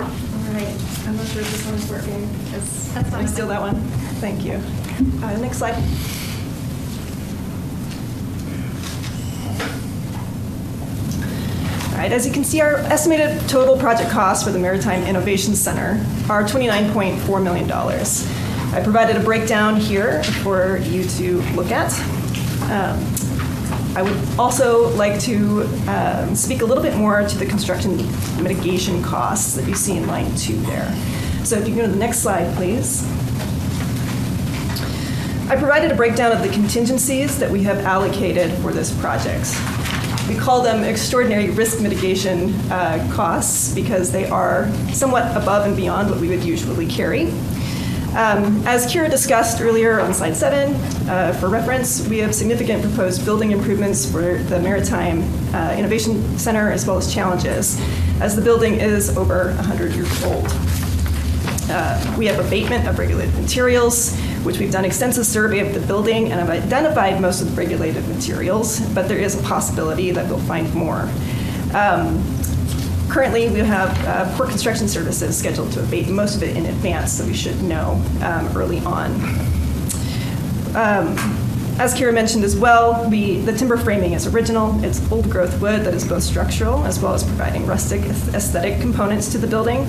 [0.00, 0.76] All right.
[1.06, 2.22] I'm not sure if this one's working.
[2.54, 3.28] Is, That's fine.
[3.28, 3.76] Steal that one.
[4.20, 4.54] Thank you.
[5.22, 5.76] Uh, next slide.
[12.02, 12.16] All slide.
[12.16, 16.42] As you can see, our estimated total project costs for the Maritime Innovation Center are
[16.42, 17.70] $29.4 million.
[17.70, 21.92] I provided a breakdown here for you to look at.
[22.70, 22.98] Um,
[23.94, 27.96] I would also like to um, speak a little bit more to the construction
[28.42, 30.92] mitigation costs that you see in line two there.
[31.44, 33.04] So if you go to the next slide, please.
[35.48, 39.54] I provided a breakdown of the contingencies that we have allocated for this project.
[40.28, 46.10] We call them extraordinary risk mitigation uh, costs because they are somewhat above and beyond
[46.10, 47.28] what we would usually carry.
[48.14, 50.74] Um, as Kira discussed earlier on slide seven,
[51.08, 55.22] uh, for reference, we have significant proposed building improvements for the Maritime
[55.54, 57.80] uh, Innovation Center as well as challenges,
[58.20, 60.46] as the building is over 100 years old.
[61.70, 64.14] Uh, we have abatement of regulated materials,
[64.44, 68.06] which we've done extensive survey of the building and have identified most of the regulated
[68.08, 71.08] materials, but there is a possibility that we'll find more.
[71.74, 72.22] Um,
[73.08, 77.12] currently, we have uh, port construction services scheduled to abate most of it in advance,
[77.12, 79.12] so we should know um, early on.
[80.74, 81.16] Um,
[81.78, 84.82] as Kira mentioned as well, we, the timber framing is original.
[84.84, 88.02] It's old growth wood that is both structural as well as providing rustic
[88.34, 89.86] aesthetic components to the building.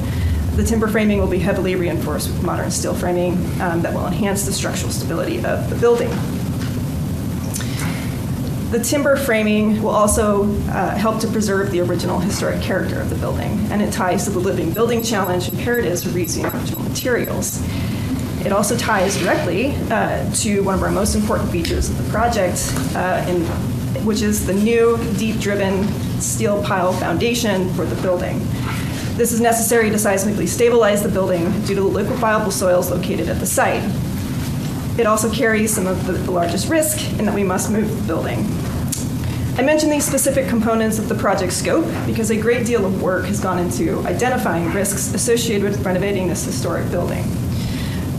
[0.55, 4.45] The timber framing will be heavily reinforced with modern steel framing um, that will enhance
[4.45, 6.11] the structural stability of the building.
[8.69, 13.15] The timber framing will also uh, help to preserve the original historic character of the
[13.15, 17.63] building, and it ties to the living building challenge imperatives for reusing original materials.
[18.45, 22.71] It also ties directly uh, to one of our most important features of the project,
[22.95, 23.41] uh, in,
[24.05, 25.87] which is the new deep-driven
[26.19, 28.39] steel pile foundation for the building.
[29.15, 33.39] This is necessary to seismically stabilize the building due to the liquefiable soils located at
[33.39, 33.83] the site.
[34.97, 38.39] It also carries some of the, largest risk in that we must move the building.
[39.55, 43.25] I mention these specific components of the project scope because a great deal of work
[43.25, 47.23] has gone into identifying risks associated with renovating this historic building.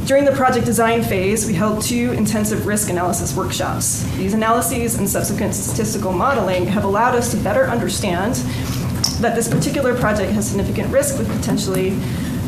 [0.05, 4.05] During the project design phase, we held two intensive risk analysis workshops.
[4.17, 8.37] These analyses and subsequent statistical modeling have allowed us to better understand
[9.21, 11.99] that this particular project has significant risk with potentially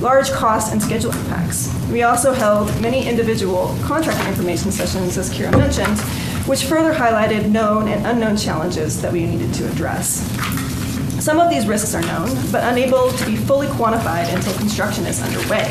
[0.00, 1.72] large cost and schedule impacts.
[1.90, 5.98] We also held many individual contractor information sessions, as Kira mentioned,
[6.46, 10.20] which further highlighted known and unknown challenges that we needed to address.
[11.22, 15.22] Some of these risks are known, but unable to be fully quantified until construction is
[15.22, 15.64] underway.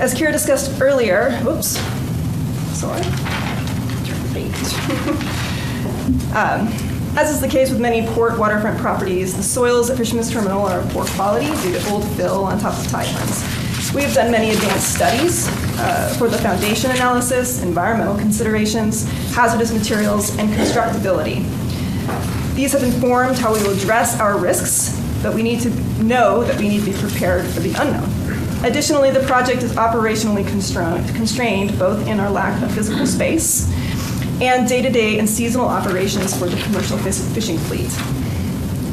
[0.00, 1.78] As Kira discussed earlier, whoops,
[2.76, 3.02] sorry,
[4.04, 4.74] turn the page.
[6.34, 10.64] um, as is the case with many port waterfront properties, the soils at Fisherman's Terminal
[10.66, 13.92] are of poor quality due to old fill on top of tidelands.
[13.92, 15.48] We have done many advanced studies
[15.80, 21.42] uh, for the foundation analysis, environmental considerations, hazardous materials, and constructability.
[22.54, 26.56] These have informed how we will address our risks, but we need to know that
[26.56, 28.08] we need to be prepared for the unknown.
[28.64, 33.68] Additionally, the project is operationally constrained both in our lack of physical space
[34.40, 37.90] and day-to-day and seasonal operations for the commercial fishing fleet.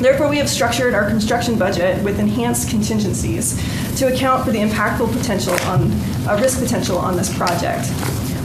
[0.02, 3.56] Therefore, we have structured our construction budget with enhanced contingencies
[3.98, 5.92] to account for the impactful potential on
[6.28, 7.90] uh, risk potential on this project.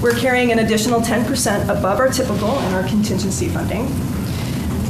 [0.01, 3.89] We're carrying an additional 10% above our typical in our contingency funding.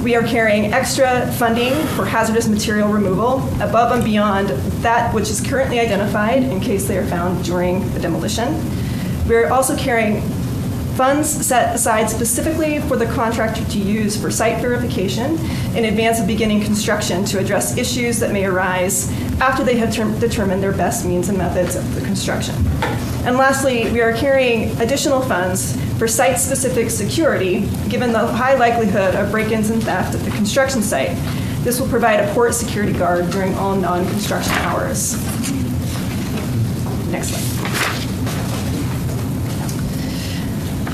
[0.05, 4.49] We are carrying extra funding for hazardous material removal above and beyond
[4.83, 8.55] that which is currently identified in case they are found during the demolition.
[9.27, 10.23] We're also carrying
[10.97, 15.39] funds set aside specifically for the contractor to use for site verification
[15.77, 19.11] in advance of beginning construction to address issues that may arise
[19.41, 22.55] after they have term- determined their best means and methods of the construction.
[23.25, 29.15] And lastly, we are carrying additional funds for site specific security given the high likelihood
[29.15, 31.17] of break ins and theft at the construction site.
[31.63, 35.15] This will provide a port security guard during all non construction hours.
[37.11, 37.90] Next slide.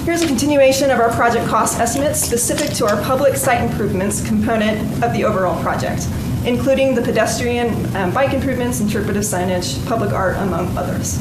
[0.06, 5.02] Here's a continuation of our project cost estimates specific to our public site improvements component
[5.02, 6.06] of the overall project,
[6.44, 11.18] including the pedestrian um, bike improvements, interpretive signage, public art, among others.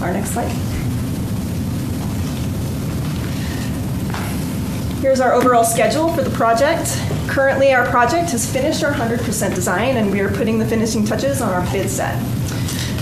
[0.00, 0.52] Our next slide.
[5.02, 6.96] Here's our overall schedule for the project.
[7.26, 11.42] Currently, our project has finished our 100% design, and we are putting the finishing touches
[11.42, 12.16] on our bid set.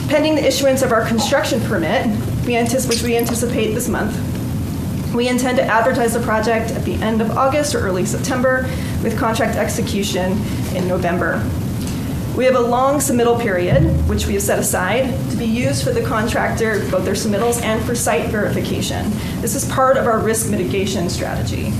[0.08, 2.06] Pending the issuance of our construction permit,
[2.46, 4.14] we which we anticipate this month.
[5.14, 8.68] We intend to advertise the project at the end of August or early September
[9.02, 10.32] with contract execution
[10.74, 11.42] in November.
[12.36, 15.92] We have a long submittal period, which we have set aside to be used for
[15.92, 19.10] the contractor, both their submittals and for site verification.
[19.40, 21.72] This is part of our risk mitigation strategy.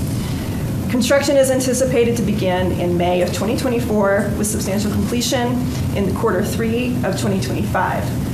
[0.89, 5.51] Construction is anticipated to begin in May of 2024 with substantial completion
[5.95, 8.24] in the quarter three of 2025.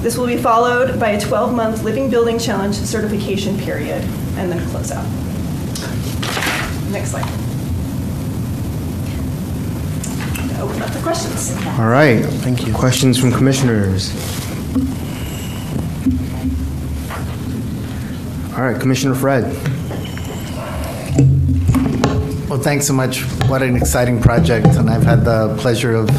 [0.00, 4.02] This will be followed by a 12-month Living Building Challenge certification period
[4.36, 5.04] and then close out.
[6.90, 7.26] Next slide.
[10.58, 11.54] Open up the questions.
[11.78, 12.24] All right.
[12.24, 12.72] Thank you.
[12.72, 14.10] Questions from commissioners?
[18.54, 19.44] All right, Commissioner Fred.
[22.48, 23.22] Well, thanks so much.
[23.48, 24.66] What an exciting project.
[24.66, 26.10] And I've had the pleasure of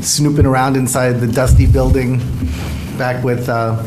[0.00, 2.20] snooping around inside the dusty building
[3.00, 3.82] back with uh,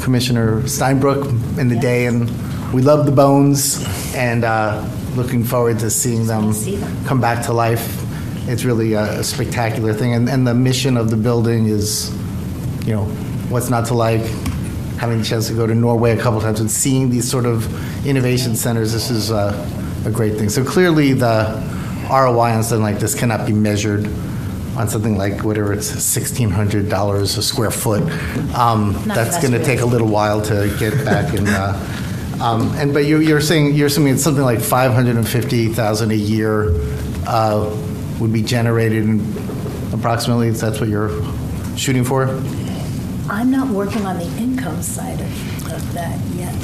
[0.00, 2.06] Commissioner Steinbrueck in the day.
[2.06, 2.30] And
[2.72, 6.52] we love the bones and uh, looking forward to seeing them
[7.04, 8.04] come back to life.
[8.48, 10.14] It's really a spectacular thing.
[10.14, 12.16] And, and the mission of the building is,
[12.86, 13.06] you know,
[13.50, 14.22] what's not to like.
[15.00, 18.06] Having the chance to go to Norway a couple times and seeing these sort of
[18.06, 19.52] innovation centers, this is uh,
[20.06, 20.48] a great thing.
[20.48, 21.60] So clearly, the
[22.08, 24.08] ROI on something like this cannot be measured
[24.76, 28.02] on something like whatever it's sixteen hundred dollars a square foot.
[28.54, 31.48] Um, that's going to take a little while to get back and.
[31.48, 32.02] Uh,
[32.40, 35.68] um, and but you're, you're saying you're assuming it's something like five hundred and fifty
[35.68, 36.68] thousand a year
[37.26, 37.74] uh,
[38.20, 39.20] would be generated in
[39.92, 40.50] approximately.
[40.50, 41.10] That's what you're
[41.76, 42.28] shooting for.
[43.28, 46.54] I'm not working on the income side of, of that yet.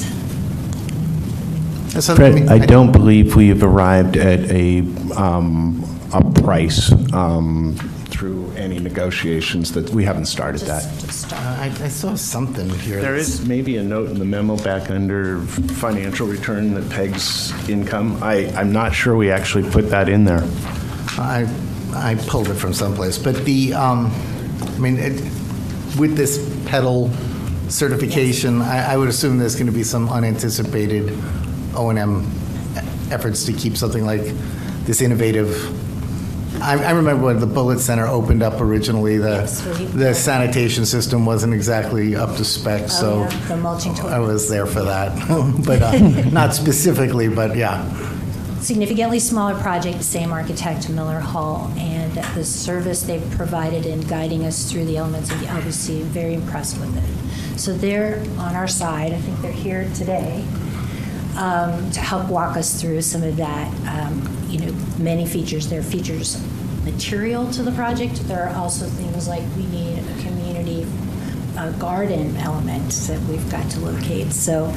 [2.00, 4.78] Fred, I don't believe we have arrived at a,
[5.14, 5.84] um,
[6.14, 7.76] a price um,
[8.22, 10.84] through any negotiations that, we haven't started that.
[11.32, 13.02] I, I saw something here.
[13.02, 18.22] There is maybe a note in the memo back under financial return that pegs income.
[18.22, 20.48] I, I'm not sure we actually put that in there.
[21.18, 21.52] I,
[21.94, 24.12] I pulled it from someplace, but the, um,
[24.60, 25.20] I mean, it,
[25.98, 27.10] with this petal
[27.68, 31.12] certification, I, I would assume there's going to be some unanticipated
[31.74, 32.30] O and M
[33.10, 34.22] efforts to keep something like
[34.84, 35.50] this innovative.
[36.62, 39.42] I, I remember when the Bullitt Center opened up originally, the,
[39.94, 44.48] the sanitation system wasn't exactly up to spec, so Oh, yeah, the mulching I was
[44.48, 45.12] there for that.
[45.66, 45.98] But, uh,
[46.30, 47.82] not specifically, but yeah.
[48.60, 54.70] Significantly smaller project, same architect, Miller Hull, and the service they've provided in guiding us
[54.70, 57.58] through the elements of the LBC, very impressed with it.
[57.58, 60.44] So they're on our side, I think they're here today,
[61.36, 65.68] um, to help walk us through some of that, um, you know, many features.
[65.68, 66.36] There are features
[66.84, 68.16] material to the project.
[68.28, 70.86] There are also things like we need a community
[71.56, 74.32] uh, garden element that we've got to locate.
[74.32, 74.72] So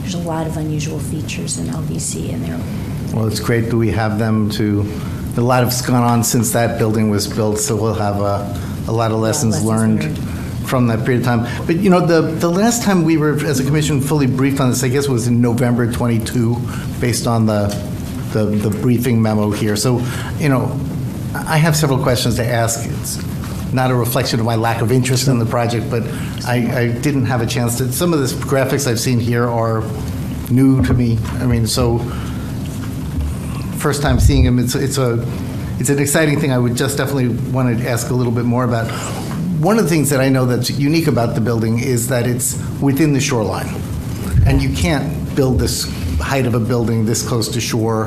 [0.00, 3.90] there's a lot of unusual features in LBC, and they're Well, it's great that we
[3.90, 4.82] have them to,
[5.36, 8.92] a lot has gone on since that building was built, so we'll have a, a
[8.92, 10.18] lot of lessons learned
[10.68, 11.66] from that period of time.
[11.66, 14.68] But, you know, the, the last time we were, as a commission, fully briefed on
[14.70, 16.56] this, I guess was in November 22,
[17.00, 17.68] based on the,
[18.32, 19.76] the, the briefing memo here.
[19.76, 20.00] So,
[20.38, 20.78] you know,
[21.34, 22.88] I have several questions to ask.
[22.88, 26.02] It's not a reflection of my lack of interest in the project, but
[26.46, 29.82] I, I didn't have a chance to, some of the graphics I've seen here are
[30.50, 31.18] new to me.
[31.34, 31.98] I mean, so
[33.78, 35.24] first time seeing them, it's, it's a,
[35.78, 38.64] it's an exciting thing I would just definitely want to ask a little bit more
[38.64, 38.90] about.
[39.60, 42.58] One of the things that I know that's unique about the building is that it's
[42.80, 43.68] within the shoreline.
[44.46, 45.84] And you can't build this
[46.20, 48.06] height of a building this close to shore.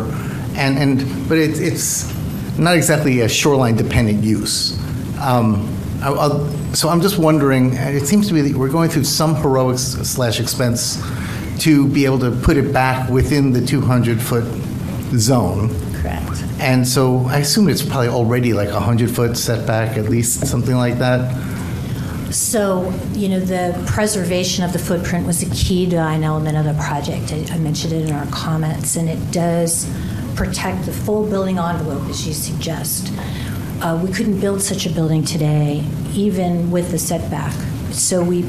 [0.55, 2.11] And, and but it, it's
[2.57, 4.77] not exactly a shoreline dependent use.
[5.19, 5.67] Um,
[6.01, 9.35] I- I'll- so I'm just wondering, it seems to me that we're going through some
[9.35, 11.01] heroics slash expense
[11.59, 14.45] to be able to put it back within the 200 foot
[15.17, 15.69] zone.
[16.01, 16.43] Correct.
[16.59, 20.75] And so I assume it's probably already like a 100 foot setback, at least something
[20.75, 21.35] like that.
[22.31, 26.81] So, you know, the preservation of the footprint was a key design element of the
[26.81, 27.33] project.
[27.33, 29.85] I I mentioned it in our comments, and it does
[30.35, 33.11] protect the full building envelope, as you suggest.
[33.81, 37.53] Uh, We couldn't build such a building today, even with the setback.
[37.91, 38.43] So we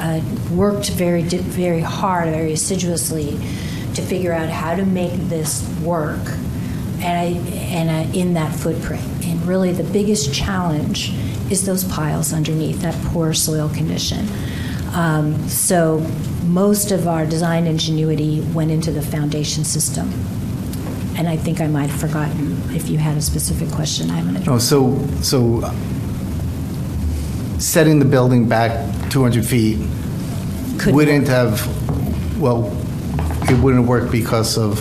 [0.00, 3.38] uh, worked very, very hard, very assiduously
[3.94, 6.20] to figure out how to make this work
[7.00, 9.04] and, I, and uh, in that footprint.
[9.24, 11.12] And really, the biggest challenge
[11.50, 14.26] is those piles underneath, that poor soil condition.
[14.94, 16.00] Um, so
[16.44, 20.12] most of our design ingenuity went into the foundation system.
[21.18, 24.08] And I think I might have forgotten if you had a specific question.
[24.08, 25.60] I haven't Oh, so, so
[27.58, 28.70] setting the building back
[29.10, 29.78] 200 feet
[30.86, 31.60] wouldn't have,
[32.40, 32.70] well,
[33.50, 34.78] it wouldn't work because of,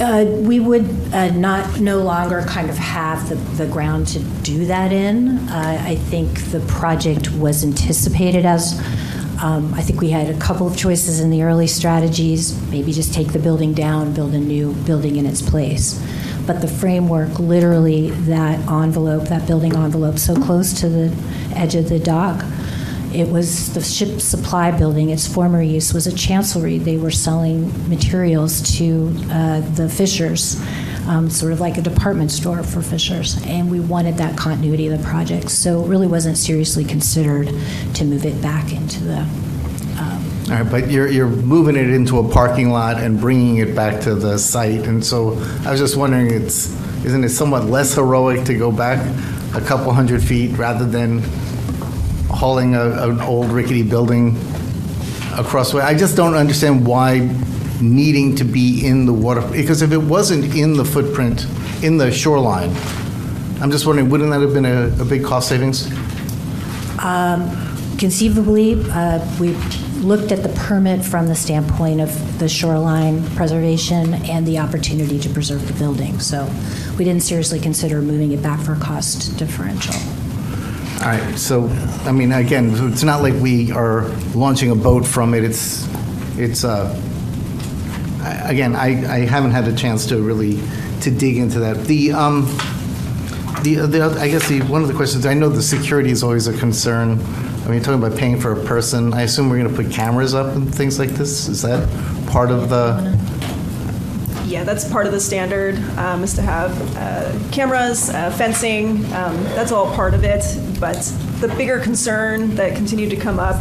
[0.00, 4.66] Uh, We would uh, not, no longer kind of have the, the ground to do
[4.66, 5.38] that in.
[5.48, 8.80] Uh, I think the project was anticipated as
[9.42, 13.14] Um, I think we had a couple of choices in the early strategies, maybe just
[13.14, 15.98] take the building down, build a new building in its place.
[16.46, 21.16] But the framework, literally that envelope, that building envelope so close to the
[21.54, 22.44] edge of the dock,
[23.14, 25.10] it was the ship supply building.
[25.10, 26.82] Its former use was a chandlery.
[26.82, 30.60] They were selling materials to uh, the fishers,
[31.06, 33.40] um, sort of like a department store for fishers.
[33.46, 35.50] And we wanted that continuity of the project.
[35.50, 37.48] So it really wasn't seriously considered
[37.94, 39.50] to move it back into the.
[40.50, 44.02] All right, but you're, you're moving it into a parking lot and bringing it back
[44.02, 48.44] to the site, and so I was just wondering, it's, isn't it somewhat less heroic
[48.46, 48.98] to go back
[49.54, 51.20] a couple hundred feet rather than
[52.28, 54.36] hauling a, an old rickety building
[55.38, 55.70] across?
[55.70, 55.82] the Way.
[55.84, 57.28] I just don't understand why
[57.80, 61.46] needing to be in the water, because if it wasn't in the footprint,
[61.82, 62.70] in the shoreline,
[63.60, 65.90] I'm just wondering, wouldn't that have been a, a big cost savings?
[66.98, 67.66] Um,
[67.98, 69.48] Conceivably, uh, we
[70.00, 75.28] looked at the permit from the standpoint of the shoreline preservation and the opportunity to
[75.28, 76.18] preserve the building.
[76.18, 76.50] So
[76.96, 79.94] we didn't seriously consider moving it back for a cost differential.
[81.02, 81.68] All right, so,
[82.06, 85.86] I mean, again, it's not like we are launching a boat from it, it's,
[86.38, 86.98] it's, uh,
[88.22, 90.60] again, I, I haven't had a chance to really,
[91.02, 91.84] to dig into that.
[91.84, 92.46] The, um,
[93.62, 96.46] the, the, I guess the, one of the questions, I know the security is always
[96.46, 97.12] a concern.
[97.12, 100.34] I mean, you're talking about paying for a person, I assume we're gonna put cameras
[100.34, 101.48] up and things like this?
[101.48, 101.88] Is that
[102.28, 103.18] part of the,
[104.46, 109.42] Yeah, that's part of the standard, um, is to have uh, cameras, uh, fencing, um,
[109.54, 110.42] that's all part of it.
[110.80, 110.96] But
[111.40, 113.60] the bigger concern that continued to come up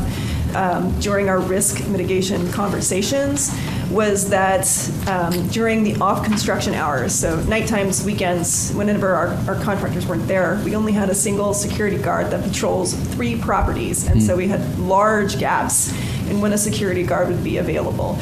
[0.55, 3.51] um, during our risk mitigation conversations
[3.91, 4.67] was that
[5.07, 10.61] um, during the off-construction hours, so night times, weekends, whenever our our contractors weren't there,
[10.63, 14.07] we only had a single security guard that patrols three properties.
[14.07, 15.91] And so we had large gaps
[16.29, 18.17] in when a security guard would be available.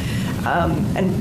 [0.46, 1.14] Um, And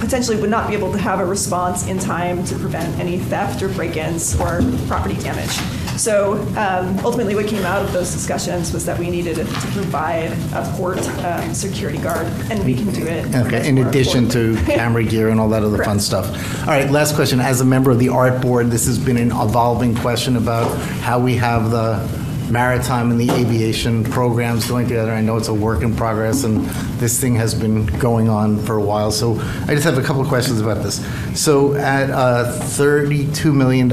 [0.00, 3.62] potentially would not be able to have a response in time to prevent any theft
[3.62, 5.56] or break-ins or property damage.
[6.04, 10.32] So um, ultimately, what came out of those discussions was that we needed to provide
[10.52, 13.34] a port um, security guard, and we can do it.
[13.34, 16.26] okay, in addition to camera gear and all that other fun stuff?
[16.60, 17.40] All right, last question.
[17.40, 21.18] As a member of the art board, this has been an evolving question about how
[21.18, 22.06] we have the
[22.50, 25.10] maritime and the aviation programs going together.
[25.10, 26.66] I know it's a work in progress, and
[27.00, 29.10] this thing has been going on for a while.
[29.10, 31.02] So I just have a couple of questions about this.
[31.40, 33.88] So at uh, $32 million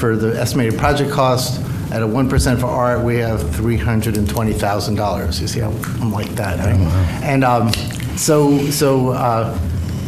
[0.00, 1.60] for the estimated project cost,
[1.92, 5.40] at a 1% for art, we have $320,000.
[5.40, 5.70] You see how
[6.00, 6.78] I'm like that, right?
[7.22, 7.72] And um,
[8.16, 9.58] so, so uh,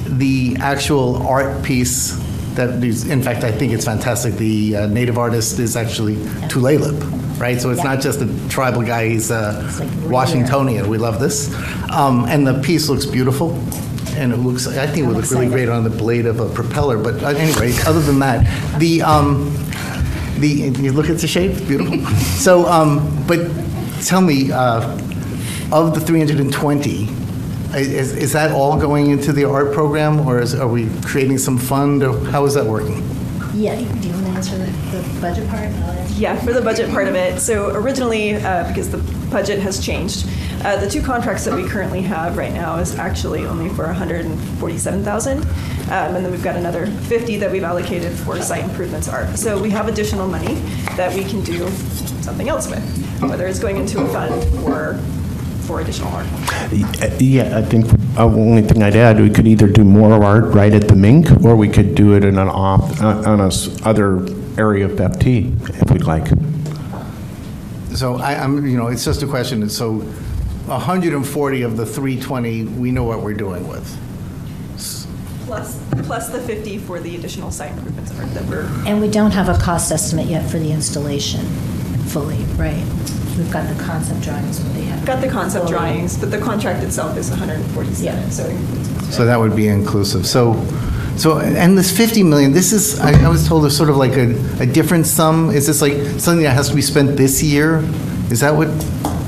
[0.06, 2.16] the actual art piece
[2.54, 4.34] that is, in fact, I think it's fantastic.
[4.34, 6.16] The uh, native artist is actually
[6.48, 7.60] Tulalip, right?
[7.60, 9.68] So it's not just a tribal guy, he's a
[10.04, 10.88] Washingtonian.
[10.88, 11.52] We love this.
[11.90, 13.58] Um, And the piece looks beautiful.
[14.14, 16.48] And it looks, I think it would look really great on the blade of a
[16.48, 16.98] propeller.
[16.98, 18.44] But uh, anyway, other than that,
[18.78, 19.52] the, um,
[20.38, 21.98] the, you look at the shape, it's beautiful.
[22.42, 23.50] So, um, but
[24.04, 24.80] tell me, uh,
[25.72, 27.08] of the 320,
[27.72, 31.38] i- is, is that all going into the art program, or is, are we creating
[31.38, 32.98] some fund, or how is that working?
[33.54, 34.66] Yeah, do you want to answer the,
[34.98, 35.70] the budget part?
[36.16, 37.40] Yeah, for the budget part of it.
[37.40, 38.98] So originally, uh, because the
[39.30, 40.26] budget has changed,
[40.64, 45.38] uh, the two contracts that we currently have right now is actually only for 147,000,
[45.38, 45.46] um,
[45.90, 49.36] and then we've got another 50 that we've allocated for site improvements art.
[49.36, 50.54] So we have additional money
[50.96, 51.68] that we can do
[52.22, 52.82] something else with,
[53.22, 54.32] whether it's going into a fund
[54.64, 54.94] or
[55.66, 56.26] for additional art.
[57.20, 60.72] Yeah, I think uh, only thing I'd add, we could either do more art right
[60.72, 63.68] at the MINC, or we could do it in an off, uh, on a s-
[63.84, 64.26] other
[64.58, 66.26] area of FT, if we'd like.
[67.94, 70.00] So I, I'm, you know, it's just a question, so
[70.66, 73.98] 140 of the 320, we know what we're doing with.
[75.46, 79.48] Plus, plus the 50 for the additional site improvements that we're And we don't have
[79.48, 81.44] a cost estimate yet for the installation
[82.06, 82.84] fully, right?
[83.36, 85.04] We've got the concept drawings, but they haven't.
[85.04, 88.44] Got the concept fully- drawings, but the contract itself is 147, so.
[89.10, 90.26] So that would be inclusive.
[90.26, 90.54] So,
[91.16, 94.12] so, and this 50 million, this is, I I was told there's sort of like
[94.12, 95.50] a, a different sum?
[95.50, 97.84] Is this like something that has to be spent this year?
[98.30, 98.68] Is that what,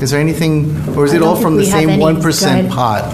[0.02, 1.90] is there anything, or is I it don't all think from the we have same
[1.90, 3.04] any 1% guide- pot?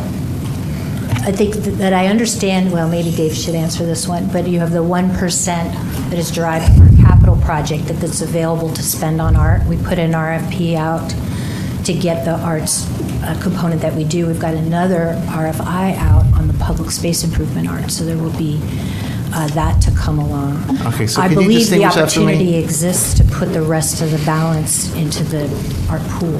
[1.23, 4.59] I think th- that I understand, well, maybe Dave should answer this one, but you
[4.60, 5.10] have the 1%
[6.10, 9.65] that is derived from our capital project that that's available to spend on art.
[9.67, 11.15] We put an RFP out
[11.84, 12.89] to get the arts
[13.23, 14.26] uh, component that we do.
[14.26, 18.59] We've got another RFI out on the public space improvement art, so there will be
[19.33, 20.62] uh, that to come along.
[20.86, 22.26] Okay, so I can you believe the distinguish that for me?
[22.26, 25.44] opportunity exists to put the rest of the balance into the
[25.89, 26.39] art pool.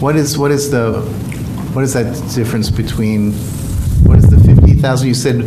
[0.00, 1.02] What is, what is the,
[1.72, 3.32] what is that difference between,
[4.04, 5.40] what is the 50,000, you said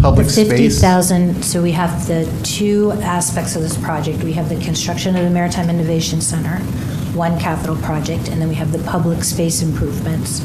[0.00, 0.80] public The space?
[0.80, 4.22] 50,000, so we have the two aspects of this project.
[4.22, 6.56] We have the construction of the Maritime Innovation Center,
[7.14, 10.40] one capital project, and then we have the public space improvements,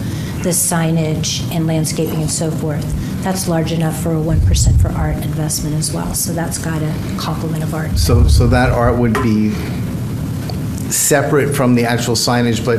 [0.45, 2.85] the signage and landscaping and so forth.
[3.23, 7.15] That's large enough for a 1% for art investment as well, so that's got a
[7.17, 7.97] complement of art.
[7.97, 9.49] So, so that art would be
[10.91, 12.77] separate from the actual signage, but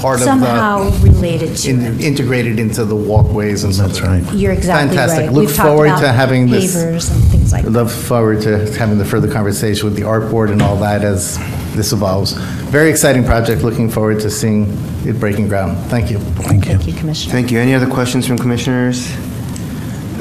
[0.00, 0.26] part of the...
[0.26, 3.88] Somehow related to in- Integrated into the walkways and stuff.
[3.88, 4.34] That's right.
[4.34, 5.26] You're exactly Fantastic.
[5.26, 5.32] right.
[5.32, 6.76] Look We've talked forward about to having this.
[6.76, 10.50] pavers and things like Look forward to having the further conversation with the art board
[10.50, 11.36] and all that as
[11.74, 12.38] this evolves.
[12.72, 13.60] Very exciting project.
[13.60, 14.62] Looking forward to seeing
[15.06, 15.76] it breaking ground.
[15.90, 16.18] Thank you.
[16.18, 16.70] Thank you.
[16.70, 17.30] Thank you, Commissioner.
[17.30, 17.58] Thank you.
[17.58, 19.06] Any other questions from commissioners?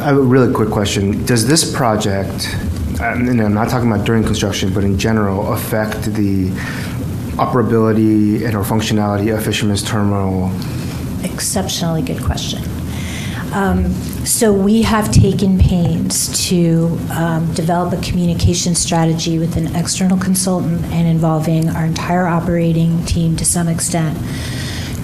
[0.01, 1.23] I have a really quick question.
[1.25, 2.53] Does this project,
[2.99, 6.49] um, and I'm not talking about during construction, but in general, affect the
[7.37, 10.51] operability and or functionality of Fisherman's Terminal?
[11.23, 12.61] Exceptionally good question.
[13.53, 13.93] Um,
[14.23, 20.85] So we have taken pains to um, develop a communication strategy with an external consultant
[20.85, 24.15] and involving our entire operating team to some extent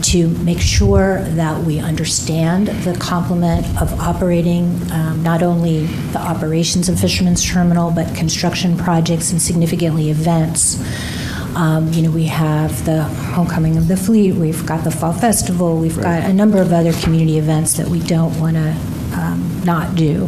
[0.04, 6.88] to make sure that we understand the complement of operating um, not only the operations
[6.88, 10.80] of Fisherman's Terminal, but construction projects and significantly events.
[11.56, 15.78] Um, You know, we have the homecoming of the fleet, we've got the fall festival,
[15.78, 18.76] we've got a number of other community events that we don't want to
[19.16, 20.28] Um, not do.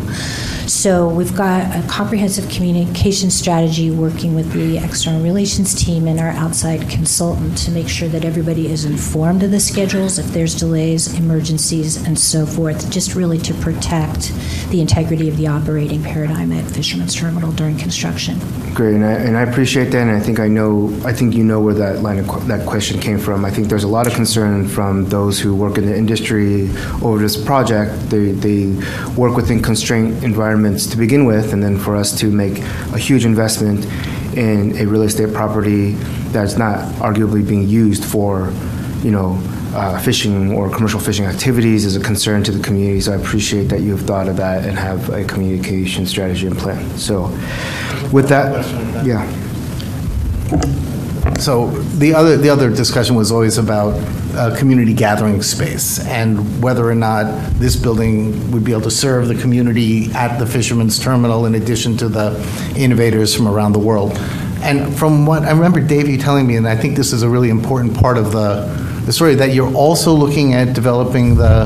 [0.69, 6.29] So we've got a comprehensive communication strategy working with the external relations team and our
[6.29, 11.17] outside consultant to make sure that everybody is informed of the schedules, if there's delays,
[11.17, 14.31] emergencies, and so forth, just really to protect
[14.69, 18.37] the integrity of the operating paradigm at Fisherman's Terminal during construction.
[18.75, 21.43] Great, and I, and I appreciate that, and I think I know, I think you
[21.43, 23.43] know where that line of, that question came from.
[23.43, 26.69] I think there's a lot of concern from those who work in the industry
[27.01, 28.11] over this project.
[28.11, 28.67] They, they
[29.15, 32.59] work within constrained environments to begin with, and then for us to make
[32.93, 33.85] a huge investment
[34.37, 35.91] in a real estate property
[36.31, 38.51] that's not arguably being used for,
[39.03, 39.39] you know,
[39.73, 42.99] uh, fishing or commercial fishing activities is a concern to the community.
[43.01, 46.57] So I appreciate that you have thought of that and have a communication strategy and
[46.57, 46.97] plan.
[46.97, 47.23] So
[48.11, 48.65] with that,
[49.05, 49.25] yeah.
[51.39, 53.93] So the other, the other discussion was always about
[54.35, 59.27] uh, community gathering space and whether or not this building would be able to serve
[59.27, 62.35] the community at the Fisherman's Terminal in addition to the
[62.75, 64.11] innovators from around the world.
[64.61, 67.29] And from what, I remember Dave, you telling me, and I think this is a
[67.29, 68.65] really important part of the,
[69.05, 71.65] the story, that you're also looking at developing the,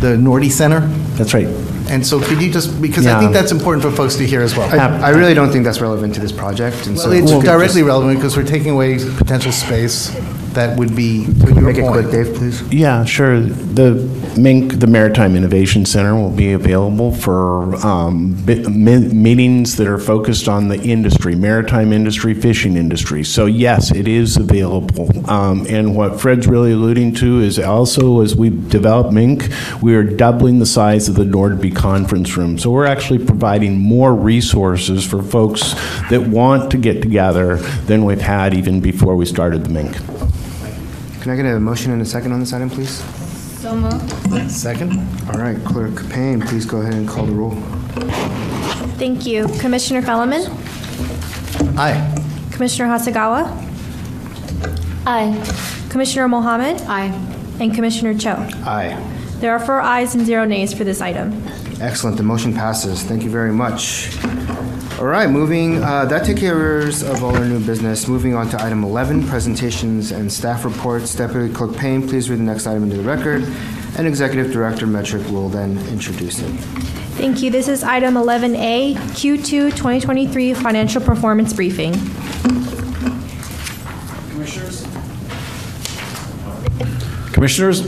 [0.00, 0.80] the Nordby Center?
[1.16, 1.48] That's right.
[1.88, 3.20] And so could you just, because I Yeah.
[3.20, 4.68] think that's important for folks to hear as well.
[4.78, 7.08] I, I really don't think that's relevant to this project, and so.
[7.08, 10.14] Well, it's directly relevant because we're taking away potential space
[10.58, 11.92] that would be, to your Make it point.
[11.92, 12.60] quick, Dave, please.
[12.72, 13.38] Yeah, sure.
[13.40, 13.94] The
[14.36, 19.98] MINC, the Maritime Innovation Center, will be available for um, bi- mi- meetings that are
[19.98, 23.22] focused on the industry, maritime industry, fishing industry.
[23.22, 25.08] So yes, it is available.
[25.30, 29.48] Um, And what Fred's really alluding to is also, as we develop MINC,
[29.80, 32.58] we are doubling the size of the Nordby Conference Room.
[32.58, 35.74] So we're actually providing more resources for folks
[36.10, 37.56] that want to get together
[37.86, 40.17] than we've had even before we started the MINC.
[41.28, 43.04] Can I get a motion and a second on this item, please?
[43.60, 44.50] So moved.
[44.50, 44.98] Second?
[45.28, 47.50] All right, Clerk Payne, please go ahead and call the roll.
[48.96, 49.46] Thank you.
[49.60, 50.48] Commissioner Felleman?
[51.76, 52.24] Aye.
[52.50, 53.44] Commissioner Hasegawa?
[55.06, 55.86] Aye.
[55.90, 56.80] Commissioner Mohamed?
[56.88, 57.12] Aye.
[57.60, 58.30] And Commissioner Cho?
[58.64, 58.96] Aye.
[59.40, 61.44] There are four ayes and zero nays for this item.
[61.78, 63.02] Excellent, the motion passes.
[63.02, 64.08] Thank you very much.
[64.98, 68.08] All right, moving, uh, that takes care of all our new business.
[68.08, 71.14] Moving on to item 11, presentations and staff reports.
[71.14, 73.44] Deputy Clerk Payne, please read the next item into the record,
[73.96, 76.50] and Executive Director Metruck will then introduce it.
[77.14, 77.50] Thank you.
[77.50, 81.92] This is item 11A, Q2 2023 Financial Performance Briefing.
[84.30, 84.84] Commissioners,
[87.32, 87.80] Commissioners,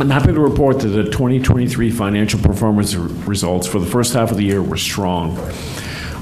[0.00, 4.30] I'm happy to report that the 2023 financial performance r- results for the first half
[4.30, 5.36] of the year were strong.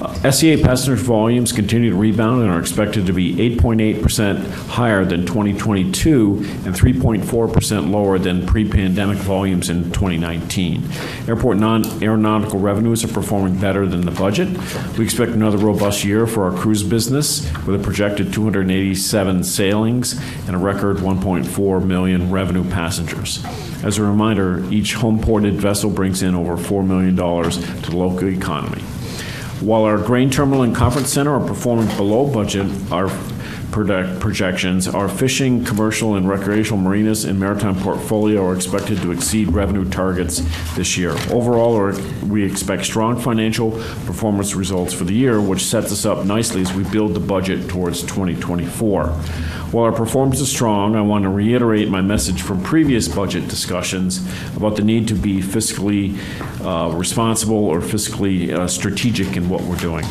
[0.01, 5.27] Uh, SEA passenger volumes continue to rebound and are expected to be 8.8% higher than
[5.27, 10.89] 2022 and 3.4% lower than pre-pandemic volumes in 2019.
[11.29, 14.49] Airport non-aeronautical revenues are performing better than the budget.
[14.97, 20.57] We expect another robust year for our cruise business with a projected 287 sailings and
[20.57, 23.45] a record 1.4 million revenue passengers.
[23.85, 28.83] As a reminder, each home-ported vessel brings in over $4 million to the local economy.
[29.61, 33.09] While our grain terminal and conference center are performing below budget, our
[33.71, 39.53] project- projections, our fishing, commercial, and recreational marinas and maritime portfolio are expected to exceed
[39.53, 40.43] revenue targets
[40.75, 41.13] this year.
[41.31, 41.93] Overall,
[42.27, 43.73] we expect strong financial
[44.07, 47.69] performance results for the year, which sets us up nicely as we build the budget
[47.69, 49.15] towards 2024.
[49.71, 54.19] While our performance is strong, I want to reiterate my message from previous budget discussions
[54.57, 56.19] about the need to be fiscally
[56.65, 60.05] uh, responsible or fiscally uh, strategic in what we're doing.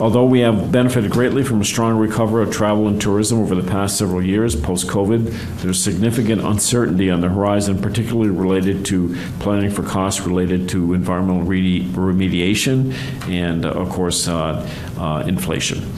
[0.00, 3.68] Although we have benefited greatly from a strong recovery of travel and tourism over the
[3.68, 9.82] past several years post-COVID, there's significant uncertainty on the horizon, particularly related to planning for
[9.82, 12.92] costs related to environmental redi- remediation
[13.28, 15.90] and, uh, of course, uh, uh, inflation.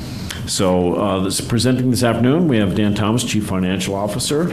[0.46, 4.52] So uh, this, presenting this afternoon, we have Dan Thomas, Chief Financial Officer,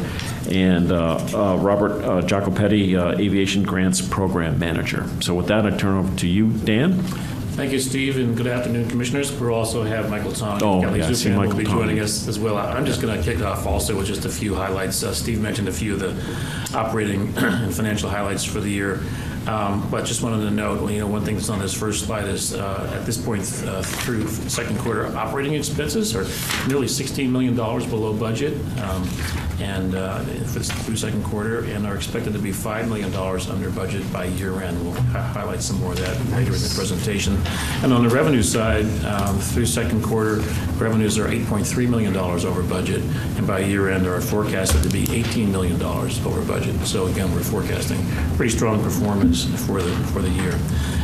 [0.49, 5.07] and uh, uh, Robert uh, Jacopetti, uh, Aviation Grants Program Manager.
[5.19, 7.03] So with that, I turn over to you, Dan.
[7.59, 9.33] Thank you, Steve, and good afternoon, Commissioners.
[9.33, 11.79] We'll also have Michael Tong, Oh, County yeah, Superintendent, will be Tong.
[11.79, 12.55] joining us as well.
[12.57, 15.03] I'm just going to kick off also with just a few highlights.
[15.03, 16.15] Uh, Steve mentioned a few of the
[16.73, 19.01] operating and financial highlights for the year.
[19.49, 22.27] Um, But just wanted to note, you know, one thing that's on this first slide
[22.27, 26.25] is, uh, at this point uh, through second quarter, operating expenses are
[26.67, 28.53] nearly $16 million below budget.
[28.83, 29.03] um,
[29.59, 34.25] And uh, through second quarter, and are expected to be $5 million under budget by
[34.39, 34.81] year end.
[34.81, 37.35] We'll hi- highlight some more of that later in the presentation.
[37.83, 40.35] And on the revenue side, um, through second quarter,
[40.79, 43.01] revenues are $8.3 million over budget,
[43.35, 46.75] and by year end are forecasted to be $18 million over budget.
[46.87, 47.99] So again, we're forecasting
[48.37, 50.57] pretty strong performance for the, for the year.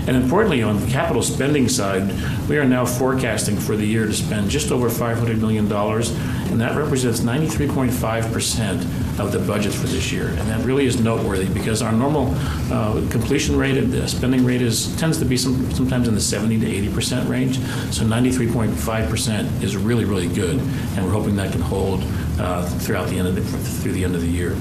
[0.08, 2.14] And importantly, on the capital spending side,
[2.48, 6.78] we are now forecasting for the year to spend just over $500 million, and that
[6.78, 10.28] represents 93.5% of the budget for this year.
[10.28, 12.34] And that really is noteworthy because our normal
[12.72, 16.22] uh, completion rate, of the spending rate is, tends to be some, sometimes in the
[16.22, 17.58] 70 to 80% range.
[17.92, 22.04] So 93.5% is really, really good, and we're hoping that can hold
[22.40, 23.42] uh, throughout the end of the,
[23.82, 24.56] through the end of the year.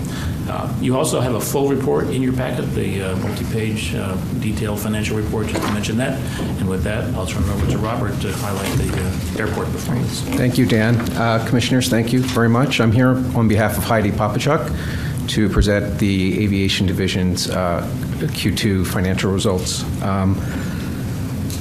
[0.48, 4.80] Uh, You also have a full report in your packet, the uh, multi-page uh, detailed
[4.80, 6.18] financial report, just to mention that.
[6.60, 10.20] And with that, I'll turn it over to Robert to highlight the uh, airport performance.
[10.20, 10.94] Thank you, Dan.
[11.46, 12.80] Commissioners, thank you very much.
[12.80, 14.70] I'm here on behalf of Heidi Papachuk
[15.28, 17.82] to present the Aviation Division's uh,
[18.18, 19.82] Q2 financial results.
[20.02, 20.36] Um,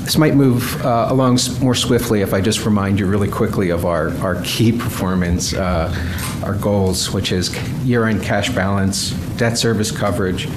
[0.04, 3.86] This might move uh, along more swiftly if I just remind you really quickly of
[3.86, 5.96] our, our key performance, uh,
[6.44, 10.50] our goals, which is year-end cash balance, debt service coverage,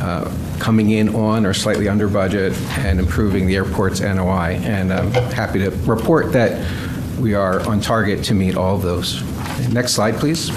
[0.00, 4.58] uh, coming in on or slightly under budget, and improving the airport's NOI.
[4.62, 6.66] And I'm happy to report that
[7.18, 9.22] we are on target to meet all of those.
[9.68, 10.50] Next slide, please.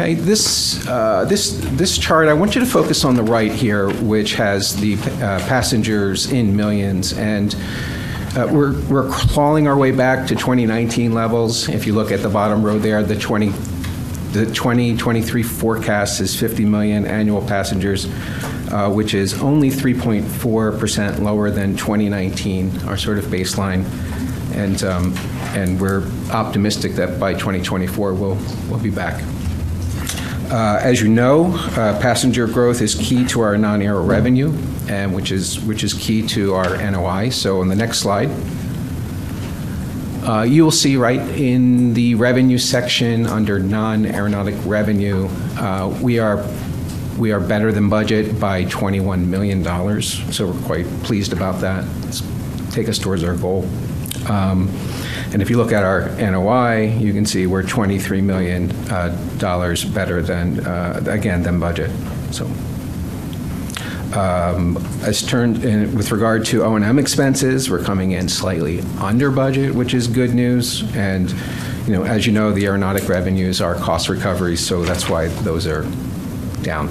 [0.00, 3.92] Okay, this, uh, this, this chart, I want you to focus on the right here,
[3.94, 7.14] which has the uh, passengers in millions.
[7.14, 7.52] And
[8.36, 11.68] uh, we're, we're clawing our way back to 2019 levels.
[11.68, 13.48] If you look at the bottom row there, the 20,
[14.30, 18.06] the 2023 forecast is 50 million annual passengers,
[18.70, 23.84] uh, which is only 3.4% lower than 2019, our sort of baseline.
[24.54, 25.12] And, um,
[25.56, 29.20] and we're optimistic that by 2024, we'll, we'll be back.
[30.50, 34.50] Uh, As you know, uh, passenger growth is key to our non-aero revenue,
[34.88, 37.28] and which is, which is key to our NOI.
[37.28, 38.30] So on the next slide,
[40.26, 45.28] uh, you will see right in the revenue section under non-aeronautic revenue,
[46.00, 46.42] we are,
[47.18, 49.62] we are better than budget by $21 million,
[50.02, 51.84] so we're quite pleased about that.
[52.70, 53.68] Take us towards our goal.
[55.32, 60.22] And if you look at our NOI, you can see we're $23 million uh, better
[60.22, 61.90] than, uh, again, than budget,
[62.30, 62.46] so.
[64.14, 68.80] Um, As turned, in- with regard to O and M expenses, we're coming in slightly
[69.00, 70.82] under budget, which is good news.
[70.96, 71.30] And,
[71.86, 75.66] you know, as you know, the aeronautic revenues are cost recoveries, so that's why those
[75.66, 75.82] are
[76.62, 76.88] down.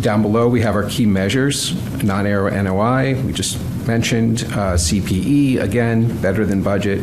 [0.00, 1.72] Down below, we have our key measures,
[2.02, 3.58] non-aero NOI, we just
[3.88, 7.02] mentioned, uh, CPE, again, better than budget,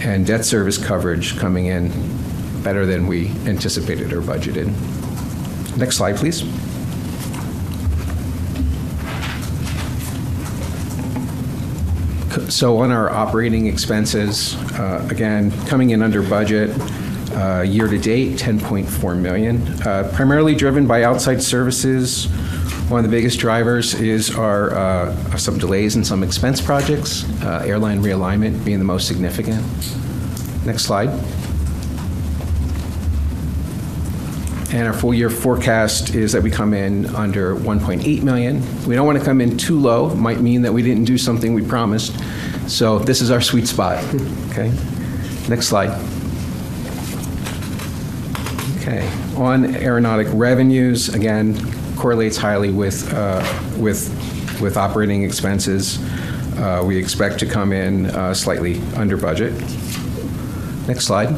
[0.00, 1.92] and debt service coverage coming in
[2.62, 4.66] better than we anticipated or budgeted.
[5.76, 6.42] Next slide, please.
[12.52, 16.70] So on our operating expenses, uh, again, coming in under budget,
[17.32, 22.28] uh, year-to-date, 10.4 million, Uh, primarily driven by outside services.
[22.88, 27.62] One of the biggest drivers is our, uh, some delays in some expense projects, uh,
[27.66, 29.62] airline realignment being the most significant.
[30.64, 31.10] Next slide.
[34.72, 38.62] And our full-year forecast is that we come in under 1.8 million.
[38.86, 41.52] We don't want to come in too low, might mean that we didn't do something
[41.52, 42.18] we promised.
[42.70, 44.02] So this is our sweet spot.
[44.48, 44.72] Okay.
[45.48, 45.90] Next slide.
[48.78, 49.08] Okay.
[49.36, 51.54] On aeronautic revenues, again,
[51.98, 53.42] correlates highly with, uh,
[53.76, 54.08] with,
[54.60, 55.98] with operating expenses.
[56.58, 59.52] Uh, We expect to come in uh, slightly under budget.
[60.86, 61.28] Next slide.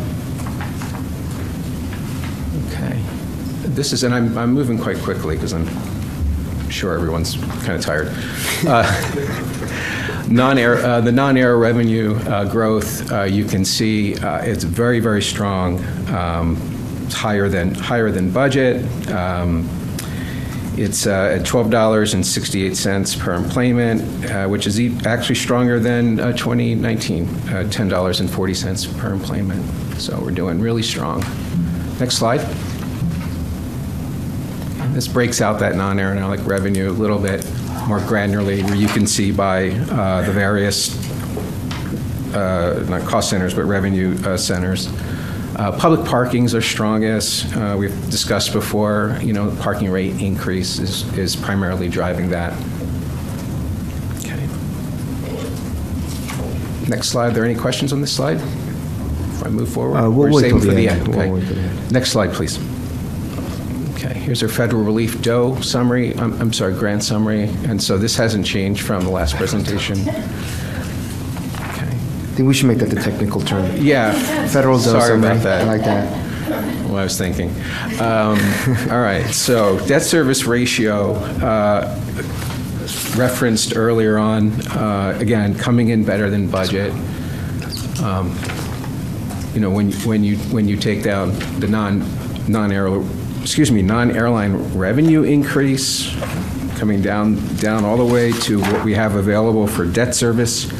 [2.69, 3.01] Okay.
[3.75, 5.67] This is, and I'm, I'm moving quite quickly because I'm
[6.71, 8.13] sure everyone's kind of tired.
[8.67, 8.85] Uh,
[10.31, 15.23] Non-air, uh, the non-air revenue uh, growth, uh, you can see, uh, it's very, very
[15.23, 15.83] strong.
[16.15, 16.57] Um,
[17.07, 18.77] It's higher than, higher than budget.
[19.11, 19.69] Um,
[20.81, 27.31] It's uh, at $12.68 per employment, uh, which is actually stronger than uh, 2019, uh,
[27.69, 30.01] $10.40 per employment.
[30.01, 31.23] So we're doing really strong.
[32.01, 32.41] Next slide.
[34.95, 37.45] This breaks out that non-aeronautic revenue a little bit
[37.87, 40.97] more granularly, where you can see by uh, the various,
[42.33, 44.89] not cost centers, but revenue centers.
[45.61, 47.55] Uh, Public parkings are strongest.
[47.55, 52.55] Uh, We've discussed before, you know, parking rate increase is is primarily driving that.
[54.21, 54.47] Okay.
[56.89, 57.27] Next slide.
[57.27, 58.39] Are there any questions on this slide?
[58.39, 59.99] If I move forward?
[59.99, 61.01] Uh, we'll Or wait save till for the the end.
[61.01, 61.09] end?
[61.09, 61.31] We'll Okay.
[61.31, 61.93] wait till the end.
[61.93, 62.59] Next slide, please.
[63.97, 68.17] Okay, here's our federal relief DOE summary, I'm, I'm sorry, grant summary, and so this
[68.17, 69.99] hasn't changed from the last presentation.
[72.31, 73.69] I think we should make that the technical term.
[73.77, 74.13] Yeah.
[74.49, 75.63] Federal dose Sorry about that.
[75.63, 76.09] I like that.
[76.89, 77.51] What I was thinking.
[78.01, 78.39] Um,
[78.91, 82.01] All right, so debt service ratio, uh,
[83.17, 86.93] referenced earlier on, uh, again, coming in better than budget.
[88.03, 88.37] Um,
[89.55, 92.05] You know, when, when you, when you take down the non,
[92.49, 93.05] non-aero,
[93.43, 96.15] excuse me, non-airline revenue increase,
[96.79, 100.71] coming down, down all the way to what we have available for debt service,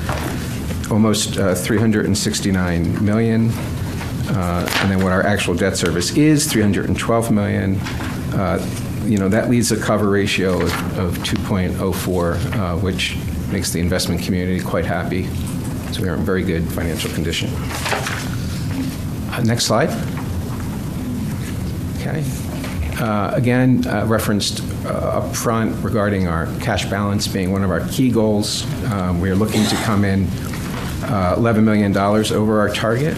[0.91, 3.51] almost uh, 369 million.
[4.31, 7.77] Uh, And then what our actual debt service is, 312 million.
[8.35, 8.59] Uh,
[9.07, 13.17] You know, that leaves a cover ratio of of 2.04, uh, which
[13.51, 15.27] makes the investment community quite happy.
[15.93, 17.49] So we are in very good financial condition.
[19.33, 19.91] Uh, Next slide.
[21.99, 22.23] Okay.
[23.01, 28.11] Uh, Again, uh, referenced uh, upfront regarding our cash balance being one of our key
[28.11, 28.65] goals.
[28.93, 30.27] Um, We are looking to come in
[31.03, 33.17] uh, $11 million over our target.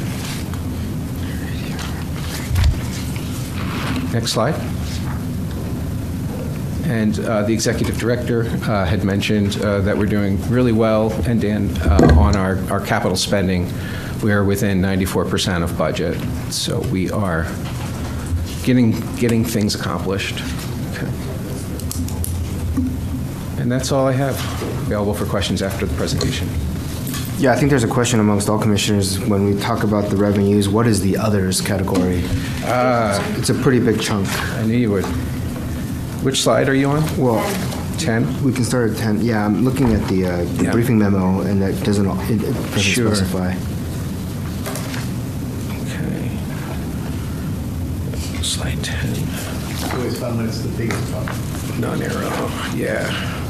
[4.12, 4.54] Next slide.
[6.84, 11.40] And uh, the executive director uh, had mentioned uh, that we're doing really well, and
[11.40, 13.72] Dan, uh, on our, our capital spending.
[14.22, 16.20] We are within 94% of budget,
[16.52, 17.44] so we are
[18.62, 20.42] getting, getting things accomplished.
[20.92, 21.10] Okay.
[23.60, 24.36] And that's all I have
[24.82, 26.48] available for questions after the presentation.
[27.42, 30.68] Yeah, I think there's a question amongst all commissioners when we talk about the revenues,
[30.68, 32.20] what is the others category?
[33.36, 34.28] It's a pretty big chunk.
[34.52, 35.04] I knew you would.
[36.22, 37.02] Which slide are you on?
[37.18, 37.42] Well,
[37.98, 38.44] 10?
[38.44, 39.22] We can start at 10.
[39.22, 40.70] Yeah, I'm looking at the uh, the Yeah.
[40.70, 43.12] briefing memo, and that doesn't, it it doesn't Sure.
[43.12, 43.54] specify.
[45.82, 46.38] Okay.
[48.40, 49.98] Slide 10.
[49.98, 51.80] Always found that's the biggest one.
[51.80, 52.30] Non-aero,
[52.76, 53.41] yeah.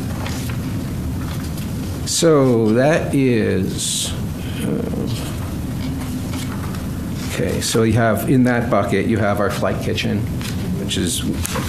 [2.13, 4.13] So that is,
[4.63, 4.83] uh,
[7.33, 10.19] okay, so you have, in that bucket, you have our flight kitchen,
[10.79, 11.23] which is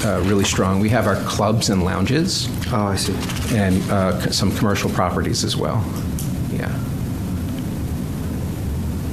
[0.05, 0.81] uh, really strong.
[0.81, 2.49] We have our clubs and lounges.
[2.73, 3.15] Oh, I see.
[3.55, 5.81] And uh, c- some commercial properties as well,
[6.51, 6.77] yeah.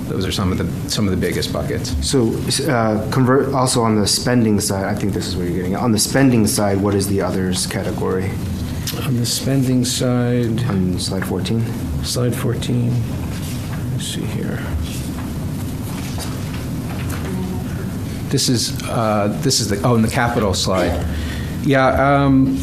[0.08, 1.94] Those are some of the, some of the biggest buckets.
[2.04, 2.34] So
[2.68, 5.80] uh, convert, also on the spending side, I think this is where you're getting at.
[5.80, 8.32] On the spending side, what is the others category?
[8.98, 10.64] On the spending side.
[10.64, 11.64] On slide 14?
[12.04, 12.90] Slide 14.
[13.92, 14.56] Let's see here.
[18.30, 21.06] This is, uh, this is the, oh, in the capital slide.
[21.62, 22.56] Yeah, um,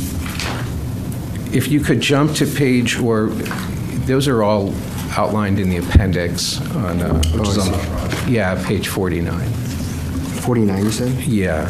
[1.54, 3.28] if you could jump to page, or,
[4.06, 4.74] those are all
[5.18, 9.50] outlined in the appendix on, uh, which is on, yeah, page 49.
[9.50, 11.12] 49, you said?
[11.24, 11.68] Yeah.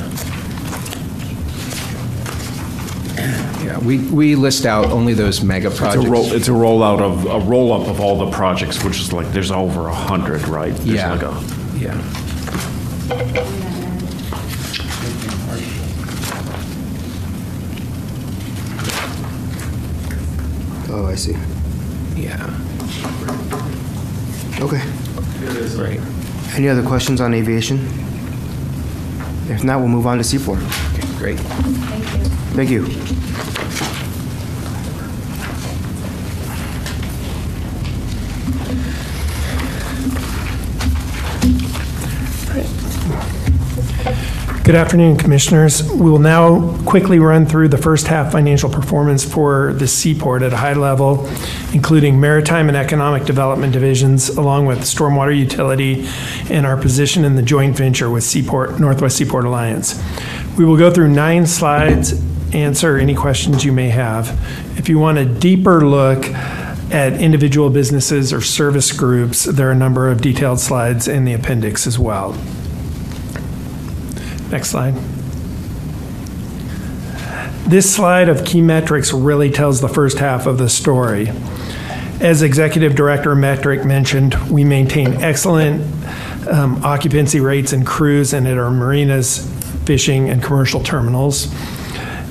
[3.67, 7.25] Yeah, we, we list out only those mega It's a roll, it's a rollout of,
[7.25, 10.73] a roll-up of all the projects, which is like, there's over a hundred, right?
[10.73, 11.11] There's Yeah.
[11.11, 12.01] like a- Yeah.
[20.89, 21.33] Oh, I see.
[22.15, 22.41] Yeah.
[24.61, 24.81] Okay.
[25.75, 25.99] Great.
[26.55, 27.77] Any other questions on aviation?
[29.49, 30.59] If not, we'll move on to Seaport.
[30.93, 31.39] Okay, great.
[32.55, 32.85] Thank you.
[44.67, 45.81] Good afternoon, Commissioners.
[45.93, 50.51] We will now quickly run through the first half financial performance for the Seaport at
[50.51, 51.25] a high level,
[51.71, 56.05] including Maritime and Economic Development Divisions, along with Stormwater Utility
[56.49, 58.29] and our position in the joint venture with
[58.77, 60.03] Northwest Seaport Alliance.
[60.57, 62.21] We will go through nine slides,
[62.53, 64.37] answer any questions you may have.
[64.77, 66.25] If you want a deeper look
[66.91, 71.31] at individual businesses or service groups, there are a number of detailed slides in the
[71.31, 72.37] appendix as well.
[74.51, 74.95] Next slide.
[77.67, 81.29] This slide of key metrics really tells the first half of the story.
[82.21, 85.81] As Executive Director Metruck mentioned, we maintain excellent
[86.47, 89.45] um, occupancy rates and cruise and at our marinas,
[89.85, 91.53] fishing, and commercial terminals.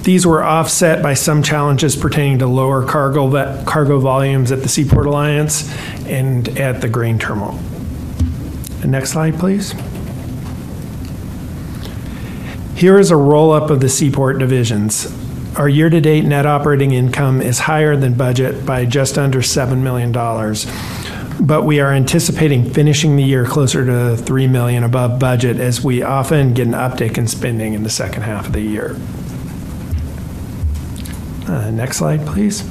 [0.03, 3.31] These were offset by some challenges pertaining to lower cargo,
[3.65, 5.71] cargo volumes at the Seaport Alliance
[6.07, 7.53] and at the grain terminal.
[8.81, 9.75] The next slide, please.
[12.77, 15.11] Here is a roll up of the Seaport divisions.
[15.57, 19.79] Our year to date net operating income is higher than budget by just under $7
[19.79, 20.13] million,
[21.41, 26.03] but we are anticipating finishing the year closer to 3 million above budget as we
[26.03, 28.95] often get an uptick in spending in the second half of the year.
[31.49, 32.63] Uh, next slide, please.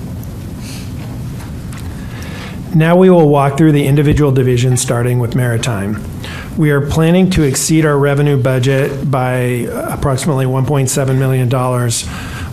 [2.75, 6.15] Now we will walk through the individual divisions starting with Maritime.
[6.58, 11.50] We are planning to exceed our revenue budget by approximately $1.7 million,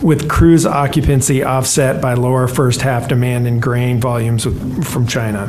[0.05, 4.45] with cruise occupancy offset by lower first half demand and grain volumes
[4.89, 5.47] from China.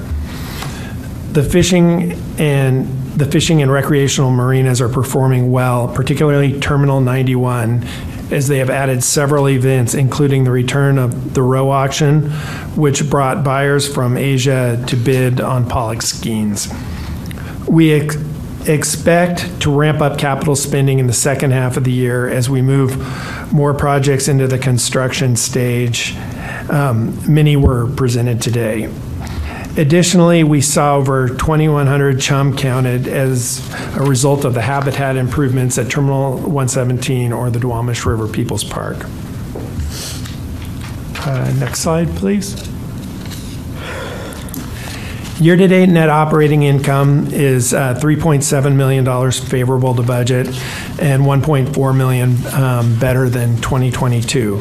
[1.31, 7.83] The fishing and the fishing and recreational marinas are performing well, particularly Terminal 91,
[8.31, 12.29] as they have added several events, including the return of the roe auction,
[12.75, 16.71] which brought buyers from Asia to bid on pollock skeins.
[17.67, 17.87] We
[18.67, 22.61] expect to ramp up capital spending in the second half of the year as we
[22.61, 26.15] move more projects into the construction stage.
[26.69, 28.89] Um, many were presented today.
[29.75, 33.59] Additionally, we saw over 2,100 chum counted as
[33.95, 38.97] a result of the habitat improvements at Terminal 117 or the Duwamish River Peoples Park.
[41.25, 42.72] Uh, next slide, please.
[45.43, 50.47] Year-to-date net operating income is uh, $3.7 million favorable to budget
[51.01, 54.55] and 1.4 million um, better than 2022.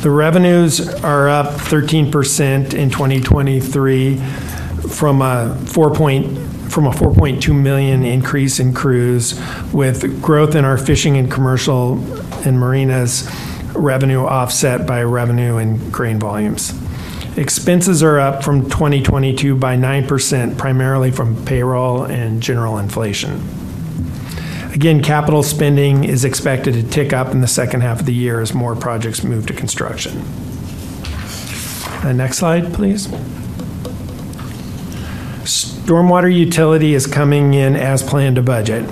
[0.00, 4.16] The revenues are up 13% in 2023
[4.88, 6.36] from a 4 point,
[6.68, 9.40] from a 4.2 million increase in cruise,
[9.72, 11.92] with growth in our fishing and commercial
[12.44, 13.30] and marinas
[13.72, 16.81] revenue offset by revenue and grain volumes.
[17.36, 23.40] Expenses are up from 2022 by 9%, primarily from payroll and general inflation.
[24.74, 28.40] Again, capital spending is expected to tick up in the second half of the year
[28.40, 30.22] as more projects move to construction.
[32.04, 33.08] Next slide, please.
[35.92, 38.88] Stormwater utility is coming in as planned to budget.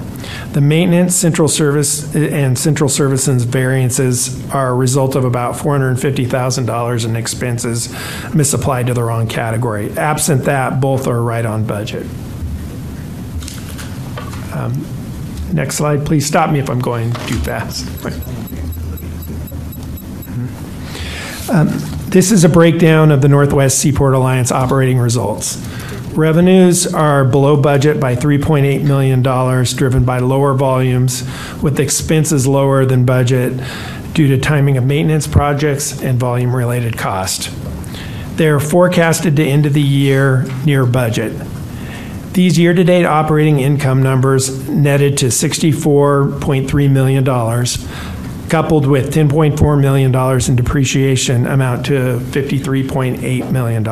[0.53, 7.17] The maintenance, central service, and central services variances are a result of about $450,000 in
[7.17, 7.89] expenses
[8.35, 9.91] misapplied to the wrong category.
[9.97, 12.07] Absent that, both are right on budget.
[14.53, 14.85] Um,
[15.55, 16.27] next slide, please.
[16.27, 17.87] Stop me if I'm going too fast.
[21.49, 21.69] Um,
[22.11, 25.70] this is a breakdown of the Northwest Seaport Alliance operating results.
[26.13, 31.23] Revenues are below budget by $3.8 million, driven by lower volumes,
[31.63, 33.63] with expenses lower than budget
[34.13, 37.51] due to timing of maintenance projects and volume related cost.
[38.37, 41.33] They are forecasted to end of the year near budget.
[42.33, 47.25] These year to date operating income numbers netted to $64.3 million,
[48.49, 50.15] coupled with $10.4 million
[50.49, 53.85] in depreciation, amount to $53.8 million.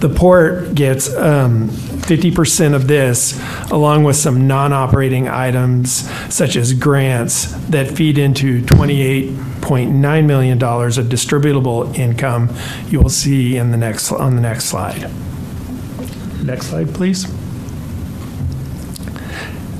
[0.00, 3.38] The port gets um, 50% of this,
[3.70, 11.06] along with some non operating items such as grants that feed into $28.9 million of
[11.06, 12.48] distributable income
[12.88, 15.10] you will see in the next, on the next slide.
[16.44, 17.26] Next slide, please.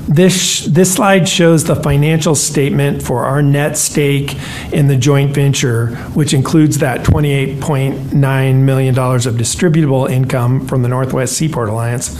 [0.09, 4.35] This, this slide shows the financial statement for our net stake
[4.73, 11.33] in the joint venture, which includes that $28.9 million of distributable income from the Northwest
[11.37, 12.19] Seaport Alliance,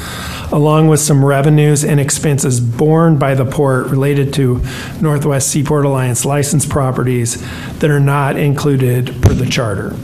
[0.51, 4.61] along with some revenues and expenses borne by the port related to
[5.01, 7.41] Northwest Seaport Alliance licensed properties
[7.79, 9.95] that are not included per the charter.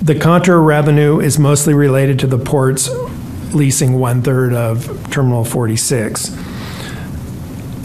[0.00, 2.88] The contra revenue is mostly related to the port's
[3.52, 6.47] leasing one third of Terminal 46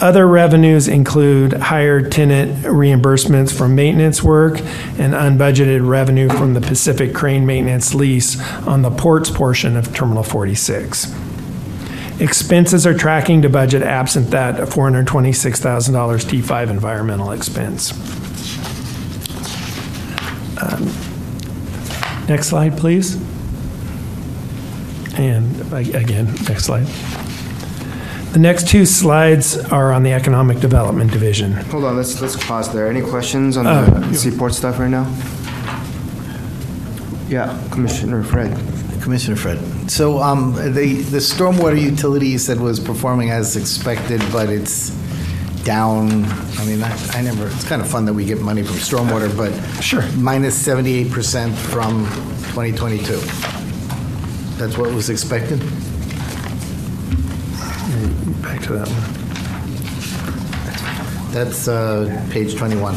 [0.01, 7.13] Other revenues include higher tenant reimbursements from maintenance work and unbudgeted revenue from the Pacific
[7.13, 11.13] Crane maintenance lease on the ports portion of Terminal 46.
[12.19, 17.91] Expenses are tracking to budget absent that $426,000 T5 environmental expense.
[20.61, 20.91] Um,
[22.27, 23.15] Next slide, please.
[25.17, 26.87] And again, next slide.
[28.33, 31.51] The next two slides are on the Economic Development Division.
[31.51, 32.87] Hold on, let's, let's pause there.
[32.87, 35.05] Any questions on Uh, the seaport stuff right now?
[37.29, 38.57] Yeah, Commissioner Fred.
[39.03, 39.59] Commissioner Fred.
[39.91, 44.89] So um, the, the stormwater utility you said was performing as expected, but it's
[45.63, 46.25] down,
[46.57, 49.29] I mean, I I never, it's kind of fun that we get money from stormwater,
[49.37, 49.51] but.
[49.83, 50.03] Sure.
[50.17, 52.05] Minus 78% from
[52.53, 53.13] 2022.
[54.57, 55.61] That's what was expected?
[58.43, 59.23] Back to that one.
[61.33, 62.95] That's uh, page 21.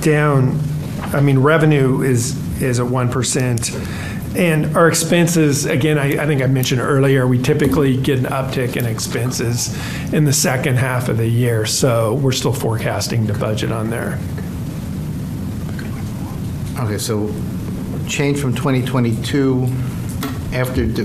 [0.00, 0.58] Down,
[1.12, 4.36] I mean, revenue is, is at 1%.
[4.38, 8.76] And our expenses, again, I, I think I mentioned earlier, we typically get an uptick
[8.76, 9.76] in expenses
[10.14, 11.66] in the second half of the year.
[11.66, 14.18] So we're still forecasting to budget on there.
[16.78, 17.34] Okay, so
[18.06, 19.66] change from 2022
[20.52, 21.04] after, de-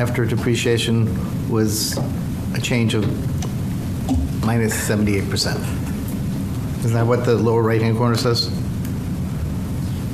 [0.00, 1.98] after depreciation was
[2.54, 3.04] a change of
[4.44, 5.56] minus 78%.
[6.80, 8.50] Isn't that what the lower right-hand corner says?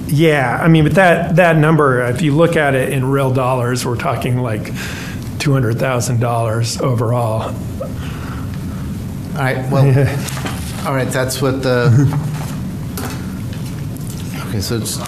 [0.08, 3.84] Yeah, I mean, but that, that number, if you look at it in real dollars,
[3.84, 4.62] we're talking like
[5.38, 7.42] $200,000 overall.
[7.42, 7.52] All
[9.42, 9.86] right, well,
[10.86, 11.86] all right, that's what the,
[14.48, 14.98] okay, so it's,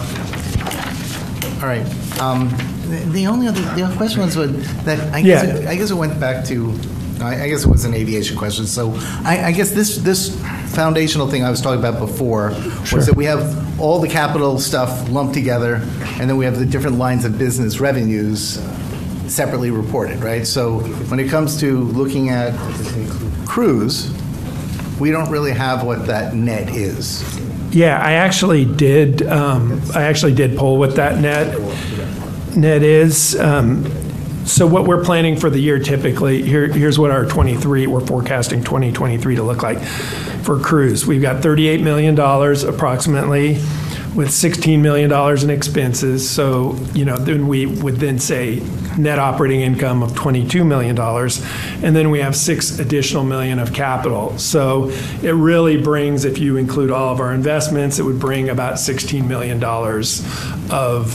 [1.61, 2.21] all right.
[2.21, 2.49] um,
[2.89, 4.55] The the only other, the other question was what-
[4.85, 5.55] that, I guess, Yeah.
[5.57, 6.73] it- I guess it went back to,
[7.21, 8.67] I I guess it was an aviation question.
[8.67, 10.31] So I, I guess this, this
[10.69, 12.55] foundational thing I was talking about before
[12.85, 12.97] Sure.
[12.99, 13.43] was that we have
[13.81, 15.83] all the capital stuff lumped together,
[16.19, 18.59] and then we have the different lines of business revenues
[19.27, 20.47] separately reported, right?
[20.47, 20.79] So
[21.11, 22.55] when it comes to looking at
[23.47, 24.11] cruise,
[24.99, 27.23] we don't really have what that net is.
[27.71, 31.59] Yeah, I actually did, um, I actually did pull what that net,
[32.57, 33.39] net is.
[33.39, 33.85] Um,
[34.47, 38.65] So what we're planning for the year typically, here, here's what our 23, we're forecasting
[38.65, 39.79] 2023 to look like
[40.43, 41.07] for cruise.
[41.07, 43.59] We've got $38 million approximately
[44.19, 46.29] with $16 million in expenses.
[46.29, 48.61] So, you know, then we would then say
[48.99, 50.99] net operating income of $22 million.
[51.85, 54.37] And then we have six additional million of capital.
[54.37, 54.89] So
[55.23, 59.25] it really brings, if you include all of our investments, it would bring about $16
[59.25, 59.63] million
[60.69, 61.13] of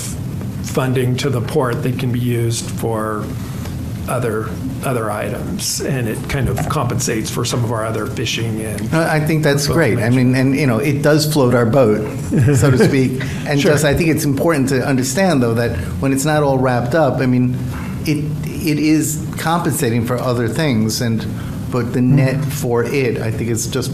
[0.70, 3.26] funding to the port that can be used for
[4.08, 4.46] other,
[4.84, 5.82] other items.
[5.82, 8.94] And it kind of compensates for some of our other fishing and.
[8.94, 10.00] I think that's great.
[10.00, 12.06] I mean, and, you know, it does float our boat,
[12.56, 13.22] so to speak.
[13.48, 13.72] And Sure.
[13.72, 17.20] just, I think it's important to understand, though, that when it's not all wrapped up,
[17.20, 17.56] I mean,
[18.06, 21.20] it, it is compensating for other things, and,
[21.72, 22.16] but the mm-hmm.
[22.16, 23.92] net for it, I think is just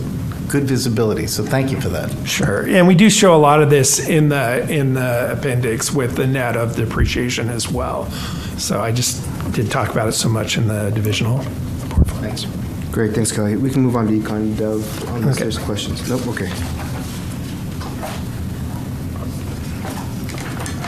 [0.47, 2.27] good visibility, so thank you for that.
[2.27, 6.15] Sure, and we do show a lot of this in the, in the appendix with
[6.15, 8.09] the net of depreciation as well.
[8.57, 11.39] So I just did talk about it so much in the divisional
[11.89, 12.45] portfolios.
[12.91, 13.55] Great, thanks, Kelly.
[13.55, 15.43] We can move on to Econ Dev unless Okay.
[15.43, 16.07] there's questions.
[16.09, 16.49] Nope, okay.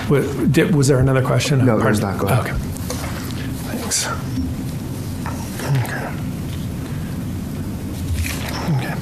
[0.09, 1.65] Wa- did- Was there another question?
[1.65, 2.17] No, there's not.
[2.19, 2.39] Go ahead.
[2.45, 2.55] Okay.
[3.69, 4.07] Thanks.
[5.67, 6.07] Okay.
[8.75, 8.95] Okay.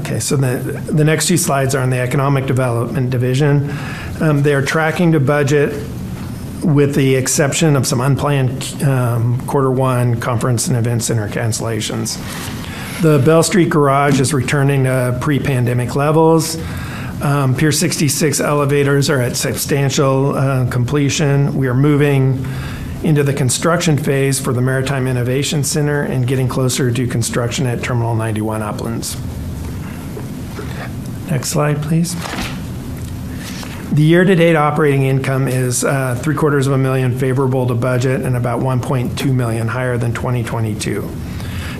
[0.00, 0.56] Okay, so the,
[0.92, 3.70] the next two slides are on the Economic Development Division.
[4.20, 5.72] Um, They are tracking to budget
[6.64, 12.18] with the exception of some unplanned um, quarter one conference and event center cancellations.
[13.02, 16.56] The Bell Street Garage is returning to pre-pandemic levels.
[17.20, 21.54] Um, Pier 66 elevators are at substantial uh, completion.
[21.54, 22.44] We are moving
[23.04, 27.82] into the construction phase for the Maritime Innovation Center and getting closer to construction at
[27.82, 29.16] Terminal 91 Uplands.
[31.28, 32.14] Next slide, please.
[33.92, 38.38] The year-to-date operating income is uh, three quarters of a million favorable to budget and
[38.38, 41.06] about 1.2 million higher than 2022.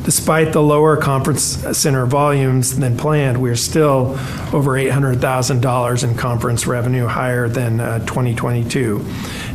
[0.04, 4.18] Despite the lower conference center volumes than planned, we are still
[4.52, 9.02] over $800,000 in conference revenue higher than uh, 2022.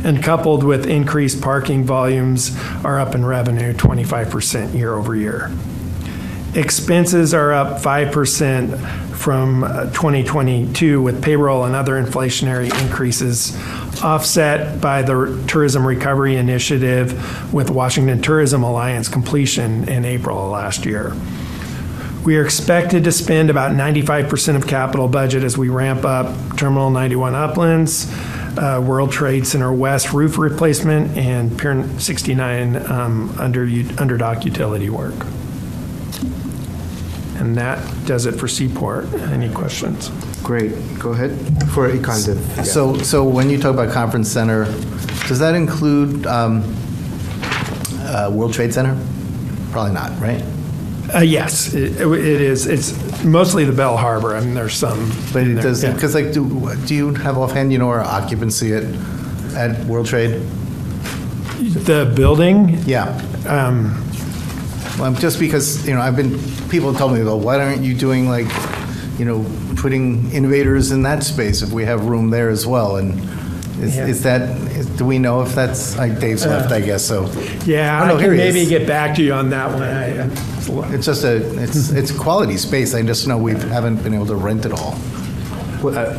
[0.02, 5.52] And coupled with increased parking volumes, are up in revenue 25% year over year.
[6.54, 13.54] Expenses are up 5% from uh, 2022 with payroll and other inflationary increases
[14.02, 20.86] offset by the Tourism Recovery Initiative with Washington Tourism Alliance completion in April of last
[20.86, 21.14] year.
[22.24, 26.90] We are expected to spend about 95% of capital budget as we ramp up Terminal
[26.90, 28.10] 91 Uplands,
[28.56, 33.64] uh, World Trade Center West roof replacement, and Pier 69 um, under,
[33.98, 35.14] under dock utility work.
[37.38, 39.12] And that does it for Seaport.
[39.14, 40.10] Any questions?
[40.42, 40.72] Great.
[40.98, 41.30] Go ahead.
[41.72, 42.56] For Econ Div.
[42.56, 42.62] yeah.
[42.64, 44.64] So, so when you talk about conference center,
[45.28, 46.62] does that include um,
[48.00, 48.98] uh, World Trade Center?
[49.70, 50.42] Probably not, right?
[51.14, 52.66] Uh, yes, it, it is.
[52.66, 54.36] It's mostly the Bell Harbor.
[54.36, 55.08] I mean, there's some.
[55.32, 55.92] But it there, does, yeah.
[55.92, 58.84] because like, do, do you have offhand, you know, our occupancy at,
[59.54, 60.42] at World Trade?
[61.58, 62.78] The building?
[62.84, 63.08] Yeah.
[63.46, 64.07] Um,
[64.98, 68.28] Well, just because, you know, I've been, people told me, well, why aren't you doing
[68.28, 68.46] like,
[69.18, 69.44] you know,
[69.76, 72.96] putting innovators in that space if we have room there as well?
[72.96, 73.14] And
[73.80, 74.06] is, Yeah.
[74.06, 77.30] is that, is- do we know if that's, like Dave's uh, left, I guess, so.
[77.64, 79.82] yeah, Oh, I no, can here he maybe get back to you on that one.
[79.82, 80.30] I, uh,
[80.92, 81.96] It's just a, it's, hmm.
[81.96, 82.92] it's quality space.
[82.94, 84.98] I just know we haven't been able to rent it all.
[85.84, 86.16] Uh,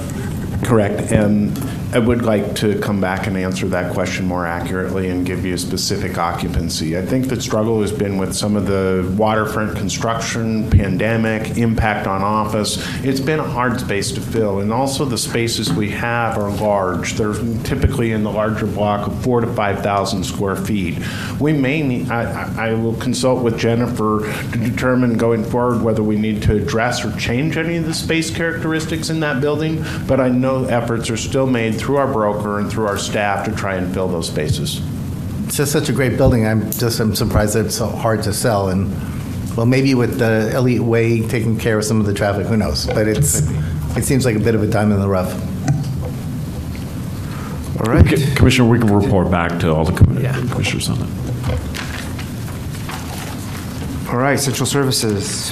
[0.64, 1.11] correct.
[1.11, 1.51] And
[1.91, 5.55] I would like to come back and answer that question more accurately and give you
[5.55, 6.97] a specific occupancy.
[6.97, 12.21] I think the struggle has been with some of the waterfront construction, pandemic, impact on
[12.21, 12.77] office.
[13.03, 14.59] It's been a hard space to fill.
[14.59, 17.13] And also the spaces we have are large.
[17.13, 20.99] They're typically in the larger block of four to 5,000 square feet.
[21.39, 26.03] We may need, I, I I will consult with Jennifer to determine going forward whether
[26.03, 30.19] we need to address or change any of the space characteristics in that building, but
[30.19, 33.75] I know efforts are still made through our broker and through our staff to try
[33.75, 34.82] and fill those spaces.
[35.45, 36.45] It's just such a great building.
[36.45, 38.69] I'm just, I'm surprised that it's so hard to sell.
[38.69, 38.91] And,
[39.58, 42.85] well, maybe with the Elliott Way taking care of some of the traffic, who knows?
[42.85, 43.41] But it's,
[43.98, 45.33] it seems like a bit of a diamond in the rough.
[47.82, 48.06] All right.
[48.35, 51.09] Commissioner, we can report back to all the commi- commissioners on that.
[54.09, 55.51] All right, Central Services.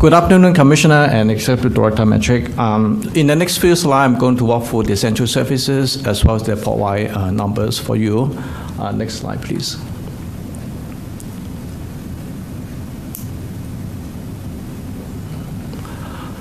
[0.00, 2.56] Good afternoon, Commissioner and Executive Director Metruck.
[2.56, 6.24] Um, in the next few slides, I'm going to walk through the central services as
[6.24, 8.34] well as the port-wide uh, numbers for you.
[8.78, 9.76] Uh, next slide, please.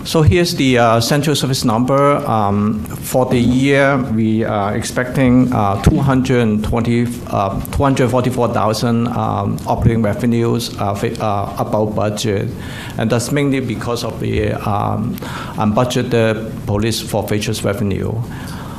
[0.10, 2.16] So here's the uh, central service number.
[2.26, 10.94] Um, for the year, we are expecting uh, 220, uh, 244,000 um, operating revenues uh,
[10.94, 12.50] uh, above budget.
[12.98, 15.14] And that's mainly because of the um,
[15.62, 18.12] unbudgeted police forfeitures revenue.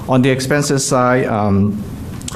[0.09, 1.81] On the expenses side, um,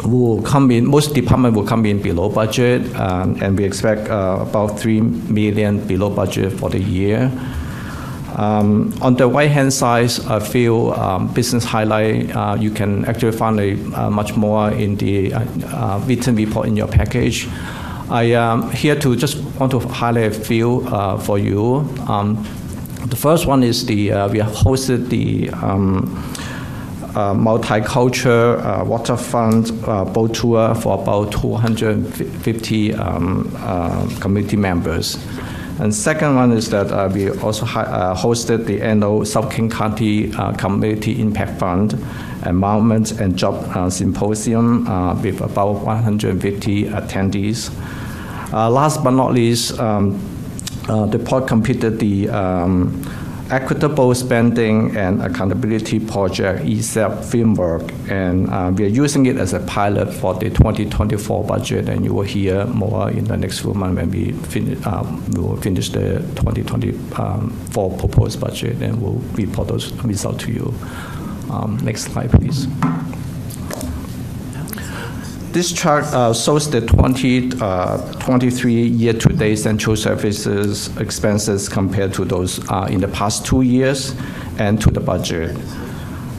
[0.05, 4.39] will come in, most department will come in below budget, um, and we expect uh,
[4.49, 7.33] about 3 million below budget for the year.
[8.35, 12.35] Um, on the right-hand side, a few um, business highlight.
[12.35, 16.77] Uh, you can actually find a, uh, much more in the uh, written report in
[16.77, 17.49] your package.
[18.11, 21.77] I am here to just want to highlight a few uh, for you.
[22.09, 22.45] Um,
[23.07, 26.15] the first one is the uh, we have hosted the um,
[27.15, 29.81] uh, multicultural uh, waterfront
[30.13, 35.17] boat tour for about 250 um, community members.
[35.81, 40.33] And second one is that uh, we also uh, hosted the annual South King County
[40.35, 41.94] uh, Community Impact Fund
[42.47, 47.75] Environment and Job uh, Symposium uh, with about 150 attendees.
[48.53, 50.20] Uh, last but not least, um,
[50.86, 53.03] the port completed the um,
[53.51, 59.61] Equitable Spending and Accountability Project ESAP framework, and uh, we are using it as a
[59.61, 63.97] pilot for the 2024 budget, and you will hear more in the next few months
[64.01, 69.93] when we, fin- um, we will finish the 2024 proposed budget, and we'll report those
[70.05, 70.75] results to you.
[71.51, 72.67] Um, next slide, please.
[75.55, 82.58] This chart uh, shows the 2023 uh, 23 year-to-date central services expenses compared to those
[82.68, 84.16] uh, in the past two years
[84.58, 85.57] and to the budget.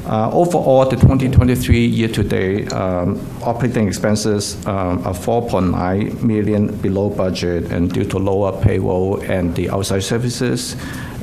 [0.06, 7.94] Uh, Overall, the 2023 year-to-date um, operating expenses um, are 4.9 million below budget and
[7.94, 10.76] due to lower payroll and the outside services,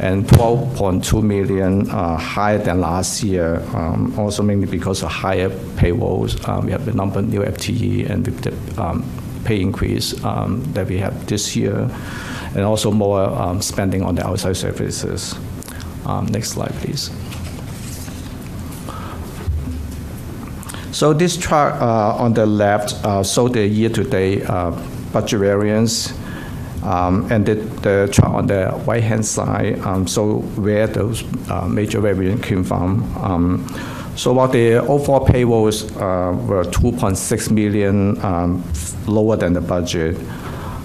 [0.02, 6.36] and 12.2 million uh, higher than last year, um, also mainly because of higher payrolls.
[6.48, 9.04] Um, We have the number of new FTE and with the um,
[9.44, 11.88] pay increase um, that we have this year,
[12.54, 15.34] and also more um, spending on the outside services.
[16.30, 17.10] Next slide, please.
[20.92, 24.72] So this chart uh, on the left uh, show the year-to-date uh,
[25.10, 26.12] budget variance,
[26.82, 32.00] Um, And the the chart on the right-hand side um, show where those uh, major
[32.00, 33.04] variance came from.
[33.22, 33.66] Um,
[34.14, 38.62] So while the overall payrolls uh, were 2.6 million um,
[39.06, 40.18] lower than the budget,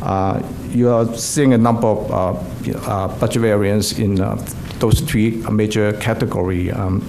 [0.02, 4.36] uh, you are seeing a number of uh, uh, budget variance in uh,
[4.80, 7.02] those three major category, um,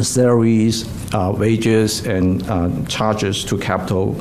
[0.00, 2.42] salaries, wages, and
[2.88, 4.16] charges to capital.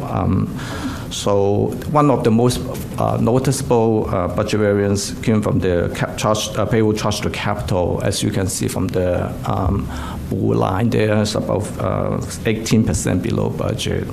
[1.11, 2.59] So one of the most
[2.99, 8.01] uh, noticeable uh, budget variance came from the cap charge, uh, payroll charge to capital.
[8.03, 9.89] As you can see from the um,
[10.29, 14.07] blue line there, it's about uh, 18% below budget.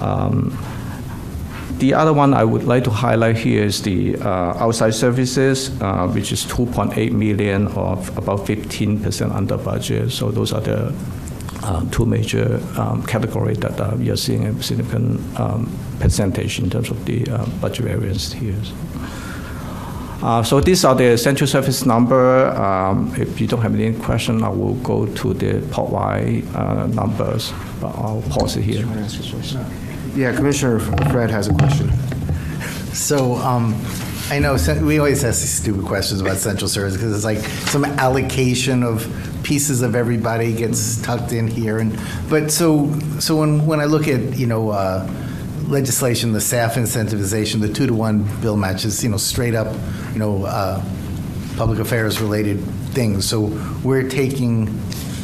[0.00, 0.56] Um,
[1.78, 6.08] the other one I would like to highlight here is the uh, outside services, uh,
[6.08, 10.12] which is 2.8 million or about 15% under budget.
[10.12, 10.94] So those are the
[11.64, 15.66] uh, two major um, categories that uh, we are seeing a significant um,
[15.98, 18.54] percentage in terms of the uh, budget variance here.
[20.22, 22.46] Uh, so these are the central service number.
[22.48, 27.52] Um, if you don't have any question, I will go to the port-wide uh, numbers,
[27.80, 28.86] but I'll pause it here.
[30.14, 30.78] Yeah, Commissioner
[31.10, 31.90] Fred has a question.
[32.94, 33.74] So, um,
[34.30, 37.84] I know, we always ask these stupid questions about central service, because it's like some
[37.84, 39.04] allocation of
[39.44, 41.96] pieces of everybody gets tucked in here, and,
[42.28, 45.08] but so, so when, when I look at, you know, uh,
[45.68, 49.72] legislation, the staff incentivization, the two-to-one bill matches, you know, straight up,
[50.12, 50.82] you know, uh,
[51.56, 52.60] public affairs related
[52.92, 53.52] things, so
[53.84, 54.64] we're taking,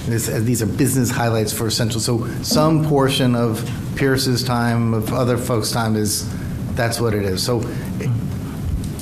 [0.07, 5.13] this, uh, these are business highlights for Central, so some portion of Pierce's time, of
[5.13, 6.29] other folks' time is,
[6.75, 7.43] that's what it is.
[7.43, 7.61] So,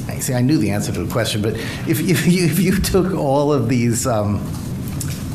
[0.08, 1.54] I see, I knew the answer to the question, but
[1.86, 4.44] if, if you, if you took all of these, um,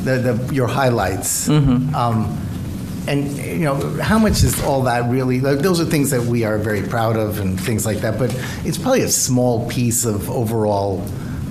[0.04, 2.40] the, the, your highlights, um,
[3.06, 6.44] and, you know, how much is all that really, like, those are things that we
[6.44, 8.34] are very proud of and things like that, but
[8.64, 11.02] it's probably a small piece of overall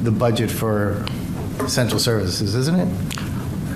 [0.01, 1.05] the budget for
[1.67, 2.89] central services, isn't it?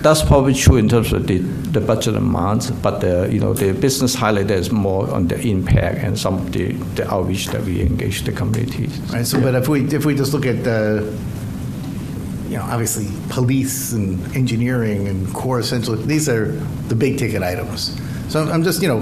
[0.01, 3.73] That's probably true in terms of the, the budget amount, but the, you know, the
[3.73, 7.81] business highlight is more on the impact and some of the, the outreach that we
[7.81, 8.97] engage the communities.
[9.11, 11.03] Right, so, but if we, if we just look at the,
[12.49, 16.51] you know, obviously, police and engineering and core essential, these are
[16.87, 17.99] the big ticket items.
[18.29, 18.99] So I'm just, you know,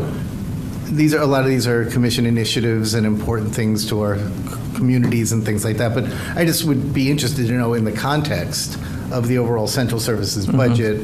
[0.85, 4.17] these are, a lot of these are commission initiatives and important things to our
[4.75, 6.05] communities and things like that, but
[6.37, 8.77] I just would be interested to know in the context
[9.11, 10.57] of the overall central services mm-hmm.
[10.57, 11.01] budget,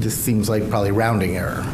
[0.00, 1.64] this seems like probably rounding error.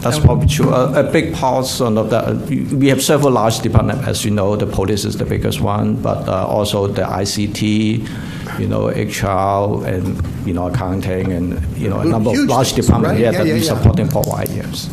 [0.00, 0.70] That's probably true.
[0.70, 2.36] A, a big portion of that,
[2.72, 6.26] we have several large departments, as you know, the police is the biggest one, but
[6.28, 12.04] uh, also the ICT, you know, HR, and, you know, accounting, and, you know, a
[12.06, 13.20] number of large things, departments, right?
[13.20, 13.74] yeah, Yeah, that yeah, we yeah.
[13.76, 14.88] supporting for wide yes.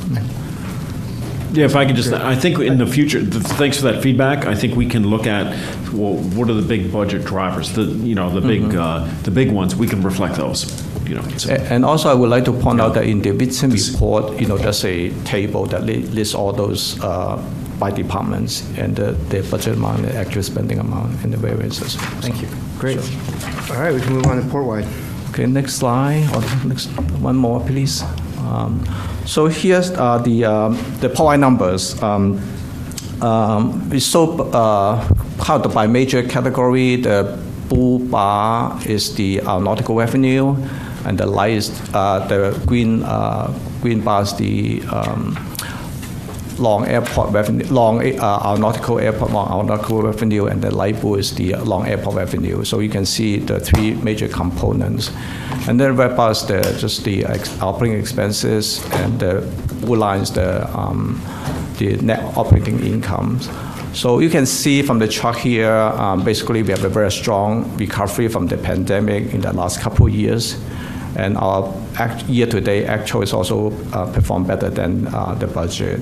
[1.53, 4.45] Yeah, if I could just, I think in the future, th- thanks for that feedback.
[4.45, 5.45] I think we can look at,
[5.94, 7.72] well, what are the big budget drivers?
[7.74, 10.66] The, you know, the big, uh, the big ones, we can reflect those,
[11.08, 11.24] you know.
[11.38, 14.48] so- And also, I would like to point out that in the Whitson report, you
[14.48, 17.38] know, there's a table that li- lists all those uh,
[17.80, 21.95] by departments and the, the budget amount, the actual spending amount, and the variances.
[22.22, 22.48] Thank you.
[22.80, 22.98] Great.
[23.69, 24.86] All right, we can move on to port-wide.
[25.30, 26.88] Okay, next slide, or next,
[27.22, 28.03] one more, please.
[28.40, 28.84] Um,
[29.26, 32.02] So here's uh, the, um, the POI numbers.
[32.02, 32.40] Um,
[33.22, 35.03] um, We show uh,
[35.44, 36.95] how to by major category.
[36.95, 37.38] The
[37.69, 40.56] blue bar is the uh, nautical revenue,
[41.08, 45.38] and the light is, uh, the green, uh, green bar is the um,
[46.60, 51.34] long airport revenue, long uh, aeronautical airport, long aeronautical revenue, and the light blue is
[51.36, 52.64] the long airport revenue.
[52.66, 55.11] So you can see the three major components.
[55.68, 57.26] And then red bar the, just the
[57.61, 59.42] operating expenses, and the
[59.82, 61.22] blue line is the, um,
[61.77, 63.50] the net operating incomes.
[63.94, 67.76] So you can see from the chart here, um, basically we have a very strong
[67.77, 70.58] recovery from the pandemic in the last couple of years.
[71.18, 71.74] And our
[72.28, 76.00] year-to-date actual is also uh, performed better than uh, the budget.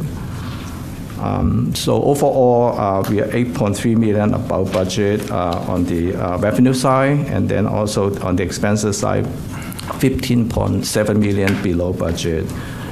[1.21, 6.73] Um, So overall, uh, we are 8.3 million above budget uh, on the uh, revenue
[6.73, 9.25] side, and then also on the expenses side,
[9.99, 12.45] 15.7 million below budget.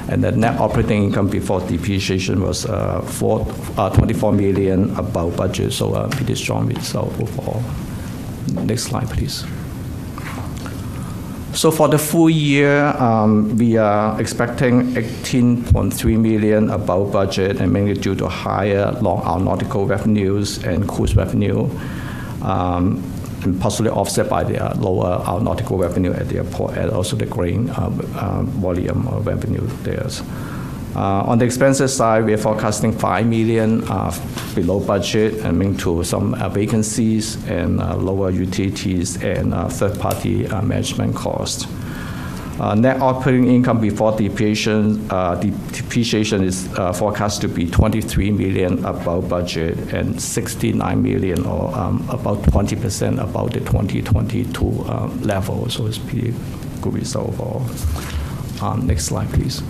[0.08, 3.46] And the net operating income before depreciation was uh, four-
[3.76, 7.62] uh, 24 million above budget, so uh, pretty strong result overall.
[8.64, 9.44] Next slide, please.
[11.54, 17.94] So for the full year, um, we are expecting 18.3 million above budget, and mainly
[17.94, 21.70] due to higher long aeronautical revenues and cruise revenue,
[22.42, 23.00] um,
[23.44, 27.26] and possibly offset by the uh, lower aeronautical revenue at the airport, and also the
[27.26, 30.08] grain uh, uh, volume of revenue there.
[30.96, 34.12] Uh, On the expenses side, we are forecasting 5 million uh,
[34.54, 41.66] below budget, and linked to some uh, vacancies and lower utilities and third-party management costs.
[42.76, 49.76] Net operating income before depreciation, de- depreciation is forecast to be 23 million above budget
[49.92, 55.68] and 69 million, or um, about 20% above the 2022 um, level.
[55.68, 56.32] So it's pretty
[56.80, 57.66] good result overall.
[58.62, 59.60] Um, Next slide, please.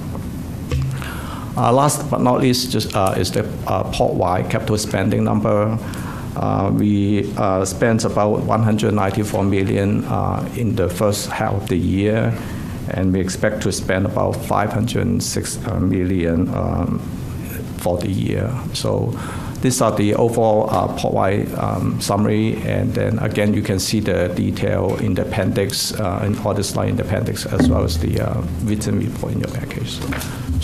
[1.57, 5.79] Uh, Last but not least, just uh, is the uh, port-wide capital spending number.
[6.37, 12.37] Uh, We uh, spent about 194 million uh, in the first half of the year,
[12.91, 16.99] and we expect to spend about 506 uh, um,
[17.79, 18.51] for the year.
[18.73, 19.17] So
[19.63, 24.29] these are the overall uh, port-wide um, summary, and then again, you can see the
[24.35, 27.99] detail in the appendix, uh, in all the slide in the appendix, as well as
[28.01, 30.01] the uh, written report in your package.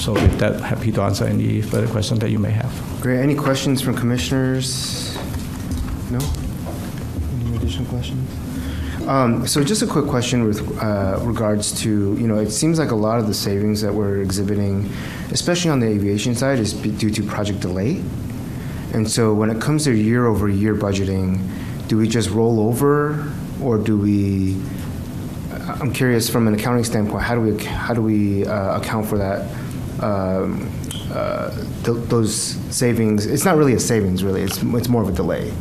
[0.00, 2.72] So with that, happy to answer any further questions that you may have.
[3.02, 3.20] Great.
[3.20, 5.14] Any questions from commissioners?
[6.10, 6.18] No?
[7.38, 8.26] Any additional questions?
[9.06, 12.92] Um, So just a quick question with uh, regards to, you know, it seems like
[12.92, 14.90] a lot of the savings that we're exhibiting,
[15.32, 18.02] especially on the aviation side, is due to project delay.
[18.94, 21.46] And so when it comes to year-over-year budgeting,
[21.88, 23.30] do we just roll over,
[23.62, 24.56] or do we,
[25.80, 29.18] I'm curious from an accounting standpoint, how do we, how do we uh, account for
[29.18, 29.46] that,
[30.00, 30.70] um,
[31.12, 31.50] uh,
[31.84, 32.32] th- those
[32.74, 33.26] savings?
[33.26, 35.52] It's not really a savings, really, it's, it's more of a delay,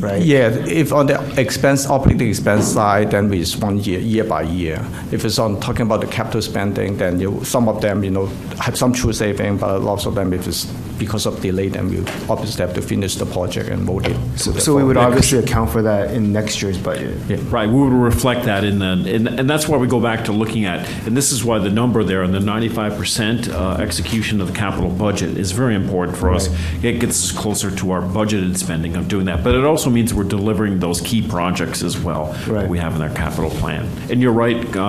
[0.00, 0.22] right?
[0.22, 4.84] Yeah, if on the expense, operating expense side, then it's one year, year by year.
[5.12, 8.26] If it's on talking about the capital spending, then you, some of them, you know,
[8.60, 10.64] have some true saving, but lots of them, if it's
[10.98, 11.98] because of delay, then we
[12.28, 14.16] obviously have to finish the project and vote it.
[14.36, 17.16] So so we would obviously account for that in next year's budget?
[17.52, 20.32] Right, we would reflect that in the, and, and that's why we go back to
[20.32, 24.40] looking at, and this is why the number there, and the ninety-five percent uh, execution
[24.40, 26.48] of the capital budget is very important for us.
[26.82, 30.14] It gets us closer to our budgeted spending of doing that, but it also means
[30.14, 33.88] we're delivering those key projects as well that we have in our capital plan.
[34.10, 34.80] And you're right, uh,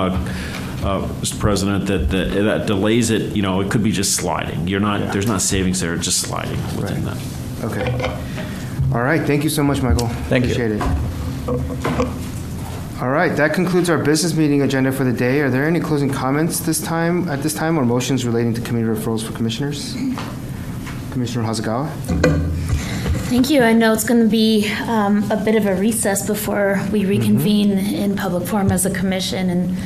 [0.81, 1.39] uh, Mr.
[1.39, 4.67] President, that, that that delays it, you know, it could be just sliding.
[4.67, 7.17] You're not, there's not savings there, it's just sliding within that.
[7.63, 7.91] Okay.
[8.93, 10.07] All right, thank you so much, Michael.
[10.07, 10.51] Thank you.
[10.51, 12.19] Appreciate it.
[13.01, 15.39] All right, that concludes our business meeting agenda for the day.
[15.41, 18.87] Are there any closing comments this time, at this time, or motions relating to committee
[18.87, 19.93] referrals for commissioners?
[21.11, 22.58] Commissioner Hasegawa?
[23.29, 23.61] Thank you.
[23.61, 27.77] I know it's going to be um, a bit of a recess before we reconvene
[27.77, 29.77] in public forum as a commission in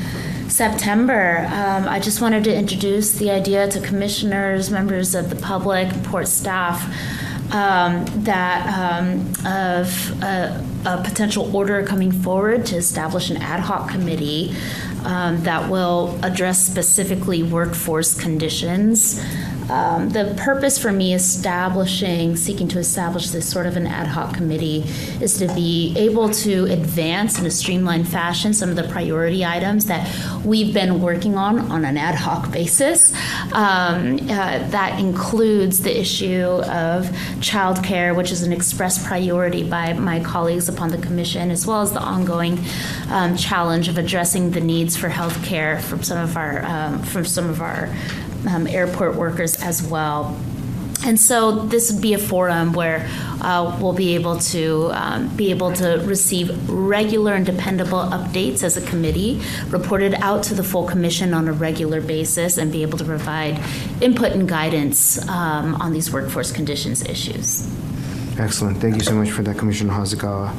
[0.50, 1.40] September.
[1.52, 6.30] Um, I just wanted to introduce the idea to commissioners, members of the public, port
[6.30, 6.86] staff,
[7.54, 13.90] um, that um, of a, a potential order coming forward to establish an ad hoc
[13.90, 14.56] committee
[15.04, 19.22] um, that will address specifically workforce conditions.
[19.70, 24.34] Um, the purpose for me establishing, seeking to establish this sort of an ad hoc
[24.34, 24.84] committee
[25.22, 29.86] is to be able to advance in a streamlined fashion some of the priority items
[29.86, 30.10] that
[30.46, 33.14] we've been working on on an ad hoc basis.
[33.54, 37.06] Um, uh, that includes the issue of
[37.40, 41.92] childcare, which is an express priority by my colleagues upon the commission, as well as
[41.92, 42.60] the ongoing
[43.10, 47.26] um, challenge of addressing the needs for health care from some of our um, from
[47.26, 47.90] some of our
[48.48, 50.38] um, airport workers as well.
[51.06, 53.10] And so this would be a forum where
[53.42, 58.78] uh, we'll be able to um, be able to receive regular and dependable updates as
[58.78, 62.98] a committee, reported out to the full commission on a regular basis, and be able
[62.98, 63.60] to provide
[64.02, 67.70] input and guidance um, on these workforce conditions issues.
[68.40, 68.78] Excellent.
[68.78, 70.56] Thank you so much for that, Commissioner Hasegawa.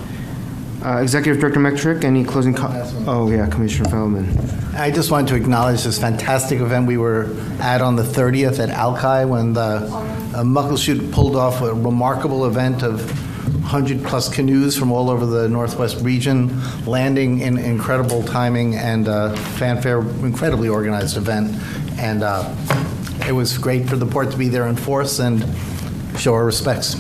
[0.85, 2.69] Uh, Executive Director Metruck, any closing co-
[3.07, 4.75] Oh, yeah, Commissioner Felleman.
[4.75, 8.69] I just wanted to acknowledge this fantastic event we were at on the 30th at
[8.69, 13.01] Alki when the uh, Muckleshoot pulled off a remarkable event of
[13.65, 20.01] 100-plus canoes from all over the Northwest region, landing in incredible timing and uh, fanfare,
[20.01, 21.57] incredibly organized event.
[21.99, 22.55] And uh,
[23.27, 25.43] it was great for the port to be there in force and
[26.19, 26.95] show our respects.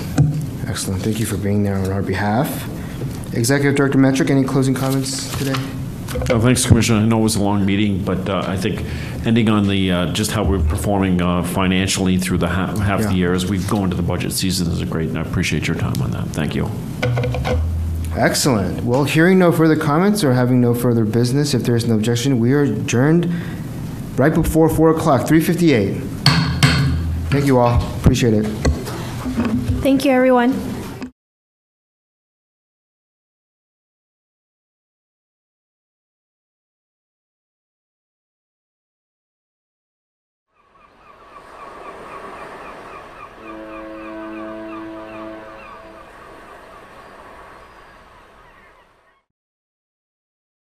[0.66, 1.02] Excellent.
[1.02, 2.70] Thank you for being there on our behalf.
[3.36, 5.54] Executive Director Metruck, any closing comments today?
[6.30, 7.00] Oh, Thanks, Commissioner.
[7.00, 8.84] I know it was a long meeting, but uh, I think
[9.26, 13.14] ending on the, uh, just how we're performing uh, financially through the ha- half the
[13.14, 15.76] year as we go into the budget season is a great, and I appreciate your
[15.76, 16.26] time on that.
[16.28, 16.70] Thank you.
[18.16, 18.84] Excellent.
[18.84, 22.38] Well, hearing no further comments or having no further business, if there is no objection,
[22.38, 23.28] we are adjourned
[24.16, 26.00] right before 4 o'clock, 3:58.
[27.30, 27.82] Thank you all.
[27.98, 28.44] Appreciate it.
[29.82, 30.52] Thank you, everyone.